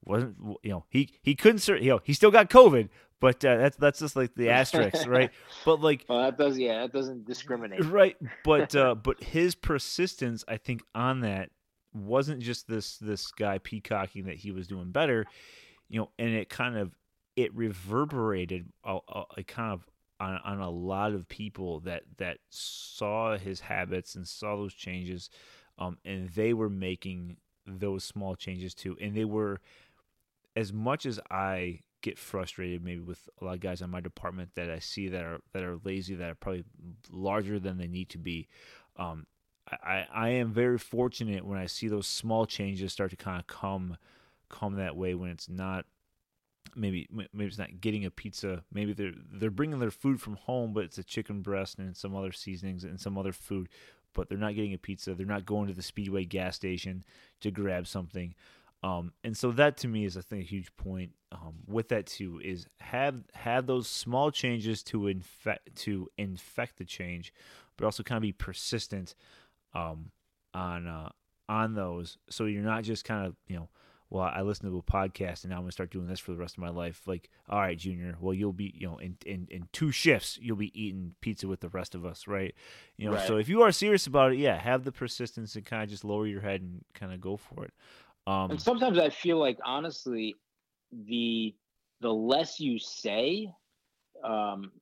Wasn't 0.04 0.36
you 0.62 0.70
know 0.70 0.84
he 0.88 1.10
he 1.22 1.34
couldn't 1.34 1.66
you 1.68 1.90
know 1.90 2.00
he 2.02 2.12
still 2.12 2.32
got 2.32 2.50
COVID, 2.50 2.88
but 3.22 3.44
uh, 3.44 3.56
that's 3.56 3.76
that's 3.76 4.00
just 4.00 4.16
like 4.16 4.34
the 4.34 4.50
asterisk, 4.50 5.06
right? 5.08 5.30
But 5.64 5.80
like, 5.80 6.04
well, 6.08 6.22
that 6.22 6.36
does 6.36 6.58
yeah, 6.58 6.80
that 6.80 6.92
doesn't 6.92 7.24
discriminate, 7.24 7.84
right? 7.84 8.16
But 8.42 8.74
uh, 8.76 8.96
but 8.96 9.22
his 9.22 9.54
persistence, 9.54 10.44
I 10.48 10.56
think, 10.56 10.82
on 10.92 11.20
that 11.20 11.50
wasn't 11.94 12.40
just 12.40 12.66
this 12.66 12.96
this 12.98 13.30
guy 13.30 13.58
peacocking 13.58 14.24
that 14.24 14.36
he 14.36 14.50
was 14.50 14.66
doing 14.66 14.90
better, 14.90 15.24
you 15.88 16.00
know, 16.00 16.10
and 16.18 16.34
it 16.34 16.48
kind 16.48 16.76
of 16.76 16.90
it 17.36 17.54
reverberated 17.54 18.66
a, 18.84 18.98
a, 19.08 19.24
a 19.38 19.42
kind 19.42 19.72
of 19.72 19.86
on, 20.20 20.38
on 20.44 20.60
a 20.60 20.70
lot 20.70 21.12
of 21.12 21.28
people 21.28 21.80
that 21.80 22.02
that 22.18 22.38
saw 22.50 23.36
his 23.36 23.60
habits 23.60 24.14
and 24.14 24.26
saw 24.26 24.56
those 24.56 24.74
changes, 24.74 25.30
um, 25.78 25.98
and 26.04 26.28
they 26.30 26.52
were 26.52 26.70
making 26.70 27.36
those 27.66 28.04
small 28.04 28.34
changes 28.34 28.74
too, 28.74 28.96
and 29.00 29.16
they 29.16 29.24
were 29.24 29.60
as 30.54 30.72
much 30.72 31.06
as 31.06 31.18
I 31.30 31.80
get 32.02 32.18
frustrated 32.18 32.84
maybe 32.84 33.00
with 33.00 33.28
a 33.40 33.44
lot 33.44 33.54
of 33.54 33.60
guys 33.60 33.80
in 33.80 33.88
my 33.88 34.00
department 34.00 34.50
that 34.56 34.68
I 34.68 34.80
see 34.80 35.08
that 35.08 35.22
are 35.22 35.40
that 35.52 35.62
are 35.62 35.78
lazy 35.84 36.14
that 36.14 36.30
are 36.30 36.34
probably 36.34 36.64
larger 37.10 37.58
than 37.58 37.78
they 37.78 37.86
need 37.86 38.08
to 38.10 38.18
be. 38.18 38.48
Um, 38.96 39.26
I, 39.70 40.06
I 40.12 40.28
am 40.30 40.52
very 40.52 40.78
fortunate 40.78 41.46
when 41.46 41.58
I 41.58 41.66
see 41.66 41.88
those 41.88 42.06
small 42.06 42.46
changes 42.46 42.92
start 42.92 43.10
to 43.10 43.16
kind 43.16 43.40
of 43.40 43.46
come 43.46 43.96
come 44.48 44.74
that 44.74 44.96
way 44.96 45.14
when 45.14 45.30
it's 45.30 45.48
not 45.48 45.86
maybe 46.74 47.08
maybe 47.10 47.46
it's 47.46 47.58
not 47.58 47.80
getting 47.80 48.04
a 48.04 48.10
pizza. 48.10 48.64
Maybe 48.72 48.92
they're 48.92 49.12
they're 49.32 49.50
bringing 49.50 49.78
their 49.78 49.90
food 49.90 50.20
from 50.20 50.36
home 50.36 50.72
but 50.72 50.84
it's 50.84 50.98
a 50.98 51.04
chicken 51.04 51.42
breast 51.42 51.78
and 51.78 51.96
some 51.96 52.14
other 52.14 52.32
seasonings 52.32 52.84
and 52.84 53.00
some 53.00 53.18
other 53.18 53.32
food 53.32 53.68
but 54.14 54.28
they're 54.28 54.38
not 54.38 54.54
getting 54.54 54.74
a 54.74 54.78
pizza. 54.78 55.14
They're 55.14 55.26
not 55.26 55.46
going 55.46 55.68
to 55.68 55.74
the 55.74 55.82
speedway 55.82 56.24
gas 56.24 56.56
station 56.56 57.04
to 57.40 57.50
grab 57.50 57.86
something. 57.86 58.34
Um, 58.82 59.12
and 59.22 59.36
so 59.36 59.52
that 59.52 59.76
to 59.78 59.88
me 59.88 60.04
is 60.04 60.16
I 60.16 60.22
think 60.22 60.42
a 60.42 60.46
huge 60.46 60.74
point 60.76 61.12
um, 61.30 61.54
with 61.66 61.88
that 61.90 62.06
too 62.06 62.40
is 62.42 62.66
have 62.80 63.16
have 63.34 63.66
those 63.66 63.88
small 63.88 64.30
changes 64.30 64.82
to 64.84 65.06
infect 65.06 65.76
to 65.76 66.08
infect 66.18 66.78
the 66.78 66.84
change 66.84 67.32
but 67.76 67.84
also 67.84 68.02
kind 68.02 68.16
of 68.16 68.22
be 68.22 68.32
persistent 68.32 69.14
um, 69.74 70.10
on 70.52 70.86
uh, 70.86 71.10
on 71.48 71.74
those, 71.74 72.18
so 72.30 72.46
you're 72.46 72.62
not 72.62 72.84
just 72.84 73.04
kind 73.04 73.26
of 73.26 73.36
you 73.46 73.56
know, 73.56 73.68
well, 74.12 74.30
I 74.30 74.42
listened 74.42 74.70
to 74.70 74.76
a 74.76 74.82
podcast 74.82 75.44
and 75.44 75.50
now 75.50 75.56
I'm 75.56 75.62
gonna 75.62 75.72
start 75.72 75.90
doing 75.90 76.06
this 76.06 76.20
for 76.20 76.32
the 76.32 76.36
rest 76.36 76.56
of 76.56 76.62
my 76.62 76.68
life. 76.68 77.00
Like, 77.06 77.30
all 77.48 77.58
right, 77.58 77.78
Junior, 77.78 78.14
well, 78.20 78.34
you'll 78.34 78.52
be 78.52 78.74
you 78.76 78.86
know 78.86 78.98
in 78.98 79.16
in, 79.24 79.48
in 79.50 79.68
two 79.72 79.90
shifts 79.90 80.38
you'll 80.40 80.56
be 80.56 80.70
eating 80.78 81.14
pizza 81.22 81.48
with 81.48 81.60
the 81.60 81.70
rest 81.70 81.94
of 81.94 82.04
us, 82.04 82.28
right? 82.28 82.54
You 82.98 83.06
know, 83.06 83.16
right. 83.16 83.26
so 83.26 83.38
if 83.38 83.48
you 83.48 83.62
are 83.62 83.72
serious 83.72 84.06
about 84.06 84.32
it, 84.32 84.38
yeah, 84.38 84.58
have 84.58 84.84
the 84.84 84.92
persistence 84.92 85.56
and 85.56 85.64
kind 85.64 85.82
of 85.82 85.88
just 85.88 86.04
lower 86.04 86.26
your 86.26 86.42
head 86.42 86.60
and 86.60 86.84
kind 86.92 87.14
of 87.14 87.22
go 87.22 87.38
for 87.38 87.64
it. 87.64 87.72
Um, 88.26 88.50
and 88.50 88.60
sometimes 88.60 88.98
I 88.98 89.08
feel 89.08 89.38
like 89.38 89.58
honestly, 89.64 90.36
the 90.92 91.54
the 92.02 92.12
less 92.12 92.60
you 92.60 92.78
say, 92.78 93.50
um, 94.22 94.72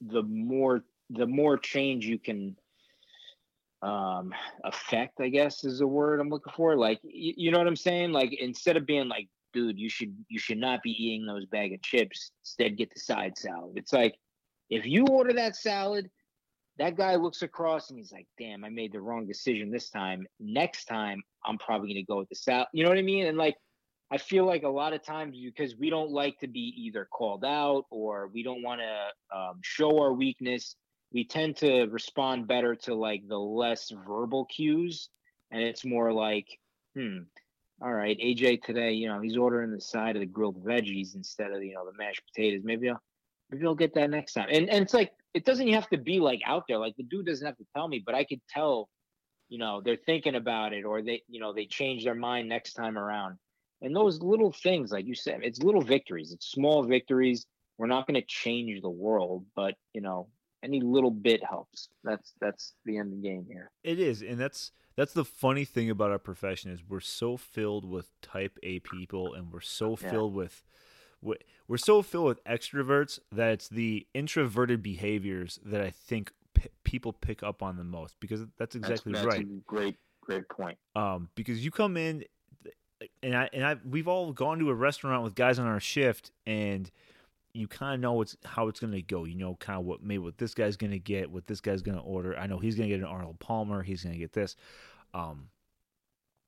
the 0.00 0.22
more 0.22 0.84
the 1.10 1.26
more 1.26 1.58
change 1.58 2.06
you 2.06 2.18
can 2.18 2.56
um 3.82 4.34
effect 4.64 5.20
i 5.20 5.28
guess 5.28 5.62
is 5.62 5.78
the 5.78 5.86
word 5.86 6.20
i'm 6.20 6.28
looking 6.28 6.52
for. 6.56 6.76
Like 6.76 6.98
you, 7.04 7.32
you 7.36 7.50
know 7.52 7.58
what 7.58 7.68
i'm 7.68 7.76
saying? 7.76 8.12
Like 8.12 8.32
instead 8.32 8.76
of 8.76 8.86
being 8.86 9.08
like 9.08 9.28
dude 9.52 9.78
you 9.78 9.88
should 9.88 10.14
you 10.28 10.38
should 10.38 10.58
not 10.58 10.82
be 10.82 10.90
eating 10.90 11.26
those 11.26 11.46
bag 11.46 11.72
of 11.72 11.82
chips 11.82 12.32
instead 12.42 12.76
get 12.76 12.92
the 12.92 13.00
side 13.00 13.38
salad. 13.38 13.72
It's 13.76 13.92
like 13.92 14.16
if 14.68 14.84
you 14.84 15.06
order 15.06 15.32
that 15.34 15.56
salad 15.56 16.10
that 16.78 16.96
guy 16.96 17.16
looks 17.16 17.42
across 17.42 17.90
and 17.90 17.98
he's 17.98 18.12
like 18.12 18.26
damn 18.38 18.64
i 18.64 18.68
made 18.68 18.92
the 18.92 19.00
wrong 19.00 19.26
decision 19.26 19.70
this 19.70 19.90
time. 19.90 20.26
Next 20.40 20.86
time 20.86 21.22
i'm 21.46 21.58
probably 21.58 21.88
going 21.88 22.04
to 22.04 22.12
go 22.12 22.18
with 22.18 22.28
the 22.30 22.34
salad 22.34 22.66
you 22.72 22.82
know 22.82 22.90
what 22.90 22.98
i 22.98 23.02
mean? 23.02 23.26
And 23.26 23.38
like 23.38 23.54
i 24.10 24.18
feel 24.18 24.44
like 24.44 24.64
a 24.64 24.68
lot 24.68 24.92
of 24.92 25.04
times 25.04 25.36
because 25.40 25.76
we 25.76 25.88
don't 25.88 26.10
like 26.10 26.36
to 26.40 26.48
be 26.48 26.74
either 26.76 27.06
called 27.12 27.44
out 27.44 27.84
or 27.90 28.28
we 28.34 28.42
don't 28.42 28.62
want 28.62 28.80
to 28.80 29.36
um, 29.38 29.60
show 29.62 30.00
our 30.00 30.12
weakness 30.12 30.74
we 31.12 31.24
tend 31.24 31.56
to 31.56 31.84
respond 31.86 32.46
better 32.46 32.74
to 32.74 32.94
like 32.94 33.26
the 33.26 33.38
less 33.38 33.90
verbal 34.06 34.44
cues 34.46 35.08
and 35.50 35.62
it's 35.62 35.84
more 35.84 36.12
like 36.12 36.46
hmm 36.96 37.18
all 37.80 37.92
right 37.92 38.18
aj 38.18 38.62
today 38.62 38.92
you 38.92 39.08
know 39.08 39.20
he's 39.20 39.36
ordering 39.36 39.70
the 39.70 39.80
side 39.80 40.16
of 40.16 40.20
the 40.20 40.26
grilled 40.26 40.62
veggies 40.64 41.14
instead 41.14 41.52
of 41.52 41.62
you 41.62 41.74
know 41.74 41.84
the 41.84 41.96
mashed 41.96 42.22
potatoes. 42.32 42.62
Maybe 42.64 42.88
i'll 42.90 43.00
maybe 43.50 43.66
i'll 43.66 43.74
get 43.74 43.94
that 43.94 44.10
next 44.10 44.34
time. 44.34 44.48
And 44.50 44.68
and 44.68 44.82
it's 44.82 44.94
like 44.94 45.12
it 45.34 45.44
doesn't 45.44 45.68
have 45.68 45.88
to 45.90 45.98
be 45.98 46.20
like 46.20 46.40
out 46.44 46.64
there. 46.68 46.78
Like 46.78 46.96
the 46.96 47.04
dude 47.04 47.26
doesn't 47.26 47.46
have 47.46 47.56
to 47.58 47.66
tell 47.74 47.88
me 47.88 48.02
but 48.04 48.14
i 48.14 48.24
could 48.24 48.40
tell 48.48 48.88
you 49.48 49.58
know 49.58 49.80
they're 49.84 49.96
thinking 49.96 50.34
about 50.34 50.72
it 50.72 50.84
or 50.84 51.02
they 51.02 51.22
you 51.28 51.40
know 51.40 51.52
they 51.52 51.66
change 51.66 52.04
their 52.04 52.14
mind 52.14 52.48
next 52.48 52.74
time 52.74 52.98
around. 52.98 53.38
And 53.80 53.94
those 53.94 54.20
little 54.20 54.50
things 54.50 54.90
like 54.90 55.06
you 55.06 55.14
said 55.14 55.40
it's 55.42 55.62
little 55.62 55.82
victories. 55.82 56.32
It's 56.32 56.50
small 56.50 56.82
victories. 56.82 57.46
We're 57.78 57.86
not 57.86 58.08
going 58.08 58.20
to 58.20 58.26
change 58.26 58.82
the 58.82 58.90
world 58.90 59.46
but 59.54 59.74
you 59.94 60.00
know 60.00 60.28
any 60.62 60.80
little 60.80 61.10
bit 61.10 61.44
helps. 61.44 61.88
That's 62.04 62.32
that's 62.40 62.74
the 62.84 62.98
end 62.98 63.12
of 63.12 63.22
the 63.22 63.28
game 63.28 63.46
here. 63.48 63.70
It 63.84 63.98
is, 63.98 64.22
and 64.22 64.38
that's 64.38 64.72
that's 64.96 65.12
the 65.12 65.24
funny 65.24 65.64
thing 65.64 65.90
about 65.90 66.10
our 66.10 66.18
profession 66.18 66.70
is 66.70 66.80
we're 66.88 67.00
so 67.00 67.36
filled 67.36 67.84
with 67.84 68.10
type 68.20 68.58
A 68.62 68.80
people, 68.80 69.34
and 69.34 69.52
we're 69.52 69.60
so 69.60 69.90
yeah. 69.90 70.10
filled 70.10 70.34
with 70.34 70.62
we're 71.20 71.76
so 71.76 72.02
filled 72.02 72.26
with 72.26 72.44
extroverts 72.44 73.18
that 73.32 73.52
it's 73.52 73.68
the 73.68 74.06
introverted 74.14 74.82
behaviors 74.82 75.58
that 75.64 75.80
I 75.80 75.90
think 75.90 76.32
p- 76.54 76.70
people 76.84 77.12
pick 77.12 77.42
up 77.42 77.62
on 77.62 77.76
the 77.76 77.84
most 77.84 78.16
because 78.20 78.42
that's 78.58 78.74
exactly 78.74 79.12
that's, 79.12 79.24
that's 79.24 79.36
right. 79.38 79.66
great, 79.66 79.96
great 80.20 80.48
point. 80.48 80.78
Um, 80.94 81.28
because 81.34 81.64
you 81.64 81.70
come 81.70 81.96
in, 81.96 82.24
and 83.22 83.36
I 83.36 83.50
and 83.52 83.64
I 83.64 83.76
we've 83.88 84.08
all 84.08 84.32
gone 84.32 84.58
to 84.60 84.70
a 84.70 84.74
restaurant 84.74 85.22
with 85.22 85.34
guys 85.34 85.58
on 85.58 85.66
our 85.66 85.80
shift, 85.80 86.30
and 86.46 86.90
you 87.52 87.66
kind 87.66 87.94
of 87.94 88.00
know 88.00 88.12
what's 88.14 88.36
how 88.44 88.68
it's 88.68 88.80
going 88.80 88.92
to 88.92 89.02
go. 89.02 89.24
You 89.24 89.34
know, 89.34 89.56
kind 89.56 89.78
of 89.78 89.84
what 89.84 90.02
maybe 90.02 90.18
what 90.18 90.38
this 90.38 90.54
guy's 90.54 90.76
going 90.76 90.90
to 90.90 90.98
get, 90.98 91.30
what 91.30 91.46
this 91.46 91.60
guy's 91.60 91.82
going 91.82 91.96
to 91.96 92.02
order. 92.02 92.38
I 92.38 92.46
know 92.46 92.58
he's 92.58 92.76
going 92.76 92.88
to 92.88 92.94
get 92.94 93.02
an 93.02 93.10
Arnold 93.10 93.38
Palmer. 93.38 93.82
He's 93.82 94.02
going 94.02 94.14
to 94.14 94.18
get 94.18 94.32
this, 94.32 94.56
um, 95.14 95.48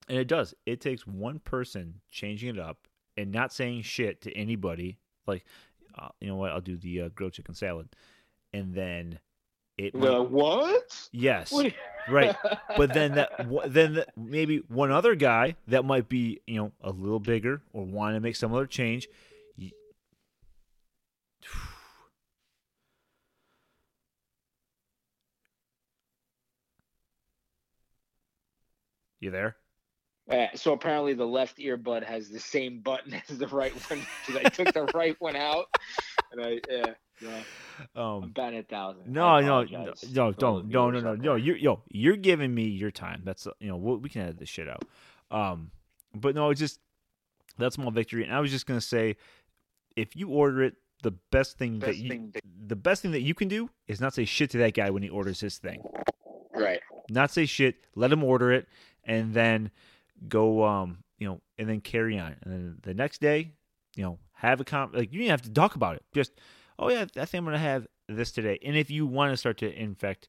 and 0.09 0.19
it 0.19 0.29
does. 0.29 0.55
It 0.67 0.81
takes 0.81 1.07
one 1.07 1.39
person 1.41 2.01
changing 2.11 2.51
it 2.51 2.59
up 2.59 2.79
and 3.17 3.33
not 3.33 3.53
saying 3.53 3.83
shit 3.83 4.21
to 4.23 4.33
anybody. 4.37 4.99
Like, 5.27 5.45
uh, 5.99 6.09
you 6.21 6.29
know 6.29 6.37
what? 6.37 6.51
I'll 6.51 6.61
do 6.61 6.77
the 6.77 7.03
uh, 7.03 7.09
grilled 7.15 7.33
chicken 7.33 7.55
salad, 7.55 7.89
and 8.53 8.75
then 8.75 9.19
it. 9.79 9.99
The 9.99 10.23
what? 10.23 11.09
Yes. 11.13 11.53
What? 11.53 11.73
right. 12.09 12.37
But 12.77 12.95
then 12.95 13.17
that 13.17 13.31
then 13.67 13.95
the, 13.95 14.07
maybe 14.17 14.59
one 14.69 14.93
other 14.93 15.15
guy 15.15 15.57
that 15.69 15.85
might 15.85 16.09
be 16.09 16.41
you 16.47 16.57
know 16.57 16.73
a 16.83 16.91
little 16.91 17.19
bigger 17.19 17.63
or 17.73 17.85
want 17.85 18.15
to 18.15 18.21
make 18.21 18.37
some 18.37 18.55
other 18.55 18.67
change 18.67 19.09
You 29.21 29.31
there? 29.31 29.57
Uh, 30.31 30.47
so 30.55 30.73
apparently 30.73 31.13
the 31.13 31.27
left 31.27 31.59
earbud 31.59 32.05
has 32.05 32.29
the 32.29 32.39
same 32.39 32.81
button 32.81 33.15
as 33.29 33.39
the 33.39 33.49
right 33.49 33.73
one 33.91 34.01
because 34.27 34.43
I 34.45 34.49
took 34.49 34.73
the 34.73 34.85
right 34.95 35.17
one 35.19 35.37
out, 35.37 35.67
and 36.33 36.43
I 36.43 36.61
yeah. 36.71 36.87
yeah. 37.21 37.43
Um, 37.97 38.25
I'm 38.25 38.31
batting 38.31 38.61
a 38.61 38.63
thousand. 38.63 39.07
No, 39.07 39.41
no, 39.41 39.65
no, 39.65 39.95
no, 40.13 40.33
don't, 40.33 40.69
no, 40.69 40.91
no, 40.91 41.01
no, 41.01 41.15
no. 41.15 41.35
You, 41.35 41.55
yo, 41.55 41.83
you're 41.89 42.17
giving 42.17 42.55
me 42.55 42.65
your 42.65 42.91
time. 42.91 43.23
That's 43.25 43.47
you 43.59 43.69
know 43.69 43.77
we 43.77 44.09
can 44.09 44.23
edit 44.23 44.39
this 44.39 44.49
shit 44.49 44.69
out. 44.69 44.85
Um, 45.31 45.71
but 46.15 46.35
no, 46.35 46.51
it's 46.51 46.61
just 46.61 46.79
that 47.59 47.73
small 47.73 47.91
victory. 47.91 48.23
And 48.25 48.33
I 48.33 48.41
was 48.41 48.51
just 48.51 48.67
gonna 48.67 48.81
say, 48.81 49.17
if 49.97 50.15
you 50.15 50.29
order 50.29 50.63
it, 50.63 50.77
the 51.03 51.13
best 51.33 51.59
thing 51.59 51.79
best 51.79 51.87
that 51.93 51.97
you, 51.97 52.09
thing 52.09 52.31
that... 52.35 52.43
the 52.67 52.77
best 52.77 53.03
thing 53.03 53.13
that 53.13 53.23
you 53.23 53.35
can 53.35 53.49
do 53.49 53.69
is 53.89 54.01
not 54.01 54.15
say 54.15 54.25
shit 54.25 54.51
to 54.51 54.59
that 54.59 54.75
guy 54.75 54.91
when 54.91 55.03
he 55.03 55.09
orders 55.09 55.41
his 55.41 55.59
thing. 55.59 55.83
Right. 56.55 56.81
Not 57.09 57.31
say 57.31 57.47
shit. 57.47 57.77
Let 57.97 58.13
him 58.13 58.23
order 58.23 58.53
it 58.53 58.69
and 59.05 59.35
then 59.35 59.71
go 60.29 60.65
um 60.65 60.99
you 61.19 61.27
know 61.27 61.41
and 61.59 61.69
then 61.69 61.81
carry 61.81 62.19
on 62.19 62.37
and 62.43 62.53
then 62.53 62.79
the 62.83 62.95
next 62.95 63.21
day 63.21 63.53
you 63.97 64.03
know 64.03 64.19
have 64.33 64.61
a 64.61 64.65
con 64.65 64.91
like 64.93 65.13
you 65.13 65.21
don't 65.21 65.29
have 65.29 65.43
to 65.43 65.53
talk 65.53 65.75
about 65.75 65.97
it 65.97 66.03
just 66.15 66.33
oh 66.79 66.89
yeah 66.89 67.03
i 67.17 67.25
think 67.25 67.35
i'm 67.35 67.45
gonna 67.45 67.59
have 67.59 67.87
this 68.09 68.33
today 68.33 68.59
and 68.65 68.77
if 68.77 68.91
you 68.91 69.07
want 69.07 69.33
to 69.33 69.37
start 69.37 69.59
to 69.59 69.73
infect 69.73 70.29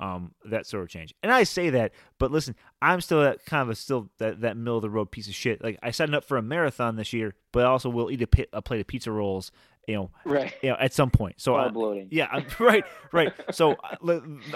um 0.00 0.32
that 0.44 0.64
sort 0.64 0.82
of 0.82 0.88
change 0.88 1.12
and 1.22 1.32
i 1.32 1.42
say 1.42 1.70
that 1.70 1.92
but 2.18 2.30
listen 2.30 2.54
i'm 2.80 3.00
still 3.00 3.20
that 3.20 3.44
kind 3.44 3.62
of 3.62 3.68
a 3.68 3.74
still 3.74 4.08
that, 4.18 4.40
that 4.40 4.56
middle 4.56 4.76
of 4.76 4.82
the 4.82 4.90
road 4.90 5.10
piece 5.10 5.26
of 5.26 5.34
shit 5.34 5.62
like 5.62 5.76
i 5.82 5.90
signed 5.90 6.14
up 6.14 6.24
for 6.24 6.36
a 6.36 6.42
marathon 6.42 6.96
this 6.96 7.12
year 7.12 7.34
but 7.50 7.64
I 7.64 7.68
also 7.68 7.88
will 7.88 8.10
eat 8.10 8.22
a, 8.22 8.26
pit, 8.26 8.48
a 8.52 8.62
plate 8.62 8.80
of 8.80 8.86
pizza 8.86 9.10
rolls 9.10 9.50
you 9.88 9.94
know, 9.94 10.10
right. 10.26 10.52
You 10.62 10.68
know, 10.68 10.76
at 10.78 10.92
some 10.92 11.10
point. 11.10 11.40
So 11.40 11.56
I, 11.56 11.68
bloating. 11.68 12.08
Yeah, 12.10 12.44
right, 12.58 12.84
right. 13.10 13.32
So 13.52 13.76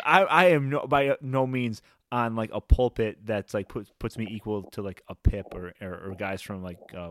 I, 0.05 0.22
I 0.24 0.44
am 0.48 0.68
no, 0.68 0.86
by 0.86 1.16
no 1.22 1.47
means 1.47 1.80
on 2.12 2.36
like 2.36 2.51
a 2.52 2.60
pulpit 2.60 3.16
that's 3.24 3.55
like 3.55 3.68
puts 3.68 3.90
puts 3.98 4.18
me 4.18 4.28
equal 4.30 4.64
to 4.64 4.82
like 4.82 5.02
a 5.09 5.14
Pip 5.14 5.47
or 5.55 5.72
or, 5.80 6.10
or 6.10 6.14
guys 6.14 6.43
from 6.43 6.62
like 6.62 6.78
uh, 6.94 7.10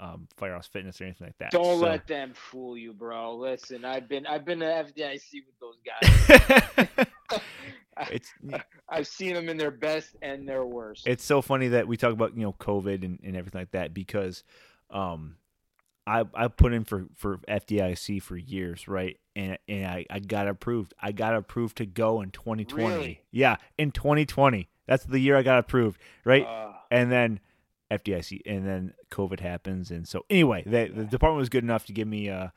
um, 0.00 0.26
Firehouse 0.38 0.66
Fitness 0.66 1.00
or 1.00 1.04
anything 1.04 1.26
like 1.26 1.38
that. 1.38 1.50
Don't 1.50 1.78
so. 1.78 1.84
let 1.84 2.06
them 2.06 2.32
fool 2.34 2.76
you, 2.76 2.94
bro. 2.94 3.36
Listen, 3.36 3.84
I've 3.84 4.08
been 4.08 4.26
I've 4.26 4.46
been 4.46 4.60
to 4.60 4.64
FDIC 4.64 5.44
with 5.44 5.60
those 5.60 5.76
guys. 5.84 6.88
it's 8.10 8.32
I've 8.88 9.06
seen 9.06 9.34
them 9.34 9.50
in 9.50 9.58
their 9.58 9.70
best 9.70 10.16
and 10.22 10.48
their 10.48 10.64
worst. 10.64 11.06
It's 11.06 11.24
so 11.24 11.42
funny 11.42 11.68
that 11.68 11.86
we 11.86 11.98
talk 11.98 12.14
about 12.14 12.34
you 12.34 12.42
know 12.42 12.54
COVID 12.54 13.04
and, 13.04 13.20
and 13.22 13.36
everything 13.36 13.60
like 13.60 13.72
that 13.72 13.92
because 13.92 14.44
um 14.90 15.36
I 16.08 16.24
I 16.34 16.48
put 16.48 16.72
in 16.72 16.84
for 16.84 17.06
for 17.16 17.38
FDIC 17.48 18.22
for 18.22 18.36
years, 18.36 18.88
right? 18.88 19.18
And 19.36 19.58
and 19.68 19.86
I, 19.86 20.06
I 20.08 20.18
got 20.20 20.48
approved. 20.48 20.94
I 21.00 21.12
got 21.12 21.34
approved 21.34 21.76
to 21.76 21.86
go 21.86 22.22
in 22.22 22.30
2020. 22.30 22.84
Really? 22.86 23.22
Yeah, 23.30 23.56
in 23.76 23.90
2020. 23.90 24.68
That's 24.86 25.04
the 25.04 25.20
year 25.20 25.36
I 25.36 25.42
got 25.42 25.58
approved, 25.58 26.00
right? 26.24 26.46
Uh, 26.46 26.72
and 26.90 27.12
then 27.12 27.40
FDIC, 27.90 28.40
and 28.46 28.66
then 28.66 28.94
COVID 29.10 29.40
happens, 29.40 29.90
and 29.90 30.08
so 30.08 30.24
anyway, 30.30 30.62
the, 30.64 30.90
the 30.94 31.04
department 31.04 31.40
was 31.40 31.50
good 31.50 31.62
enough 31.62 31.84
to 31.86 31.92
give 31.92 32.08
me 32.08 32.28
a, 32.28 32.52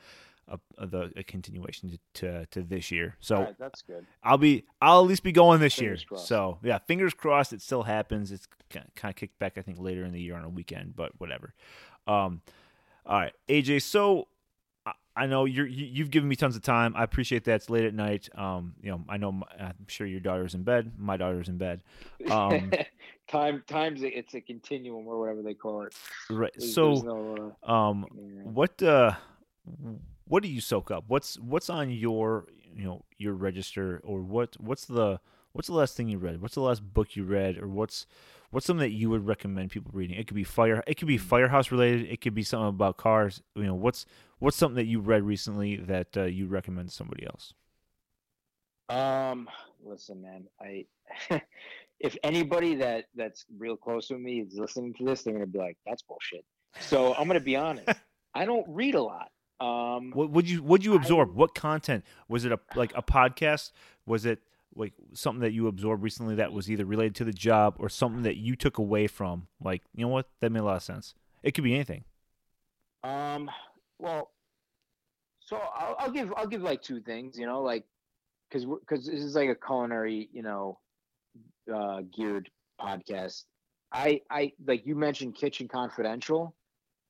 a, 0.47 0.59
a 0.77 0.87
the 0.87 1.11
a 1.17 1.23
continuation 1.23 1.89
to, 1.89 1.99
to, 2.13 2.45
to 2.47 2.61
this 2.61 2.89
year. 2.89 3.17
So 3.19 3.41
right, 3.41 3.55
that's 3.59 3.81
good. 3.81 4.05
I'll 4.23 4.37
be 4.37 4.63
I'll 4.81 5.01
at 5.01 5.07
least 5.07 5.23
be 5.23 5.33
going 5.33 5.59
this 5.59 5.75
Fingers 5.75 6.01
year. 6.01 6.07
crossed. 6.07 6.27
So 6.27 6.59
yeah, 6.63 6.79
fingers 6.79 7.13
crossed 7.13 7.51
it 7.51 7.61
still 7.61 7.83
happens. 7.83 8.31
It's 8.31 8.47
kind 8.69 8.85
of 9.03 9.15
kicked 9.15 9.37
back 9.39 9.57
I 9.57 9.61
think 9.61 9.77
later 9.77 10.05
in 10.05 10.13
the 10.13 10.21
year 10.21 10.35
on 10.35 10.45
a 10.45 10.49
weekend, 10.49 10.95
but 10.95 11.11
whatever. 11.19 11.53
Um, 12.07 12.41
all 13.05 13.19
right, 13.19 13.33
AJ. 13.49 13.81
So 13.81 14.27
I- 15.15 15.25
know 15.27 15.45
you're 15.45 15.67
you, 15.67 15.85
you've 15.85 16.09
given 16.09 16.27
me 16.29 16.35
tons 16.35 16.55
of 16.55 16.61
time. 16.61 16.93
I 16.95 17.03
appreciate 17.03 17.43
that. 17.45 17.55
It's 17.55 17.69
late 17.69 17.85
at 17.85 17.93
night. 17.93 18.29
Um, 18.35 18.73
you 18.81 18.91
know, 18.91 19.03
I 19.09 19.17
know 19.17 19.31
my, 19.31 19.45
I'm 19.59 19.75
sure 19.87 20.07
your 20.07 20.19
daughter's 20.19 20.55
in 20.55 20.63
bed. 20.63 20.93
My 20.97 21.17
daughter's 21.17 21.49
in 21.49 21.57
bed. 21.57 21.81
Um, 22.29 22.71
Time 23.27 23.63
times 23.65 24.01
it's 24.03 24.33
a 24.33 24.41
continuum 24.41 25.07
or 25.07 25.17
whatever 25.19 25.41
they 25.41 25.53
call 25.53 25.83
it. 25.83 25.93
right. 26.29 26.51
There's- 26.57 26.73
So 26.73 26.89
there's 26.89 27.03
no, 27.03 27.55
um, 27.63 28.03
uh, 28.03 28.07
yeah. 28.17 28.41
what 28.43 28.83
uh, 28.83 29.13
what 30.27 30.43
do 30.43 30.49
you 30.49 30.59
soak 30.61 30.91
up? 30.91 31.05
What's 31.07 31.39
what's 31.39 31.69
on 31.69 31.89
your 31.91 32.45
you 32.75 32.83
know 32.83 33.03
your 33.17 33.33
register 33.33 34.01
or 34.03 34.21
what 34.21 34.55
what's 34.59 34.85
the 34.85 35.19
what's 35.53 35.67
the 35.67 35.73
last 35.75 35.95
thing 35.95 36.09
you 36.09 36.17
read? 36.17 36.41
What's 36.41 36.55
the 36.55 36.61
last 36.61 36.81
book 36.93 37.15
you 37.15 37.23
read 37.23 37.57
or 37.57 37.67
what's 37.69 38.05
what's 38.51 38.65
something 38.65 38.81
that 38.81 38.91
you 38.95 39.09
would 39.09 39.25
recommend 39.25 39.71
people 39.71 39.91
reading? 39.93 40.17
It 40.17 40.27
could 40.27 40.35
be 40.35 40.43
fire 40.43 40.83
it 40.85 40.95
could 40.95 41.07
be 41.07 41.17
firehouse 41.17 41.71
related, 41.71 42.07
it 42.09 42.21
could 42.21 42.35
be 42.35 42.43
something 42.43 42.69
about 42.69 42.97
cars. 42.97 43.41
You 43.55 43.63
know, 43.63 43.75
what's 43.75 44.05
what's 44.39 44.55
something 44.57 44.75
that 44.75 44.85
you 44.85 44.99
read 44.99 45.23
recently 45.23 45.77
that 45.77 46.15
uh, 46.15 46.23
you 46.23 46.47
recommend 46.47 46.89
to 46.89 46.95
somebody 46.95 47.25
else? 47.25 47.53
Um, 48.89 49.49
listen, 49.83 50.21
man. 50.21 50.45
I 50.59 50.85
if 51.99 52.17
anybody 52.23 52.75
that 52.75 53.05
that's 53.15 53.45
real 53.57 53.77
close 53.77 54.09
with 54.09 54.19
me 54.19 54.41
is 54.41 54.57
listening 54.57 54.93
to 54.95 55.05
this, 55.05 55.23
they're 55.23 55.33
gonna 55.33 55.47
be 55.47 55.59
like, 55.59 55.77
"That's 55.85 56.01
bullshit." 56.01 56.45
So 56.79 57.13
I'm 57.15 57.27
gonna 57.27 57.39
be 57.39 57.55
honest. 57.55 57.87
I 58.33 58.45
don't 58.45 58.65
read 58.67 58.95
a 58.95 59.01
lot. 59.01 59.29
Um, 59.59 60.11
What 60.11 60.31
would 60.31 60.49
you 60.49 60.63
would 60.63 60.83
you 60.83 60.95
absorb? 60.95 61.29
I- 61.29 61.33
what 61.33 61.55
content? 61.55 62.03
Was 62.27 62.45
it 62.45 62.51
a 62.51 62.59
like 62.75 62.91
a 62.95 63.01
podcast? 63.01 63.71
Was 64.05 64.25
it 64.25 64.39
like 64.75 64.93
something 65.13 65.41
that 65.41 65.53
you 65.53 65.67
absorbed 65.67 66.03
recently 66.03 66.35
that 66.35 66.53
was 66.53 66.69
either 66.69 66.85
related 66.85 67.15
to 67.15 67.23
the 67.23 67.33
job 67.33 67.75
or 67.79 67.89
something 67.89 68.23
that 68.23 68.37
you 68.37 68.55
took 68.55 68.77
away 68.77 69.07
from? 69.07 69.47
Like, 69.63 69.83
you 69.95 70.03
know 70.03 70.09
what? 70.09 70.27
That 70.39 70.51
made 70.51 70.59
a 70.59 70.63
lot 70.63 70.77
of 70.77 70.83
sense. 70.83 71.13
It 71.43 71.51
could 71.51 71.63
be 71.63 71.73
anything. 71.73 72.03
Um, 73.03 73.49
well, 73.99 74.31
so 75.39 75.57
I'll, 75.57 75.95
I'll 75.99 76.11
give 76.11 76.33
I'll 76.37 76.47
give 76.47 76.61
like 76.61 76.81
two 76.81 77.01
things, 77.01 77.37
you 77.37 77.45
know, 77.45 77.61
like 77.61 77.83
because 78.49 78.65
because 78.65 79.05
this 79.05 79.21
is 79.21 79.35
like 79.35 79.49
a 79.49 79.55
culinary, 79.55 80.29
you 80.31 80.43
know, 80.43 80.79
uh, 81.73 82.01
geared 82.15 82.49
podcast. 82.79 83.43
I 83.91 84.21
I 84.29 84.53
like 84.65 84.85
you 84.85 84.95
mentioned 84.95 85.35
Kitchen 85.35 85.67
Confidential. 85.67 86.55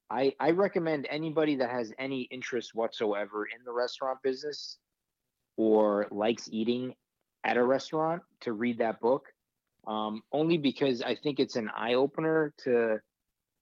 I 0.10 0.34
I 0.40 0.52
recommend 0.52 1.08
anybody 1.10 1.56
that 1.58 1.70
has 1.70 1.94
any 2.00 2.22
interest 2.32 2.74
whatsoever 2.74 3.46
in 3.46 3.64
the 3.66 3.72
restaurant 3.72 4.20
business 4.24 4.78
or 5.58 6.08
likes 6.12 6.50
eating 6.52 6.96
at 7.44 7.58
a 7.58 7.64
restaurant 7.64 8.22
to 8.42 8.54
read 8.54 8.80
that 8.80 9.00
book. 9.00 9.26
Um, 9.88 10.22
only 10.32 10.58
because 10.58 11.02
I 11.02 11.16
think 11.16 11.40
it's 11.40 11.56
an 11.56 11.70
eye 11.76 11.96
opener 11.96 12.54
to 12.64 13.00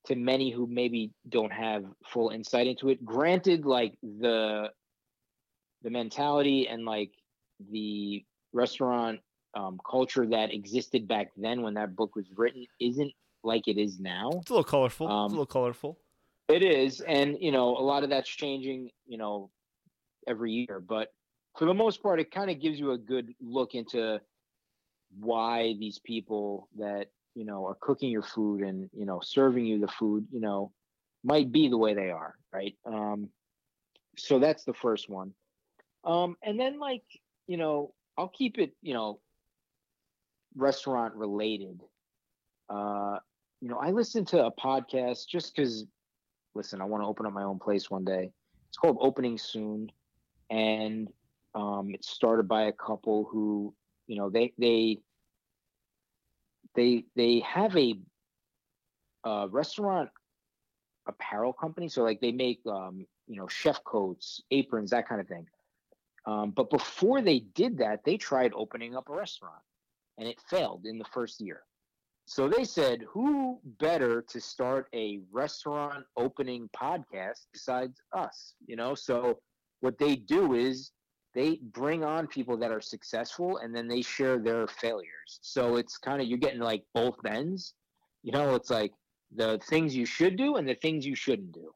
to 0.08 0.16
many 0.16 0.50
who 0.52 0.66
maybe 0.68 1.12
don't 1.28 1.52
have 1.52 1.84
full 2.08 2.30
insight 2.30 2.68
into 2.68 2.90
it. 2.90 3.04
Granted, 3.06 3.66
like 3.66 3.94
the 4.02 4.70
the 5.82 5.90
mentality 5.90 6.68
and 6.68 6.86
like 6.86 7.12
the 7.72 8.24
restaurant 8.54 9.20
um, 9.54 9.80
culture 9.90 10.26
that 10.28 10.54
existed 10.54 11.08
back 11.08 11.30
then 11.38 11.62
when 11.62 11.74
that 11.76 11.96
book 11.96 12.16
was 12.16 12.26
written 12.36 12.66
isn't 12.80 13.12
like 13.44 13.68
it 13.68 13.78
is 13.78 14.00
now. 14.00 14.30
It's 14.42 14.50
a 14.50 14.54
little 14.54 14.64
colorful. 14.64 15.08
it's 15.08 15.12
Um, 15.12 15.26
a 15.26 15.28
little 15.28 15.46
colorful. 15.46 15.98
It 16.50 16.64
is, 16.64 17.00
and 17.02 17.38
you 17.40 17.52
know, 17.52 17.78
a 17.78 17.80
lot 17.80 18.04
of 18.04 18.10
that's 18.10 18.30
changing, 18.30 18.90
you 19.08 19.18
know, 19.18 19.52
every 20.28 20.52
year. 20.52 20.84
But 20.86 21.14
for 21.58 21.66
the 21.66 21.74
most 21.74 22.02
part, 22.02 22.20
it 22.20 22.32
kind 22.32 22.50
of 22.50 22.62
gives 22.62 22.80
you 22.80 22.92
a 22.92 22.98
good 22.98 23.34
look 23.42 23.76
into 23.76 24.20
why 25.20 25.76
these 25.80 26.00
people 26.00 26.70
that 26.78 27.08
you 27.36 27.46
know 27.46 27.66
are 27.66 27.78
cooking 27.80 28.10
your 28.10 28.22
food 28.22 28.62
and 28.62 28.90
you 28.94 29.06
know 29.06 29.20
serving 29.24 29.66
you 29.66 29.80
the 29.80 29.88
food, 29.88 30.28
you 30.32 30.40
know, 30.40 30.72
might 31.24 31.52
be 31.52 31.68
the 31.68 31.78
way 31.78 31.94
they 31.94 32.12
are, 32.12 32.36
right? 32.54 32.76
Um, 32.86 33.30
so 34.18 34.40
that's 34.40 34.64
the 34.64 34.74
first 34.74 35.10
one. 35.10 35.34
Um, 36.04 36.36
and 36.44 36.60
then 36.60 36.80
like 36.80 37.04
you 37.48 37.58
know, 37.58 37.94
I'll 38.18 38.30
keep 38.30 38.60
it, 38.60 38.74
you 38.82 38.94
know, 38.94 39.20
restaurant 40.56 41.16
related. 41.16 41.82
Uh, 42.70 43.18
you 43.62 43.70
know, 43.70 43.78
I 43.78 43.92
listen 43.92 44.24
to 44.26 44.46
a 44.46 44.52
podcast 44.52 45.28
just 45.28 45.56
because 45.56 45.86
listen, 46.56 46.82
I 46.82 46.86
want 46.86 47.04
to 47.04 47.08
open 47.08 47.26
up 47.26 47.34
my 47.34 47.44
own 47.44 47.60
place 47.60 47.90
one 47.90 48.06
day. 48.06 48.32
It's 48.70 48.78
called 48.78 48.98
Opening 49.02 49.38
Soon, 49.38 49.92
and 50.50 51.10
um, 51.56 51.92
it's 51.94 52.10
started 52.10 52.48
by 52.48 52.64
a 52.64 52.74
couple 52.74 53.26
who, 53.32 53.74
you 54.08 54.18
know, 54.18 54.30
they 54.30 54.54
they 54.58 55.00
they 56.76 57.06
they 57.16 57.40
have 57.40 57.76
a, 57.76 57.96
uh 59.26 59.48
restaurant 59.50 60.10
apparel 61.08 61.54
company. 61.54 61.90
So 61.90 62.04
like 62.04 62.22
they 62.22 62.32
make 62.32 62.62
um, 62.66 63.06
you 63.28 63.36
know 63.38 63.48
chef 63.48 63.84
coats, 63.84 64.42
aprons, 64.52 64.92
that 64.92 65.08
kind 65.08 65.22
of 65.22 65.28
thing. 65.28 65.48
Um, 66.26 66.52
but 66.52 66.70
before 66.70 67.22
they 67.22 67.40
did 67.40 67.78
that, 67.80 68.04
they 68.06 68.18
tried 68.18 68.54
opening 68.54 68.96
up 68.96 69.10
a 69.10 69.14
restaurant, 69.16 69.62
and 70.18 70.28
it 70.28 70.40
failed 70.50 70.86
in 70.86 70.98
the 71.00 71.06
first 71.06 71.42
year. 71.42 71.64
So 72.26 72.48
they 72.48 72.64
said, 72.64 73.02
who 73.10 73.60
better 73.80 74.22
to 74.22 74.40
start 74.40 74.88
a 74.94 75.20
restaurant 75.32 76.06
opening 76.16 76.70
podcast 76.80 77.48
besides 77.52 78.00
us? 78.16 78.54
You 78.68 78.76
know, 78.76 78.94
so 78.94 79.40
what 79.80 79.98
they 79.98 80.16
do 80.16 80.54
is 80.54 80.92
they 81.34 81.60
bring 81.62 82.04
on 82.04 82.28
people 82.28 82.58
that 82.58 82.72
are 82.72 82.82
successful 82.82 83.58
and 83.58 83.76
then 83.76 83.88
they 83.88 84.02
share 84.02 84.40
their 84.40 84.68
failures. 84.68 85.40
So 85.42 85.76
it's 85.76 85.98
kind 85.98 86.22
of 86.22 86.28
you're 86.28 86.38
getting 86.38 86.60
like 86.60 86.84
both 86.94 87.24
ends. 87.26 87.74
You 88.24 88.32
know, 88.32 88.56
it's 88.56 88.70
like 88.70 88.92
the 89.36 89.60
things 89.70 89.96
you 89.96 90.06
should 90.06 90.36
do 90.36 90.56
and 90.56 90.68
the 90.68 90.76
things 90.76 91.06
you 91.06 91.16
shouldn't 91.16 91.52
do. 91.52 91.74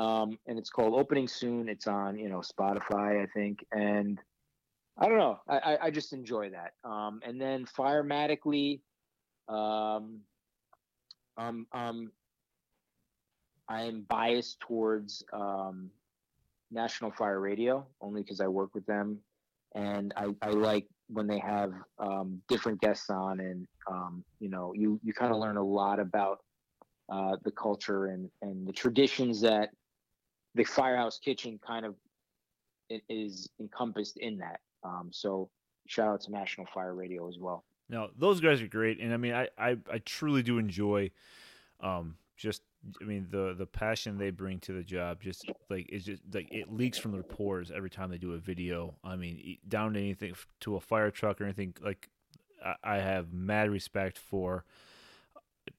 Um, 0.00 0.38
and 0.46 0.58
it's 0.58 0.70
called 0.70 0.94
Opening 0.94 1.28
Soon. 1.28 1.68
It's 1.68 1.86
on, 1.86 2.18
you 2.18 2.28
know, 2.28 2.40
Spotify, 2.40 3.22
I 3.22 3.26
think. 3.34 3.64
And 3.72 4.20
I 4.98 5.06
don't 5.06 5.18
know. 5.18 5.40
I, 5.48 5.78
I, 5.82 5.90
just 5.90 6.12
enjoy 6.12 6.50
that. 6.50 6.72
Um, 6.88 7.20
and 7.24 7.40
then 7.40 7.64
Firematically, 7.64 8.80
um, 9.48 10.20
um, 11.36 11.66
um, 11.72 12.12
I 13.68 13.82
am 13.82 14.02
biased 14.02 14.60
towards 14.60 15.24
um, 15.32 15.90
National 16.70 17.10
Fire 17.10 17.40
Radio 17.40 17.86
only 18.00 18.22
because 18.22 18.40
I 18.40 18.48
work 18.48 18.74
with 18.74 18.86
them, 18.86 19.18
and 19.74 20.12
I, 20.16 20.28
I 20.42 20.50
like 20.50 20.86
when 21.08 21.26
they 21.26 21.38
have 21.38 21.72
um, 21.98 22.40
different 22.48 22.80
guests 22.80 23.10
on, 23.10 23.40
and 23.40 23.66
um, 23.90 24.24
you 24.38 24.48
know, 24.48 24.72
you 24.74 25.00
you 25.02 25.12
kind 25.12 25.32
of 25.32 25.38
learn 25.38 25.56
a 25.56 25.64
lot 25.64 25.98
about 25.98 26.40
uh, 27.10 27.36
the 27.44 27.50
culture 27.50 28.06
and 28.06 28.30
and 28.42 28.66
the 28.66 28.72
traditions 28.72 29.40
that 29.40 29.70
the 30.54 30.64
Firehouse 30.64 31.18
Kitchen 31.18 31.58
kind 31.64 31.84
of 31.86 31.94
is 33.08 33.48
encompassed 33.60 34.16
in 34.16 34.38
that. 34.38 34.60
Um, 34.82 35.10
so 35.12 35.50
shout 35.86 36.08
out 36.08 36.20
to 36.22 36.32
National 36.32 36.66
Fire 36.72 36.94
Radio 36.94 37.28
as 37.28 37.38
well. 37.38 37.64
No, 37.88 38.08
those 38.16 38.40
guys 38.40 38.62
are 38.62 38.68
great, 38.68 39.00
and 39.00 39.12
I 39.12 39.16
mean, 39.16 39.34
I, 39.34 39.48
I, 39.58 39.76
I 39.92 39.98
truly 40.04 40.42
do 40.42 40.58
enjoy, 40.58 41.10
um, 41.80 42.16
just 42.40 42.62
I 43.00 43.04
mean 43.04 43.28
the 43.30 43.54
the 43.56 43.66
passion 43.66 44.16
they 44.16 44.30
bring 44.30 44.58
to 44.60 44.72
the 44.72 44.82
job. 44.82 45.20
Just 45.22 45.44
like 45.68 45.86
it's 45.90 46.04
just 46.04 46.22
like 46.32 46.48
it 46.50 46.72
leaks 46.72 46.98
from 46.98 47.12
their 47.12 47.22
pores 47.22 47.70
every 47.70 47.90
time 47.90 48.10
they 48.10 48.18
do 48.18 48.32
a 48.32 48.38
video. 48.38 48.94
I 49.04 49.16
mean, 49.16 49.58
down 49.68 49.92
to 49.92 50.00
anything 50.00 50.34
to 50.60 50.76
a 50.76 50.80
fire 50.80 51.10
truck 51.10 51.40
or 51.40 51.44
anything. 51.44 51.74
Like 51.82 52.08
I, 52.82 52.98
have 52.98 53.32
mad 53.32 53.70
respect 53.70 54.18
for, 54.18 54.64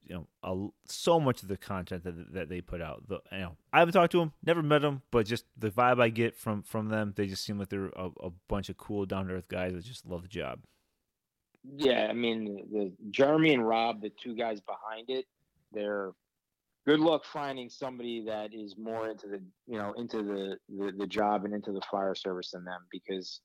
you 0.04 0.16
know, 0.16 0.28
a, 0.44 0.92
so 0.92 1.20
much 1.20 1.42
of 1.42 1.50
the 1.50 1.58
content 1.58 2.04
that 2.04 2.34
that 2.34 2.50
they 2.50 2.62
put 2.62 2.82
out. 2.82 3.08
The 3.08 3.20
you 3.32 3.40
know, 3.40 3.58
I 3.74 3.80
haven't 3.80 3.94
talked 3.94 4.12
to 4.12 4.20
them, 4.20 4.34
never 4.46 4.62
met 4.62 4.84
them, 4.84 5.02
but 5.10 5.26
just 5.26 5.46
the 5.58 5.72
vibe 5.72 6.00
I 6.00 6.10
get 6.10 6.38
from 6.38 6.62
from 6.62 6.90
them, 6.90 7.14
they 7.16 7.26
just 7.26 7.44
seem 7.44 7.58
like 7.58 7.70
they're 7.70 7.88
a, 7.88 8.10
a 8.22 8.30
bunch 8.48 8.70
of 8.70 8.78
cool, 8.78 9.08
down 9.08 9.28
to 9.28 9.34
earth 9.34 9.48
guys 9.48 9.74
that 9.74 9.84
just 9.84 10.06
love 10.06 10.22
the 10.22 10.28
job. 10.28 10.60
Yeah, 11.76 12.08
I 12.08 12.14
mean 12.14 12.68
the 12.72 12.92
Jeremy 13.10 13.56
and 13.56 13.68
Rob, 13.68 14.02
the 14.02 14.12
two 14.12 14.36
guys 14.36 14.62
behind 14.62 15.10
it, 15.10 15.26
they're 15.72 16.12
good 16.88 17.00
luck 17.00 17.24
finding 17.26 17.70
somebody 17.70 18.24
that 18.26 18.54
is 18.54 18.76
more 18.78 19.10
into 19.10 19.28
the 19.28 19.42
you 19.68 19.78
know 19.78 19.94
into 19.98 20.18
the, 20.24 20.58
the 20.70 20.92
the 20.98 21.08
job 21.08 21.46
and 21.46 21.54
into 21.54 21.72
the 21.72 21.82
fire 21.90 22.16
service 22.16 22.52
than 22.52 22.64
them 22.64 22.82
because 22.92 23.42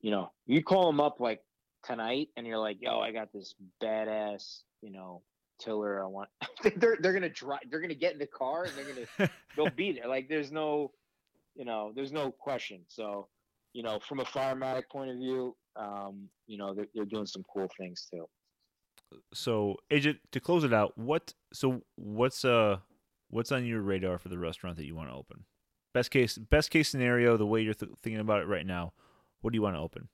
you 0.00 0.10
know 0.10 0.30
you 0.46 0.62
call 0.62 0.86
them 0.86 1.00
up 1.00 1.20
like 1.20 1.40
tonight 1.84 2.28
and 2.36 2.46
you're 2.46 2.58
like 2.58 2.78
yo 2.80 3.00
I 3.00 3.12
got 3.12 3.32
this 3.32 3.54
badass 3.82 4.60
you 4.82 4.92
know 4.92 5.22
tiller 5.58 6.04
I 6.04 6.06
want. 6.06 6.28
They're 6.76 6.98
they're 7.00 7.12
gonna 7.12 7.30
drive 7.30 7.60
they're 7.70 7.80
gonna 7.80 7.94
get 7.94 8.12
in 8.12 8.18
the 8.18 8.26
car 8.26 8.64
and 8.64 8.72
they're 8.76 9.06
gonna 9.18 9.30
they'll 9.56 9.70
be 9.70 9.92
there. 9.92 10.08
Like 10.08 10.28
there's 10.28 10.52
no 10.52 10.92
you 11.54 11.64
know 11.64 11.92
there's 11.94 12.12
no 12.12 12.30
question. 12.30 12.82
So 12.88 13.28
you 13.72 13.82
know 13.82 13.98
from 14.06 14.20
a 14.20 14.24
firematic 14.24 14.84
point 14.90 15.10
of 15.10 15.16
view 15.16 15.56
um, 15.76 16.28
you 16.46 16.58
know 16.58 16.74
they're, 16.74 16.88
they're 16.94 17.04
doing 17.04 17.26
some 17.26 17.42
cool 17.52 17.68
things 17.78 18.06
too 18.12 18.26
so 19.32 19.76
AJ 19.90 20.18
to 20.32 20.40
close 20.40 20.64
it 20.64 20.72
out, 20.72 20.96
what 20.96 21.34
so 21.52 21.82
what's 21.96 22.44
uh 22.44 22.78
what's 23.28 23.52
on 23.52 23.64
your 23.64 23.80
radar 23.80 24.18
for 24.18 24.28
the 24.28 24.38
restaurant 24.38 24.76
that 24.76 24.84
you 24.84 24.94
want 24.94 25.10
to 25.10 25.14
open? 25.14 25.44
Best 25.94 26.10
case 26.10 26.38
best 26.38 26.70
case 26.70 26.88
scenario, 26.88 27.36
the 27.36 27.46
way 27.46 27.60
you're 27.60 27.74
th- 27.74 27.92
thinking 28.02 28.20
about 28.20 28.42
it 28.42 28.46
right 28.46 28.66
now, 28.66 28.92
what 29.40 29.52
do 29.52 29.56
you 29.56 29.62
want 29.62 29.76
to 29.76 29.80
open? 29.80 30.08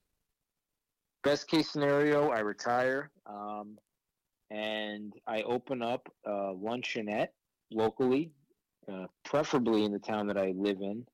Best 1.25 1.49
case 1.49 1.71
scenario, 1.71 2.31
I 2.31 2.41
retire, 2.41 3.11
um, 3.27 3.79
and 4.51 5.13
I 5.27 5.43
open 5.43 5.81
up 5.81 6.13
a 6.27 6.53
luncheonette 6.53 7.29
locally, 7.71 8.33
uh, 8.93 9.07
preferably 9.25 9.85
in 9.85 9.93
the 9.93 10.01
town 10.01 10.27
that 10.27 10.37
I 10.37 10.53
live 10.57 10.81
in, 10.81 11.07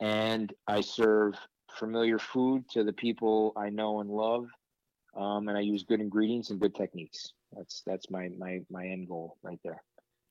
and 0.00 0.52
I 0.66 0.80
serve 0.80 1.34
familiar 1.78 2.18
food 2.18 2.68
to 2.70 2.84
the 2.84 2.92
people 2.92 3.52
I 3.56 3.68
know 3.68 4.00
and 4.00 4.08
love, 4.08 4.46
um, 5.16 5.48
and 5.48 5.56
I 5.56 5.60
use 5.60 5.84
good 5.84 6.00
ingredients 6.00 6.50
and 6.50 6.60
good 6.60 6.74
techniques. 6.74 7.32
That's 7.52 7.82
that's 7.86 8.10
my 8.10 8.28
my 8.38 8.60
my 8.70 8.86
end 8.86 9.08
goal 9.08 9.36
right 9.42 9.60
there. 9.64 9.82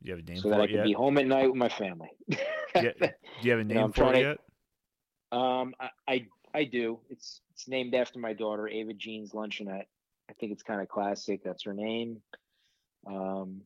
Do 0.01 0.09
you 0.09 0.15
have 0.15 0.25
a 0.25 0.29
name 0.29 0.41
for 0.41 0.41
it. 0.41 0.41
so 0.41 0.49
that 0.49 0.61
I 0.61 0.67
can 0.67 0.75
yet? 0.77 0.85
be 0.85 0.93
home 0.93 1.17
at 1.17 1.27
night 1.27 1.47
with 1.47 1.55
my 1.55 1.69
family. 1.69 2.09
Yeah, 2.75 2.89
Do 2.99 3.09
you 3.43 3.51
have 3.51 3.59
a 3.59 3.63
name 3.63 3.77
I'm 3.77 3.91
for 3.91 4.11
it 4.15 4.21
yet? 4.21 4.37
Um, 5.31 5.75
I, 5.79 5.89
I 6.07 6.25
I 6.55 6.63
do. 6.63 6.99
It's 7.09 7.41
it's 7.51 7.67
named 7.67 7.93
after 7.93 8.17
my 8.17 8.33
daughter, 8.33 8.67
Ava 8.67 8.93
Jean's 8.93 9.33
Luncheonette. 9.33 9.85
I 10.27 10.33
think 10.39 10.51
it's 10.51 10.63
kind 10.63 10.81
of 10.81 10.89
classic. 10.89 11.41
That's 11.43 11.65
her 11.65 11.73
name. 11.73 12.21
Um, 13.05 13.61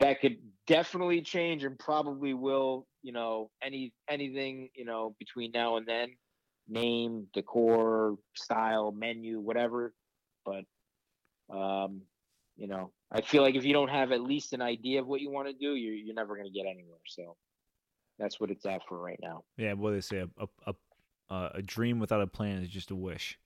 that 0.00 0.20
could 0.20 0.36
definitely 0.66 1.22
change 1.22 1.64
and 1.64 1.78
probably 1.78 2.34
will. 2.34 2.86
You 3.02 3.12
know, 3.12 3.50
any 3.62 3.94
anything 4.06 4.68
you 4.74 4.84
know 4.84 5.16
between 5.18 5.50
now 5.52 5.78
and 5.78 5.86
then, 5.86 6.10
name, 6.68 7.26
decor, 7.32 8.16
style, 8.34 8.92
menu, 8.92 9.40
whatever. 9.40 9.94
But 10.44 10.64
um, 11.54 12.02
you 12.56 12.68
know, 12.68 12.90
I 13.10 13.20
feel 13.20 13.42
like 13.42 13.54
if 13.54 13.64
you 13.64 13.72
don't 13.72 13.88
have 13.88 14.12
at 14.12 14.20
least 14.20 14.52
an 14.52 14.62
idea 14.62 15.00
of 15.00 15.06
what 15.06 15.20
you 15.20 15.30
want 15.30 15.48
to 15.48 15.54
do, 15.54 15.74
you're 15.74 15.94
you're 15.94 16.14
never 16.14 16.34
going 16.36 16.46
to 16.46 16.52
get 16.52 16.66
anywhere. 16.66 16.98
So 17.06 17.36
that's 18.18 18.38
what 18.40 18.50
it's 18.50 18.64
at 18.66 18.82
for 18.88 18.98
right 18.98 19.18
now. 19.22 19.44
Yeah, 19.56 19.72
what 19.74 19.92
they 19.92 20.00
say 20.00 20.18
a 20.18 20.48
a, 20.66 20.74
a 21.30 21.50
a 21.56 21.62
dream 21.62 21.98
without 21.98 22.20
a 22.20 22.26
plan 22.26 22.62
is 22.62 22.68
just 22.68 22.90
a 22.90 22.96
wish. 22.96 23.38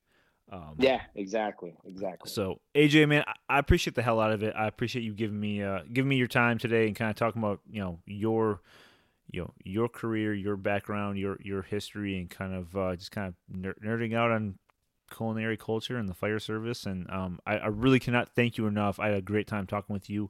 Um, 0.51 0.75
Yeah, 0.79 1.01
exactly, 1.15 1.75
exactly. 1.85 2.29
So 2.29 2.59
AJ, 2.75 3.07
man, 3.07 3.23
I- 3.47 3.59
appreciate 3.59 3.95
the 3.95 4.01
hell 4.01 4.19
out 4.19 4.31
of 4.31 4.41
it. 4.41 4.53
I 4.55 4.67
appreciate 4.67 5.03
you 5.03 5.13
giving 5.13 5.39
me 5.39 5.61
uh, 5.61 5.81
giving 5.91 6.09
me 6.09 6.15
your 6.15 6.27
time 6.27 6.57
today 6.57 6.87
and 6.87 6.95
kind 6.95 7.09
of 7.09 7.15
talking 7.15 7.41
about 7.41 7.61
you 7.69 7.81
know 7.81 7.99
your 8.05 8.61
you 9.31 9.41
know 9.41 9.53
your 9.63 9.87
career, 9.87 10.33
your 10.33 10.57
background, 10.57 11.17
your 11.19 11.37
your 11.43 11.61
history, 11.61 12.17
and 12.17 12.29
kind 12.29 12.53
of 12.53 12.75
uh, 12.75 12.95
just 12.95 13.11
kind 13.11 13.27
of 13.27 13.35
ner- 13.55 13.75
nerding 13.83 14.15
out 14.15 14.31
on 14.31 14.57
culinary 15.09 15.57
culture 15.57 15.97
and 15.97 16.07
the 16.07 16.13
fire 16.13 16.39
service. 16.39 16.85
And 16.85 17.09
um, 17.09 17.39
I, 17.45 17.57
I 17.57 17.67
really 17.67 17.99
cannot 17.99 18.29
thank 18.29 18.57
you 18.57 18.67
enough. 18.67 18.99
I 18.99 19.07
had 19.07 19.17
a 19.17 19.21
great 19.21 19.47
time 19.47 19.67
talking 19.67 19.93
with 19.93 20.09
you, 20.09 20.29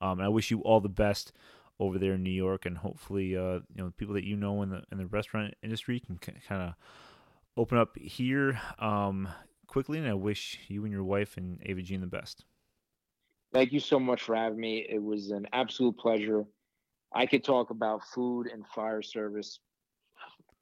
um, 0.00 0.18
and 0.18 0.22
I 0.22 0.28
wish 0.28 0.50
you 0.50 0.60
all 0.60 0.80
the 0.80 0.88
best 0.88 1.32
over 1.80 1.98
there 1.98 2.14
in 2.14 2.22
New 2.22 2.30
York, 2.30 2.66
and 2.66 2.78
hopefully, 2.78 3.36
uh, 3.36 3.60
you 3.74 3.76
know, 3.76 3.92
people 3.96 4.14
that 4.14 4.24
you 4.24 4.36
know 4.36 4.62
in 4.62 4.70
the 4.70 4.82
in 4.92 4.98
the 4.98 5.06
restaurant 5.06 5.54
industry 5.62 6.00
can 6.00 6.18
kind 6.18 6.62
of 6.62 6.74
open 7.56 7.78
up 7.78 7.96
here 7.98 8.60
um, 8.78 9.28
quickly. 9.66 9.98
And 9.98 10.08
I 10.08 10.14
wish 10.14 10.60
you 10.68 10.84
and 10.84 10.92
your 10.92 11.04
wife 11.04 11.36
and 11.36 11.60
Ava 11.64 11.82
Jean 11.82 12.00
the 12.00 12.06
best. 12.06 12.44
Thank 13.52 13.72
you 13.72 13.80
so 13.80 14.00
much 14.00 14.22
for 14.22 14.34
having 14.34 14.58
me. 14.58 14.86
It 14.88 15.02
was 15.02 15.30
an 15.30 15.46
absolute 15.52 15.96
pleasure. 15.96 16.44
I 17.14 17.26
could 17.26 17.44
talk 17.44 17.70
about 17.70 18.02
food 18.12 18.48
and 18.48 18.66
fire 18.66 19.02
service 19.02 19.60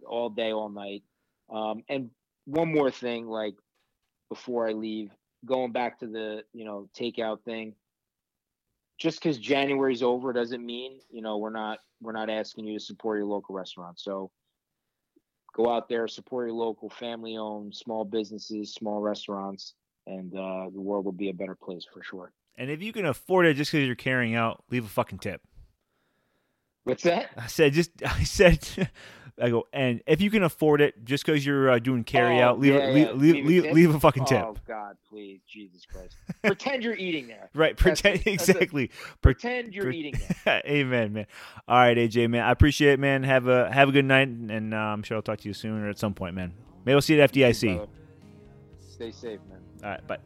all 0.06 0.28
day, 0.28 0.52
all 0.52 0.68
night. 0.68 1.02
Um, 1.51 1.82
and 1.89 2.10
one 2.44 2.73
more 2.73 2.90
thing, 2.90 3.27
like 3.27 3.55
before 4.28 4.69
I 4.69 4.73
leave, 4.73 5.10
going 5.44 5.73
back 5.73 5.98
to 6.01 6.06
the 6.06 6.43
you 6.52 6.64
know 6.64 6.89
takeout 6.98 7.43
thing. 7.44 7.74
Just 8.98 9.20
because 9.20 9.39
January's 9.39 10.02
over 10.02 10.32
doesn't 10.32 10.64
mean 10.64 11.01
you 11.10 11.23
know 11.23 11.39
we're 11.39 11.51
not 11.51 11.78
we're 12.01 12.12
not 12.12 12.31
asking 12.31 12.66
you 12.66 12.78
to 12.78 12.85
support 12.85 13.19
your 13.19 13.27
local 13.27 13.55
restaurant. 13.55 13.98
So 13.98 14.31
go 15.55 15.70
out 15.70 15.89
there, 15.89 16.09
support 16.09 16.48
your 16.48 16.56
local 16.56 16.89
family-owned 16.89 17.74
small 17.74 18.05
businesses, 18.05 18.73
small 18.73 19.01
restaurants, 19.01 19.74
and 20.06 20.35
uh, 20.35 20.70
the 20.73 20.81
world 20.81 21.05
will 21.05 21.12
be 21.12 21.31
a 21.31 21.35
better 21.35 21.55
place 21.55 21.85
for 21.93 22.02
sure. 22.02 22.32
And 22.56 22.70
if 22.70 22.82
you 22.82 22.93
can 22.93 23.06
afford 23.06 23.47
it, 23.47 23.55
just 23.55 23.73
because 23.73 23.86
you're 23.86 23.97
carrying 23.97 24.35
out, 24.35 24.64
leave 24.70 24.85
a 24.85 24.89
fucking 24.89 25.19
tip. 25.19 25.40
What's 26.85 27.05
that? 27.05 27.31
I 27.36 27.47
said, 27.47 27.73
just 27.73 27.90
I 28.05 28.24
said, 28.24 28.90
I 29.40 29.48
go, 29.50 29.66
and 29.72 30.02
if 30.06 30.20
you 30.20 30.30
can 30.30 30.42
afford 30.42 30.80
it, 30.80 31.04
just 31.04 31.24
because 31.24 31.44
you're 31.44 31.70
uh, 31.70 31.78
doing 31.78 32.04
carry 32.04 32.40
Oh, 32.40 32.44
out, 32.48 32.60
leave, 32.60 32.74
yeah, 32.74 32.90
leave, 32.90 33.06
yeah. 33.06 33.12
leave, 33.12 33.34
Leave 33.34 33.44
a 33.44 33.48
leave, 33.66 33.72
leave 33.74 33.94
a 33.94 34.00
fucking 34.00 34.26
tip. 34.26 34.42
Oh 34.44 34.56
God, 34.66 34.96
please, 35.09 35.40
Jesus 35.48 35.86
Christ! 35.86 36.16
Pretend 36.42 36.82
you're 36.84 36.94
eating 36.96 37.28
there. 37.28 37.48
right, 37.54 37.76
pretend. 37.76 38.20
That's 38.24 38.48
exactly. 38.48 38.88
Pre- 38.88 39.32
Pretend 39.34 39.74
you're 39.74 39.86
pre- 39.86 39.98
eating 39.98 40.20
there. 40.44 40.62
Amen, 40.66 41.12
man. 41.12 41.26
All 41.66 41.78
right, 41.78 41.96
AJ, 41.96 42.28
man, 42.28 42.44
I 42.44 42.50
appreciate 42.50 42.92
it, 42.94 43.00
man. 43.00 43.22
Have 43.22 43.48
a 43.48 43.72
have 43.72 43.88
a 43.88 43.92
good 43.92 44.04
night, 44.04 44.28
and 44.28 44.74
uh, 44.74 44.76
I'm 44.76 45.02
sure 45.02 45.16
I'll 45.16 45.22
talk 45.22 45.38
to 45.40 45.48
you 45.48 45.54
soon 45.54 45.82
or 45.82 45.88
at 45.88 45.98
some 45.98 46.14
point, 46.14 46.34
man. 46.34 46.52
Maybe 46.84 46.94
we'll 46.94 47.00
see 47.02 47.14
you 47.14 47.20
at 47.22 47.32
FDIC. 47.32 47.88
Stay 48.90 49.10
safe, 49.12 49.40
man. 49.48 49.60
All 49.82 49.90
right, 49.90 50.06
bye. 50.06 50.18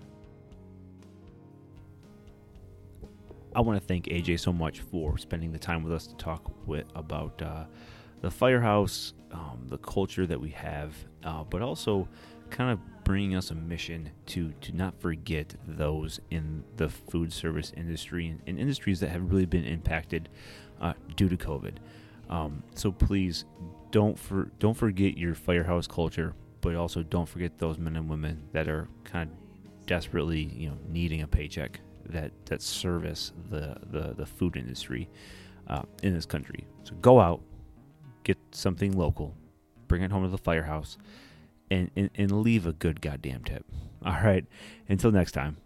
I 3.55 3.61
want 3.61 3.81
to 3.81 3.87
thank 3.87 4.07
AJ 4.07 4.41
so 4.41 4.53
much 4.53 4.81
for 4.81 5.17
spending 5.17 5.51
the 5.53 5.59
time 5.59 5.83
with 5.83 5.93
us 5.93 6.07
to 6.09 6.15
talk 6.17 6.51
with 6.67 6.85
about 6.95 7.41
uh, 7.41 7.65
the 8.21 8.31
firehouse, 8.31 9.15
um, 9.33 9.67
the 9.69 9.79
culture 9.79 10.27
that 10.27 10.41
we 10.41 10.51
have, 10.51 10.95
uh, 11.25 11.45
but 11.45 11.63
also 11.63 12.09
kind 12.51 12.71
of 12.71 12.79
bringing 13.05 13.37
us 13.37 13.51
a 13.51 13.55
mission 13.55 14.11
to 14.27 14.53
to 14.61 14.73
not 14.73 14.99
forget 15.01 15.55
those 15.67 16.21
in 16.31 16.65
the 16.77 16.89
food 16.89 17.33
service 17.33 17.73
industry 17.77 18.29
and, 18.29 18.41
and 18.47 18.59
industries 18.59 19.01
that 19.01 19.11
have 19.11 19.31
really 19.31 19.47
been 19.47 19.65
impacted 19.65 20.29
uh, 20.81 20.93
due 21.17 21.29
to 21.29 21.37
COVID. 21.37 21.75
Um, 22.29 22.63
so 22.75 22.91
please 22.91 23.45
don't 23.91 24.19
for 24.19 24.51
don't 24.59 24.75
forget 24.75 25.17
your 25.17 25.35
firehouse 25.35 25.87
culture, 25.87 26.35
but 26.61 26.75
also 26.75 27.03
don't 27.03 27.29
forget 27.29 27.59
those 27.59 27.79
men 27.79 27.97
and 27.97 28.09
women 28.09 28.43
that 28.53 28.69
are 28.69 28.89
kind 29.05 29.31
of 29.31 29.87
desperately 29.87 30.43
you 30.43 30.69
know 30.69 30.77
needing 30.89 31.23
a 31.23 31.27
paycheck 31.27 31.81
that 32.09 32.33
that 32.47 32.63
service 32.63 33.33
the 33.51 33.77
the, 33.91 34.15
the 34.17 34.27
food 34.27 34.57
industry 34.57 35.09
uh, 35.69 35.83
in 36.03 36.15
this 36.15 36.27
country. 36.27 36.67
So 36.85 36.95
go 36.97 37.21
out, 37.21 37.41
get 38.27 38.39
something 38.51 38.91
local, 38.91 39.35
bring 39.87 40.03
it 40.03 40.11
home 40.11 40.25
to 40.25 40.29
the 40.29 40.37
firehouse, 40.37 40.99
and, 41.71 41.91
and, 41.95 42.11
and 42.17 42.43
leave 42.43 42.67
a 42.67 42.73
good 42.73 43.01
goddamn 43.01 43.45
tip. 43.45 43.65
All 44.05 44.21
right. 44.23 44.45
Until 44.89 45.13
next 45.13 45.33
time. 45.33 45.57